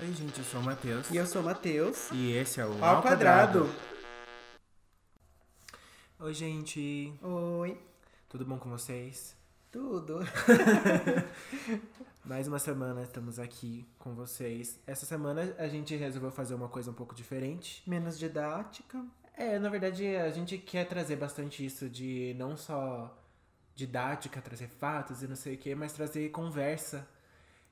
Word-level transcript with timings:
Oi, 0.00 0.12
gente, 0.12 0.38
eu 0.38 0.44
sou 0.44 0.60
o 0.60 0.62
Matheus. 0.62 1.10
E 1.10 1.16
eu 1.16 1.26
sou 1.26 1.42
o 1.42 1.44
Matheus. 1.44 2.08
E 2.12 2.30
esse 2.30 2.60
é 2.60 2.64
o 2.64 2.84
Ao 2.84 3.02
quadrado. 3.02 3.68
Oi, 6.20 6.32
gente. 6.32 7.12
Oi. 7.20 7.76
Tudo 8.28 8.44
bom 8.44 8.58
com 8.58 8.70
vocês? 8.70 9.36
Tudo. 9.72 10.20
Mais 12.24 12.46
uma 12.46 12.60
semana 12.60 13.02
estamos 13.02 13.40
aqui 13.40 13.84
com 13.98 14.14
vocês. 14.14 14.78
Essa 14.86 15.04
semana 15.04 15.52
a 15.58 15.66
gente 15.66 15.96
resolveu 15.96 16.30
fazer 16.30 16.54
uma 16.54 16.68
coisa 16.68 16.92
um 16.92 16.94
pouco 16.94 17.12
diferente. 17.12 17.82
Menos 17.84 18.16
didática. 18.16 19.04
É, 19.36 19.58
na 19.58 19.68
verdade, 19.68 20.14
a 20.14 20.30
gente 20.30 20.58
quer 20.58 20.86
trazer 20.86 21.16
bastante 21.16 21.66
isso 21.66 21.90
de 21.90 22.36
não 22.38 22.56
só 22.56 23.18
didática, 23.74 24.40
trazer 24.40 24.68
fatos 24.68 25.24
e 25.24 25.26
não 25.26 25.34
sei 25.34 25.56
o 25.56 25.58
quê, 25.58 25.74
mas 25.74 25.92
trazer 25.92 26.28
conversa. 26.28 27.04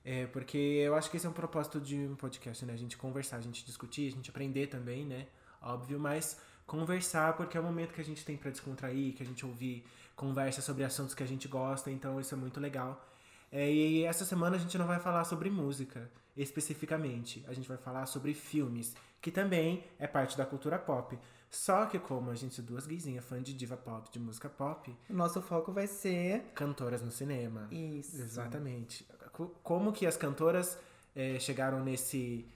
É, 0.09 0.25
porque 0.27 0.57
eu 0.57 0.95
acho 0.95 1.11
que 1.11 1.17
esse 1.17 1.27
é 1.27 1.29
um 1.29 1.33
propósito 1.33 1.81
de 1.81 1.97
um 1.97 2.15
podcast, 2.15 2.65
né? 2.65 2.73
A 2.73 2.77
gente 2.77 2.97
conversar, 2.97 3.39
a 3.39 3.41
gente 3.41 3.67
discutir, 3.67 4.07
a 4.07 4.13
gente 4.13 4.31
aprender 4.31 4.69
também, 4.69 5.05
né? 5.05 5.27
Óbvio, 5.61 5.99
mas 5.99 6.41
conversar 6.65 7.37
porque 7.37 7.59
é 7.59 7.61
o 7.61 7.63
momento 7.65 7.93
que 7.93 8.01
a 8.01 8.05
gente 8.05 8.25
tem 8.25 8.37
para 8.37 8.53
descontrair, 8.53 9.15
que 9.15 9.23
a 9.25 9.27
gente 9.27 9.45
ouvir 9.45 9.85
conversa 10.15 10.63
sobre 10.63 10.85
assuntos 10.85 11.13
que 11.13 11.25
a 11.25 11.27
gente 11.27 11.49
gosta, 11.49 11.91
então 11.91 12.21
isso 12.21 12.33
é 12.33 12.39
muito 12.39 12.61
legal. 12.61 13.05
É, 13.51 13.69
e 13.69 14.05
essa 14.05 14.25
semana 14.25 14.55
a 14.55 14.59
gente 14.61 14.79
não 14.79 14.87
vai 14.87 15.01
falar 15.01 15.25
sobre 15.25 15.51
música 15.51 16.09
especificamente, 16.37 17.45
a 17.49 17.53
gente 17.53 17.67
vai 17.67 17.77
falar 17.77 18.07
sobre 18.07 18.33
filmes, 18.33 18.95
que 19.21 19.33
também 19.33 19.83
é 19.99 20.07
parte 20.07 20.39
da 20.39 20.47
cultura 20.47 20.79
pop. 20.79 21.19
Só 21.51 21.87
que 21.87 21.99
como 21.99 22.31
a 22.31 22.35
gente 22.35 22.61
é 22.61 22.63
duas 22.63 22.87
guizinhas 22.87 23.25
fã 23.25 23.43
de 23.43 23.55
diva 23.55 23.77
pop, 23.77 24.11
de 24.11 24.19
música 24.19 24.49
pop, 24.49 24.95
nosso 25.09 25.41
foco 25.41 25.73
vai 25.73 25.87
ser. 25.87 26.43
cantoras 26.55 27.03
no 27.03 27.11
cinema. 27.11 27.69
Isso. 27.71 28.21
Exatamente. 28.21 29.07
Co- 29.37 29.53
Como 29.63 29.93
que 29.93 30.07
as 30.07 30.17
cantoras 30.17 30.79
eh, 31.15 31.39
chegaram 31.39 31.81
nesse. 31.85 32.47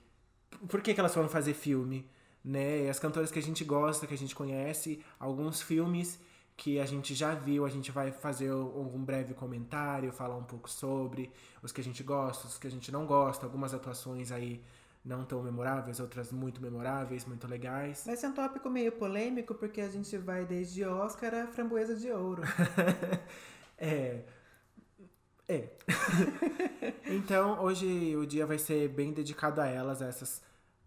Por 0.69 0.81
que, 0.83 0.95
que 0.95 1.01
elas 1.01 1.15
foram 1.15 1.29
fazer 1.29 1.55
filme? 1.55 1.99
Né? 2.45 2.85
E 2.87 2.89
as 2.89 2.99
cantoras 2.99 3.31
que 3.31 3.39
a 3.39 3.43
gente 3.43 3.65
gosta, 3.65 4.07
que 4.07 4.15
a 4.15 4.19
gente 4.19 4.35
conhece, 4.35 5.03
alguns 5.19 5.61
filmes 5.63 6.19
que 6.57 6.79
a 6.79 6.87
gente 6.87 7.15
já 7.15 7.35
viu, 7.35 7.65
a 7.65 7.71
gente 7.71 7.91
vai 7.91 8.11
fazer 8.13 8.51
algum 8.51 9.03
breve 9.03 9.33
comentário, 9.35 10.13
falar 10.13 10.37
um 10.37 10.45
pouco 10.45 10.69
sobre 10.69 11.31
os 11.63 11.73
que 11.73 11.81
a 11.81 11.85
gente 11.85 12.03
gosta, 12.03 12.47
os 12.47 12.59
que 12.59 12.67
a 12.67 12.71
gente 12.71 12.93
não 12.93 13.07
gosta, 13.07 13.47
algumas 13.47 13.73
atuações 13.75 14.31
aí 14.33 14.63
não 15.03 15.25
tão 15.25 15.43
memoráveis, 15.43 16.01
outras 16.01 16.31
muito 16.31 16.61
memoráveis, 16.61 17.25
muito 17.25 17.47
legais. 17.49 18.03
Vai 18.05 18.17
ser 18.17 18.27
um 18.29 18.35
tópico 18.35 18.69
meio 18.69 18.93
polêmico, 18.93 19.55
porque 19.55 19.81
a 19.81 19.89
gente 19.89 20.17
vai 20.19 20.45
desde 20.45 20.85
Oscar 20.85 21.35
a 21.35 21.47
framboesa 21.47 21.95
de 21.97 22.11
ouro. 22.11 22.43
É. 23.79 24.25
É. 25.51 25.69
então, 27.11 27.61
hoje 27.61 28.15
o 28.15 28.25
dia 28.25 28.47
vai 28.47 28.57
ser 28.57 28.89
bem 28.89 29.13
dedicado 29.13 29.61
a 29.61 29.67
elas, 29.67 30.01
a 30.01 30.07
essas 30.07 30.41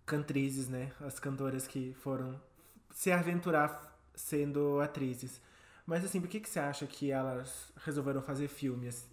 cantrizes, 0.06 0.69
né? 0.69 0.89
As 1.02 1.19
cantoras 1.19 1.67
que 1.67 1.94
foram 1.95 2.42
se 2.89 3.11
aventurar 3.11 3.94
sendo 4.16 4.80
atrizes. 4.80 5.41
Mas 5.86 6.06
assim, 6.06 6.22
por 6.22 6.30
que, 6.30 6.39
que 6.39 6.50
você 6.50 6.59
acha 6.59 6.88
que 6.88 7.11
elas 7.11 7.73
resolveram 7.84 8.22
fazer 8.22 8.47
filmes? 8.47 9.06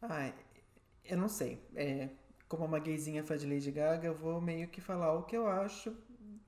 Ai, 0.00 0.32
eu 1.04 1.16
não 1.18 1.28
sei. 1.28 1.60
É, 1.74 2.10
como 2.48 2.64
uma 2.64 2.78
gayzinha 2.78 3.24
fã 3.24 3.36
de 3.36 3.44
Lady 3.44 3.72
Gaga, 3.72 4.06
eu 4.06 4.14
vou 4.14 4.40
meio 4.40 4.68
que 4.68 4.80
falar 4.80 5.14
o 5.14 5.24
que 5.24 5.36
eu 5.36 5.48
acho 5.48 5.92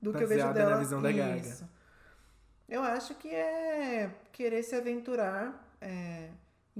do 0.01 0.13
que 0.13 0.23
eu 0.23 0.27
vejo 0.29 0.45
Baseada 0.45 0.59
na 0.61 0.65
dela. 0.69 0.79
visão 0.79 1.01
da 1.01 1.11
Gaga. 1.11 1.35
Isso. 1.35 1.69
Eu 2.69 2.81
acho 2.83 3.15
que 3.15 3.27
é 3.27 4.15
querer 4.31 4.63
se 4.63 4.75
aventurar 4.75 5.75
é, 5.81 6.29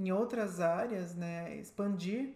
em 0.00 0.10
outras 0.12 0.60
áreas, 0.60 1.14
né? 1.14 1.54
Expandir 1.56 2.34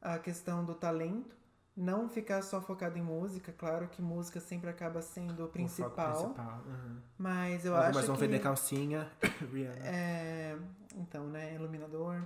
a 0.00 0.18
questão 0.18 0.64
do 0.64 0.74
talento. 0.74 1.36
Não 1.74 2.06
ficar 2.08 2.42
só 2.42 2.60
focado 2.60 2.98
em 2.98 3.02
música. 3.02 3.52
Claro 3.52 3.88
que 3.88 4.02
música 4.02 4.40
sempre 4.40 4.68
acaba 4.68 5.00
sendo 5.00 5.30
o 5.30 5.32
O 5.32 5.38
foco 5.38 5.52
principal. 5.52 6.12
principal. 6.12 6.62
uhum. 6.66 6.96
Mas 7.18 7.64
eu 7.64 7.74
Algumas 7.74 7.96
acho 7.98 8.06
vão 8.08 8.16
que... 8.16 8.20
vender 8.22 8.40
calcinha. 8.40 9.10
Rihanna. 9.52 9.86
É, 9.86 10.56
então, 10.96 11.26
né, 11.28 11.54
iluminador. 11.54 12.22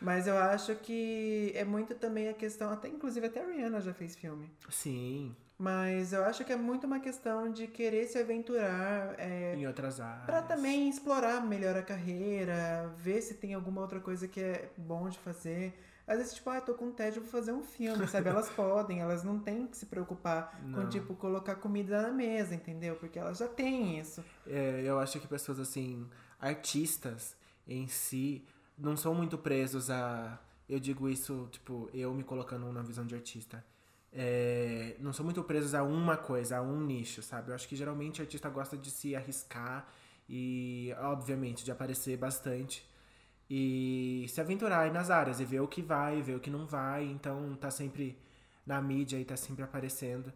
Mas 0.00 0.26
eu 0.26 0.36
acho 0.38 0.74
que 0.76 1.52
é 1.54 1.64
muito 1.64 1.94
também 1.94 2.28
a 2.28 2.34
questão, 2.34 2.72
até 2.72 2.88
inclusive 2.88 3.26
até 3.26 3.42
a 3.44 3.46
Rihanna 3.46 3.80
já 3.80 3.92
fez 3.92 4.16
filme. 4.16 4.50
Sim, 4.68 5.36
Mas 5.60 6.14
eu 6.14 6.24
acho 6.24 6.42
que 6.42 6.54
é 6.54 6.56
muito 6.56 6.86
uma 6.86 7.00
questão 7.00 7.52
de 7.52 7.66
querer 7.66 8.06
se 8.06 8.16
aventurar, 8.16 9.14
é, 9.18 9.54
em 9.54 9.66
outras 9.66 10.00
áreas. 10.00 10.24
para 10.24 10.40
também 10.40 10.88
explorar 10.88 11.46
melhor 11.46 11.76
a 11.76 11.82
carreira, 11.82 12.90
ver 12.96 13.20
se 13.20 13.34
tem 13.34 13.52
alguma 13.52 13.82
outra 13.82 14.00
coisa 14.00 14.26
que 14.26 14.40
é 14.40 14.70
bom 14.74 15.10
de 15.10 15.18
fazer. 15.18 15.78
Às 16.06 16.16
vezes, 16.16 16.32
tipo, 16.32 16.48
ah, 16.48 16.62
tô 16.62 16.72
com 16.72 16.90
tédio, 16.90 17.20
vou 17.20 17.30
fazer 17.30 17.52
um 17.52 17.62
filme, 17.62 18.08
sabe? 18.08 18.30
Elas 18.30 18.48
podem, 18.56 19.00
elas 19.00 19.22
não 19.22 19.38
têm 19.38 19.66
que 19.66 19.76
se 19.76 19.84
preocupar 19.84 20.58
com, 20.62 20.66
Não. 20.66 20.88
tipo, 20.88 21.14
colocar 21.14 21.56
comida 21.56 22.00
na 22.00 22.10
mesa, 22.10 22.54
entendeu? 22.54 22.96
Porque 22.96 23.18
elas 23.18 23.36
já 23.36 23.46
têm 23.46 24.00
isso. 24.00 24.24
É, 24.46 24.80
eu 24.82 24.98
acho 24.98 25.20
que 25.20 25.28
pessoas 25.28 25.60
assim, 25.60 26.08
artistas 26.40 27.36
em 27.68 27.86
si, 27.86 28.46
não 28.78 28.96
são 28.96 29.14
muito 29.14 29.36
presos 29.36 29.90
a. 29.90 30.40
Eu 30.66 30.80
digo 30.80 31.06
isso, 31.06 31.48
tipo, 31.52 31.90
eu 31.92 32.14
me 32.14 32.24
colocando 32.24 32.72
na 32.72 32.80
visão 32.80 33.04
de 33.04 33.14
artista. 33.14 33.62
É, 34.12 34.96
não 34.98 35.12
são 35.12 35.24
muito 35.24 35.42
presos 35.44 35.74
a 35.74 35.82
uma 35.82 36.16
coisa, 36.16 36.58
a 36.58 36.62
um 36.62 36.80
nicho, 36.80 37.22
sabe? 37.22 37.50
Eu 37.50 37.54
acho 37.54 37.68
que 37.68 37.76
geralmente 37.76 38.20
o 38.20 38.22
artista 38.22 38.48
gosta 38.48 38.76
de 38.76 38.90
se 38.90 39.14
arriscar 39.14 39.86
e, 40.28 40.94
obviamente, 40.98 41.64
de 41.64 41.70
aparecer 41.70 42.16
bastante 42.16 42.88
e 43.48 44.26
se 44.28 44.40
aventurar 44.40 44.80
aí 44.82 44.90
nas 44.92 45.10
áreas 45.10 45.40
e 45.40 45.44
ver 45.44 45.60
o 45.60 45.68
que 45.68 45.82
vai, 45.82 46.22
ver 46.22 46.36
o 46.36 46.40
que 46.40 46.50
não 46.50 46.66
vai. 46.66 47.04
Então, 47.04 47.54
tá 47.56 47.70
sempre 47.70 48.16
na 48.66 48.80
mídia 48.80 49.18
e 49.18 49.24
tá 49.24 49.36
sempre 49.36 49.64
aparecendo, 49.64 50.32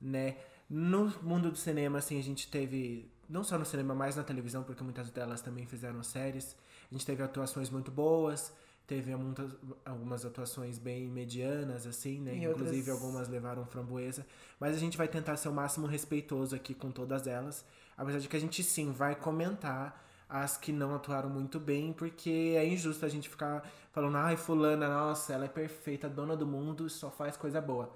né? 0.00 0.36
No 0.70 1.12
mundo 1.22 1.50
do 1.50 1.56
cinema, 1.58 1.98
assim, 1.98 2.18
a 2.18 2.22
gente 2.22 2.48
teve, 2.48 3.10
não 3.28 3.44
só 3.44 3.58
no 3.58 3.66
cinema, 3.66 3.94
mas 3.94 4.16
na 4.16 4.22
televisão, 4.22 4.62
porque 4.62 4.82
muitas 4.82 5.10
delas 5.10 5.40
também 5.42 5.66
fizeram 5.66 6.02
séries. 6.02 6.56
A 6.90 6.94
gente 6.94 7.04
teve 7.04 7.22
atuações 7.22 7.68
muito 7.68 7.90
boas, 7.90 8.52
teve 8.94 9.14
muitas, 9.16 9.50
algumas 9.84 10.24
atuações 10.24 10.78
bem 10.78 11.08
medianas, 11.08 11.86
assim, 11.86 12.20
né? 12.20 12.34
E 12.34 12.44
Inclusive 12.44 12.90
outras- 12.90 13.02
algumas 13.02 13.28
levaram 13.28 13.64
framboesa. 13.64 14.26
Mas 14.60 14.76
a 14.76 14.78
gente 14.78 14.98
vai 14.98 15.08
tentar 15.08 15.36
ser 15.36 15.48
o 15.48 15.52
máximo 15.52 15.86
respeitoso 15.86 16.54
aqui 16.54 16.74
com 16.74 16.90
todas 16.90 17.26
elas. 17.26 17.64
Apesar 17.96 18.18
de 18.18 18.28
que 18.28 18.36
a 18.36 18.40
gente 18.40 18.62
sim 18.62 18.90
vai 18.92 19.14
comentar 19.14 20.04
as 20.28 20.56
que 20.56 20.72
não 20.72 20.94
atuaram 20.94 21.28
muito 21.30 21.58
bem, 21.58 21.92
porque 21.92 22.54
é 22.56 22.66
injusto 22.66 23.04
a 23.04 23.08
gente 23.08 23.28
ficar 23.28 23.66
falando, 23.92 24.16
ai, 24.16 24.36
fulana, 24.36 24.88
nossa, 24.88 25.32
ela 25.32 25.44
é 25.44 25.48
perfeita, 25.48 26.08
dona 26.08 26.36
do 26.36 26.46
mundo, 26.46 26.88
só 26.90 27.10
faz 27.10 27.36
coisa 27.36 27.60
boa. 27.60 27.94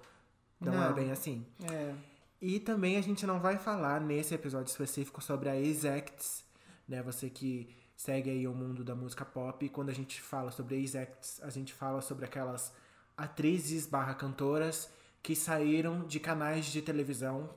Não, 0.60 0.72
é 0.72 0.88
Não. 0.88 0.94
bem 0.94 1.10
assim. 1.10 1.44
É. 1.70 1.94
E 2.40 2.58
também 2.60 2.96
a 2.96 3.00
gente 3.02 3.26
não 3.26 3.40
vai 3.40 3.58
falar 3.58 4.00
nesse 4.00 4.34
episódio 4.34 4.70
específico 4.70 5.22
sobre 5.22 5.48
a 5.48 5.56
Exacts, 5.58 6.44
né? 6.88 7.02
Você 7.02 7.28
que 7.30 7.68
segue 7.96 8.30
aí 8.30 8.46
o 8.46 8.52
mundo 8.54 8.84
da 8.84 8.94
música 8.94 9.24
pop, 9.24 9.64
e 9.64 9.68
quando 9.68 9.88
a 9.88 9.94
gente 9.94 10.20
fala 10.20 10.50
sobre 10.50 10.76
Exacts, 10.82 11.40
a 11.42 11.50
gente 11.50 11.72
fala 11.72 12.00
sobre 12.00 12.26
aquelas 12.26 12.72
atrizes 13.16 13.86
barra 13.86 14.14
cantoras 14.14 14.90
que 15.22 15.34
saíram 15.34 16.06
de 16.06 16.20
canais 16.20 16.66
de 16.66 16.82
televisão, 16.82 17.48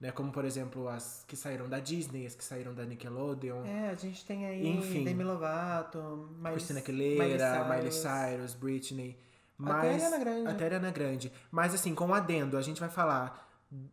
né? 0.00 0.12
Como, 0.12 0.30
por 0.30 0.44
exemplo, 0.44 0.88
as 0.88 1.24
que 1.26 1.36
saíram 1.36 1.68
da 1.68 1.80
Disney, 1.80 2.24
as 2.24 2.34
que 2.34 2.44
saíram 2.44 2.72
da 2.72 2.84
Nickelodeon, 2.84 3.64
É, 3.64 3.90
a 3.90 3.94
gente 3.96 4.24
tem 4.24 4.46
aí 4.46 4.66
Enfim. 4.66 5.04
Demi 5.04 5.24
Lovato, 5.24 6.30
Miley, 6.36 6.52
Christina 6.52 6.78
Aguilera, 6.78 7.64
Miley 7.68 7.92
Cyrus, 7.92 8.54
Britney. 8.54 9.18
Até 9.60 9.72
Mas, 9.72 10.04
Ariana 10.04 10.18
Grande. 10.18 10.48
Até 10.48 10.64
Ariana 10.66 10.90
Grande. 10.92 11.32
Mas 11.50 11.74
assim, 11.74 11.92
com 11.94 12.06
um 12.06 12.14
adendo, 12.14 12.56
a 12.56 12.62
gente 12.62 12.78
vai 12.78 12.88
falar 12.88 13.47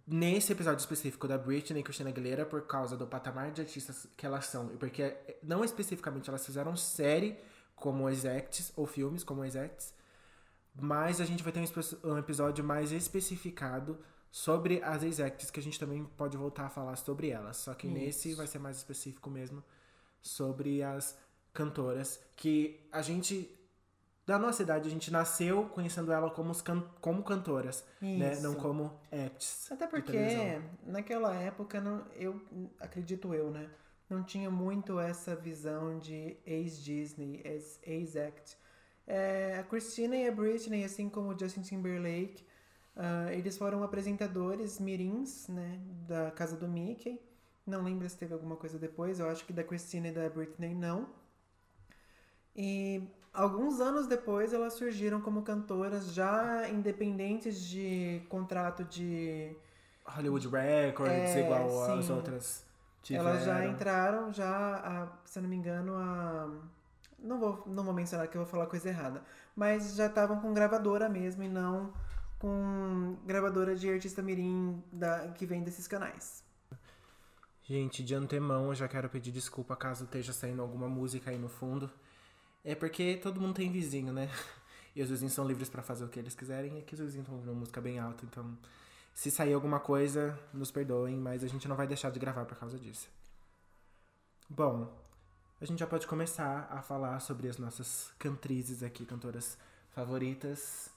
nesse 0.07 0.51
episódio 0.51 0.79
específico 0.79 1.27
da 1.27 1.37
Britney 1.37 1.81
e 1.81 1.83
Christina 1.83 2.09
Aguilera 2.09 2.45
por 2.45 2.65
causa 2.65 2.95
do 2.95 3.05
patamar 3.05 3.51
de 3.51 3.61
artistas 3.61 4.07
que 4.15 4.25
elas 4.25 4.45
são. 4.45 4.73
E 4.73 4.77
porque, 4.77 5.15
não 5.43 5.63
especificamente, 5.63 6.29
elas 6.29 6.45
fizeram 6.45 6.75
série 6.77 7.37
como 7.75 8.09
Exacts, 8.09 8.71
ou 8.75 8.85
filmes 8.85 9.23
como 9.23 9.43
Exacts. 9.43 9.93
Mas 10.73 11.19
a 11.19 11.25
gente 11.25 11.43
vai 11.43 11.51
ter 11.51 11.59
um, 12.03 12.17
episódio 12.17 12.63
mais 12.63 12.91
especificado 12.91 13.97
sobre 14.31 14.81
as 14.83 15.03
Exacts, 15.03 15.51
que 15.51 15.59
a 15.59 15.63
gente 15.63 15.79
também 15.79 16.05
pode 16.17 16.37
voltar 16.37 16.65
a 16.65 16.69
falar 16.69 16.95
sobre 16.95 17.29
elas. 17.29 17.57
Só 17.57 17.73
que 17.73 17.87
nesse 17.87 18.29
Isso. 18.29 18.37
vai 18.37 18.47
ser 18.47 18.59
mais 18.59 18.77
específico 18.77 19.29
mesmo 19.29 19.63
sobre 20.21 20.81
as 20.83 21.17
cantoras 21.53 22.19
que 22.35 22.85
a 22.91 23.01
gente 23.01 23.54
da 24.25 24.39
nossa 24.39 24.63
idade 24.63 24.87
a 24.87 24.91
gente 24.91 25.11
nasceu 25.11 25.65
conhecendo 25.69 26.11
ela 26.11 26.29
como, 26.31 26.53
can- 26.63 26.87
como 26.99 27.23
cantoras, 27.23 27.85
né? 28.01 28.33
Isso. 28.33 28.41
Não 28.43 28.55
como 28.55 28.99
acts. 29.11 29.71
Até 29.71 29.85
porque 29.87 30.11
naquela 30.85 31.35
época, 31.35 31.79
não, 31.79 32.05
eu 32.15 32.41
acredito 32.79 33.33
eu, 33.33 33.51
né? 33.51 33.69
Não 34.09 34.23
tinha 34.23 34.49
muito 34.51 34.99
essa 34.99 35.35
visão 35.35 35.97
de 35.99 36.37
ex-Disney, 36.45 37.41
ex- 37.43 37.79
ex-act. 37.83 38.57
É, 39.07 39.57
a 39.59 39.63
Christina 39.63 40.15
e 40.15 40.27
a 40.27 40.31
Britney, 40.31 40.83
assim 40.83 41.07
como 41.09 41.29
o 41.29 41.39
Justin 41.39 41.61
Timberlake, 41.61 42.43
ah, 42.95 43.31
eles 43.33 43.57
foram 43.57 43.83
apresentadores 43.83 44.79
mirins, 44.79 45.47
né? 45.47 45.79
Da 46.07 46.31
casa 46.31 46.55
do 46.55 46.67
Mickey. 46.67 47.19
Não 47.65 47.83
lembro 47.83 48.07
se 48.09 48.17
teve 48.17 48.33
alguma 48.33 48.55
coisa 48.55 48.77
depois. 48.79 49.19
Eu 49.19 49.27
acho 49.29 49.45
que 49.45 49.53
da 49.53 49.63
Christina 49.63 50.07
e 50.07 50.11
da 50.11 50.29
Britney 50.29 50.73
não. 50.73 51.07
E 52.55 53.01
alguns 53.35 53.79
anos 53.79 54.07
depois 54.07 54.53
elas 54.53 54.73
surgiram 54.73 55.21
como 55.21 55.41
cantoras 55.43 56.13
já 56.13 56.67
independentes 56.69 57.59
de 57.61 58.21
contrato 58.29 58.83
de 58.83 59.55
Hollywood 60.05 60.47
Records, 60.47 61.35
É, 61.35 61.41
igual 61.41 61.83
as 61.83 62.05
sim. 62.05 62.13
outras 62.13 62.65
tiveram. 63.01 63.29
Elas 63.29 63.43
já 63.45 63.65
entraram, 63.65 64.31
já, 64.33 64.47
a- 64.77 65.07
se 65.25 65.39
eu 65.39 65.43
não 65.43 65.49
me 65.49 65.55
engano, 65.55 65.95
a. 65.95 66.49
Não 67.19 67.39
vou, 67.39 67.63
não 67.65 67.83
vou 67.83 67.93
mencionar 67.93 68.27
que 68.27 68.37
eu 68.37 68.41
vou 68.43 68.49
falar 68.49 68.67
coisa 68.67 68.89
errada. 68.89 69.23
Mas 69.55 69.95
já 69.95 70.07
estavam 70.07 70.39
com 70.41 70.53
gravadora 70.53 71.09
mesmo 71.09 71.43
e 71.43 71.49
não 71.49 71.93
com 72.39 73.17
gravadora 73.25 73.75
de 73.75 73.89
artista 73.89 74.21
mirim 74.21 74.83
da, 74.91 75.29
que 75.29 75.45
vem 75.45 75.63
desses 75.63 75.87
canais. 75.87 76.43
Gente, 77.63 78.03
de 78.03 78.13
antemão 78.13 78.67
eu 78.67 78.75
já 78.75 78.87
quero 78.87 79.09
pedir 79.09 79.31
desculpa 79.31 79.75
caso 79.75 80.03
esteja 80.05 80.31
saindo 80.31 80.61
alguma 80.61 80.87
música 80.87 81.31
aí 81.31 81.37
no 81.37 81.49
fundo. 81.49 81.91
É 82.65 82.73
porque 82.73 83.17
todo 83.21 83.39
mundo 83.39 83.53
tem 83.53 83.71
vizinho, 83.71 84.11
né? 84.11 84.29
E 84.97 85.01
os 85.01 85.09
vizinhos 85.09 85.33
são 85.33 85.45
livres 85.45 85.67
pra 85.67 85.83
fazer 85.83 86.05
o 86.05 86.07
que 86.07 86.17
eles 86.17 86.33
quiserem. 86.33 86.77
E 86.77 86.79
aqui 86.79 86.93
os 86.93 87.01
vizinhos 87.01 87.25
estão 87.25 87.35
ouvindo 87.35 87.53
música 87.53 87.81
bem 87.81 87.99
alta, 87.99 88.23
então 88.23 88.57
se 89.13 89.29
sair 89.29 89.53
alguma 89.53 89.77
coisa, 89.77 90.39
nos 90.53 90.71
perdoem, 90.71 91.17
mas 91.17 91.43
a 91.43 91.47
gente 91.47 91.67
não 91.67 91.75
vai 91.75 91.85
deixar 91.85 92.11
de 92.11 92.17
gravar 92.17 92.45
por 92.45 92.57
causa 92.57 92.79
disso. 92.79 93.09
Bom, 94.49 94.89
a 95.59 95.65
gente 95.65 95.79
já 95.79 95.87
pode 95.87 96.07
começar 96.07 96.67
a 96.71 96.81
falar 96.81 97.19
sobre 97.19 97.49
as 97.49 97.57
nossas 97.57 98.09
cantrizes 98.17 98.83
aqui, 98.83 99.05
cantoras 99.05 99.57
favoritas. 99.91 100.89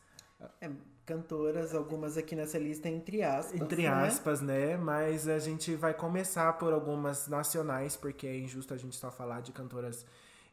É, 0.60 0.70
cantoras, 1.04 1.74
algumas 1.74 2.16
aqui 2.16 2.36
nessa 2.36 2.58
lista, 2.58 2.88
entre 2.88 3.22
aspas. 3.24 3.60
Entre 3.60 3.82
né? 3.82 3.88
aspas, 3.88 4.40
né? 4.40 4.76
Mas 4.76 5.26
a 5.26 5.40
gente 5.40 5.74
vai 5.74 5.92
começar 5.92 6.52
por 6.52 6.72
algumas 6.72 7.26
nacionais, 7.26 7.96
porque 7.96 8.26
é 8.26 8.36
injusto 8.36 8.74
a 8.74 8.76
gente 8.76 8.94
só 8.94 9.10
falar 9.10 9.40
de 9.40 9.50
cantoras 9.50 10.06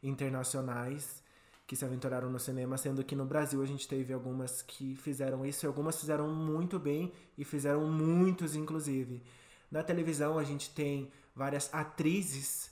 internacionais 0.08 1.22
que 1.66 1.74
se 1.74 1.84
aventuraram 1.84 2.30
no 2.30 2.38
cinema, 2.38 2.78
sendo 2.78 3.02
que 3.02 3.16
no 3.16 3.24
Brasil 3.24 3.60
a 3.60 3.66
gente 3.66 3.88
teve 3.88 4.12
algumas 4.12 4.62
que 4.62 4.94
fizeram 4.96 5.44
isso 5.44 5.66
e 5.66 5.68
algumas 5.68 5.98
fizeram 5.98 6.28
muito 6.28 6.78
bem 6.78 7.12
e 7.36 7.44
fizeram 7.44 7.86
muitos, 7.90 8.54
inclusive. 8.54 9.22
Na 9.70 9.82
televisão 9.82 10.38
a 10.38 10.44
gente 10.44 10.70
tem 10.70 11.10
várias 11.34 11.68
atrizes 11.74 12.70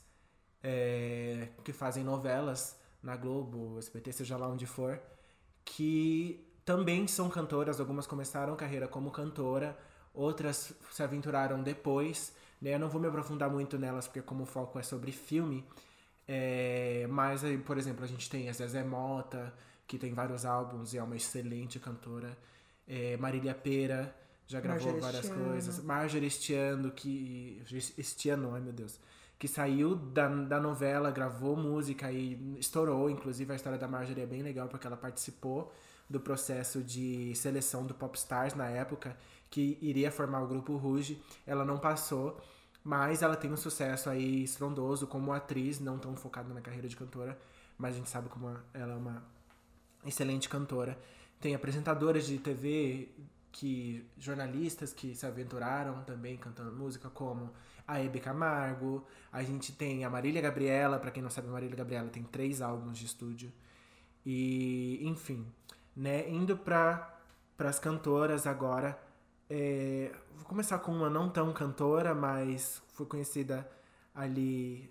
é, 0.63 1.49
que 1.65 1.73
fazem 1.73 2.05
novelas 2.05 2.79
na 3.03 3.17
Globo, 3.17 3.79
SBT, 3.79 4.13
seja 4.13 4.37
lá 4.37 4.49
onde 4.49 4.65
for, 4.65 5.01
que 5.65 6.47
também 6.65 7.07
são 7.07 7.29
cantoras. 7.29 7.81
Algumas 7.81 8.07
começaram 8.07 8.57
carreira 8.57 8.89
como 8.89 9.11
cantora, 9.11 9.77
outras 10.15 10.73
se 10.91 11.03
aventuraram 11.03 11.63
depois. 11.63 12.33
Né? 12.61 12.75
Eu 12.75 12.79
não 12.79 12.89
vou 12.89 13.01
me 13.01 13.09
aprofundar 13.09 13.51
muito 13.51 13.79
nelas, 13.79 14.07
porque 14.07 14.23
como 14.23 14.45
o 14.45 14.47
foco 14.47 14.79
é 14.79 14.83
sobre 14.83 15.13
filme. 15.13 15.65
É, 16.27 17.07
mas 17.11 17.45
aí, 17.45 17.59
por 17.59 17.77
exemplo, 17.77 18.05
a 18.05 18.09
gente 18.09 18.29
tem 18.31 18.49
a 18.49 18.53
Zezé 18.53 18.83
Mota, 18.83 19.53
que 19.87 19.99
tem 19.99 20.15
vários 20.15 20.45
álbuns 20.45 20.95
e 20.95 20.99
é 20.99 21.03
uma 21.03 21.17
excelente 21.17 21.79
cantora. 21.79 22.37
É, 22.87 23.17
Marília 23.17 23.55
Pera 23.55 24.15
já 24.47 24.61
gravou 24.61 25.01
várias 25.01 25.29
coisas. 25.29 25.83
Marjorie 25.83 26.29
Estiano, 26.29 26.91
que. 26.91 27.63
Estiano, 27.97 28.55
ai 28.55 28.61
meu 28.61 28.73
Deus. 28.73 28.99
Que 29.39 29.49
saiu 29.49 29.95
da, 29.97 30.29
da 30.29 30.61
novela, 30.61 31.11
gravou 31.11 31.57
música 31.57 32.11
e 32.11 32.57
estourou. 32.59 33.11
Inclusive, 33.11 33.53
a 33.53 33.57
história 33.57 33.79
da 33.79 33.89
Marjorie 33.89 34.23
é 34.23 34.27
bem 34.27 34.43
legal 34.43 34.69
porque 34.69 34.87
ela 34.87 34.97
participou 34.97 35.73
do 36.09 36.21
processo 36.21 36.83
de 36.83 37.35
seleção 37.35 37.87
do 37.87 37.95
Popstars 37.95 38.55
na 38.55 38.69
época, 38.69 39.17
que 39.51 39.79
iria 39.81 40.11
formar 40.11 40.43
o 40.43 40.47
grupo 40.47 40.77
Ruge. 40.77 41.21
Ela 41.47 41.65
não 41.65 41.79
passou, 41.79 42.41
mas 42.85 43.23
ela 43.23 43.35
tem 43.35 43.51
um 43.51 43.57
sucesso 43.57 44.11
aí 44.11 44.45
estrondoso 44.45 45.07
como 45.07 45.33
atriz, 45.33 45.81
não 45.81 45.99
tão 45.99 46.15
focada 46.15 46.53
na 46.53 46.61
carreira 46.61 46.87
de 46.87 46.95
cantora, 46.95 47.37
mas 47.79 47.95
a 47.95 47.99
gente 47.99 48.11
sabe 48.11 48.29
como 48.29 48.55
ela 48.75 48.93
é 48.93 48.97
uma 48.97 49.25
excelente 50.05 50.49
cantora. 50.49 50.99
Tem 51.41 51.55
apresentadoras 51.55 52.27
de 52.27 52.39
TV, 52.39 53.09
que 53.55 54.05
jornalistas 54.19 54.93
que 54.93 55.15
se 55.15 55.25
aventuraram 55.25 56.03
também 56.03 56.37
cantando 56.37 56.73
música, 56.73 57.09
como 57.09 57.53
a 57.87 58.01
Hebe 58.01 58.19
Camargo. 58.19 59.07
A 59.33 59.43
gente 59.45 59.73
tem 59.73 60.05
a 60.05 60.11
Marília 60.11 60.43
Gabriela, 60.43 60.99
pra 60.99 61.13
quem 61.13 61.23
não 61.23 61.31
sabe, 61.31 61.49
a 61.49 61.53
Marília 61.53 61.77
Gabriela 61.77 62.09
tem 62.09 62.25
três 62.25 62.61
álbuns 62.61 62.99
de 62.99 63.07
estúdio. 63.07 63.53
E, 64.27 65.01
enfim, 65.03 65.47
né, 65.97 66.29
indo 66.29 66.57
para 66.57 67.17
as 67.59 67.79
cantoras 67.79 68.47
agora. 68.47 68.99
É, 69.57 70.11
vou 70.35 70.45
começar 70.47 70.81
com 70.81 70.91
uma 70.91 71.09
não 71.09 71.31
tão 71.31 71.53
cantora, 71.53 72.13
mas 72.13 72.83
foi 72.93 73.07
conhecida 73.07 73.71
ali 74.13 74.91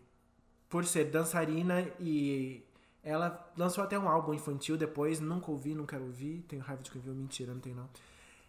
por 0.69 0.85
ser 0.85 1.11
dançarina 1.11 1.85
e 1.99 2.63
ela 3.03 3.51
lançou 3.57 3.83
até 3.83 3.99
um 3.99 4.07
álbum 4.07 4.33
infantil 4.33 4.77
depois, 4.77 5.19
nunca 5.19 5.51
ouvi, 5.51 5.75
não 5.75 5.85
quero 5.85 6.05
ouvir, 6.05 6.45
tenho 6.47 6.61
raiva 6.61 6.81
de 6.81 6.89
quem 6.89 7.01
viu, 7.01 7.13
mentira, 7.13 7.53
não 7.53 7.59
tem 7.59 7.73
não. 7.73 7.89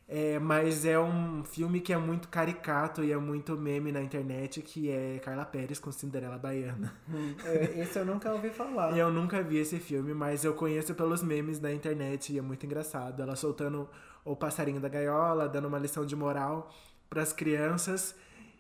É, 0.06 0.38
mas 0.38 0.84
é 0.84 1.00
um 1.00 1.42
filme 1.42 1.80
que 1.80 1.92
é 1.92 1.96
muito 1.96 2.28
caricato 2.28 3.02
e 3.02 3.10
é 3.10 3.16
muito 3.16 3.56
meme 3.56 3.90
na 3.90 4.00
internet, 4.00 4.62
que 4.62 4.90
é 4.90 5.18
Carla 5.18 5.44
Pérez 5.44 5.80
com 5.80 5.90
Cinderela 5.90 6.38
Baiana. 6.38 6.94
Hum, 7.08 7.34
é, 7.44 7.80
Esse 7.80 7.98
eu 7.98 8.04
nunca 8.04 8.32
ouvi 8.32 8.50
falar. 8.50 8.96
Eu 8.96 9.10
nunca 9.10 9.42
vi 9.42 9.56
esse 9.56 9.80
filme, 9.80 10.14
mas 10.14 10.44
eu 10.44 10.54
conheço 10.54 10.94
pelos 10.94 11.22
memes 11.24 11.58
da 11.58 11.72
internet 11.72 12.32
e 12.32 12.38
é 12.38 12.42
muito 12.42 12.64
engraçado. 12.64 13.20
Ela 13.20 13.34
soltando 13.34 13.88
o 14.24 14.34
passarinho 14.34 14.80
da 14.80 14.88
gaiola, 14.88 15.48
dando 15.48 15.68
uma 15.68 15.78
lição 15.78 16.06
de 16.06 16.16
moral 16.16 16.70
pras 17.08 17.32
crianças. 17.32 18.14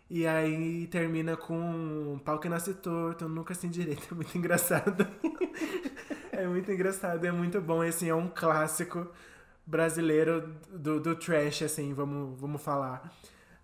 E 0.08 0.26
aí 0.26 0.86
termina 0.88 1.36
com 1.36 1.58
um 1.58 2.18
pau 2.18 2.38
que 2.38 2.48
nasce 2.48 2.74
torto, 2.74 3.28
nunca 3.28 3.54
se 3.54 3.68
direito. 3.68 4.08
É 4.12 4.14
muito 4.14 4.38
engraçado. 4.38 5.06
é 6.30 6.46
muito 6.46 6.70
engraçado, 6.70 7.24
é 7.24 7.32
muito 7.32 7.60
bom. 7.60 7.82
Esse 7.82 8.08
é 8.08 8.14
um 8.14 8.28
clássico 8.28 9.08
brasileiro 9.66 10.54
do, 10.70 11.00
do 11.00 11.16
trash, 11.16 11.62
assim, 11.62 11.94
vamos, 11.94 12.38
vamos 12.38 12.62
falar. 12.62 13.12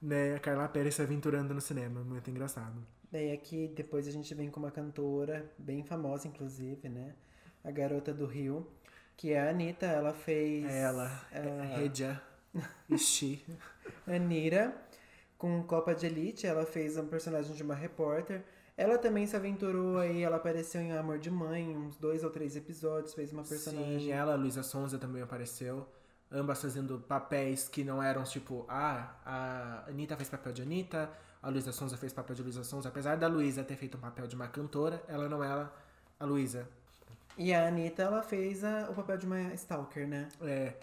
Né? 0.00 0.34
A 0.34 0.38
Carla 0.38 0.68
Pérez 0.68 0.94
se 0.94 1.02
aventurando 1.02 1.52
no 1.52 1.60
cinema, 1.60 2.00
muito 2.02 2.30
engraçado. 2.30 2.82
Daí 3.12 3.32
aqui 3.32 3.70
depois 3.74 4.06
a 4.08 4.10
gente 4.10 4.32
vem 4.34 4.50
com 4.50 4.60
uma 4.60 4.70
cantora 4.70 5.50
bem 5.58 5.84
famosa, 5.84 6.28
inclusive, 6.28 6.88
né? 6.88 7.14
A 7.62 7.70
garota 7.70 8.14
do 8.14 8.24
Rio, 8.24 8.66
que 9.20 9.34
é 9.34 9.40
a 9.40 9.50
Anitta. 9.50 9.84
Ela 9.84 10.14
fez. 10.14 10.64
Ela, 10.64 11.20
a 11.30 11.76
Redia, 11.76 12.20
Ixi. 12.88 13.44
Anira 14.06 14.74
com 15.36 15.62
Copa 15.62 15.94
de 15.94 16.06
Elite. 16.06 16.46
Ela 16.46 16.64
fez 16.64 16.96
um 16.96 17.06
personagem 17.06 17.54
de 17.54 17.62
uma 17.62 17.74
repórter. 17.74 18.42
Ela 18.78 18.96
também 18.96 19.26
se 19.26 19.36
aventurou 19.36 19.98
aí, 19.98 20.22
ela 20.22 20.36
apareceu 20.36 20.80
em 20.80 20.90
Amor 20.92 21.18
de 21.18 21.30
Mãe, 21.30 21.76
uns 21.76 21.98
dois 21.98 22.24
ou 22.24 22.30
três 22.30 22.56
episódios, 22.56 23.12
fez 23.12 23.30
uma 23.30 23.42
personagem. 23.42 24.00
Sim, 24.00 24.10
ela, 24.10 24.34
Luísa 24.36 24.62
Sonza 24.62 24.98
também 24.98 25.20
apareceu. 25.20 25.86
Ambas 26.32 26.62
fazendo 26.62 26.98
papéis 26.98 27.68
que 27.68 27.84
não 27.84 28.02
eram 28.02 28.22
tipo, 28.24 28.64
ah, 28.70 29.16
a 29.22 29.84
Anitta 29.86 30.16
fez 30.16 30.30
papel 30.30 30.54
de 30.54 30.62
Anitta, 30.62 31.10
a 31.42 31.50
Luísa 31.50 31.72
Sonza 31.72 31.98
fez 31.98 32.14
papel 32.14 32.34
de 32.34 32.42
Luísa 32.42 32.64
Sonza. 32.64 32.88
Apesar 32.88 33.18
da 33.18 33.28
Luísa 33.28 33.62
ter 33.62 33.76
feito 33.76 33.98
um 33.98 34.00
papel 34.00 34.26
de 34.26 34.34
uma 34.34 34.48
cantora, 34.48 35.02
ela 35.06 35.28
não 35.28 35.44
era 35.44 35.70
a 36.18 36.24
Luísa. 36.24 36.66
E 37.36 37.54
a 37.54 37.68
Anitta, 37.68 38.02
ela 38.02 38.22
fez 38.22 38.62
a- 38.64 38.88
o 38.90 38.94
papel 38.94 39.16
de 39.16 39.26
uma 39.26 39.40
stalker, 39.54 40.06
né? 40.06 40.28
É. 40.42 40.74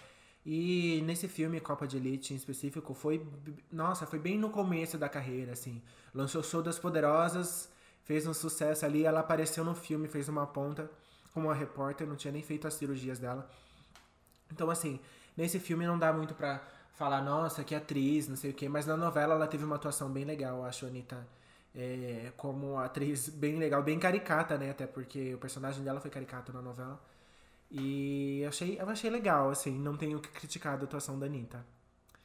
E 0.46 1.02
nesse 1.06 1.28
filme, 1.28 1.60
Copa 1.60 1.86
de 1.88 1.98
Elite 1.98 2.34
em 2.34 2.38
específico, 2.38 2.94
foi. 2.94 3.26
Nossa, 3.72 4.06
foi 4.06 4.18
bem 4.20 4.38
no 4.40 4.50
começo 4.50 4.98
da 4.98 5.10
carreira, 5.10 5.52
assim. 5.54 5.82
Lançou 6.14 6.42
o 6.60 6.64
das 6.64 6.80
Poderosas, 6.80 7.70
fez 8.04 8.26
um 8.26 8.34
sucesso 8.34 8.86
ali. 8.86 9.04
Ela 9.06 9.20
apareceu 9.20 9.64
no 9.64 9.76
filme, 9.76 10.08
fez 10.08 10.30
uma 10.30 10.48
ponta 10.48 10.90
como 11.34 11.48
uma 11.48 11.54
repórter, 11.56 12.08
não 12.08 12.16
tinha 12.16 12.32
nem 12.32 12.42
feito 12.42 12.68
as 12.68 12.74
cirurgias 12.76 13.20
dela. 13.20 13.50
Então, 14.52 14.70
assim, 14.70 15.00
nesse 15.36 15.60
filme 15.60 15.86
não 15.86 16.00
dá 16.00 16.12
muito 16.14 16.34
pra 16.34 16.62
falar, 16.96 17.22
nossa, 17.22 17.64
que 17.64 17.76
atriz, 17.76 18.28
não 18.28 18.36
sei 18.36 18.52
o 18.52 18.54
quê. 18.54 18.68
Mas 18.70 18.86
na 18.86 18.98
novela 18.98 19.36
ela 19.36 19.48
teve 19.48 19.64
uma 19.66 19.76
atuação 19.76 20.10
bem 20.12 20.24
legal, 20.26 20.58
eu 20.60 20.66
acho, 20.66 20.86
a 20.86 20.90
Anitta. 20.90 21.28
É, 21.80 22.32
como 22.36 22.80
atriz 22.80 23.30
bem 23.30 23.58
legal, 23.58 23.84
bem 23.84 24.00
caricata, 24.00 24.58
né? 24.58 24.72
Até 24.72 24.88
porque 24.88 25.36
o 25.36 25.38
personagem 25.38 25.84
dela 25.84 26.00
foi 26.00 26.10
caricato 26.10 26.52
na 26.52 26.60
novela. 26.60 27.00
E 27.70 28.42
eu 28.42 28.50
achei, 28.50 28.80
eu 28.80 28.90
achei 28.90 29.10
legal, 29.12 29.52
assim, 29.52 29.78
não 29.78 29.96
tenho 29.96 30.20
que 30.20 30.30
criticar 30.30 30.76
da 30.78 30.86
atuação 30.86 31.20
da 31.20 31.28
Anitta. 31.28 31.64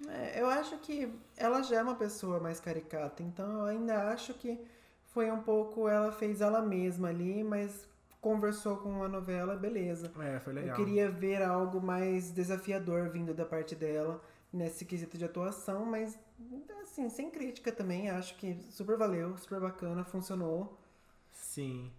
É, 0.09 0.41
eu 0.41 0.49
acho 0.49 0.79
que 0.79 1.13
ela 1.37 1.63
já 1.63 1.77
é 1.77 1.83
uma 1.83 1.95
pessoa 1.95 2.41
mais 2.41 2.61
caricata, 2.61 3.23
então 3.23 3.61
eu 3.61 3.65
ainda 3.67 4.09
acho 4.13 4.33
que 4.35 4.59
foi 5.13 5.31
um 5.31 5.43
pouco. 5.43 5.87
Ela 5.87 6.11
fez 6.13 6.41
ela 6.41 6.63
mesma 6.63 7.09
ali, 7.09 7.45
mas 7.45 7.87
conversou 8.21 8.79
com 8.79 9.03
a 9.03 9.09
novela, 9.09 9.55
beleza. 9.57 10.11
É, 10.19 10.41
foi 10.41 10.55
legal. 10.55 10.71
Eu 10.71 10.85
queria 10.85 11.11
ver 11.11 11.43
algo 11.43 11.81
mais 11.81 12.31
desafiador 12.31 13.11
vindo 13.11 13.35
da 13.35 13.45
parte 13.45 13.75
dela 13.75 14.21
nesse 14.53 14.85
quesito 14.85 15.17
de 15.17 15.25
atuação, 15.25 15.85
mas 15.85 16.19
assim, 16.83 17.09
sem 17.09 17.31
crítica 17.31 17.73
também, 17.73 18.11
acho 18.11 18.37
que 18.37 18.55
super 18.71 18.97
valeu, 18.97 19.37
super 19.39 19.61
bacana, 19.61 20.05
funcionou. 20.05 20.79
Sim. 21.33 21.91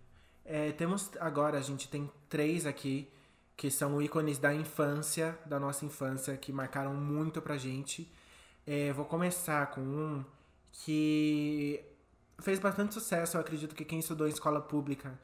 É, 0.45 0.71
temos 0.71 1.09
agora, 1.19 1.57
a 1.57 1.61
gente 1.61 1.87
tem 1.87 2.09
três 2.29 2.65
aqui 2.65 3.09
que 3.55 3.71
são 3.71 4.01
ícones 4.01 4.37
da 4.37 4.53
infância, 4.53 5.37
da 5.45 5.59
nossa 5.59 5.85
infância, 5.85 6.35
que 6.37 6.51
marcaram 6.51 6.93
muito 6.93 7.41
pra 7.41 7.57
gente. 7.57 8.11
É, 8.65 8.91
vou 8.93 9.05
começar 9.05 9.67
com 9.71 9.81
um 9.81 10.25
que 10.71 11.83
fez 12.39 12.59
bastante 12.59 12.93
sucesso. 12.93 13.37
Eu 13.37 13.41
acredito 13.41 13.75
que 13.75 13.85
quem 13.85 13.99
estudou 13.99 14.27
em 14.27 14.31
escola 14.31 14.59
pública 14.61 15.19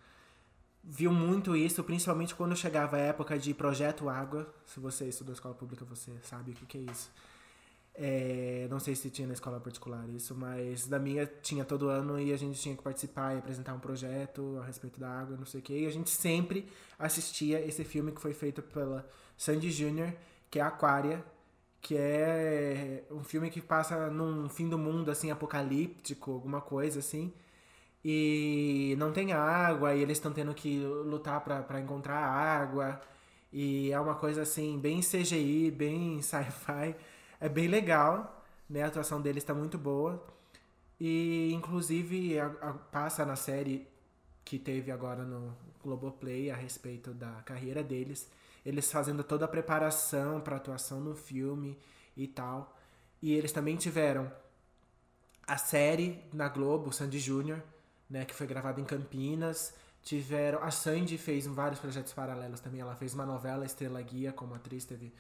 viu 0.84 1.12
muito 1.12 1.56
isso, 1.56 1.84
principalmente 1.84 2.36
quando 2.36 2.56
chegava 2.56 2.98
a 2.98 3.00
época 3.00 3.38
de 3.38 3.54
Projeto 3.54 4.10
Água. 4.10 4.54
Se 4.66 4.80
você 4.80 5.06
estudou 5.06 5.34
escola 5.34 5.54
pública, 5.54 5.86
você 5.86 6.12
sabe 6.24 6.52
o 6.52 6.54
que, 6.54 6.66
que 6.66 6.78
é 6.78 6.92
isso. 6.92 7.12
É, 8.02 8.66
não 8.70 8.80
sei 8.80 8.96
se 8.96 9.10
tinha 9.10 9.28
na 9.28 9.34
escola 9.34 9.60
particular 9.60 10.08
isso, 10.10 10.34
mas 10.34 10.88
da 10.88 10.98
minha 10.98 11.26
tinha 11.26 11.66
todo 11.66 11.90
ano 11.90 12.18
e 12.18 12.32
a 12.32 12.38
gente 12.38 12.58
tinha 12.58 12.74
que 12.74 12.82
participar 12.82 13.36
e 13.36 13.40
apresentar 13.40 13.74
um 13.74 13.80
projeto 13.80 14.58
a 14.62 14.66
respeito 14.66 15.00
da 15.00 15.10
água, 15.10 15.36
não 15.36 15.46
sei 15.46 15.60
o 15.60 15.64
que. 15.64 15.78
E 15.78 15.86
a 15.86 15.92
gente 15.92 16.10
sempre 16.10 16.66
assistia 16.98 17.60
esse 17.60 17.84
filme 17.84 18.14
que 18.14 18.22
foi 18.22 18.34
feito 18.34 18.62
pela 18.62 19.06
Sandy 19.38 19.70
Jr., 19.70 20.14
que 20.50 20.60
é 20.60 20.62
Aquária, 20.62 21.24
que 21.82 21.96
é 21.98 23.04
um 23.12 23.24
filme 23.24 23.50
que 23.50 23.62
passa 23.62 24.10
num 24.10 24.48
fim 24.48 24.70
do 24.70 24.78
mundo, 24.78 25.12
assim, 25.12 25.30
apocalíptico, 25.30 26.32
alguma 26.32 26.62
coisa 26.62 27.00
assim. 27.00 27.34
E 28.04 28.96
não 28.98 29.12
tem 29.12 29.34
água, 29.34 29.94
e 29.94 30.02
eles 30.02 30.18
estão 30.18 30.32
tendo 30.32 30.54
que 30.54 30.80
lutar 30.80 31.42
para 31.42 31.80
encontrar 31.80 32.18
água. 32.18 33.02
E 33.52 33.92
é 33.92 34.00
uma 34.00 34.16
coisa 34.16 34.44
assim, 34.44 34.80
bem 34.80 35.02
CGI, 35.02 35.72
bem 35.72 36.22
sci-fi. 36.24 36.96
É 37.40 37.50
bem 37.50 37.68
legal, 37.68 38.44
né? 38.70 38.84
A 38.84 38.88
atuação 38.88 39.22
deles 39.22 39.44
está 39.44 39.54
muito 39.54 39.78
boa. 39.78 40.24
E 41.00 41.52
inclusive 41.54 42.40
a, 42.40 42.48
a, 42.62 42.74
passa 42.74 43.26
na 43.26 43.36
série 43.36 43.88
que 44.44 44.60
teve 44.60 44.92
agora 44.92 45.24
no 45.24 45.56
Globoplay 45.84 46.52
a 46.52 46.56
respeito 46.56 47.14
da 47.14 47.42
carreira 47.44 47.84
deles. 47.84 48.30
Eles 48.66 48.92
fazendo 48.92 49.24
toda 49.24 49.46
a 49.46 49.48
preparação 49.48 50.42
para 50.42 50.58
atuação 50.58 51.00
no 51.00 51.16
filme 51.16 51.78
e 52.18 52.28
tal. 52.28 52.76
E 53.22 53.34
eles 53.34 53.52
também 53.52 53.76
tiveram 53.78 54.32
a 55.48 55.58
série 55.58 56.22
na 56.34 56.48
Globo, 56.50 56.92
Sandy 56.92 57.20
Júnior, 57.20 57.62
né, 58.10 58.26
que 58.26 58.34
foi 58.34 58.48
gravada 58.48 58.82
em 58.82 58.86
Campinas. 58.86 59.74
Tiveram 60.02 60.64
a 60.64 60.72
Sandy 60.72 61.18
fez 61.18 61.46
vários 61.46 61.80
projetos 61.80 62.14
paralelos 62.14 62.60
também. 62.60 62.82
Ela 62.82 62.96
fez 62.96 63.14
uma 63.14 63.26
novela 63.26 63.66
Estrela 63.66 64.02
Guia 64.02 64.32
como 64.32 64.56
atriz, 64.56 64.86
teve 64.86 65.14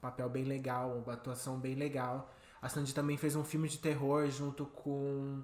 papel 0.00 0.28
bem 0.28 0.44
legal, 0.44 1.02
uma 1.04 1.14
atuação 1.14 1.58
bem 1.58 1.74
legal. 1.74 2.30
A 2.60 2.68
Sandy 2.68 2.94
também 2.94 3.16
fez 3.16 3.34
um 3.34 3.44
filme 3.44 3.68
de 3.68 3.78
terror 3.78 4.28
junto 4.30 4.66
com. 4.66 5.42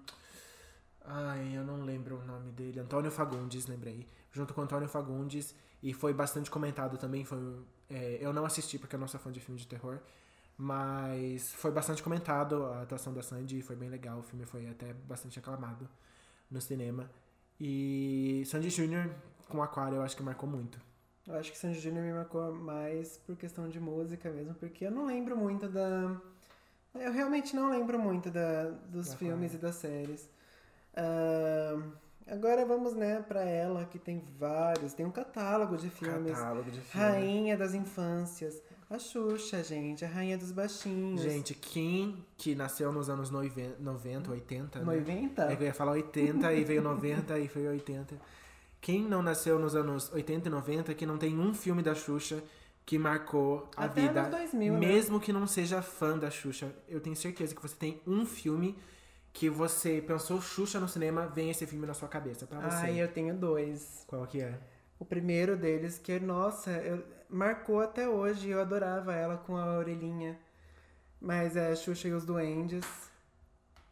Ai, 1.05 1.57
eu 1.57 1.65
não 1.65 1.83
lembro 1.83 2.19
o 2.21 2.25
nome 2.25 2.53
dele. 2.53 2.81
Antônio 2.81 3.11
Fagundes, 3.11 3.67
lembrei. 3.67 4.07
Junto 4.31 4.55
com 4.55 4.61
Antônio 4.61 4.89
Fagundes. 4.89 5.55
E 5.83 5.93
foi 5.93 6.15
bastante 6.15 6.51
comentado 6.51 6.97
também. 6.97 7.25
Foi, 7.25 7.39
é, 7.91 8.19
eu 8.21 8.33
não 8.33 8.45
assisti 8.45 8.79
porque 8.79 8.95
eu 8.95 9.01
não 9.01 9.09
sou 9.09 9.19
fã 9.19 9.33
de 9.33 9.41
filme 9.41 9.59
de 9.59 9.67
terror. 9.67 9.99
Mas 10.57 11.53
foi 11.53 11.73
bastante 11.73 12.03
comentado 12.03 12.67
a 12.67 12.83
atuação 12.83 13.13
da 13.13 13.23
Sandy 13.23 13.63
foi 13.63 13.75
bem 13.75 13.89
legal. 13.89 14.19
O 14.21 14.23
filme 14.23 14.45
foi 14.45 14.69
até 14.69 14.93
bastante 14.93 15.39
aclamado 15.39 15.89
no 16.53 16.61
cinema. 16.61 17.11
E 17.59 18.43
Sandy 18.47 18.69
Jr. 18.69 19.11
com 19.49 19.63
Aquário 19.63 19.97
eu 19.97 20.03
acho 20.03 20.17
que 20.17 20.23
marcou 20.23 20.49
muito. 20.49 20.81
Eu 21.27 21.37
acho 21.37 21.53
que 21.53 21.59
Sandy 21.59 21.81
Jr. 21.81 22.01
me 22.01 22.13
marcou 22.13 22.53
mais 22.53 23.17
por 23.19 23.37
questão 23.37 23.69
de 23.69 23.79
música 23.79 24.29
mesmo, 24.31 24.55
porque 24.55 24.87
eu 24.87 24.91
não 24.91 25.07
lembro 25.07 25.37
muito 25.37 25.69
da. 25.69 26.17
Eu 26.95 27.13
realmente 27.13 27.55
não 27.55 27.71
lembro 27.71 27.99
muito 27.99 28.31
da, 28.31 28.71
dos 28.89 29.09
da 29.09 29.17
filmes 29.17 29.55
e 29.55 29.59
das 29.59 29.77
séries. 29.77 30.29
Uh, 30.95 31.93
agora 32.27 32.67
vamos, 32.67 32.95
né, 32.95 33.23
pra 33.27 33.43
ela, 33.45 33.85
que 33.85 33.99
tem 33.99 34.23
vários. 34.37 34.93
Tem 34.93 35.07
um 35.07 35.13
catálogo 35.13 35.77
de 35.77 35.89
filmes. 35.89 36.33
Catálogo 36.33 36.71
de 36.71 36.81
filmes. 36.81 36.93
Rainha 36.93 37.57
das 37.57 37.73
Infâncias. 37.73 38.61
A 38.93 38.99
Xuxa, 38.99 39.65
gente, 39.65 40.05
a 40.05 40.09
rainha 40.09 40.37
dos 40.37 40.53
baixinhos. 40.53 41.23
Gente, 41.23 41.55
Kim, 41.55 42.23
que 42.37 42.55
nasceu 42.55 42.93
nos 42.93 43.09
anos 43.09 43.31
90, 43.31 44.31
80, 44.31 44.81
né? 44.81 44.85
90? 44.85 45.43
É 45.45 45.57
que 45.57 45.63
eu 45.63 45.67
ia 45.67 45.73
falar 45.73 45.93
80 45.93 46.53
e 46.53 46.63
veio 46.63 46.83
90 46.83 47.39
e 47.39 47.49
foi 47.49 47.67
80. 47.67 48.15
Quem 48.83 49.03
não 49.03 49.23
nasceu 49.23 49.59
nos 49.59 49.75
anos 49.75 50.13
80 50.13 50.47
e 50.47 50.53
90 50.53 50.93
que 50.93 51.07
não 51.07 51.17
tem 51.17 51.39
um 51.39 51.55
filme 51.55 51.83
da 51.83 51.95
Xuxa 51.95 52.45
que 52.85 52.99
marcou 52.99 53.67
a 53.75 53.87
Até 53.87 54.03
vida. 54.03 54.21
Anos 54.21 54.31
2000, 54.33 54.75
mesmo 54.75 55.17
né? 55.17 55.25
que 55.25 55.33
não 55.33 55.47
seja 55.47 55.81
fã 55.81 56.19
da 56.19 56.31
Xuxa, 56.31 56.71
eu 56.87 57.01
tenho 57.01 57.17
certeza 57.17 57.55
que 57.55 57.63
você 57.63 57.75
tem 57.75 57.99
um 58.07 58.27
filme 58.27 58.77
que 59.33 59.49
você 59.49 60.05
pensou 60.07 60.39
Xuxa 60.43 60.79
no 60.79 60.87
cinema, 60.87 61.27
vem 61.29 61.49
esse 61.49 61.67
filme 61.67 61.87
na 61.87 61.95
sua 61.95 62.09
cabeça 62.09 62.47
pra 62.47 62.61
você. 62.61 62.85
Ai, 62.85 63.03
eu 63.03 63.09
tenho 63.09 63.35
dois. 63.35 64.05
Qual 64.07 64.27
que 64.27 64.43
é? 64.43 64.59
O 65.03 65.05
primeiro 65.05 65.57
deles, 65.57 65.99
que, 65.99 66.21
nossa, 66.21 66.71
eu, 66.71 67.03
marcou 67.29 67.81
até 67.81 68.09
hoje, 68.09 68.51
eu 68.51 68.61
adorava 68.61 69.13
ela 69.13 69.37
com 69.37 69.57
a 69.57 69.77
orelhinha. 69.77 70.39
Mas 71.21 71.57
é 71.57 71.75
Xuxa 71.75 72.07
e 72.07 72.13
os 72.13 72.25
Duendes. 72.25 72.87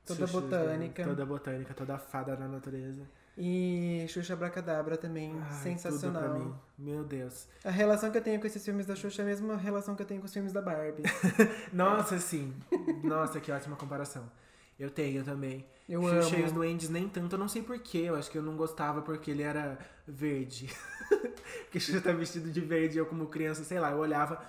Toda 0.06 0.24
Xuxa, 0.24 0.40
botânica. 0.40 1.02
Toda 1.02 1.26
botânica, 1.26 1.74
toda 1.74 1.98
fada 1.98 2.36
da 2.36 2.46
natureza. 2.46 3.02
E 3.36 4.06
Xuxa 4.08 4.34
Abracadabra 4.34 4.96
também, 4.96 5.36
Ai, 5.42 5.52
sensacional. 5.64 6.22
Tudo 6.22 6.32
pra 6.32 6.44
mim. 6.44 6.54
Meu 6.78 7.02
Deus. 7.02 7.48
A 7.64 7.70
relação 7.70 8.12
que 8.12 8.18
eu 8.18 8.22
tenho 8.22 8.40
com 8.40 8.46
esses 8.46 8.64
filmes 8.64 8.86
da 8.86 8.94
Xuxa 8.94 9.22
é 9.22 9.24
a 9.24 9.26
mesma 9.26 9.56
relação 9.56 9.96
que 9.96 10.02
eu 10.02 10.06
tenho 10.06 10.20
com 10.20 10.26
os 10.26 10.32
filmes 10.32 10.52
da 10.52 10.62
Barbie. 10.62 11.02
Nossa, 11.74 12.20
sim. 12.20 12.54
Nossa, 13.02 13.40
que 13.40 13.50
ótima 13.50 13.74
comparação. 13.74 14.30
Eu 14.78 14.88
tenho 14.88 15.24
também. 15.24 15.66
Eu 15.90 16.02
Xuxa 16.02 16.36
amo. 16.36 16.46
os 16.46 16.52
Duendes 16.52 16.88
nem 16.88 17.08
tanto, 17.08 17.34
eu 17.34 17.38
não 17.38 17.48
sei 17.48 17.62
porquê. 17.62 17.98
Eu 17.98 18.14
acho 18.14 18.30
que 18.30 18.38
eu 18.38 18.42
não 18.42 18.56
gostava 18.56 19.02
porque 19.02 19.30
ele 19.30 19.42
era 19.42 19.76
verde. 20.06 20.70
porque 21.64 21.80
Xuxa 21.80 22.00
tá 22.00 22.12
vestido 22.12 22.50
de 22.50 22.60
verde 22.60 22.96
eu 22.98 23.06
como 23.06 23.26
criança, 23.26 23.64
sei 23.64 23.78
lá, 23.80 23.90
eu 23.90 23.98
olhava... 23.98 24.40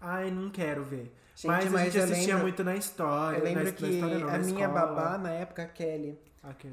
Ai, 0.00 0.30
não 0.30 0.48
quero 0.50 0.82
ver. 0.84 1.12
Gente, 1.34 1.46
mas 1.46 1.66
a 1.66 1.70
mas 1.70 1.82
gente 1.84 1.98
eu 1.98 2.04
assistia 2.04 2.26
lembro- 2.34 2.42
muito 2.42 2.64
na 2.64 2.76
história. 2.76 3.38
Eu 3.38 3.44
lembro 3.44 3.64
na, 3.64 3.72
que 3.72 3.82
na 3.82 3.88
história 3.88 4.18
não, 4.18 4.28
a 4.28 4.38
minha 4.38 4.50
escola. 4.66 4.68
babá, 4.68 5.18
na 5.18 5.30
época, 5.30 5.62
a 5.62 5.66
Kelly, 5.66 6.18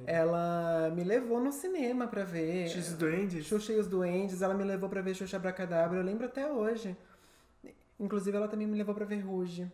ela 0.06 0.92
me 0.96 1.04
levou 1.04 1.40
no 1.40 1.52
cinema 1.52 2.08
pra 2.08 2.24
ver. 2.24 2.68
Xuxa 2.68 2.78
e 2.78 2.82
os 2.92 2.94
Duendes? 2.98 3.46
Xuxa 3.46 3.74
e 3.74 3.80
os 3.80 3.88
Duendes, 3.88 4.42
ela 4.42 4.54
me 4.54 4.64
levou 4.64 4.90
pra 4.90 5.02
ver 5.02 5.16
Xuxa 5.16 5.38
Abracadabra, 5.38 5.98
eu 5.98 6.04
lembro 6.04 6.26
até 6.26 6.52
hoje. 6.52 6.96
Inclusive, 8.00 8.36
ela 8.36 8.48
também 8.48 8.68
me 8.68 8.78
levou 8.78 8.94
pra 8.94 9.06
ver 9.06 9.20
Ruge. 9.20 9.72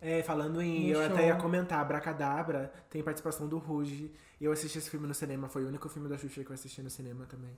É, 0.00 0.22
falando 0.22 0.62
em. 0.62 0.92
No 0.92 0.96
eu 0.98 1.06
show. 1.06 1.14
até 1.14 1.26
ia 1.26 1.36
comentar, 1.36 1.80
Abracadabra 1.80 2.72
tem 2.88 3.02
participação 3.02 3.48
do 3.48 3.58
Ruge. 3.58 4.12
Eu 4.40 4.52
assisti 4.52 4.78
esse 4.78 4.88
filme 4.88 5.06
no 5.06 5.14
cinema, 5.14 5.48
foi 5.48 5.64
o 5.64 5.68
único 5.68 5.88
filme 5.88 6.08
da 6.08 6.16
Xuxa 6.16 6.44
que 6.44 6.50
eu 6.50 6.54
assisti 6.54 6.80
no 6.82 6.90
cinema 6.90 7.26
também. 7.26 7.56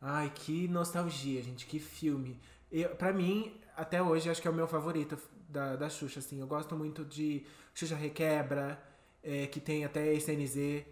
Ai, 0.00 0.30
que 0.34 0.68
nostalgia, 0.68 1.42
gente, 1.42 1.66
que 1.66 1.78
filme. 1.78 2.38
Eu, 2.70 2.90
pra 2.90 3.12
mim, 3.12 3.60
até 3.76 4.02
hoje, 4.02 4.30
acho 4.30 4.40
que 4.40 4.46
é 4.46 4.50
o 4.50 4.54
meu 4.54 4.68
favorito 4.68 5.18
da, 5.48 5.76
da 5.76 5.88
Xuxa, 5.88 6.20
assim. 6.20 6.40
Eu 6.40 6.46
gosto 6.46 6.76
muito 6.76 7.04
de 7.04 7.44
Xuxa 7.74 7.96
Requebra, 7.96 8.80
é, 9.22 9.46
que 9.46 9.60
tem 9.60 9.84
até 9.84 10.12
SNZ. 10.14 10.84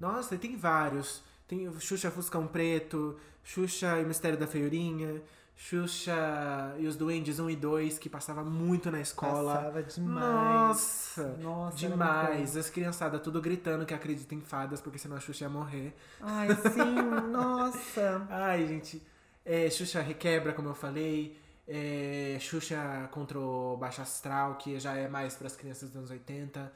Nossa, 0.00 0.36
tem 0.36 0.56
vários. 0.56 1.22
Tem 1.46 1.70
Xuxa 1.78 2.10
Fuscão 2.10 2.46
Preto, 2.46 3.16
Xuxa 3.42 4.00
e 4.00 4.04
Mistério 4.04 4.38
da 4.38 4.46
Feiurinha, 4.46 5.22
Xuxa 5.56 6.74
e 6.78 6.86
os 6.86 6.96
Duendes 6.96 7.38
1 7.38 7.50
e 7.50 7.56
2, 7.56 7.98
que 7.98 8.08
passava 8.08 8.42
muito 8.42 8.90
na 8.90 9.00
escola. 9.00 9.54
Passava 9.54 9.82
demais. 9.82 10.24
Nossa! 10.24 11.36
Nossa, 11.40 11.76
Demais. 11.76 12.56
As 12.56 12.68
criançadas 12.68 13.20
tudo 13.20 13.40
gritando 13.40 13.86
que 13.86 13.94
acreditam 13.94 14.36
em 14.38 14.40
fadas, 14.40 14.80
porque 14.80 14.98
senão 14.98 15.16
a 15.16 15.20
Xuxa 15.20 15.44
ia 15.44 15.48
morrer. 15.50 15.94
Ai, 16.20 16.48
sim, 16.54 16.94
nossa. 17.30 18.26
Ai, 18.28 18.66
gente. 18.66 19.00
É, 19.44 19.70
Xuxa 19.70 20.00
Requebra, 20.00 20.52
como 20.52 20.68
eu 20.68 20.74
falei. 20.74 21.36
É, 21.66 22.36
Xuxa 22.40 23.08
contra 23.12 23.38
o 23.38 23.76
Baixo 23.76 24.02
Astral, 24.02 24.56
que 24.56 24.78
já 24.80 24.96
é 24.96 25.08
mais 25.08 25.34
para 25.36 25.46
as 25.46 25.56
crianças 25.56 25.88
dos 25.88 25.96
anos 25.96 26.10
80. 26.10 26.72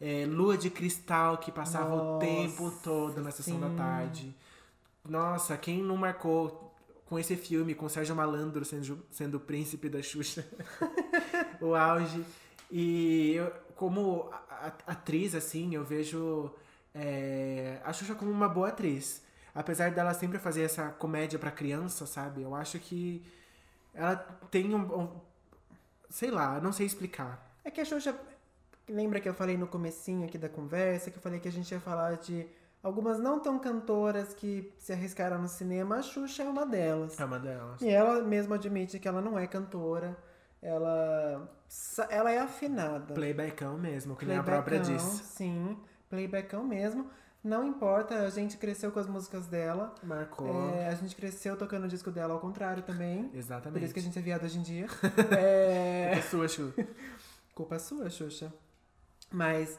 É, 0.00 0.26
Lua 0.26 0.56
de 0.56 0.68
Cristal, 0.70 1.38
que 1.38 1.52
passava 1.52 1.94
o 1.94 1.98
Nossa, 2.14 2.26
tempo 2.26 2.72
todo 2.82 3.20
na 3.20 3.30
sessão 3.30 3.60
da 3.60 3.70
tarde. 3.70 4.34
Nossa, 5.08 5.56
quem 5.56 5.82
não 5.82 5.96
marcou 5.96 6.71
com 7.12 7.18
esse 7.18 7.36
filme, 7.36 7.74
com 7.74 7.90
Sérgio 7.90 8.16
Malandro 8.16 8.64
sendo, 8.64 9.04
sendo 9.10 9.34
o 9.34 9.40
príncipe 9.40 9.86
da 9.90 10.00
Xuxa, 10.00 10.48
o 11.60 11.74
auge. 11.74 12.24
E 12.70 13.34
eu, 13.34 13.52
como 13.76 14.30
atriz, 14.86 15.34
assim, 15.34 15.74
eu 15.74 15.84
vejo 15.84 16.50
é, 16.94 17.78
a 17.84 17.92
Xuxa 17.92 18.14
como 18.14 18.30
uma 18.30 18.48
boa 18.48 18.68
atriz. 18.68 19.20
Apesar 19.54 19.90
dela 19.90 20.14
sempre 20.14 20.38
fazer 20.38 20.62
essa 20.62 20.88
comédia 20.88 21.38
pra 21.38 21.50
criança, 21.50 22.06
sabe? 22.06 22.40
Eu 22.40 22.54
acho 22.54 22.78
que 22.78 23.22
ela 23.92 24.16
tem 24.50 24.74
um, 24.74 24.80
um- 25.00 25.20
sei 26.08 26.30
lá, 26.30 26.58
não 26.62 26.72
sei 26.72 26.86
explicar. 26.86 27.54
É 27.62 27.70
que 27.70 27.82
a 27.82 27.84
Xuxa. 27.84 28.18
Lembra 28.88 29.20
que 29.20 29.28
eu 29.28 29.34
falei 29.34 29.58
no 29.58 29.66
comecinho 29.66 30.24
aqui 30.24 30.38
da 30.38 30.48
conversa, 30.48 31.10
que 31.10 31.18
eu 31.18 31.22
falei 31.22 31.38
que 31.40 31.48
a 31.48 31.52
gente 31.52 31.70
ia 31.72 31.78
falar 31.78 32.14
de 32.16 32.46
algumas 32.82 33.18
não 33.18 33.38
tão 33.40 33.58
cantoras 33.58 34.34
que 34.34 34.72
se 34.78 34.92
arriscaram 34.92 35.40
no 35.40 35.48
cinema? 35.48 35.96
A 35.96 36.02
Xuxa 36.02 36.42
é 36.42 36.48
uma 36.48 36.66
delas. 36.66 37.18
É 37.18 37.24
uma 37.24 37.38
delas. 37.38 37.80
E 37.80 37.88
ela 37.88 38.22
mesma 38.22 38.56
admite 38.56 38.98
que 38.98 39.06
ela 39.06 39.20
não 39.20 39.38
é 39.38 39.46
cantora. 39.46 40.16
Ela, 40.60 41.48
ela 42.08 42.30
é 42.30 42.38
afinada. 42.38 43.14
Playbackão 43.14 43.76
mesmo, 43.76 44.14
que 44.14 44.24
nem 44.24 44.36
a 44.36 44.42
própria 44.42 44.80
Playbackão, 44.80 45.10
disse. 45.10 45.24
Sim, 45.24 45.76
playbackão 46.08 46.64
mesmo. 46.64 47.10
Não 47.42 47.66
importa, 47.66 48.20
a 48.20 48.30
gente 48.30 48.56
cresceu 48.56 48.92
com 48.92 49.00
as 49.00 49.08
músicas 49.08 49.48
dela. 49.48 49.92
Marcou. 50.04 50.70
É, 50.70 50.86
a 50.86 50.94
gente 50.94 51.16
cresceu 51.16 51.56
tocando 51.56 51.84
o 51.84 51.88
disco 51.88 52.08
dela 52.08 52.32
ao 52.34 52.38
contrário 52.38 52.84
também. 52.84 53.28
Exatamente. 53.34 53.80
Por 53.80 53.84
isso 53.84 53.92
que 53.92 53.98
a 53.98 54.02
gente 54.02 54.16
é 54.16 54.22
viado 54.22 54.44
hoje 54.44 54.58
em 54.60 54.62
dia. 54.62 54.86
é... 55.36 56.12
É 56.16 56.22
sua, 56.22 56.46
Chu. 56.46 56.72
Culpa 57.52 57.80
sua, 57.80 58.08
Xuxa. 58.08 58.54
Mas 59.28 59.76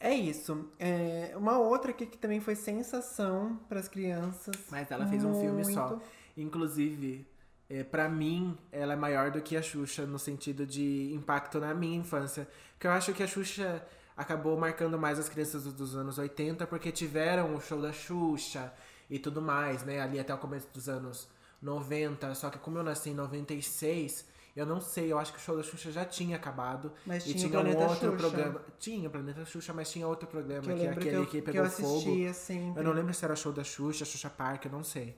é 0.00 0.14
isso. 0.14 0.70
É, 0.78 1.32
uma 1.36 1.58
outra 1.58 1.90
aqui 1.90 2.06
que 2.06 2.16
também 2.16 2.40
foi 2.40 2.54
sensação 2.54 3.58
para 3.68 3.80
as 3.80 3.88
crianças. 3.88 4.54
Mas 4.70 4.90
ela 4.90 5.06
fez 5.06 5.24
um 5.24 5.40
filme 5.40 5.64
só. 5.64 5.88
Muito. 5.88 6.02
Inclusive, 6.36 7.26
é, 7.68 7.82
para 7.82 8.08
mim, 8.08 8.56
ela 8.70 8.92
é 8.92 8.96
maior 8.96 9.30
do 9.30 9.40
que 9.40 9.56
a 9.56 9.62
Xuxa 9.62 10.06
no 10.06 10.18
sentido 10.18 10.64
de 10.64 11.12
impacto 11.12 11.58
na 11.58 11.74
minha 11.74 11.98
infância. 11.98 12.48
Porque 12.72 12.86
eu 12.86 12.92
acho 12.92 13.12
que 13.12 13.22
a 13.22 13.26
Xuxa 13.26 13.84
acabou 14.16 14.56
marcando 14.56 14.98
mais 14.98 15.18
as 15.18 15.28
crianças 15.28 15.64
dos 15.72 15.94
anos 15.94 16.18
80 16.18 16.66
porque 16.66 16.90
tiveram 16.90 17.54
o 17.54 17.60
show 17.60 17.80
da 17.80 17.92
Xuxa 17.92 18.72
e 19.10 19.18
tudo 19.18 19.42
mais, 19.42 19.84
né? 19.84 20.00
Ali 20.00 20.18
até 20.18 20.32
o 20.32 20.38
começo 20.38 20.68
dos 20.72 20.88
anos 20.88 21.28
90. 21.60 22.34
Só 22.34 22.50
que 22.50 22.58
como 22.58 22.78
eu 22.78 22.84
nasci 22.84 23.10
em 23.10 23.14
96, 23.14 24.26
eu 24.58 24.66
não 24.66 24.80
sei, 24.80 25.10
eu 25.12 25.18
acho 25.18 25.32
que 25.32 25.38
o 25.38 25.42
show 25.42 25.56
da 25.56 25.62
Xuxa 25.62 25.90
já 25.92 26.04
tinha 26.04 26.36
acabado. 26.36 26.92
Mas 27.06 27.26
e 27.26 27.34
tinha, 27.34 27.60
um 27.60 27.76
outro 27.76 28.10
Xuxa. 28.10 28.16
programa. 28.16 28.60
Tinha 28.78 29.08
o 29.08 29.10
Planeta 29.10 29.44
Xuxa, 29.44 29.72
mas 29.72 29.90
tinha 29.90 30.06
outro 30.06 30.26
programa, 30.28 30.62
Que 30.62 30.70
eu 30.70 30.76
que 30.76 30.84
é 30.86 30.90
aquele 30.90 31.10
que 31.10 31.16
eu, 31.16 31.26
que 31.26 31.30
que 31.40 31.42
pegou 31.42 31.64
eu 31.64 31.70
fogo. 31.70 32.34
sempre. 32.34 32.80
Eu 32.80 32.84
não 32.84 32.92
lembro 32.92 33.12
se 33.14 33.24
era 33.24 33.36
show 33.36 33.52
da 33.52 33.62
Xuxa, 33.64 34.04
Xuxa 34.04 34.28
Park, 34.30 34.64
eu 34.64 34.70
não 34.72 34.82
sei. 34.84 35.16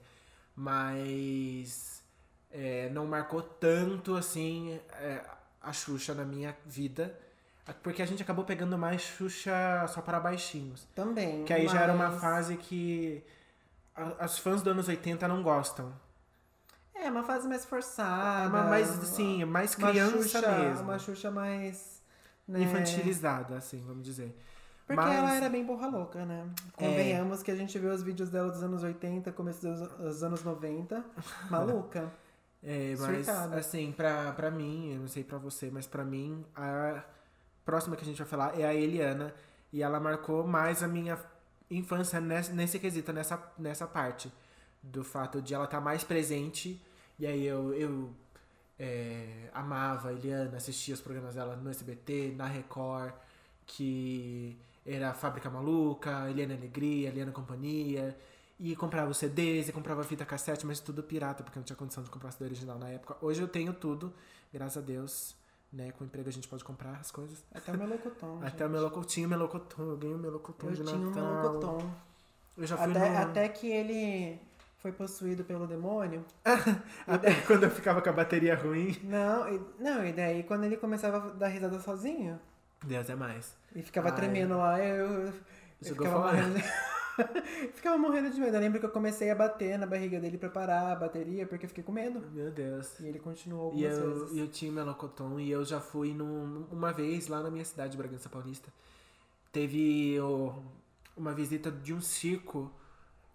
Mas 0.55 2.03
é, 2.51 2.89
não 2.91 3.07
marcou 3.07 3.43
tanto 3.43 4.17
assim 4.17 4.79
é, 4.93 5.23
a 5.61 5.73
Xuxa 5.73 6.15
na 6.15 6.25
minha 6.25 6.57
vida. 6.67 7.19
Porque 7.83 8.03
a 8.03 8.07
gente 8.07 8.23
acabou 8.23 8.45
pegando 8.45 8.77
mais 8.77 9.01
Xuxa 9.03 9.87
só 9.89 10.01
para 10.03 10.19
baixinhos. 10.19 10.87
Também. 10.95 11.45
Que 11.45 11.53
aí 11.53 11.69
já 11.69 11.81
era 11.83 11.93
uma 11.93 12.09
mas- 12.09 12.21
fase 12.21 12.57
que 12.57 13.23
as 14.19 14.39
fãs 14.39 14.61
dos 14.63 14.73
anos 14.73 14.89
80 14.89 15.29
não 15.29 15.43
gostam. 15.43 15.93
É, 17.03 17.11
uma 17.11 17.23
fase 17.23 17.49
mais 17.49 17.65
forçada. 17.65 18.49
Mais, 18.65 18.91
assim, 18.99 19.45
mais 19.45 19.75
criança 19.75 20.23
Xuxa, 20.23 20.59
mesmo. 20.59 20.83
Uma 20.85 20.99
Xuxa 20.99 21.31
mais. 21.31 22.03
né, 22.47 22.61
Infantilizada, 22.63 23.57
assim, 23.57 23.83
vamos 23.87 24.05
dizer. 24.05 24.37
Porque 24.87 25.01
Mas- 25.01 25.17
ela 25.17 25.35
era 25.35 25.49
bem 25.49 25.65
borra 25.65 25.87
louca, 25.87 26.25
né? 26.27 26.47
É. 26.77 26.85
Convenhamos 26.85 27.43
que 27.45 27.51
a 27.51 27.55
gente 27.57 27.79
vê 27.79 27.87
os 27.87 28.03
vídeos 28.03 28.29
dela 28.29 28.51
dos 28.51 28.63
anos 28.63 28.83
80, 28.83 29.31
começo 29.33 29.61
dos, 29.63 30.23
anos 30.23 30.43
90. 30.43 31.05
Maluca. 31.49 32.13
É, 32.63 32.95
mas 32.99 33.25
Surtada. 33.27 33.57
assim, 33.57 33.93
pra, 33.93 34.33
pra 34.33 34.51
mim, 34.51 34.93
eu 34.95 35.01
não 35.01 35.09
sei 35.09 35.23
pra 35.25 35.39
você, 35.39 35.71
mas 35.73 35.87
pra 35.87 36.05
mim, 36.05 36.45
a 36.55 37.03
próxima 37.65 37.95
que 37.97 38.03
a 38.03 38.05
gente 38.05 38.19
vai 38.19 38.27
falar 38.27 38.59
é 38.59 38.65
a 38.65 38.75
Eliana. 38.75 39.33
E 39.73 39.83
ela 39.83 40.01
marcou 40.01 40.45
mais 40.47 40.83
a 40.83 40.89
minha 40.89 41.17
infância 41.71 42.21
nesse, 42.21 42.53
nesse 42.53 42.79
quesito, 42.81 43.13
nessa, 43.13 43.41
nessa 43.57 43.87
parte. 43.87 44.31
Do 44.83 45.05
fato 45.05 45.41
de 45.41 45.55
ela 45.55 45.65
estar 45.67 45.81
mais 45.81 46.03
presente. 46.03 46.83
E 47.21 47.27
aí 47.27 47.47
eu, 47.47 47.75
eu 47.75 48.11
é, 48.79 49.51
amava 49.53 50.09
a 50.09 50.13
Eliana, 50.15 50.57
assistia 50.57 50.95
os 50.95 51.03
programas 51.03 51.35
dela 51.35 51.55
no 51.55 51.69
SBT, 51.69 52.33
na 52.35 52.47
Record, 52.47 53.13
que 53.67 54.59
era 54.87 55.13
Fábrica 55.13 55.51
Maluca, 55.51 56.31
Eliana 56.31 56.55
Alegria, 56.55 57.11
Eliana 57.11 57.31
Companhia. 57.31 58.17
E 58.59 58.75
comprava 58.75 59.11
os 59.11 59.19
CDs 59.19 59.69
e 59.69 59.73
comprava 59.73 60.03
fita 60.03 60.25
cassete, 60.25 60.65
mas 60.65 60.81
tudo 60.81 61.03
pirata, 61.03 61.43
porque 61.43 61.59
não 61.59 61.65
tinha 61.65 61.77
condição 61.77 62.03
de 62.03 62.09
comprar 62.09 62.31
CD 62.31 62.47
original 62.47 62.79
na 62.79 62.89
época. 62.89 63.17
Hoje 63.21 63.43
eu 63.43 63.49
tenho 63.49 63.75
tudo, 63.75 64.15
graças 64.51 64.83
a 64.83 64.87
Deus. 64.87 65.37
Né? 65.71 65.93
Com 65.93 66.05
o 66.05 66.07
emprego 66.07 66.29
a 66.29 66.33
gente 66.33 66.49
pode 66.49 66.65
comprar 66.65 66.97
as 66.97 67.11
coisas. 67.11 67.45
Até 67.53 67.71
o 67.73 67.79
Melocotão. 67.79 68.41
Até 68.43 68.67
o 68.67 69.05
tinha 69.05 69.27
o 69.27 69.31
melocotom, 69.31 69.83
eu 69.83 69.97
ganhei 69.99 70.17
o 70.17 70.19
melocotom 70.19 70.69
Eu 70.69 70.73
de 70.73 70.85
tinha 70.85 70.97
um 70.97 71.11
Natal. 71.11 71.43
Melocotão. 71.43 71.95
Eu 72.57 72.67
já 72.67 72.77
fui 72.79 72.91
Até, 72.91 73.11
no... 73.11 73.19
até 73.19 73.49
que 73.49 73.67
ele 73.67 74.41
foi 74.81 74.93
possuído 74.93 75.45
pelo 75.45 75.67
demônio. 75.67 76.25
Até 77.07 77.35
quando 77.47 77.65
eu 77.65 77.71
ficava 77.71 78.01
com 78.03 78.09
a 78.09 78.13
bateria 78.13 78.55
ruim. 78.57 78.97
Não, 79.05 79.49
e, 79.55 79.61
não, 79.79 80.05
e 80.05 80.13
daí 80.13 80.43
quando 80.43 80.65
ele 80.65 80.77
começava 80.77 81.19
a 81.19 81.31
dar 81.33 81.49
risada 81.49 81.79
sozinho 81.81 82.41
Deus 82.85 83.09
é 83.11 83.15
mais. 83.15 83.55
e 83.75 83.83
ficava 83.83 84.09
Ai. 84.09 84.15
tremendo 84.17 84.57
lá, 84.57 84.79
eu, 84.83 85.07
eu, 85.27 85.33
ficava 85.83 86.19
morrendo. 86.21 86.55
de- 86.55 86.65
ficava 87.75 87.99
morrendo 87.99 88.31
de 88.31 88.41
medo. 88.41 88.57
Eu 88.57 88.61
lembro 88.61 88.81
que 88.81 88.87
eu 88.87 88.91
comecei 88.91 89.31
a 89.31 89.35
bater 89.35 89.79
na 89.79 89.87
barriga 89.87 90.19
dele 90.19 90.39
pra 90.39 90.49
parar 90.49 90.93
a 90.93 90.97
bateria, 90.97 91.47
porque 91.47 91.67
eu 91.67 91.69
fiquei 91.69 91.85
com 91.85 91.93
medo. 91.93 92.23
Meu 92.33 92.51
Deus. 92.51 92.99
E 93.01 93.07
ele 93.07 93.19
continuou 93.19 93.75
E 93.75 93.85
algumas 93.87 93.99
eu, 93.99 94.21
vezes. 94.21 94.39
eu 94.39 94.49
tinha 94.49 94.71
o 94.71 94.75
melocotom 94.75 95.39
e 95.39 95.51
eu 95.51 95.63
já 95.63 95.79
fui 95.81 96.15
num, 96.15 96.65
uma 96.73 96.91
vez 96.91 97.29
lá 97.29 97.43
na 97.43 97.51
minha 97.51 97.65
cidade, 97.67 97.99
Bragança 97.99 98.31
Paulista. 98.31 98.71
Teve 99.53 100.17
uma 101.17 101.35
visita 101.35 101.71
de 101.71 101.93
um 101.93 102.01
circo. 102.01 102.71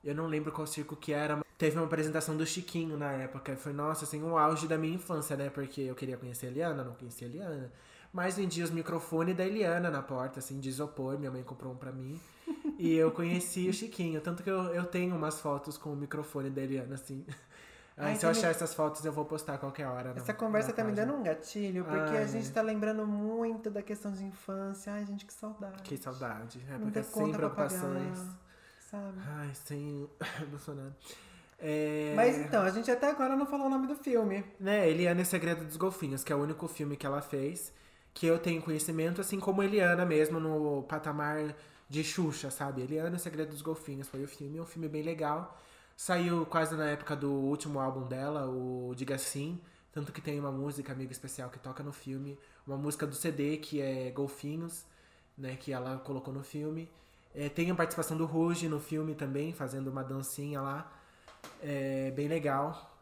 Eu 0.06 0.14
não 0.16 0.28
lembro 0.28 0.52
qual 0.52 0.68
circo 0.68 0.96
que 0.96 1.12
era. 1.12 1.38
mas 1.38 1.46
Teve 1.58 1.78
uma 1.78 1.86
apresentação 1.86 2.38
do 2.38 2.46
Chiquinho 2.46 2.96
na 2.98 3.12
época. 3.14 3.56
Foi, 3.58 3.74
nossa, 3.74 4.06
assim, 4.06 4.22
um 4.22 4.38
auge 4.38 4.68
da 4.68 4.78
minha 4.78 4.94
infância, 4.96 5.36
né? 5.36 5.50
Porque 5.50 5.82
eu 5.82 5.96
queria 5.96 6.16
conhecer 6.18 6.46
a 6.48 6.50
Eliana, 6.50 6.84
não 6.84 6.94
conhecia 6.94 7.28
a 7.28 7.30
Eliana. 7.32 7.72
Mas 8.14 8.38
vendia 8.38 8.64
os 8.64 8.72
microfones 8.72 9.36
da 9.36 9.46
Eliana 9.46 9.90
na 9.90 10.02
porta, 10.02 10.40
assim, 10.40 10.60
de 10.60 10.70
isopor. 10.70 11.18
Minha 11.18 11.32
mãe 11.32 11.44
comprou 11.44 11.74
um 11.74 11.76
pra 11.76 11.92
mim. 11.92 12.20
E 12.78 12.94
eu 12.94 13.10
conheci 13.12 13.68
o 13.68 13.74
Chiquinho. 13.74 14.22
Tanto 14.22 14.44
que 14.44 14.50
eu, 14.50 14.64
eu 14.74 14.86
tenho 14.86 15.16
umas 15.16 15.40
fotos 15.42 15.78
com 15.78 15.92
o 15.92 15.96
microfone 15.96 16.50
da 16.50 16.62
Eliana, 16.62 16.96
assim. 16.96 17.26
Ai, 17.98 18.16
se 18.18 18.26
eu 18.26 18.30
me- 18.30 18.38
achar 18.38 18.50
essas 18.50 18.74
fotos, 18.74 19.04
eu 19.06 19.12
vou 19.14 19.24
postar 19.24 19.54
a 19.54 19.58
qualquer 19.58 19.88
hora. 19.88 20.14
Essa 20.18 20.34
conversa 20.34 20.74
tá 20.74 20.84
me 20.84 20.90
página. 20.90 21.08
dando 21.08 21.18
um 21.20 21.24
gatilho, 21.24 21.86
porque 21.86 22.18
a 22.18 22.20
Ai. 22.20 22.28
gente 22.28 22.52
tá 22.52 22.62
lembrando 22.62 23.08
muito 23.08 23.70
da 23.70 23.82
questão 23.82 24.12
de 24.12 24.24
infância. 24.26 24.92
Ai, 24.92 25.06
gente, 25.06 25.26
que 25.26 25.34
saudade. 25.34 25.82
Que 25.84 25.96
saudade. 25.98 26.62
É 26.70 26.78
porque 26.78 27.02
sem 27.04 27.32
preocupações. 27.32 28.20
Sabe? 28.96 29.20
Ai, 29.28 29.52
sem 29.54 30.10
Bolsonaro. 30.50 30.96
É... 31.60 32.14
Mas 32.16 32.38
então, 32.38 32.64
a 32.64 32.70
gente 32.70 32.90
até 32.90 33.10
agora 33.10 33.36
não 33.36 33.46
falou 33.46 33.68
o 33.68 33.70
nome 33.70 33.88
do 33.88 33.96
filme. 33.96 34.44
Né, 34.60 34.90
Eliana 34.90 35.22
e 35.22 35.26
Segredo 35.26 35.66
dos 35.66 35.78
Golfinhos, 35.78 36.24
que 36.24 36.32
é 36.32 36.36
o 36.36 36.42
único 36.42 36.68
filme 36.68 36.98
que 36.98 37.06
ela 37.06 37.22
fez, 37.22 37.74
que 38.14 38.26
eu 38.26 38.40
tenho 38.40 38.62
conhecimento, 38.62 39.22
assim 39.22 39.40
como 39.40 39.64
Eliana 39.64 40.06
mesmo, 40.06 40.40
no 40.40 40.84
patamar 40.84 41.56
de 41.90 42.04
Xuxa, 42.04 42.50
sabe? 42.50 42.82
Eliana 42.82 43.16
e 43.16 43.20
Segredo 43.20 43.50
dos 43.50 43.62
Golfinhos 43.62 44.08
foi 44.08 44.24
o 44.24 44.28
filme, 44.28 44.58
é 44.58 44.62
um 44.62 44.66
filme 44.66 44.88
bem 44.88 45.04
legal. 45.04 45.60
Saiu 45.96 46.46
quase 46.46 46.76
na 46.76 46.90
época 46.90 47.16
do 47.16 47.32
último 47.32 47.80
álbum 47.80 48.06
dela, 48.06 48.48
o 48.50 48.94
Diga 48.96 49.18
Sim, 49.18 49.62
tanto 49.94 50.12
que 50.12 50.20
tem 50.20 50.38
uma 50.38 50.52
música 50.52 50.92
amiga 50.92 51.12
especial 51.14 51.50
que 51.50 51.58
toca 51.58 51.82
no 51.82 51.94
filme, 51.94 52.38
uma 52.68 52.76
música 52.76 53.08
do 53.08 53.16
CD 53.16 53.58
que 53.58 53.82
é 53.82 54.12
Golfinhos, 54.12 54.86
né, 55.38 55.56
que 55.56 55.72
ela 55.72 55.98
colocou 56.00 56.34
no 56.34 56.44
filme. 56.44 56.90
É, 57.36 57.50
tem 57.50 57.70
a 57.70 57.76
participação 57.76 58.16
do 58.18 58.26
Ruge 58.26 58.70
no 58.70 58.80
filme 58.80 59.14
também, 59.14 59.52
fazendo 59.54 59.90
uma 59.90 60.04
dancinha 60.04 60.62
lá. 60.62 60.92
É 61.62 62.12
bem 62.12 62.28
legal. 62.28 62.98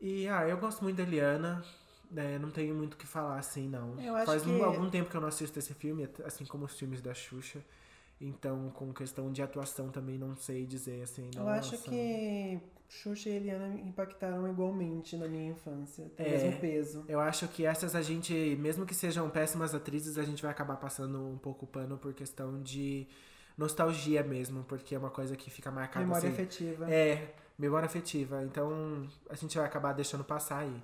E 0.00 0.28
ah, 0.28 0.46
eu 0.46 0.56
gosto 0.58 0.82
muito 0.82 0.96
da 0.96 1.02
Eliana. 1.02 1.64
né, 2.10 2.38
não 2.38 2.50
tenho 2.50 2.74
muito 2.74 2.94
o 2.94 2.96
que 2.96 3.06
falar 3.06 3.38
assim, 3.38 3.68
não. 3.68 4.00
Eu 4.00 4.14
Faz 4.24 4.42
que- 4.42 4.62
algum 4.62 4.88
tempo 4.88 5.10
que 5.10 5.16
eu 5.16 5.20
não 5.20 5.28
assisto 5.28 5.58
esse 5.58 5.74
filme, 5.74 6.08
assim 6.24 6.44
como 6.46 6.64
os 6.64 6.78
filmes 6.78 7.02
da 7.02 7.12
Xuxa. 7.12 7.62
Então, 8.20 8.70
com 8.70 8.92
questão 8.94 9.30
de 9.30 9.42
atuação 9.42 9.90
também 9.90 10.16
não 10.18 10.34
sei 10.34 10.64
dizer 10.66 11.02
assim. 11.02 11.30
Eu 11.36 11.44
nossa. 11.44 11.74
acho 11.74 11.78
que 11.82 12.58
Xuxa 12.88 13.28
e 13.28 13.36
Eliana 13.36 13.68
impactaram 13.80 14.48
igualmente 14.50 15.16
na 15.16 15.28
minha 15.28 15.50
infância. 15.50 16.10
Tem 16.16 16.26
o 16.26 16.28
É. 16.28 16.32
mesmo 16.44 16.60
peso. 16.60 17.04
Eu 17.06 17.20
acho 17.20 17.46
que 17.48 17.66
essas 17.66 17.94
a 17.94 18.00
gente, 18.02 18.32
mesmo 18.58 18.86
que 18.86 18.94
sejam 18.94 19.28
péssimas 19.28 19.74
atrizes, 19.74 20.16
a 20.16 20.22
gente 20.22 20.40
vai 20.42 20.50
acabar 20.50 20.76
passando 20.76 21.18
um 21.28 21.36
pouco 21.36 21.66
o 21.66 21.68
pano 21.68 21.98
por 21.98 22.14
questão 22.14 22.62
de 22.62 23.06
nostalgia 23.58 24.22
mesmo, 24.22 24.64
porque 24.64 24.94
é 24.94 24.98
uma 24.98 25.10
coisa 25.10 25.36
que 25.36 25.50
fica 25.50 25.70
marcada 25.70 26.06
Memória 26.06 26.28
assim. 26.30 26.34
afetiva. 26.42 26.90
É, 26.90 27.34
memória 27.58 27.86
afetiva. 27.86 28.42
Então 28.44 29.06
a 29.28 29.34
gente 29.34 29.56
vai 29.58 29.66
acabar 29.66 29.92
deixando 29.92 30.24
passar 30.24 30.60
aí. 30.60 30.82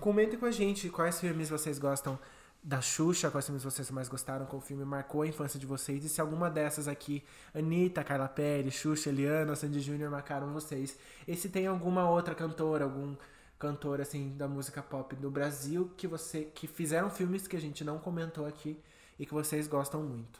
Comentem 0.00 0.38
com 0.38 0.44
a 0.44 0.50
gente 0.50 0.90
quais 0.90 1.18
filmes 1.18 1.48
vocês 1.48 1.78
gostam 1.78 2.18
da 2.62 2.80
Xuxa, 2.80 3.30
quais 3.30 3.44
filmes 3.44 3.62
vocês 3.62 3.90
mais 3.90 4.08
gostaram, 4.08 4.46
qual 4.46 4.60
filme 4.60 4.84
marcou 4.84 5.22
a 5.22 5.26
infância 5.26 5.58
de 5.58 5.66
vocês. 5.66 6.04
E 6.04 6.08
se 6.08 6.20
alguma 6.20 6.50
dessas 6.50 6.88
aqui, 6.88 7.24
Anitta, 7.54 8.02
Carla 8.02 8.28
Pérez, 8.28 8.74
Xuxa, 8.74 9.08
Eliana, 9.08 9.54
Sandy 9.54 9.80
Júnior, 9.80 10.10
marcaram 10.10 10.52
vocês. 10.52 10.98
E 11.26 11.36
se 11.36 11.48
tem 11.48 11.66
alguma 11.66 12.08
outra 12.10 12.34
cantora, 12.34 12.84
algum 12.84 13.16
cantor 13.58 14.00
assim 14.00 14.36
da 14.36 14.46
música 14.46 14.82
pop 14.82 15.16
do 15.16 15.30
Brasil 15.30 15.90
que 15.96 16.06
você 16.06 16.44
que 16.44 16.66
fizeram 16.66 17.08
filmes 17.08 17.48
que 17.48 17.56
a 17.56 17.60
gente 17.60 17.82
não 17.82 17.98
comentou 17.98 18.46
aqui 18.46 18.78
e 19.18 19.24
que 19.24 19.32
vocês 19.32 19.66
gostam 19.66 20.02
muito. 20.02 20.38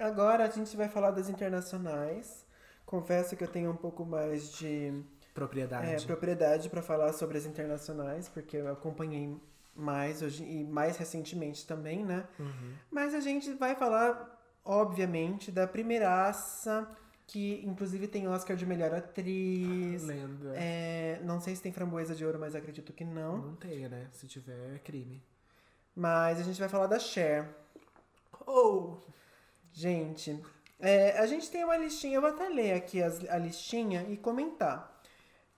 Agora 0.00 0.44
a 0.44 0.48
gente 0.48 0.76
vai 0.76 0.88
falar 0.88 1.10
das 1.10 1.28
internacionais. 1.28 2.44
Confesso 2.86 3.36
que 3.36 3.44
eu 3.44 3.48
tenho 3.48 3.70
um 3.70 3.76
pouco 3.76 4.04
mais 4.04 4.52
de 4.52 5.04
Propriedade. 5.34 5.86
é, 5.86 6.00
propriedade 6.00 6.68
para 6.68 6.82
falar 6.82 7.12
sobre 7.14 7.38
as 7.38 7.46
internacionais, 7.46 8.28
porque 8.28 8.58
eu 8.58 8.70
acompanhei 8.70 9.34
mais 9.74 10.22
hoje 10.22 10.44
e 10.44 10.64
mais 10.64 10.96
recentemente 10.96 11.66
também, 11.66 12.04
né? 12.04 12.26
Uhum. 12.38 12.74
Mas 12.90 13.14
a 13.14 13.20
gente 13.20 13.52
vai 13.54 13.74
falar, 13.74 14.38
obviamente, 14.64 15.50
da 15.50 15.66
primeiraça, 15.66 16.88
que 17.26 17.62
inclusive 17.64 18.06
tem 18.06 18.28
Oscar 18.28 18.56
de 18.56 18.66
melhor 18.66 18.92
atriz. 18.94 20.04
Lenda. 20.04 20.52
É, 20.56 21.20
não 21.24 21.40
sei 21.40 21.56
se 21.56 21.62
tem 21.62 21.72
framboesa 21.72 22.14
de 22.14 22.24
ouro, 22.24 22.38
mas 22.38 22.54
acredito 22.54 22.92
que 22.92 23.04
não. 23.04 23.38
Não 23.38 23.56
tem, 23.56 23.88
né? 23.88 24.08
Se 24.12 24.26
tiver, 24.26 24.74
é 24.74 24.78
crime. 24.78 25.22
Mas 25.94 26.38
a 26.40 26.42
gente 26.42 26.58
vai 26.60 26.68
falar 26.68 26.86
da 26.86 26.98
Cher. 26.98 27.48
Oh! 28.46 28.96
Gente, 29.72 30.38
é, 30.78 31.18
a 31.18 31.26
gente 31.26 31.50
tem 31.50 31.64
uma 31.64 31.76
listinha, 31.76 32.16
eu 32.16 32.20
vou 32.20 32.30
até 32.30 32.48
ler 32.48 32.74
aqui 32.74 33.02
as- 33.02 33.24
a 33.28 33.38
listinha 33.38 34.02
e 34.08 34.16
comentar. 34.18 34.91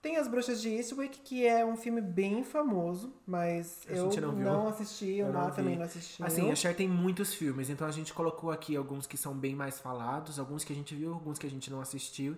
Tem 0.05 0.17
As 0.17 0.27
Bruxas 0.27 0.61
de 0.61 0.69
Eastwick, 0.69 1.17
que 1.21 1.47
é 1.47 1.65
um 1.65 1.75
filme 1.75 1.99
bem 1.99 2.43
famoso, 2.43 3.11
mas 3.25 3.81
A 3.89 3.93
eu 3.93 4.05
não 4.21 4.33
não, 4.33 4.67
assisti, 4.67 5.15
Eu 5.15 5.29
o 5.29 5.33
Má 5.33 5.49
também 5.49 5.75
não 5.75 5.83
assistiu. 5.83 6.23
Assim, 6.23 6.51
a 6.51 6.55
Cher 6.55 6.75
tem 6.75 6.87
muitos 6.87 7.33
filmes, 7.33 7.71
então 7.71 7.87
a 7.87 7.91
gente 7.91 8.13
colocou 8.13 8.51
aqui 8.51 8.75
alguns 8.75 9.07
que 9.07 9.17
são 9.17 9.33
bem 9.33 9.55
mais 9.55 9.79
falados, 9.79 10.37
alguns 10.37 10.63
que 10.63 10.71
a 10.71 10.75
gente 10.75 10.93
viu, 10.93 11.11
alguns 11.11 11.39
que 11.39 11.47
a 11.47 11.49
gente 11.49 11.71
não 11.71 11.81
assistiu. 11.81 12.37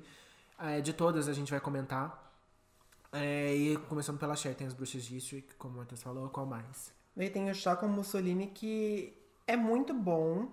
É, 0.58 0.80
de 0.80 0.93
todas 0.93 1.27
a 1.27 1.34
gente 1.34 1.51
vai 1.51 1.60
comentar. 1.60 2.32
É, 3.12 3.53
e 3.53 3.75
começando 3.89 4.17
pela 4.17 4.38
Cher, 4.38 4.56
tem 4.56 4.65
as 4.65 4.73
Bruxas 4.73 5.03
District, 5.03 5.53
como 5.56 5.73
o 5.73 5.77
Matheus 5.80 6.01
falou, 6.01 6.30
qual 6.30 6.45
mais? 6.45 6.93
Daí 7.17 7.30
tem 7.30 7.51
o 7.51 7.53
Chá 7.53 7.75
com 7.75 7.89
Mussolini, 7.89 8.47
que 8.47 9.13
é 9.45 9.58
muito 9.58 9.93
bom. 9.93 10.47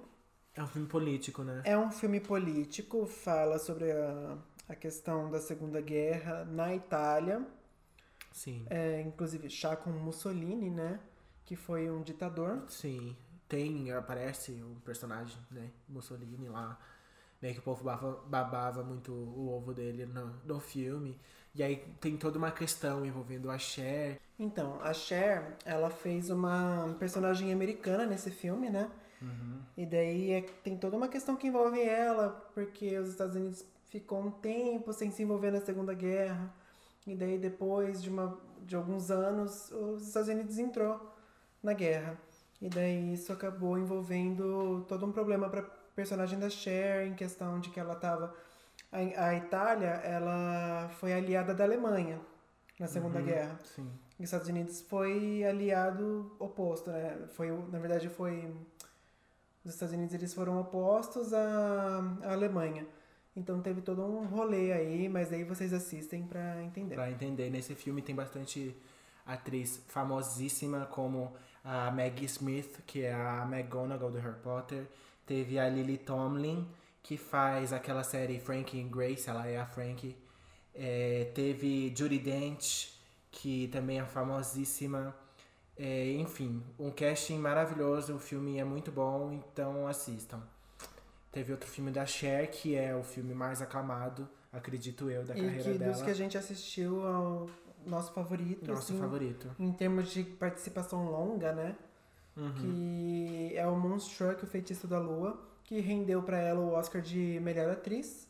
É 0.52 0.60
um 0.60 0.66
filme 0.66 0.88
político, 0.88 1.44
né? 1.44 1.62
É 1.64 1.78
um 1.78 1.92
filme 1.92 2.18
político, 2.18 3.06
fala 3.06 3.60
sobre 3.60 3.92
a, 3.92 4.36
a 4.68 4.74
questão 4.74 5.30
da 5.30 5.40
Segunda 5.40 5.80
Guerra 5.80 6.44
na 6.44 6.74
Itália. 6.74 7.44
Sim. 8.32 8.66
É, 8.68 9.00
inclusive, 9.00 9.48
Chá 9.48 9.76
com 9.76 9.90
Mussolini, 9.90 10.70
né? 10.70 10.98
Que 11.44 11.54
foi 11.54 11.90
um 11.90 12.02
ditador. 12.02 12.64
Sim. 12.68 13.16
Tem, 13.48 13.92
aparece 13.92 14.52
o 14.52 14.80
personagem, 14.84 15.38
né? 15.50 15.70
Mussolini 15.88 16.48
lá. 16.48 16.78
Meio 17.40 17.54
que 17.54 17.60
o 17.60 17.62
povo 17.62 17.84
babava, 17.84 18.22
babava 18.26 18.82
muito 18.82 19.12
o 19.12 19.54
ovo 19.54 19.74
dele 19.74 20.06
no, 20.06 20.34
no 20.44 20.60
filme. 20.60 21.18
E 21.54 21.62
aí 21.62 21.76
tem 22.00 22.16
toda 22.16 22.38
uma 22.38 22.50
questão 22.50 23.04
envolvendo 23.04 23.50
a 23.50 23.58
Cher. 23.58 24.18
Então, 24.38 24.80
a 24.82 24.92
Cher, 24.92 25.56
ela 25.64 25.90
fez 25.90 26.30
uma 26.30 26.96
personagem 26.98 27.52
americana 27.52 28.06
nesse 28.06 28.30
filme, 28.30 28.70
né? 28.70 28.90
Uhum. 29.22 29.60
E 29.76 29.86
daí 29.86 30.32
é- 30.32 30.42
tem 30.64 30.76
toda 30.76 30.96
uma 30.96 31.06
questão 31.06 31.36
que 31.36 31.46
envolve 31.46 31.80
ela, 31.80 32.30
porque 32.54 32.98
os 32.98 33.10
Estados 33.10 33.36
Unidos 33.36 33.64
ficou 33.94 34.20
um 34.20 34.30
tempo 34.32 34.92
sem 34.92 35.08
se 35.12 35.22
envolver 35.22 35.52
na 35.52 35.60
Segunda 35.60 35.94
Guerra. 35.94 36.52
E 37.06 37.14
daí 37.14 37.38
depois 37.38 38.02
de, 38.02 38.10
uma, 38.10 38.36
de 38.66 38.74
alguns 38.74 39.08
anos, 39.08 39.70
os 39.70 40.08
Estados 40.08 40.28
Unidos 40.28 40.58
entrou 40.58 41.00
na 41.62 41.72
guerra. 41.72 42.18
E 42.60 42.68
daí 42.68 43.14
isso 43.14 43.32
acabou 43.32 43.78
envolvendo 43.78 44.84
todo 44.88 45.06
um 45.06 45.12
problema 45.12 45.48
para 45.48 45.62
personagem 45.94 46.40
da 46.40 46.50
Cher, 46.50 47.06
em 47.06 47.14
questão 47.14 47.60
de 47.60 47.70
que 47.70 47.78
ela 47.78 47.92
estava 47.94 48.34
a, 48.90 49.26
a 49.28 49.34
Itália, 49.36 49.90
ela 50.02 50.88
foi 50.98 51.12
aliada 51.12 51.54
da 51.54 51.62
Alemanha 51.62 52.20
na 52.80 52.88
Segunda 52.88 53.20
Uhum. 53.20 53.26
Guerra. 53.26 53.56
Sim. 53.62 53.88
E 54.18 54.24
os 54.24 54.28
Estados 54.28 54.48
Unidos 54.48 54.80
foi 54.80 55.44
aliado 55.44 56.34
oposto, 56.40 56.90
né? 56.90 57.16
Foi, 57.28 57.48
na 57.70 57.78
verdade, 57.78 58.08
foi 58.08 58.52
os 59.64 59.72
Estados 59.72 59.94
Unidos 59.94 60.12
eles 60.14 60.34
foram 60.34 60.60
opostos 60.60 61.32
à, 61.32 62.00
à 62.24 62.32
Alemanha. 62.32 62.84
Então 63.36 63.60
teve 63.60 63.80
todo 63.80 64.02
um 64.02 64.26
rolê 64.26 64.72
aí, 64.72 65.08
mas 65.08 65.32
aí 65.32 65.42
vocês 65.42 65.72
assistem 65.72 66.24
pra 66.24 66.62
entender. 66.62 66.94
Pra 66.94 67.10
entender, 67.10 67.50
nesse 67.50 67.74
filme 67.74 68.00
tem 68.00 68.14
bastante 68.14 68.74
atriz 69.26 69.82
famosíssima 69.88 70.86
como 70.86 71.34
a 71.64 71.90
Maggie 71.90 72.26
Smith, 72.26 72.80
que 72.86 73.02
é 73.02 73.12
a 73.12 73.48
McGonagall 73.50 74.10
do 74.10 74.18
Harry 74.18 74.38
Potter. 74.40 74.86
Teve 75.26 75.58
a 75.58 75.68
Lily 75.68 75.98
Tomlin, 75.98 76.68
que 77.02 77.16
faz 77.16 77.72
aquela 77.72 78.04
série 78.04 78.38
Frankie 78.38 78.80
and 78.80 78.88
Grace, 78.88 79.28
ela 79.28 79.46
é 79.48 79.58
a 79.58 79.66
Frankie. 79.66 80.16
É, 80.74 81.30
teve 81.34 81.92
Judy 81.96 82.18
Dench, 82.18 82.92
que 83.30 83.68
também 83.68 83.98
é 83.98 84.04
famosíssima. 84.04 85.14
É, 85.76 86.12
enfim, 86.12 86.62
um 86.78 86.90
casting 86.90 87.38
maravilhoso, 87.38 88.14
o 88.14 88.18
filme 88.18 88.58
é 88.58 88.64
muito 88.64 88.92
bom, 88.92 89.32
então 89.32 89.88
assistam. 89.88 90.40
Teve 91.34 91.52
outro 91.52 91.68
filme 91.68 91.90
da 91.90 92.06
Cher, 92.06 92.48
que 92.50 92.74
é 92.76 92.94
o 92.96 93.02
filme 93.02 93.34
mais 93.34 93.60
aclamado, 93.60 94.26
acredito 94.52 95.10
eu, 95.10 95.24
da 95.24 95.36
e 95.36 95.40
carreira 95.42 95.72
que 95.72 95.78
dela. 95.78 95.92
dos 95.92 96.00
que 96.02 96.10
a 96.10 96.14
gente 96.14 96.38
assistiu 96.38 97.04
ao 97.06 97.50
nosso 97.84 98.12
favorito, 98.12 98.70
Nosso 98.70 98.92
assim, 98.92 98.98
favorito. 99.00 99.50
em 99.58 99.72
termos 99.72 100.08
de 100.10 100.22
participação 100.24 101.04
longa, 101.10 101.52
né? 101.52 101.74
Uhum. 102.36 102.52
Que 102.54 103.52
é 103.56 103.66
o 103.66 103.76
Moonstruck, 103.76 104.42
o 104.42 104.46
Feitiço 104.46 104.86
da 104.86 104.98
Lua, 104.98 105.38
que 105.64 105.80
rendeu 105.80 106.22
pra 106.22 106.38
ela 106.38 106.60
o 106.60 106.72
Oscar 106.72 107.02
de 107.02 107.38
melhor 107.42 107.70
atriz. 107.70 108.26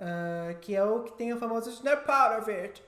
ah, 0.00 0.54
que 0.60 0.74
é 0.74 0.82
o 0.82 1.02
que 1.04 1.12
tem 1.12 1.32
o 1.32 1.38
famoso 1.38 1.70
Snap 1.70 2.08
Out 2.08 2.40
of 2.40 2.50
It. 2.50 2.82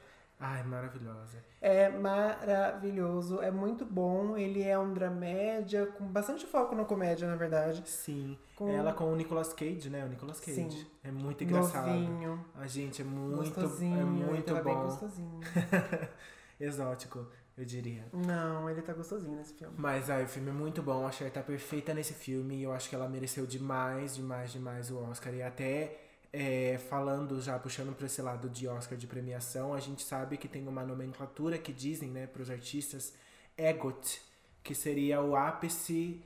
Ai, 0.47 0.63
maravilhosa. 0.65 1.39
É 1.59 1.89
maravilhoso, 1.89 3.41
é 3.41 3.51
muito 3.51 3.83
bom. 3.87 4.37
Ele 4.37 4.63
é 4.63 4.79
um 4.79 4.93
dramédia, 4.93 5.87
com 5.87 6.05
bastante 6.05 6.45
foco 6.45 6.75
na 6.75 6.85
comédia, 6.85 7.27
na 7.27 7.35
verdade. 7.35 7.83
Sim. 7.89 8.37
Com 8.55 8.69
Ela 8.69 8.93
com 8.93 9.11
o 9.11 9.17
Nicolas 9.17 9.55
Cage, 9.55 9.89
né? 9.89 10.05
O 10.05 10.09
Nicolas 10.09 10.41
Cage. 10.41 10.71
Sim. 10.71 10.87
É 11.03 11.11
muito 11.11 11.43
engraçado. 11.45 11.87
novinho, 11.87 12.45
A 12.57 12.67
gente 12.67 13.01
é 13.01 13.05
muito, 13.07 13.37
gostosinho. 13.55 13.97
é 13.97 14.01
ele 14.01 14.05
muito 14.11 14.55
tá 14.55 14.61
bem 14.63 14.75
bom. 14.75 14.83
gostosinho. 14.85 15.41
Exótico, 16.61 17.27
eu 17.57 17.65
diria. 17.65 18.05
Não, 18.13 18.69
ele 18.69 18.83
tá 18.83 18.93
gostosinho 18.93 19.37
nesse 19.37 19.55
filme. 19.55 19.75
Mas 19.79 20.11
ai, 20.11 20.25
o 20.25 20.29
filme 20.29 20.51
é 20.51 20.53
muito 20.53 20.83
bom, 20.83 21.07
a 21.07 21.11
Cher 21.11 21.31
tá 21.33 21.43
perfeita 21.43 21.95
nesse 21.95 22.13
filme 22.13 22.57
e 22.57 22.63
eu 22.65 22.73
acho 22.73 22.89
que 22.91 22.95
ela 22.95 23.09
mereceu 23.09 23.47
demais, 23.47 24.15
demais, 24.15 24.53
demais 24.53 24.91
o 24.91 24.99
Oscar. 24.99 25.33
E 25.35 25.43
até 25.43 26.04
é, 26.37 26.79
falando 26.91 27.41
já, 27.41 27.57
puxando 27.61 27.95
pra 27.95 28.07
esse 28.07 28.21
lado 28.21 28.49
de 28.49 28.67
Oscar 28.67 28.99
de 28.99 29.07
premiação, 29.07 29.73
a 29.73 29.79
gente 29.79 30.03
sabe 30.03 30.37
que 30.37 30.49
tem 30.49 30.67
uma 30.67 30.83
nomenclatura 30.85 31.57
que 31.57 31.73
dizem, 31.73 32.11
né, 32.11 32.27
pros 32.27 32.51
artistas, 32.51 33.15
EGOT, 33.57 34.21
que 34.61 34.75
seria 34.75 35.23
o 35.23 35.37
ápice 35.37 36.21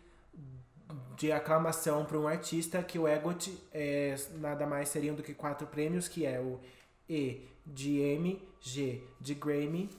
de 1.14 1.30
aclamação 1.30 2.06
para 2.06 2.18
um 2.18 2.26
artista, 2.26 2.82
que 2.82 2.98
o 2.98 3.06
EGOT 3.06 3.54
é, 3.70 4.16
nada 4.36 4.66
mais 4.66 4.88
seriam 4.88 5.14
do 5.14 5.22
que 5.22 5.34
quatro 5.34 5.66
prêmios, 5.66 6.08
que 6.08 6.24
é 6.24 6.40
o 6.40 6.58
E 7.06 7.46
de 7.66 8.00
Emmy, 8.00 8.42
G 8.62 9.02
de 9.20 9.34
Grammy, 9.34 9.90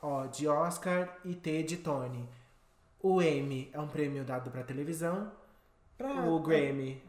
O 0.00 0.26
de 0.28 0.48
Oscar 0.48 1.18
e 1.26 1.34
T 1.34 1.62
de 1.62 1.76
Tony. 1.76 2.26
O 3.02 3.20
Emmy 3.20 3.68
é 3.74 3.78
um 3.78 3.88
prêmio 3.88 4.24
dado 4.24 4.50
para 4.50 4.62
televisão, 4.62 5.30
Pra... 5.98 6.24
o 6.24 6.40
Grammy. 6.40 7.02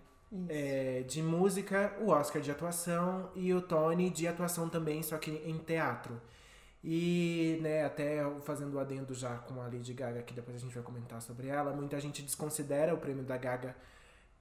É 0.47 1.03
de 1.07 1.21
música, 1.21 1.95
o 1.99 2.09
Oscar 2.09 2.41
de 2.41 2.51
atuação 2.51 3.31
e 3.35 3.53
o 3.53 3.61
Tony 3.61 4.09
de 4.09 4.27
atuação 4.27 4.69
também, 4.69 5.01
só 5.01 5.17
que 5.17 5.31
em 5.31 5.57
teatro. 5.57 6.19
E, 6.83 7.59
né, 7.61 7.83
até 7.83 8.23
fazendo 8.41 8.75
o 8.75 8.79
adendo 8.79 9.13
já 9.13 9.37
com 9.37 9.61
a 9.61 9.65
Lady 9.65 9.93
Gaga, 9.93 10.21
que 10.21 10.33
depois 10.33 10.55
a 10.55 10.59
gente 10.59 10.73
vai 10.73 10.83
comentar 10.83 11.21
sobre 11.21 11.47
ela, 11.47 11.73
muita 11.73 11.99
gente 11.99 12.21
desconsidera 12.21 12.93
o 12.93 12.97
prêmio 12.97 13.23
da 13.23 13.37
Gaga 13.37 13.75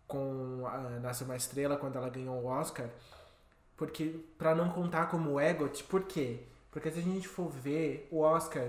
com 0.07 0.64
a 0.66 0.79
Nasce 1.01 1.24
uma 1.24 1.37
Estrela 1.37 1.77
quando 1.77 1.96
ela 1.96 2.09
ganhou 2.09 2.37
o 2.37 2.46
Oscar, 2.46 2.88
porque 3.77 4.20
para 4.37 4.55
não 4.55 4.70
contar 4.70 5.07
como 5.07 5.40
EGOT, 5.40 5.85
por 5.85 6.05
quê? 6.05 6.44
Porque 6.70 6.90
se 6.90 6.98
a 6.98 7.03
gente 7.03 7.27
for 7.27 7.48
ver, 7.48 8.09
o 8.11 8.20
Oscar 8.20 8.68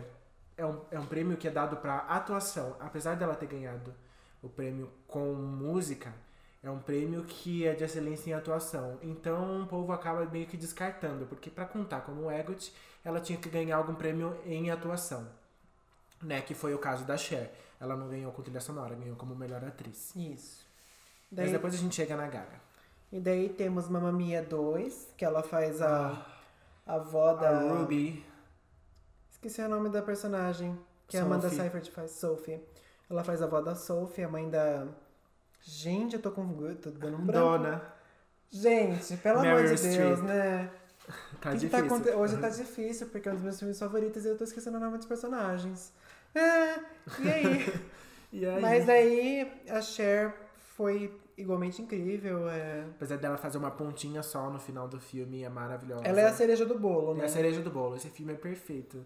é 0.57 0.65
um, 0.65 0.81
é 0.91 0.99
um 0.99 1.05
prêmio 1.05 1.37
que 1.37 1.47
é 1.47 1.51
dado 1.51 1.77
para 1.77 1.97
atuação, 1.97 2.75
apesar 2.79 3.15
dela 3.15 3.35
ter 3.35 3.47
ganhado 3.47 3.93
o 4.41 4.49
prêmio 4.49 4.89
com 5.07 5.33
música, 5.33 6.13
é 6.61 6.69
um 6.69 6.79
prêmio 6.79 7.23
que 7.23 7.65
é 7.65 7.73
de 7.73 7.83
excelência 7.83 8.29
em 8.29 8.33
atuação. 8.33 8.97
Então 9.01 9.63
o 9.63 9.67
povo 9.67 9.91
acaba 9.91 10.25
meio 10.25 10.45
que 10.45 10.57
descartando, 10.57 11.25
porque 11.25 11.49
para 11.49 11.65
contar 11.65 12.01
como 12.01 12.29
EGOT, 12.29 12.73
ela 13.03 13.21
tinha 13.21 13.39
que 13.39 13.49
ganhar 13.49 13.77
algum 13.77 13.95
prêmio 13.95 14.37
em 14.45 14.69
atuação. 14.69 15.27
Né, 16.21 16.41
que 16.41 16.53
foi 16.53 16.73
o 16.73 16.79
caso 16.79 17.05
da 17.05 17.15
Cher. 17.15 17.49
Ela 17.79 17.95
não 17.95 18.09
ganhou 18.09 18.29
com 18.33 18.41
trilha 18.41 18.59
sonora, 18.59 18.93
ganhou 18.93 19.15
como 19.15 19.33
melhor 19.33 19.63
atriz. 19.63 20.13
Isso. 20.13 20.65
Mas 21.31 21.45
Daí, 21.45 21.51
depois 21.51 21.73
a 21.73 21.77
gente 21.77 21.95
chega 21.95 22.17
na 22.17 22.27
Gaga. 22.27 22.59
E 23.09 23.21
daí 23.21 23.47
temos 23.47 23.87
Mamma 23.87 24.11
Mia 24.11 24.43
2, 24.43 25.13
que 25.15 25.23
ela 25.23 25.41
faz 25.41 25.81
a, 25.81 26.25
a 26.85 26.95
avó 26.95 27.33
da... 27.35 27.49
Ah. 27.49 27.71
A 27.71 27.73
Ruby. 27.73 28.25
Esqueci 29.31 29.61
o 29.61 29.69
nome 29.69 29.89
da 29.89 30.01
personagem, 30.01 30.77
que 31.07 31.17
a 31.17 31.23
Amanda 31.23 31.43
Sophie. 31.43 31.57
Seyfried 31.57 31.91
faz, 31.91 32.11
Sophie. 32.11 32.61
Ela 33.09 33.23
faz 33.23 33.41
a 33.41 33.45
avó 33.45 33.61
da 33.61 33.75
Sophie, 33.75 34.25
a 34.25 34.29
mãe 34.29 34.49
da... 34.49 34.85
Gente, 35.61 36.15
eu 36.15 36.21
tô 36.21 36.31
com... 36.31 36.41
eu 36.65 36.75
tô 36.75 36.89
dando 36.91 37.17
um 37.17 37.25
branco. 37.25 37.47
Dona. 37.57 37.93
Gente, 38.51 39.17
pelo 39.17 39.39
amor 39.39 39.61
de 39.63 39.67
Deus, 39.67 39.79
Streep. 39.81 40.17
né? 40.23 40.69
Tá 41.41 41.51
Que 41.51 41.57
que 41.57 41.65
difícil. 41.67 41.85
aconte- 41.85 42.09
Hoje 42.11 42.37
tá 42.41 42.49
difícil, 42.49 43.07
porque 43.07 43.27
é 43.27 43.31
um 43.31 43.35
dos 43.35 43.43
meus 43.43 43.57
filmes 43.59 43.79
favoritos 43.79 44.25
e 44.25 44.27
eu 44.27 44.37
tô 44.37 44.43
esquecendo 44.43 44.77
o 44.77 44.79
nome 44.79 44.97
dos 44.97 45.07
personagens. 45.07 45.91
É, 46.35 46.75
e 47.19 47.29
aí? 47.31 47.73
E 48.31 48.45
aí? 48.45 48.61
Mas 48.61 48.87
aí 48.87 49.51
a 49.69 49.81
Cher 49.81 50.31
foi 50.77 51.11
igualmente 51.35 51.81
incrível. 51.81 52.47
é. 52.47 52.85
Apesar 52.91 53.17
dela 53.17 53.37
fazer 53.39 53.57
uma 53.57 53.71
pontinha 53.71 54.21
só 54.21 54.51
no 54.51 54.59
final 54.59 54.87
do 54.87 54.99
filme, 54.99 55.43
é 55.43 55.49
maravilhosa. 55.49 56.03
Ela 56.05 56.21
é 56.21 56.27
a 56.27 56.33
cereja 56.33 56.63
do 56.63 56.77
bolo, 56.77 57.13
É 57.13 57.21
né? 57.21 57.25
a 57.25 57.27
cereja 57.27 57.59
do 57.61 57.71
bolo. 57.71 57.95
Esse 57.95 58.07
filme 58.09 58.33
é 58.33 58.35
perfeito. 58.35 59.03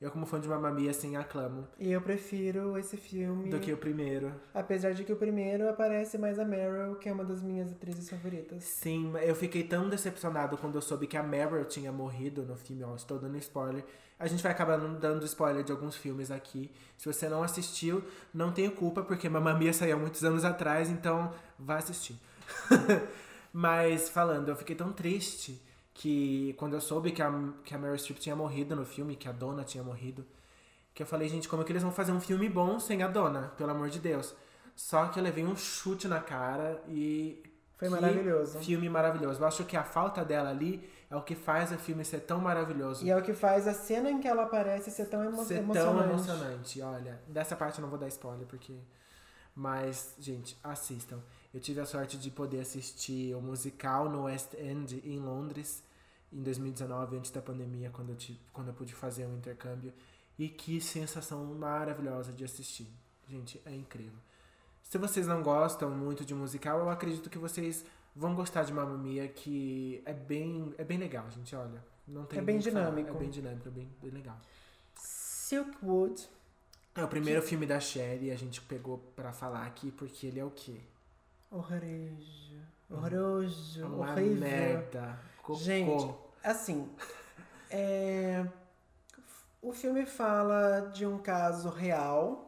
Eu, 0.00 0.12
como 0.12 0.24
fã 0.26 0.40
de 0.40 0.46
Mamma 0.46 0.70
Mia, 0.70 0.92
assim, 0.92 1.16
aclamo. 1.16 1.66
E 1.76 1.90
eu 1.90 2.00
prefiro 2.00 2.78
esse 2.78 2.96
filme. 2.96 3.50
Do 3.50 3.58
que 3.58 3.72
o 3.72 3.76
primeiro. 3.76 4.32
Apesar 4.54 4.92
de 4.92 5.02
que 5.02 5.12
o 5.12 5.16
primeiro 5.16 5.68
aparece 5.68 6.16
mais 6.16 6.38
a 6.38 6.44
Meryl, 6.44 6.94
que 6.94 7.08
é 7.08 7.12
uma 7.12 7.24
das 7.24 7.42
minhas 7.42 7.72
atrizes 7.72 8.08
favoritas. 8.08 8.62
Sim, 8.62 9.12
eu 9.20 9.34
fiquei 9.34 9.64
tão 9.64 9.88
decepcionado 9.88 10.56
quando 10.56 10.76
eu 10.76 10.82
soube 10.82 11.08
que 11.08 11.16
a 11.16 11.22
Meryl 11.22 11.64
tinha 11.64 11.90
morrido 11.90 12.44
no 12.44 12.54
filme. 12.54 12.84
Ó, 12.84 12.94
estou 12.94 13.18
dando 13.18 13.36
spoiler. 13.38 13.84
A 14.20 14.28
gente 14.28 14.40
vai 14.40 14.52
acabar 14.52 14.78
dando 14.78 15.24
spoiler 15.24 15.64
de 15.64 15.72
alguns 15.72 15.96
filmes 15.96 16.30
aqui. 16.30 16.70
Se 16.96 17.12
você 17.12 17.28
não 17.28 17.42
assistiu, 17.42 18.04
não 18.32 18.52
tenho 18.52 18.70
culpa, 18.70 19.02
porque 19.02 19.28
Mamma 19.28 19.54
Mia 19.54 19.72
saiu 19.72 19.96
há 19.96 19.98
muitos 19.98 20.24
anos 20.24 20.44
atrás, 20.44 20.88
então 20.88 21.32
vá 21.58 21.76
assistir. 21.76 22.16
Mas 23.52 24.08
falando, 24.08 24.48
eu 24.48 24.56
fiquei 24.56 24.76
tão 24.76 24.92
triste 24.92 25.60
que 25.98 26.54
quando 26.56 26.74
eu 26.74 26.80
soube 26.80 27.10
que 27.10 27.20
a, 27.20 27.52
que 27.64 27.74
a 27.74 27.78
Meryl 27.78 27.98
Streep 27.98 28.20
tinha 28.20 28.36
morrido 28.36 28.76
no 28.76 28.86
filme, 28.86 29.16
que 29.16 29.28
a 29.28 29.32
dona 29.32 29.64
tinha 29.64 29.82
morrido, 29.82 30.24
que 30.94 31.02
eu 31.02 31.06
falei, 31.06 31.28
gente, 31.28 31.48
como 31.48 31.60
é 31.60 31.64
que 31.64 31.72
eles 31.72 31.82
vão 31.82 31.90
fazer 31.90 32.12
um 32.12 32.20
filme 32.20 32.48
bom 32.48 32.78
sem 32.78 33.02
a 33.02 33.08
dona? 33.08 33.52
Pelo 33.56 33.72
amor 33.72 33.90
de 33.90 33.98
Deus. 33.98 34.32
Só 34.76 35.08
que 35.08 35.18
eu 35.18 35.24
levei 35.24 35.44
um 35.44 35.56
chute 35.56 36.06
na 36.06 36.20
cara 36.20 36.80
e 36.86 37.42
Foi 37.76 37.88
maravilhoso. 37.88 38.60
Filme 38.60 38.88
maravilhoso. 38.88 39.42
Eu 39.42 39.46
acho 39.48 39.64
que 39.64 39.76
a 39.76 39.82
falta 39.82 40.24
dela 40.24 40.50
ali 40.50 40.88
é 41.10 41.16
o 41.16 41.22
que 41.22 41.34
faz 41.34 41.72
o 41.72 41.78
filme 41.78 42.04
ser 42.04 42.20
tão 42.20 42.40
maravilhoso. 42.40 43.04
E 43.04 43.10
é 43.10 43.16
o 43.16 43.22
que 43.22 43.34
faz 43.34 43.66
a 43.66 43.74
cena 43.74 44.08
em 44.08 44.20
que 44.20 44.28
ela 44.28 44.44
aparece 44.44 44.92
ser 44.92 45.06
tão 45.06 45.24
emo 45.24 45.44
ser 45.44 45.58
emocionante. 45.58 45.96
tão 45.96 46.10
emocionante. 46.10 46.80
Olha, 46.80 47.20
dessa 47.26 47.56
parte 47.56 47.78
eu 47.78 47.82
não 47.82 47.90
vou 47.90 47.98
dar 47.98 48.06
spoiler, 48.06 48.46
porque. 48.46 48.78
Mas, 49.52 50.14
gente, 50.20 50.56
assistam. 50.62 51.18
Eu 51.52 51.58
tive 51.58 51.80
a 51.80 51.86
sorte 51.86 52.16
de 52.16 52.30
poder 52.30 52.60
assistir 52.60 53.34
o 53.34 53.40
musical 53.40 54.08
no 54.08 54.24
West 54.24 54.54
End, 54.54 55.02
em 55.04 55.18
Londres, 55.18 55.82
em 56.32 56.42
2019, 56.42 57.16
antes 57.16 57.30
da 57.30 57.40
pandemia, 57.40 57.90
quando 57.90 58.10
eu, 58.10 58.16
tive, 58.16 58.38
quando 58.52 58.68
eu 58.68 58.74
pude 58.74 58.94
fazer 58.94 59.26
um 59.26 59.36
intercâmbio. 59.36 59.92
E 60.38 60.48
que 60.48 60.80
sensação 60.80 61.44
maravilhosa 61.44 62.32
de 62.32 62.44
assistir. 62.44 62.86
Gente, 63.28 63.60
é 63.66 63.74
incrível. 63.74 64.18
Se 64.82 64.96
vocês 64.96 65.26
não 65.26 65.42
gostam 65.42 65.90
muito 65.90 66.24
de 66.24 66.34
musical, 66.34 66.78
eu 66.78 66.88
acredito 66.88 67.28
que 67.28 67.38
vocês 67.38 67.84
vão 68.14 68.34
gostar 68.34 68.62
de 68.62 68.72
Mamma 68.72 68.96
Mia, 68.96 69.26
que 69.28 70.00
é 70.04 70.12
bem, 70.12 70.72
é 70.78 70.84
bem 70.84 70.96
legal, 70.96 71.28
gente. 71.30 71.54
Olha, 71.56 71.84
não 72.06 72.24
tem 72.24 72.38
É 72.38 72.42
bem 72.42 72.54
muito 72.54 72.66
o 72.66 72.68
que 72.68 72.72
falar. 72.72 72.90
dinâmico. 72.90 73.16
É 73.16 73.18
bem 73.20 73.30
dinâmico, 73.30 73.68
é 73.68 73.70
bem, 73.70 73.88
bem 74.00 74.10
legal. 74.12 74.38
Silkwood. 74.94 76.28
É 76.94 77.04
o 77.04 77.08
primeiro 77.08 77.42
filme 77.42 77.66
da 77.66 77.78
Cher 77.78 78.22
e 78.22 78.30
a 78.30 78.36
gente 78.36 78.60
pegou 78.62 78.98
pra 79.14 79.32
falar 79.32 79.66
aqui 79.66 79.90
porque 79.92 80.26
ele 80.26 80.40
é 80.40 80.44
o 80.44 80.50
quê? 80.50 80.80
Horroroso. 81.50 82.56
Horroroso. 82.90 83.86
Uma 83.86 84.12
horrível. 84.12 84.36
merda. 84.40 85.18
Cocô. 85.48 85.60
Gente, 85.60 86.14
Assim, 86.44 86.88
é, 87.70 88.44
o 89.62 89.72
filme 89.72 90.06
fala 90.06 90.90
de 90.94 91.04
um 91.06 91.18
caso 91.18 91.68
real 91.68 92.44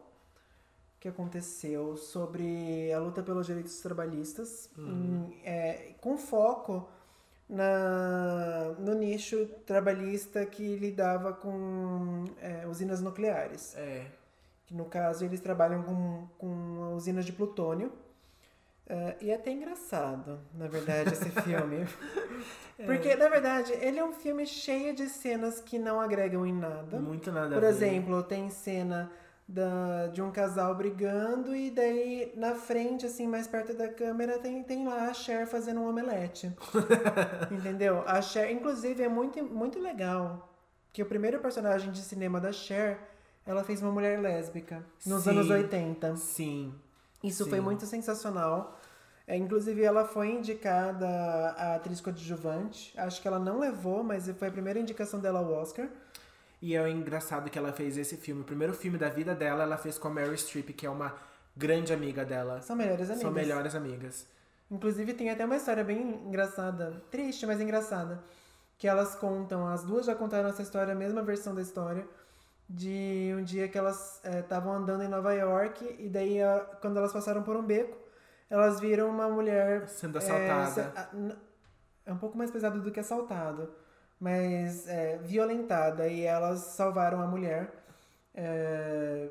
que 1.00 1.08
aconteceu 1.08 1.96
sobre 1.96 2.92
a 2.92 2.98
luta 2.98 3.22
pelos 3.22 3.46
direitos 3.46 3.80
trabalhistas, 3.80 4.68
Uhum. 4.76 5.30
em- 5.32 5.40
é, 5.44 5.94
com 6.00 6.16
foco 6.18 6.86
na, 7.48 8.74
no 8.78 8.94
nicho 8.94 9.46
trabalhista 9.66 10.44
que 10.46 10.76
lidava 10.76 11.32
com 11.32 12.24
é, 12.40 12.66
usinas 12.66 13.00
nucleares. 13.00 13.74
É. 13.76 14.06
Que 14.66 14.74
no 14.74 14.84
caso 14.84 15.24
eles 15.24 15.40
trabalham 15.40 15.82
com, 15.82 16.28
com 16.38 16.94
usinas 16.94 17.24
de 17.24 17.32
plutônio. 17.32 17.92
É, 18.92 19.16
e 19.20 19.30
é 19.30 19.36
até 19.36 19.52
engraçado, 19.52 20.40
na 20.52 20.66
verdade, 20.66 21.12
esse 21.12 21.30
filme. 21.42 21.86
Porque, 22.84 23.14
na 23.14 23.28
verdade, 23.28 23.72
ele 23.74 24.00
é 24.00 24.04
um 24.04 24.12
filme 24.12 24.44
cheio 24.44 24.92
de 24.92 25.08
cenas 25.08 25.60
que 25.60 25.78
não 25.78 26.00
agregam 26.00 26.44
em 26.44 26.52
nada. 26.52 26.98
Muito 26.98 27.30
nada 27.30 27.54
Por 27.54 27.62
exemplo, 27.62 28.20
tem 28.24 28.50
cena 28.50 29.08
da, 29.46 30.08
de 30.08 30.20
um 30.20 30.32
casal 30.32 30.74
brigando 30.74 31.54
e 31.54 31.70
daí 31.70 32.32
na 32.34 32.56
frente, 32.56 33.06
assim, 33.06 33.28
mais 33.28 33.46
perto 33.46 33.74
da 33.74 33.86
câmera, 33.86 34.40
tem, 34.40 34.60
tem 34.64 34.88
lá 34.88 35.04
a 35.04 35.14
Cher 35.14 35.46
fazendo 35.46 35.80
um 35.82 35.88
omelete. 35.88 36.52
Entendeu? 37.48 38.02
A 38.08 38.20
Cher, 38.20 38.50
inclusive, 38.50 39.04
é 39.04 39.08
muito, 39.08 39.40
muito 39.44 39.78
legal 39.78 40.52
que 40.92 41.00
o 41.00 41.06
primeiro 41.06 41.38
personagem 41.38 41.92
de 41.92 42.00
cinema 42.00 42.40
da 42.40 42.50
Cher, 42.50 42.98
ela 43.46 43.62
fez 43.62 43.80
uma 43.82 43.92
mulher 43.92 44.18
lésbica 44.20 44.84
nos 45.06 45.22
Sim. 45.22 45.30
anos 45.30 45.48
80. 45.48 46.16
Sim. 46.16 46.74
Isso 47.22 47.44
Sim. 47.44 47.50
foi 47.50 47.60
muito 47.60 47.86
sensacional. 47.86 48.79
É, 49.30 49.36
inclusive, 49.36 49.80
ela 49.84 50.04
foi 50.04 50.28
indicada 50.32 51.06
a 51.56 51.76
atriz 51.76 52.00
coadjuvante. 52.00 52.92
Acho 52.98 53.22
que 53.22 53.28
ela 53.28 53.38
não 53.38 53.60
levou, 53.60 54.02
mas 54.02 54.28
foi 54.36 54.48
a 54.48 54.50
primeira 54.50 54.80
indicação 54.80 55.20
dela 55.20 55.38
ao 55.38 55.52
Oscar. 55.52 55.86
E 56.60 56.74
é 56.74 56.90
engraçado 56.90 57.48
que 57.48 57.56
ela 57.56 57.72
fez 57.72 57.96
esse 57.96 58.16
filme. 58.16 58.40
O 58.40 58.44
primeiro 58.44 58.74
filme 58.74 58.98
da 58.98 59.08
vida 59.08 59.32
dela, 59.32 59.62
ela 59.62 59.76
fez 59.76 59.96
com 59.96 60.08
a 60.08 60.10
Mary 60.10 60.36
Streep, 60.36 60.70
que 60.70 60.84
é 60.84 60.90
uma 60.90 61.14
grande 61.56 61.92
amiga 61.92 62.24
dela. 62.24 62.60
São 62.60 62.74
melhores 62.74 63.02
amigas. 63.08 63.22
São 63.22 63.30
melhores 63.30 63.74
amigas. 63.76 64.26
Inclusive, 64.68 65.14
tem 65.14 65.30
até 65.30 65.44
uma 65.44 65.54
história 65.56 65.84
bem 65.84 66.00
engraçada. 66.26 67.00
Triste, 67.08 67.46
mas 67.46 67.60
engraçada. 67.60 68.20
Que 68.76 68.88
elas 68.88 69.14
contam, 69.14 69.64
as 69.68 69.84
duas 69.84 70.06
já 70.06 70.14
contaram 70.16 70.48
essa 70.48 70.62
história, 70.62 70.92
a 70.92 70.96
mesma 70.96 71.22
versão 71.22 71.54
da 71.54 71.62
história. 71.62 72.04
De 72.68 73.32
um 73.38 73.44
dia 73.44 73.68
que 73.68 73.78
elas 73.78 74.20
estavam 74.24 74.72
andando 74.72 75.04
em 75.04 75.08
Nova 75.08 75.32
York 75.34 75.96
e 76.00 76.08
daí, 76.08 76.42
a- 76.42 76.66
quando 76.80 76.96
elas 76.96 77.12
passaram 77.12 77.44
por 77.44 77.56
um 77.56 77.62
beco, 77.62 77.96
elas 78.50 78.80
viram 78.80 79.08
uma 79.08 79.28
mulher 79.28 79.88
Sendo 79.88 80.18
É, 80.18 80.22
assaltada. 80.50 81.08
n- 81.14 81.36
É 82.04 82.12
um 82.12 82.18
pouco 82.18 82.36
mais 82.36 82.50
pesado 82.50 82.80
do 82.82 82.90
que 82.90 82.98
assaltado, 83.00 83.70
mas 84.18 84.88
é, 84.88 85.18
violentada. 85.18 86.08
E 86.08 86.22
elas 86.22 86.58
salvaram 86.60 87.20
a 87.22 87.26
mulher, 87.26 87.72
é, 88.34 89.28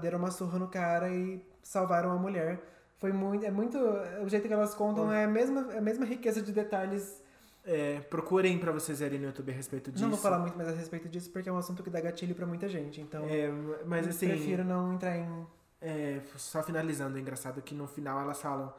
deram 0.00 0.18
uma 0.18 0.30
surra 0.30 0.58
no 0.58 0.68
cara 0.68 1.08
e 1.08 1.42
salvaram 1.62 2.10
a 2.10 2.16
mulher. 2.16 2.60
Foi 2.98 3.12
muito. 3.12 3.46
É 3.46 3.50
muito. 3.50 3.78
O 3.78 4.28
jeito 4.28 4.46
que 4.48 4.52
elas 4.52 4.74
contam 4.74 5.10
é 5.12 5.24
a 5.24 5.28
mesma, 5.28 5.72
é 5.72 5.78
a 5.78 5.80
mesma 5.80 6.04
riqueza 6.04 6.42
de 6.42 6.52
detalhes. 6.52 7.22
É, 7.64 8.00
procurem 8.08 8.58
pra 8.58 8.72
vocês 8.72 8.98
verem 9.00 9.18
no 9.20 9.26
YouTube 9.26 9.52
a 9.52 9.54
respeito 9.54 9.90
disso. 9.92 10.02
Não 10.02 10.10
vou 10.10 10.18
falar 10.18 10.38
muito 10.38 10.56
mais 10.56 10.68
a 10.68 10.72
respeito 10.72 11.08
disso, 11.08 11.30
porque 11.30 11.48
é 11.48 11.52
um 11.52 11.58
assunto 11.58 11.82
que 11.82 11.90
dá 11.90 12.00
gatilho 12.00 12.34
pra 12.34 12.46
muita 12.46 12.66
gente. 12.68 13.00
Então, 13.00 13.24
É, 13.28 13.50
mas 13.84 14.08
assim, 14.08 14.26
prefiro 14.28 14.64
não 14.64 14.94
entrar 14.94 15.16
em. 15.16 15.46
É, 15.80 16.20
só 16.36 16.62
finalizando, 16.62 17.16
é 17.18 17.20
engraçado 17.20 17.62
que 17.62 17.74
no 17.74 17.86
final 17.86 18.20
elas 18.20 18.40
falam 18.40 18.72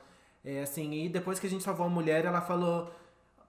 é, 0.43 0.61
assim, 0.61 1.05
e 1.05 1.09
depois 1.09 1.39
que 1.39 1.47
a 1.47 1.49
gente 1.49 1.63
salvou 1.63 1.85
a 1.85 1.89
mulher, 1.89 2.25
ela 2.25 2.41
falou. 2.41 2.93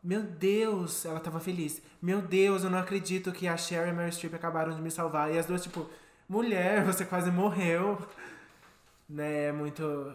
Meu 0.02 0.22
Deus, 0.22 1.04
ela 1.04 1.20
tava 1.20 1.38
feliz. 1.40 1.82
Meu 2.00 2.22
Deus, 2.22 2.64
eu 2.64 2.70
não 2.70 2.78
acredito 2.78 3.32
que 3.32 3.46
a 3.46 3.56
Cher 3.56 3.86
e 3.86 3.90
a 3.90 3.92
Mary 3.92 4.10
Streep 4.10 4.34
acabaram 4.34 4.74
de 4.74 4.80
me 4.80 4.90
salvar. 4.90 5.32
E 5.32 5.38
as 5.38 5.44
duas, 5.44 5.62
tipo, 5.62 5.88
mulher, 6.26 6.82
você 6.86 7.04
quase 7.04 7.30
morreu. 7.30 7.98
Né, 9.08 9.46
é 9.48 9.52
muito 9.52 10.14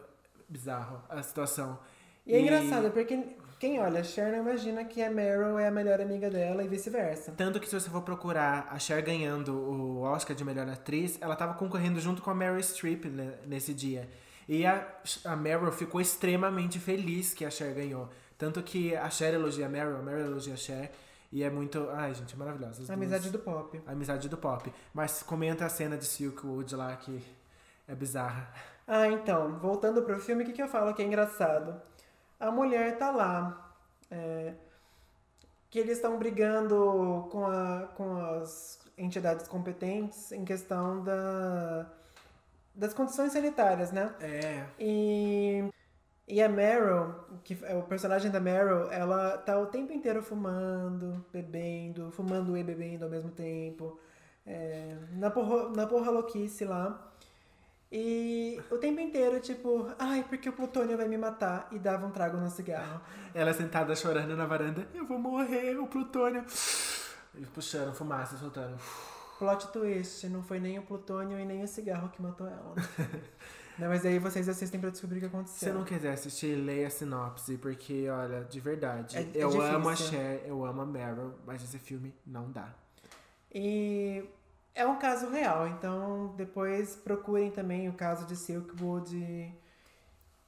bizarro 0.50 1.04
a 1.08 1.21
situação. 1.21 1.78
E 2.26 2.34
é 2.34 2.41
engraçado, 2.41 2.89
porque 2.91 3.36
quem 3.65 3.80
olha 3.80 4.01
a 4.01 4.04
Cher 4.04 4.32
não 4.32 4.41
imagina 4.41 4.86
que 4.86 5.01
a 5.01 5.10
Meryl 5.10 5.58
é 5.58 5.67
a 5.67 5.71
melhor 5.71 5.99
amiga 5.99 6.30
dela 6.30 6.63
e 6.63 6.67
vice-versa. 6.67 7.32
Tanto 7.36 7.60
que 7.60 7.67
se 7.67 7.73
você 7.73 7.89
for 7.89 8.04
procurar 8.04 8.67
a 8.69 8.78
Cher 8.78 9.01
ganhando 9.01 9.56
o 9.56 10.01
Oscar 10.04 10.36
de 10.36 10.45
melhor 10.45 10.69
atriz, 10.69 11.17
ela 11.19 11.36
tava 11.36 11.56
concorrendo 11.56 11.99
junto 11.99 12.21
com 12.21 12.30
a 12.30 12.36
Meryl 12.36 12.62
Streep 12.62 13.06
né, 13.06 13.34
nesse 13.47 13.73
dia. 13.73 14.08
E 14.47 14.67
a, 14.67 14.88
a 15.23 15.36
Meryl 15.36 15.71
ficou 15.71 15.99
extremamente 15.99 16.78
feliz 16.78 17.34
que 17.34 17.43
a 17.43 17.49
Cher 17.49 17.73
ganhou. 17.73 18.08
Tanto 18.38 18.62
que 18.62 18.95
a 18.95 19.10
Cher 19.10 19.34
elogia 19.34 19.65
a 19.65 19.69
Meryl, 19.69 19.97
a 19.97 20.01
Meryl 20.04 20.25
elogia 20.28 20.54
a 20.54 20.58
Cher. 20.58 20.91
E 21.32 21.41
é 21.41 21.49
muito. 21.49 21.89
Ai, 21.89 22.13
gente, 22.13 22.36
é 22.36 22.38
maravilhosa. 22.38 22.84
as 22.84 22.89
A 22.91 22.93
duas. 22.93 23.12
amizade 23.12 23.32
do 23.32 23.39
pop. 23.39 23.82
Amizade 23.88 24.30
do 24.30 24.38
pop. 24.38 24.71
Mas 24.93 25.23
comenta 25.23 25.65
a 25.65 25.69
cena 25.69 25.97
de 25.97 26.06
Silkwood 26.06 26.75
lá 26.75 26.95
que 26.97 27.19
é 27.88 27.95
bizarra. 27.95 28.47
Ah, 28.88 29.08
então, 29.08 29.58
voltando 29.58 30.04
pro 30.04 30.19
filme, 30.19 30.43
o 30.43 30.45
que, 30.45 30.54
que 30.54 30.62
eu 30.62 30.67
falo 30.67 30.93
que 30.93 31.01
é 31.01 31.06
engraçado? 31.06 31.82
A 32.45 32.51
mulher 32.51 32.97
tá 32.97 33.12
lá. 33.12 33.73
é, 34.12 34.53
que 35.69 35.79
eles 35.79 35.97
estão 35.97 36.17
brigando 36.17 37.27
com, 37.31 37.45
a, 37.45 37.89
com 37.95 38.15
as 38.17 38.79
entidades 38.97 39.45
competentes 39.47 40.31
em 40.31 40.45
questão 40.45 41.03
da, 41.03 41.86
das 42.73 42.93
condições 42.93 43.34
sanitárias, 43.34 43.91
né? 43.91 44.15
É. 44.21 44.63
E, 44.79 45.65
e 46.27 46.41
a 46.41 46.47
Meryl, 46.47 47.13
que 47.43 47.58
é 47.63 47.75
o 47.75 47.84
personagem 47.84 48.31
da 48.31 48.39
Meryl, 48.39 48.89
ela 48.91 49.38
tá 49.39 49.60
o 49.60 49.65
tempo 49.65 49.91
inteiro 49.91 50.23
fumando, 50.23 51.25
bebendo, 51.34 52.10
fumando 52.12 52.55
e 52.58 52.63
bebendo 52.63 53.03
ao 53.03 53.12
mesmo 53.12 53.31
tempo, 53.31 53.99
é, 54.45 54.95
na, 55.12 55.29
porra, 55.29 55.69
na 55.71 55.88
porra 55.88 56.10
louquice 56.12 56.63
lá. 56.63 57.12
E 57.97 58.62
o 58.69 58.77
tempo 58.77 58.99
inteiro, 58.99 59.39
tipo, 59.39 59.89
ai, 59.97 60.21
porque 60.27 60.49
o 60.49 60.51
plutônio 60.51 60.97
vai 60.97 61.08
me 61.08 61.17
matar, 61.17 61.69
e 61.71 61.79
dava 61.79 62.05
um 62.05 62.12
trago 62.12 62.36
no 62.36 62.49
cigarro. 62.49 62.99
Ela 63.34 63.53
sentada 63.53 63.95
chorando 63.95 64.36
na 64.36 64.45
varanda. 64.45 64.86
Eu 64.93 65.05
vou 65.05 65.17
morrer, 65.17 65.77
o 65.79 65.88
plutônio. 65.88 66.43
E 67.36 67.45
puxando 67.45 67.93
fumaça, 67.95 68.36
soltando. 68.38 68.77
Plot 69.39 69.69
twist, 69.69 70.27
não 70.27 70.43
foi 70.43 70.60
nem 70.60 70.77
o 70.77 70.81
plutônio 70.81 71.39
e 71.39 71.45
nem 71.45 71.63
o 71.63 71.67
cigarro 71.69 72.10
que 72.10 72.21
matou 72.21 72.47
ela. 72.47 72.75
Não, 73.79 73.89
mas 73.89 74.05
aí 74.05 74.19
vocês 74.19 74.47
assistem 74.47 74.79
pra 74.79 74.89
descobrir 74.89 75.17
o 75.17 75.21
que 75.21 75.27
Se 75.27 75.36
aconteceu. 75.36 75.67
você 75.73 75.77
não 75.77 75.84
quiser 75.84 76.13
assistir, 76.13 76.55
leia 76.55 76.88
a 76.88 76.89
sinopse, 76.89 77.58
porque, 77.58 78.08
olha, 78.08 78.45
de 78.45 78.58
verdade, 78.62 79.17
É- 79.17 79.21
é 79.21 79.29
eu 79.34 79.62
amo 79.62 79.89
a. 79.89 79.95
Cher, 79.97 80.43
eu 80.45 80.63
amo 80.65 80.81
a 80.81 80.86
Meryl, 80.86 81.34
mas 81.45 81.62
esse 81.62 81.77
filme 81.77 82.15
não 82.25 82.49
dá. 82.49 82.73
E 83.53 84.23
é 84.75 84.85
um 84.85 84.99
caso 84.99 85.29
real, 85.29 85.67
então 85.67 86.33
depois 86.35 86.95
procurem 86.95 87.49
também 87.51 87.89
o 87.89 87.93
caso 87.93 88.25
de 88.25 88.35
Silkwood. 88.35 89.53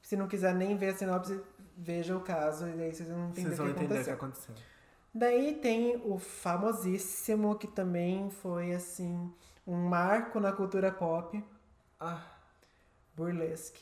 Se 0.02 0.16
não 0.16 0.28
quiser 0.28 0.54
nem 0.54 0.76
ver 0.76 0.90
a 0.90 0.96
sinopse, 0.96 1.40
veja 1.76 2.16
o 2.16 2.20
caso 2.20 2.66
e 2.68 2.82
aí 2.82 2.94
vocês 2.94 3.08
vão 3.08 3.28
entender 3.28 3.48
Vocês 3.48 3.58
o 3.58 3.62
vão 3.64 3.66
que 3.74 3.80
entender 3.84 4.00
o 4.00 4.04
que 4.04 4.10
aconteceu. 4.10 4.54
aconteceu. 4.54 4.54
Daí 5.14 5.54
tem 5.56 5.96
o 6.04 6.18
famosíssimo, 6.18 7.56
que 7.56 7.66
também 7.66 8.30
foi 8.30 8.72
assim, 8.74 9.32
um 9.66 9.76
marco 9.76 10.38
na 10.38 10.52
cultura 10.52 10.92
pop, 10.92 11.42
Ah, 11.98 12.22
Burlesque. 13.16 13.80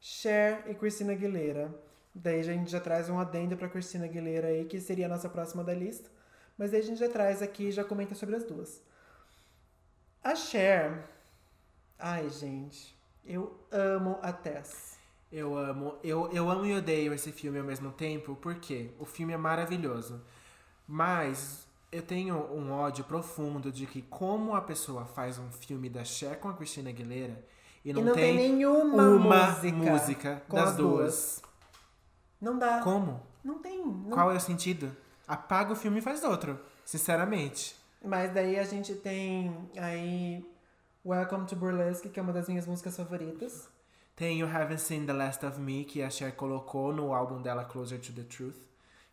Cher 0.00 0.64
e 0.68 0.74
Christina 0.74 1.12
Aguilera. 1.12 1.72
Daí 2.14 2.40
a 2.40 2.42
gente 2.42 2.70
já 2.70 2.80
traz 2.80 3.08
um 3.08 3.18
adendo 3.18 3.56
pra 3.56 3.68
Christina 3.68 4.04
Aguilera 4.04 4.48
aí, 4.48 4.64
que 4.64 4.80
seria 4.80 5.06
a 5.06 5.08
nossa 5.08 5.28
próxima 5.28 5.64
da 5.64 5.72
lista. 5.74 6.10
Mas 6.56 6.70
daí 6.72 6.80
a 6.80 6.84
gente 6.84 6.98
já 6.98 7.08
traz 7.08 7.40
aqui 7.42 7.68
e 7.68 7.72
já 7.72 7.84
comenta 7.84 8.14
sobre 8.14 8.36
as 8.36 8.44
duas. 8.44 8.82
A 10.22 10.34
Cher. 10.34 11.08
Ai, 11.98 12.28
gente. 12.28 12.96
Eu 13.24 13.58
amo 13.70 14.18
a 14.22 14.32
Tess. 14.32 14.96
Eu 15.30 15.56
amo, 15.58 15.96
eu, 16.02 16.30
eu 16.32 16.48
amo 16.50 16.64
e 16.64 16.74
odeio 16.74 17.12
esse 17.12 17.30
filme 17.32 17.58
ao 17.58 17.64
mesmo 17.64 17.92
tempo, 17.92 18.34
porque 18.40 18.90
o 18.98 19.04
filme 19.04 19.34
é 19.34 19.36
maravilhoso. 19.36 20.22
Mas 20.86 21.66
eu 21.92 22.00
tenho 22.02 22.36
um 22.50 22.72
ódio 22.72 23.04
profundo 23.04 23.70
de 23.70 23.86
que 23.86 24.00
como 24.00 24.54
a 24.54 24.60
pessoa 24.62 25.04
faz 25.04 25.38
um 25.38 25.50
filme 25.50 25.90
da 25.90 26.02
Cher 26.04 26.38
com 26.38 26.48
a 26.48 26.54
Cristina 26.54 26.88
Aguilera 26.88 27.44
e 27.84 27.92
não, 27.92 28.00
e 28.00 28.04
não 28.06 28.14
tem, 28.14 28.36
tem, 28.36 28.48
nenhuma 28.52 29.02
uma 29.02 29.46
música, 29.46 29.76
música 29.76 30.42
das 30.48 30.68
as 30.70 30.76
duas. 30.76 31.42
Não 32.40 32.58
dá. 32.58 32.80
Como? 32.80 33.20
Não 33.44 33.58
tem. 33.58 33.84
não- 33.84 34.10
Qual 34.10 34.32
é 34.32 34.36
o 34.36 34.40
sentido? 34.40 34.94
Apaga 35.26 35.74
o 35.74 35.76
filme 35.76 35.98
e 35.98 36.02
faz 36.02 36.24
outro, 36.24 36.58
sinceramente. 36.86 37.77
Mas 38.04 38.32
daí 38.32 38.58
a 38.58 38.64
gente 38.64 38.94
tem 38.94 39.54
aí 39.76 40.44
Welcome 41.04 41.46
to 41.46 41.56
Burlesque, 41.56 42.08
que 42.08 42.20
é 42.20 42.22
uma 42.22 42.32
das 42.32 42.48
minhas 42.48 42.66
músicas 42.66 42.96
favoritas. 42.96 43.68
Tem 44.14 44.42
o 44.42 44.46
Haven't 44.46 44.80
Seen 44.80 45.06
the 45.06 45.12
Last 45.12 45.44
of 45.46 45.60
Me, 45.60 45.84
que 45.84 46.02
a 46.02 46.10
Cher 46.10 46.34
colocou 46.34 46.92
no 46.92 47.14
álbum 47.14 47.40
dela 47.40 47.64
Closer 47.64 48.00
to 48.00 48.12
the 48.12 48.22
Truth, 48.22 48.58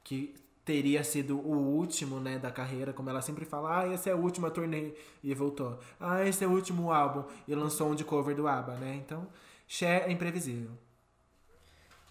que 0.04 0.36
teria 0.64 1.04
sido 1.04 1.38
o 1.38 1.56
último, 1.56 2.20
né, 2.20 2.40
da 2.40 2.50
carreira, 2.50 2.92
como 2.92 3.10
ela 3.10 3.22
sempre 3.22 3.46
fala, 3.46 3.82
ah, 3.82 3.94
esse 3.94 4.10
é 4.10 4.16
o 4.16 4.20
último 4.20 4.50
turnê, 4.50 4.94
e 5.24 5.34
voltou. 5.36 5.78
Ah, 6.00 6.26
esse 6.26 6.44
é 6.44 6.48
o 6.48 6.52
último 6.52 6.92
álbum, 6.92 7.24
e 7.48 7.54
lançou 7.54 7.88
um 7.90 7.96
de 7.96 8.04
cover 8.04 8.36
do 8.36 8.48
ABBA, 8.48 8.76
né? 8.78 8.96
Então, 8.96 9.28
Cher 9.68 10.10
é 10.10 10.12
imprevisível. 10.12 10.72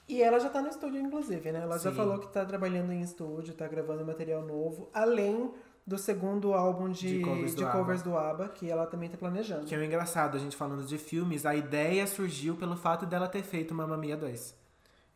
E 0.07 0.23
ela 0.23 0.39
já 0.39 0.51
tá 0.51 0.63
no 0.63 0.69
estúdio, 0.69 1.01
inclusive, 1.01 1.51
né? 1.51 1.63
Ela 1.63 1.79
já 1.79 1.91
Sim. 1.91 1.97
falou 1.97 2.19
que 2.19 2.29
tá 2.29 2.45
trabalhando 2.45 2.93
em 2.93 3.01
estúdio, 3.01 3.55
tá 3.55 3.67
gravando 3.67 4.05
material 4.05 4.43
novo, 4.43 4.89
além 4.93 5.53
do 5.87 5.99
segundo 5.99 6.55
álbum 6.55 6.91
de, 6.91 7.19
De 7.19 7.25
covers 7.25 7.53
do 7.55 7.59
de 7.59 7.65
ABBA. 7.65 7.79
covers 7.79 8.03
do 8.03 8.17
ABBA, 8.17 8.49
que 8.49 8.71
ela 8.71 8.87
também 8.87 9.09
tá 9.11 9.17
planejando. 9.19 9.67
Que 9.67 9.75
é 9.75 9.79
o 9.79 9.85
engraçado, 9.85 10.37
a 10.37 10.41
gente 10.41 10.57
falando 10.57 10.85
de 10.87 10.97
filmes, 10.97 11.45
a 11.45 11.55
ideia 11.55 12.07
surgiu 12.07 12.57
pelo 12.57 12.77
fato 12.77 13.05
dela 13.05 13.29
ter 13.29 13.43
feito 13.43 13.75
Mamma 13.75 13.97
Mia 13.97 14.17
2. 14.17 14.55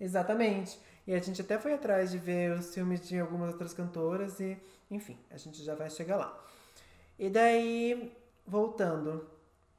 Exatamente. 0.01 0.79
E 1.07 1.15
a 1.15 1.19
gente 1.21 1.41
até 1.41 1.59
foi 1.59 1.73
atrás 1.73 2.11
de 2.11 2.19
ver 2.19 2.53
os 2.53 2.75
filmes 2.75 3.01
de 3.09 3.19
algumas 3.19 3.53
outras 3.53 3.73
cantoras 3.73 4.39
e, 4.41 4.59
enfim, 4.91 5.17
a 5.31 5.39
gente 5.39 5.63
já 5.65 5.75
vai 5.75 5.89
chegar 5.89 6.17
lá. 6.17 6.39
E 7.19 7.31
daí, 7.31 8.13
voltando, 8.47 9.25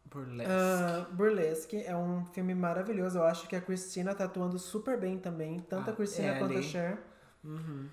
Burlesque. 0.06 0.52
ah, 0.52 1.06
Burlesque 1.12 1.84
é 1.84 1.96
um 1.96 2.26
filme 2.34 2.56
maravilhoso. 2.56 3.20
Eu 3.20 3.24
acho 3.26 3.48
que 3.48 3.56
a 3.56 3.62
Christina 3.62 4.16
tá 4.16 4.24
atuando 4.26 4.58
super 4.58 5.00
bem 5.00 5.20
também, 5.20 5.60
tanto 5.60 5.92
Ah, 5.92 5.94
a 5.94 5.96
Christina 5.96 6.40
quanto 6.40 6.58
a. 6.58 6.62
Cher. 6.64 6.98
Uhum. 7.44 7.88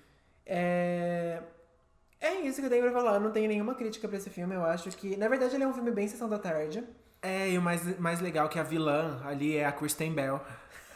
É... 0.45 1.43
é 2.19 2.41
isso 2.41 2.59
que 2.59 2.65
eu 2.65 2.69
tenho 2.69 2.83
pra 2.83 2.91
falar. 2.91 3.15
Eu 3.15 3.19
não 3.19 3.31
tenho 3.31 3.47
nenhuma 3.47 3.75
crítica 3.75 4.07
pra 4.07 4.17
esse 4.17 4.29
filme. 4.29 4.55
Eu 4.55 4.63
acho 4.65 4.89
que, 4.91 5.15
na 5.17 5.27
verdade, 5.27 5.55
ele 5.55 5.63
é 5.63 5.67
um 5.67 5.73
filme 5.73 5.91
bem 5.91 6.07
sessão 6.07 6.27
da 6.29 6.37
tarde. 6.39 6.83
É, 7.21 7.49
e 7.49 7.57
o 7.57 7.61
mais, 7.61 7.97
mais 7.99 8.21
legal 8.21 8.45
é 8.45 8.49
que 8.49 8.59
a 8.59 8.63
vilã 8.63 9.21
ali 9.25 9.57
é 9.57 9.65
a 9.65 9.71
Kristen 9.71 10.13
Bell. 10.13 10.39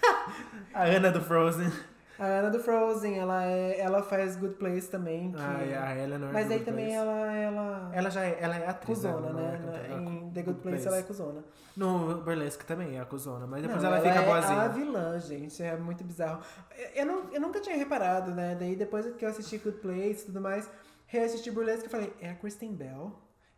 a 0.73 0.83
Ana 0.83 1.11
do 1.11 1.21
Frozen. 1.21 1.71
A 2.19 2.25
Ana 2.25 2.49
do 2.51 2.59
Frozen, 2.59 3.17
ela, 3.17 3.43
é, 3.45 3.79
ela 3.79 4.03
faz 4.03 4.35
Good 4.35 4.55
Place 4.55 4.87
também. 4.87 5.31
Que... 5.31 5.39
Ah, 5.41 5.63
e 5.65 5.73
a 5.73 6.03
Eleanor 6.03 6.31
Mas 6.31 6.51
aí 6.51 6.59
Good 6.59 6.65
também 6.65 6.85
Place. 6.85 7.01
ela, 7.01 7.33
ela, 7.33 7.91
Ela 7.93 8.09
já 8.11 8.23
é, 8.23 8.37
ela 8.39 8.55
é 8.57 8.67
atriz. 8.67 8.85
cuzona, 8.99 9.27
ela 9.29 9.33
não 9.33 9.39
é 9.39 9.57
né? 9.57 9.87
ela- 9.89 10.01
em 10.01 10.29
The 10.31 10.41
Good 10.43 10.59
Place, 10.59 10.87
ela 10.87 10.97
é 10.97 11.01
cuzona. 11.03 11.43
No 11.75 12.17
Burlesque 12.21 12.65
também 12.65 12.97
é 12.97 13.01
a 13.01 13.05
cuzona, 13.05 13.47
mas 13.47 13.61
depois 13.63 13.81
Não, 13.81 13.89
ela, 13.93 14.01
fica 14.01 14.21
é 14.21 14.25
boazinha. 14.25 14.61
a 14.61 14.67
vilã, 14.67 15.19
gente. 15.19 15.63
É 15.63 15.75
muito 15.77 16.03
bizarro. 16.03 16.41
Eu, 16.77 16.89
eu, 16.95 17.05
não, 17.05 17.23
eu 17.33 17.41
nunca 17.41 17.59
tinha 17.59 17.75
reparado, 17.77 18.31
né? 18.31 18.55
Daí 18.59 18.75
depois 18.75 19.05
que 19.15 19.25
eu 19.25 19.29
assisti 19.29 19.57
Good 19.57 19.77
Place 19.77 20.23
e 20.23 20.25
tudo 20.25 20.41
mais, 20.41 20.69
reassisti 21.11 21.51
Burlesque, 21.51 21.85
eu 21.85 21.91
falei, 21.91 22.13
é 22.19 22.29
a 22.29 22.35
Kristen 22.35 22.73
Bell? 22.73 23.13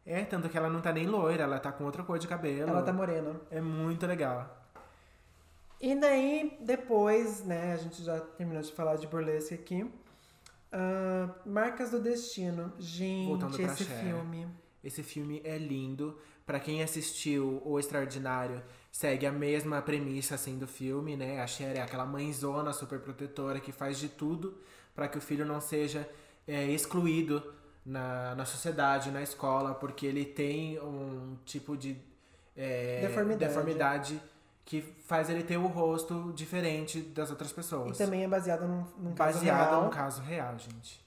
É, 0.06 0.26
tanto 0.26 0.50
que 0.50 0.58
ela 0.58 0.70
não 0.70 0.82
tá 0.82 0.92
nem 0.92 1.08
loira, 1.08 1.44
ela 1.44 1.60
tá 1.60 1.72
com 1.72 1.86
outra 1.86 2.04
cor 2.04 2.20
de 2.20 2.28
cabelo. 2.28 2.70
Ela 2.70 2.82
tá 2.82 2.92
morena. 2.92 3.40
É 3.50 3.62
muito 3.62 4.06
legal. 4.06 4.60
E 5.80 5.96
daí, 5.96 6.58
depois, 6.60 7.46
né, 7.46 7.74
a 7.74 7.78
gente 7.78 8.04
já 8.04 8.20
terminou 8.20 8.62
de 8.62 8.72
falar 8.72 8.96
de 8.96 9.08
Burlesque 9.08 9.54
aqui. 9.54 9.90
Ah, 10.72 11.30
Marcas 11.46 11.92
do 11.92 12.00
Destino. 12.00 12.74
Gente, 12.80 13.28
Voltando 13.28 13.56
pra 13.56 13.66
esse 13.66 13.86
Cher. 13.86 14.04
filme. 14.04 14.48
Esse 14.84 15.04
filme 15.04 15.42
é 15.46 15.58
lindo. 15.58 16.18
Pra 16.46 16.60
quem 16.60 16.84
assistiu 16.84 17.62
O 17.64 17.80
Extraordinário, 17.80 18.62
segue 18.92 19.26
a 19.26 19.32
mesma 19.32 19.82
premissa 19.82 20.36
assim 20.36 20.58
do 20.58 20.68
filme, 20.68 21.16
né? 21.16 21.40
A 21.40 21.48
Cher 21.48 21.78
é 21.78 21.82
aquela 21.82 22.06
mãezona 22.06 22.74
super 22.74 23.00
protetora 23.00 23.62
que 23.62 23.72
faz 23.72 23.98
de 23.98 24.10
tudo 24.10 24.58
pra 24.94 25.08
que 25.08 25.18
o 25.18 25.22
filho 25.22 25.46
não 25.46 25.62
seja 25.62 26.10
é, 26.48 26.66
excluído 26.66 27.42
na, 27.86 28.36
na 28.36 28.46
sociedade, 28.46 29.12
na 29.12 29.22
escola, 29.22 29.74
porque 29.76 30.06
ele 30.06 30.26
tem 30.26 30.80
um 30.80 31.38
tipo 31.46 31.76
de 31.78 31.98
é, 32.56 33.02
Deformidade. 33.02 33.40
deformidade 33.54 34.22
que 34.66 34.82
faz 34.82 35.30
ele 35.30 35.44
ter 35.44 35.58
o 35.58 35.68
rosto 35.68 36.32
diferente 36.34 37.00
das 37.02 37.30
outras 37.30 37.52
E 37.52 37.54
pessoas. 37.54 37.98
também 37.98 38.24
é 38.24 38.28
baseado 38.28 38.66
num, 38.68 38.86
num 38.98 39.14
caso 39.14 39.40
Baseado 39.40 39.70
real. 39.70 39.84
num 39.84 39.90
caso 39.90 40.22
real, 40.22 40.58
gente. 40.58 41.04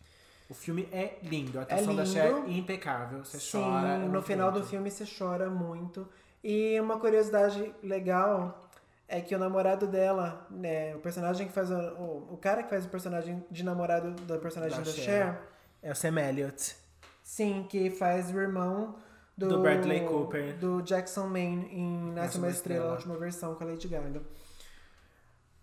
O 0.49 0.55
filme 0.55 0.87
é 0.93 1.19
lindo, 1.23 1.59
a 1.59 1.63
atuação 1.63 1.97
da 1.97 2.03
lindo. 2.05 2.13
Cher 2.15 2.35
é 2.35 2.51
impecável. 2.51 3.25
Você 3.25 3.39
Sim, 3.41 3.61
chora. 3.63 3.89
é 3.89 3.99
no 3.99 4.23
final 4.23 4.51
do 4.51 4.55
bonito. 4.59 4.69
filme 4.71 4.91
você 4.91 5.05
chora 5.19 5.49
muito. 5.51 6.07
E 6.45 6.79
uma 6.81 6.99
curiosidade 7.01 7.75
legal 7.83 8.66
é 9.09 9.21
que 9.21 9.35
o 9.35 9.39
namorado 9.39 9.87
dela, 9.87 10.47
né, 10.51 10.95
o 10.97 10.99
personagem 10.99 11.47
que 11.47 11.53
faz 11.53 11.71
o, 11.71 11.75
o, 11.75 12.35
o 12.35 12.37
cara 12.37 12.63
que 12.63 12.71
faz 12.71 12.85
o 12.85 12.89
personagem 12.89 13.45
de 13.51 13.63
namorado 13.65 14.11
do 14.13 14.39
personagem 14.39 14.79
Da 14.79 14.85
da, 14.85 14.91
Cher. 14.91 15.05
Cher, 15.05 15.41
É 15.83 15.93
o 15.93 15.95
Sam 15.95 16.19
Elliott. 16.21 16.77
sim, 17.23 17.67
que 17.69 17.91
faz 17.91 18.31
o 18.35 18.39
irmão 18.41 18.97
do, 19.37 19.49
Do 19.49 19.61
Bradley 19.61 20.01
Cooper. 20.07 20.57
do 20.59 20.81
Jackson 20.83 21.27
Maine 21.29 21.67
em 21.73 22.13
Nasce 22.13 22.39
uma 22.39 22.49
Estrela, 22.49 22.81
Estrela. 22.81 22.91
a 22.91 22.95
última 22.95 23.17
versão 23.17 23.55
com 23.55 23.65
a 23.65 23.67
Lady 23.67 23.87
Gaga. 23.87 24.23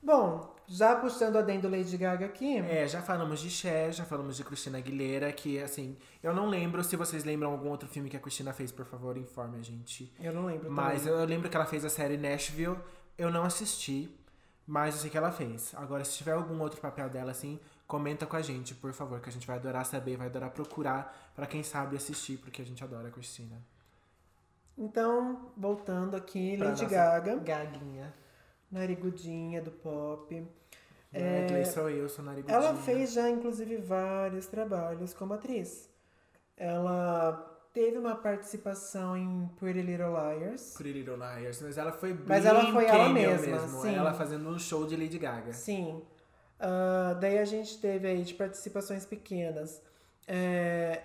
Bom, 0.01 0.53
já 0.67 0.95
puxando 0.97 1.37
a 1.37 1.41
dentro 1.41 1.69
do 1.69 1.77
Lady 1.77 1.95
Gaga 1.97 2.25
aqui, 2.25 2.57
É, 2.57 2.85
já 2.87 3.01
falamos 3.01 3.39
de 3.39 3.49
Cher, 3.49 3.91
já 3.93 4.03
falamos 4.03 4.35
de 4.35 4.43
Cristina 4.43 4.77
Aguilera, 4.77 5.31
que 5.31 5.59
assim, 5.61 5.97
eu 6.21 6.33
não 6.33 6.47
lembro 6.49 6.83
se 6.83 6.95
vocês 6.97 7.23
lembram 7.23 7.51
algum 7.51 7.69
outro 7.69 7.87
filme 7.87 8.09
que 8.09 8.17
a 8.17 8.19
Cristina 8.19 8.51
fez, 8.51 8.69
por 8.71 8.85
favor, 8.85 9.17
informe 9.17 9.59
a 9.59 9.61
gente. 9.61 10.13
eu 10.19 10.33
não 10.33 10.45
lembro 10.45 10.69
Mas 10.69 11.01
também. 11.03 11.13
eu, 11.13 11.19
eu 11.21 11.25
lembro 11.25 11.49
que 11.49 11.55
ela 11.55 11.65
fez 11.65 11.85
a 11.85 11.89
série 11.89 12.17
Nashville, 12.17 12.77
eu 13.17 13.29
não 13.31 13.43
assisti, 13.43 14.09
mas 14.65 14.95
eu 14.95 15.01
sei 15.01 15.09
que 15.09 15.17
ela 15.17 15.31
fez. 15.31 15.73
Agora, 15.75 16.03
se 16.03 16.17
tiver 16.17 16.33
algum 16.33 16.59
outro 16.61 16.79
papel 16.81 17.09
dela, 17.09 17.31
assim, 17.31 17.59
comenta 17.87 18.25
com 18.25 18.35
a 18.35 18.41
gente, 18.41 18.73
por 18.75 18.93
favor, 18.93 19.19
que 19.21 19.29
a 19.29 19.31
gente 19.31 19.45
vai 19.47 19.57
adorar 19.57 19.85
saber, 19.85 20.17
vai 20.17 20.27
adorar 20.27 20.49
procurar, 20.51 21.31
pra 21.35 21.45
quem 21.47 21.63
sabe 21.63 21.95
assistir, 21.95 22.37
porque 22.37 22.61
a 22.61 22.65
gente 22.65 22.83
adora 22.83 23.07
a 23.07 23.11
Cristina. 23.11 23.61
Então, 24.77 25.51
voltando 25.55 26.15
aqui, 26.15 26.57
Pra 26.57 26.69
Lady 26.69 26.85
Gaga, 26.85 27.35
Gaguinha. 27.37 28.13
narigudinha 28.71 29.61
do 29.61 29.71
pop. 29.71 30.47
É, 31.11 31.61
É, 31.61 31.65
sou 31.65 31.89
eu, 31.89 32.09
sou 32.09 32.25
narigudinha. 32.25 32.57
Ela 32.57 32.75
fez 32.75 33.13
já, 33.13 33.29
inclusive, 33.29 33.77
vários 33.77 34.47
trabalhos 34.47 35.13
como 35.13 35.33
atriz. 35.33 35.89
Ela 36.57 37.52
teve 37.73 37.97
uma 37.97 38.15
participação 38.15 39.17
em 39.17 39.49
Pretty 39.59 39.81
Little 39.81 40.11
Liars. 40.11 40.75
Pretty 40.77 40.99
Little 40.99 41.17
Liars, 41.17 41.61
mas 41.61 41.77
ela 41.77 41.91
foi 41.91 42.13
bem 42.13 42.25
Mas 42.27 42.45
ela 42.45 42.71
foi 42.71 42.85
ela 42.85 43.09
mesma, 43.09 43.57
mesmo. 43.61 43.81
sim. 43.81 43.95
Ela 43.95 44.13
fazendo 44.13 44.47
um 44.47 44.59
show 44.59 44.85
de 44.85 44.95
Lady 44.95 45.17
Gaga. 45.17 45.51
Sim. 45.51 46.01
Ah, 46.59 47.17
daí 47.19 47.39
a 47.39 47.45
gente 47.45 47.79
teve 47.79 48.07
aí 48.07 48.23
de 48.23 48.35
participações 48.35 49.05
pequenas. 49.05 49.81
É, 50.27 51.01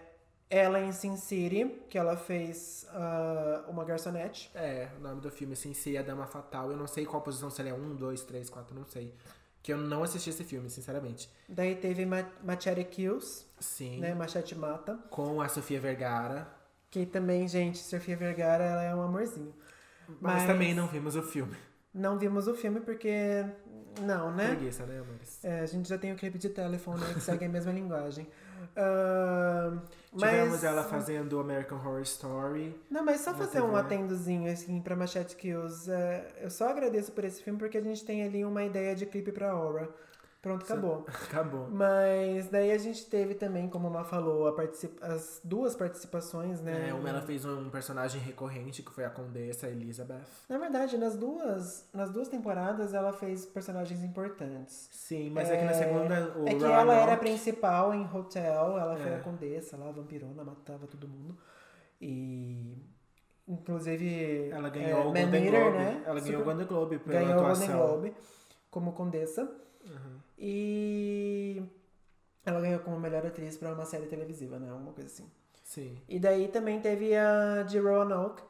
ela 0.50 0.81
em 0.81 0.92
Sin 0.92 1.16
City, 1.16 1.64
que 1.88 1.98
ela 1.98 2.16
fez 2.16 2.87
ah, 2.90 3.64
uma 3.66 3.85
garçonete. 3.85 4.50
É, 4.54 4.88
o 4.98 5.00
nome 5.00 5.20
do 5.22 5.31
filme, 5.31 5.54
assim, 5.54 5.72
se 5.72 5.96
a 5.96 6.02
Dama 6.02 6.26
Fatal. 6.26 6.70
Eu 6.70 6.76
não 6.76 6.87
sei 6.87 7.07
qual 7.07 7.22
posição, 7.22 7.50
se 7.50 7.62
ele 7.62 7.70
é 7.70 7.74
um, 7.74 7.96
dois, 7.96 8.22
três, 8.22 8.50
quatro, 8.50 8.74
não 8.74 8.85
sei. 8.85 9.14
Que 9.62 9.72
eu 9.72 9.78
não 9.78 10.02
assisti 10.02 10.31
esse 10.31 10.44
filme, 10.44 10.70
sinceramente. 10.70 11.28
Daí 11.48 11.74
teve 11.74 12.07
Ma 12.07 12.24
Machete 12.44 12.85
Kills, 12.85 13.44
Sim. 13.59 13.98
né? 13.98 14.14
Machete 14.14 14.54
Mata. 14.54 14.98
Com 15.11 15.40
a 15.40 15.48
Sofia 15.48 15.81
Vergara. 15.81 16.58
Que 16.90 17.05
também, 17.07 17.46
gente, 17.46 17.79
Sofia 17.79 18.16
Vergara, 18.16 18.64
ela 18.64 18.83
é 18.83 18.94
um 18.94 19.03
amorzinho. 19.03 19.55
Mas, 20.20 20.35
Mas- 20.37 20.46
também 20.46 20.74
não 20.74 20.87
vimos 20.87 21.16
o 21.16 21.22
filme. 21.22 21.55
Não 21.92 22.18
vimos 22.18 22.46
o 22.48 22.55
filme 22.55 22.81
porque... 22.81 23.44
Não, 24.03 24.33
né? 24.35 24.55
Preguiça, 24.55 24.87
né, 24.87 25.01
amores? 25.01 25.44
É, 25.44 25.61
a 25.61 25.66
gente 25.66 25.88
já 25.88 25.98
tem 25.98 26.12
o 26.12 26.16
clipe 26.16 26.38
de 26.38 26.48
telefone 26.51 27.01
né, 27.01 27.14
que 27.14 27.20
segue 27.20 27.44
a 27.44 27.48
mesma 27.48 27.72
linguagem. 27.72 28.27
Ah, 28.77 29.77
Tivemos 30.16 30.51
mas, 30.51 30.64
ela 30.64 30.85
fazendo 30.85 31.40
American 31.40 31.79
Horror 31.79 32.00
Story. 32.02 32.79
Não, 32.90 33.04
mas 33.04 33.21
só 33.21 33.35
fazer 33.35 33.60
um 33.60 33.69
TV. 33.71 33.81
atendozinho 33.81 34.50
assim 34.52 34.81
pra 34.81 34.94
Machete 34.94 35.35
Kills. 35.37 35.90
É, 35.90 36.27
eu 36.40 36.50
só 36.50 36.69
agradeço 36.69 37.10
por 37.13 37.25
esse 37.25 37.42
filme 37.42 37.58
porque 37.58 37.77
a 37.79 37.83
gente 37.83 38.04
tem 38.04 38.23
ali 38.23 38.44
uma 38.44 38.63
ideia 38.65 38.94
de 38.94 39.04
clipe 39.06 39.33
pra 39.33 39.50
Aura. 39.50 39.88
Pronto, 40.41 40.63
acabou. 40.63 41.05
Acabou. 41.29 41.69
Mas 41.69 42.49
daí 42.49 42.71
a 42.71 42.79
gente 42.79 43.05
teve 43.07 43.35
também, 43.35 43.69
como 43.69 43.89
a 43.89 43.91
Má 43.91 44.05
falou, 44.05 44.47
a 44.47 44.55
as 45.13 45.41
duas 45.43 45.75
participações, 45.75 46.61
né? 46.61 46.91
É, 46.91 46.95
uma 46.95 47.09
ela 47.09 47.21
fez 47.21 47.45
um 47.45 47.69
personagem 47.71 48.21
recorrente, 48.21 48.83
que 48.83 48.93
foi 48.93 49.05
a 49.05 49.11
Condessa 49.11 49.67
Elizabeth. 49.69 50.23
Na 50.49 50.57
verdade, 50.57 50.97
nas 50.97 51.17
duas, 51.17 51.89
nas 51.93 52.11
duas 52.13 52.29
temporadas 52.29 52.95
ela 52.95 53.13
fez 53.13 53.45
personagens 53.47 54.05
importantes. 54.05 54.89
Sim, 54.93 55.31
mas 55.31 55.51
é, 55.51 55.57
que 55.57 55.65
na 55.65 55.75
segunda 55.75 56.33
o 56.39 56.47
é 56.49 56.55
que 56.55 56.65
ela 56.65 56.95
era 56.95 57.15
a 57.15 57.19
principal 57.19 57.93
em 57.93 58.05
Hotel, 58.07 58.79
ela 58.79 58.97
foi 58.97 59.11
É. 59.11 59.17
a 59.17 59.21
condessa 59.21 59.77
lá, 59.77 59.91
vampirona, 59.91 60.45
matava 60.45 60.87
todo 60.87 61.09
mundo. 61.09 61.37
E. 62.01 62.77
Inclusive. 63.47 64.51
Ela 64.51 64.69
é, 64.69 64.71
ganhou 64.71 65.01
o 65.01 65.05
Man 65.07 65.23
Golden 65.23 65.45
Eater, 65.47 65.61
Globe. 65.63 65.79
né? 65.79 66.03
Ela 66.07 66.21
ganhou 66.21 66.21
o 66.21 66.21
Super- 66.23 66.45
Golden 66.45 66.67
Globe 66.67 66.99
pela 67.01 67.19
ganhou 67.21 67.35
o 67.35 67.41
atuação. 67.41 67.67
Golden 67.79 68.01
Globe. 68.13 68.15
como 68.71 68.93
Condessa. 68.93 69.43
Uhum. 69.87 70.27
E 70.39 71.63
ela 72.47 72.61
ganhou 72.61 72.81
como 72.81 72.99
melhor 72.99 73.27
atriz 73.27 73.57
pra 73.57 73.73
uma 73.73 73.85
série 73.85 74.07
televisiva, 74.07 74.59
né? 74.59 74.71
Alguma 74.71 74.93
coisa 74.93 75.11
assim. 75.11 75.29
Sim. 75.65 75.99
E 76.09 76.19
daí 76.19 76.49
também 76.49 76.81
teve 76.81 77.15
a 77.15 77.63
de 77.65 77.79
Roanoke, 77.79 78.43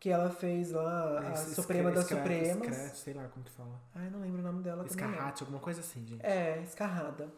que 0.00 0.10
ela 0.10 0.30
fez 0.30 0.72
lá 0.72 1.20
a 1.20 1.32
Esse 1.32 1.54
Suprema 1.54 1.90
das 1.92 2.06
Supremas. 2.06 2.66
escra- 2.68 2.88
sei 2.94 3.14
lá 3.14 3.28
como 3.28 3.44
que 3.44 3.50
fala. 3.52 3.80
Ai, 3.94 4.10
não 4.10 4.20
lembro 4.20 4.40
o 4.40 4.44
nome 4.44 4.62
dela. 4.62 4.84
Escarrate, 4.86 5.42
alguma 5.42 5.60
coisa 5.60 5.80
assim, 5.80 6.04
gente. 6.06 6.24
É, 6.24 6.60
escarrada. 6.62 7.28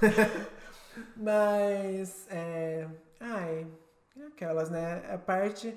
Mas, 1.16 2.26
é... 2.30 2.88
Ai, 3.20 3.66
aquelas, 4.28 4.70
né? 4.70 5.02
A 5.12 5.18
parte... 5.18 5.76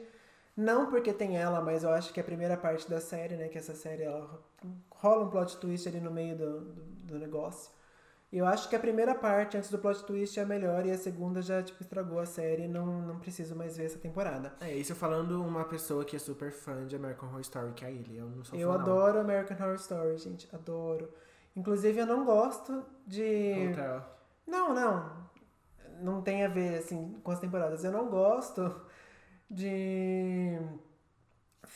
Não 0.55 0.89
porque 0.89 1.13
tem 1.13 1.37
ela, 1.37 1.61
mas 1.61 1.83
eu 1.83 1.89
acho 1.91 2.11
que 2.13 2.19
a 2.19 2.23
primeira 2.23 2.57
parte 2.57 2.87
da 2.89 2.99
série, 2.99 3.35
né? 3.37 3.47
Que 3.47 3.57
essa 3.57 3.73
série, 3.73 4.03
ela 4.03 4.43
rola 4.91 5.25
um 5.25 5.29
plot 5.29 5.57
twist 5.57 5.87
ali 5.87 5.99
no 6.01 6.11
meio 6.11 6.37
do, 6.37 6.59
do, 6.59 6.83
do 7.11 7.19
negócio. 7.19 7.71
E 8.31 8.37
eu 8.37 8.45
acho 8.45 8.69
que 8.69 8.75
a 8.77 8.79
primeira 8.79 9.13
parte, 9.13 9.57
antes 9.57 9.69
do 9.69 9.77
plot 9.77 10.05
twist, 10.05 10.39
é 10.39 10.43
a 10.43 10.45
melhor. 10.45 10.85
E 10.85 10.91
a 10.91 10.97
segunda 10.97 11.41
já, 11.41 11.61
tipo, 11.61 11.81
estragou 11.83 12.17
a 12.17 12.25
série. 12.25 12.65
Não, 12.65 12.85
não 13.01 13.19
preciso 13.19 13.53
mais 13.55 13.75
ver 13.75 13.85
essa 13.87 13.99
temporada. 13.99 14.53
É, 14.61 14.73
isso 14.73 14.95
falando 14.95 15.43
uma 15.43 15.65
pessoa 15.65 16.05
que 16.05 16.15
é 16.15 16.19
super 16.19 16.49
fã 16.49 16.85
de 16.87 16.95
American 16.95 17.27
Horror 17.27 17.41
Story, 17.41 17.73
que 17.73 17.83
é 17.83 17.91
ele. 17.91 18.17
Eu 18.17 18.27
não 18.29 18.43
sou 18.43 18.57
Eu 18.57 18.69
fã, 18.71 18.75
não. 18.77 18.81
adoro 18.81 19.19
American 19.19 19.57
Horror 19.57 19.75
Story, 19.75 20.17
gente. 20.17 20.47
Adoro. 20.55 21.09
Inclusive, 21.55 21.99
eu 21.99 22.05
não 22.05 22.23
gosto 22.23 22.85
de... 23.05 23.69
Hotel. 23.73 24.05
Não, 24.47 24.73
não. 24.73 25.29
Não 26.01 26.21
tem 26.21 26.45
a 26.45 26.47
ver, 26.47 26.77
assim, 26.79 27.19
com 27.21 27.31
as 27.31 27.39
temporadas. 27.39 27.83
Eu 27.83 27.91
não 27.91 28.07
gosto 28.07 28.73
de 29.49 30.57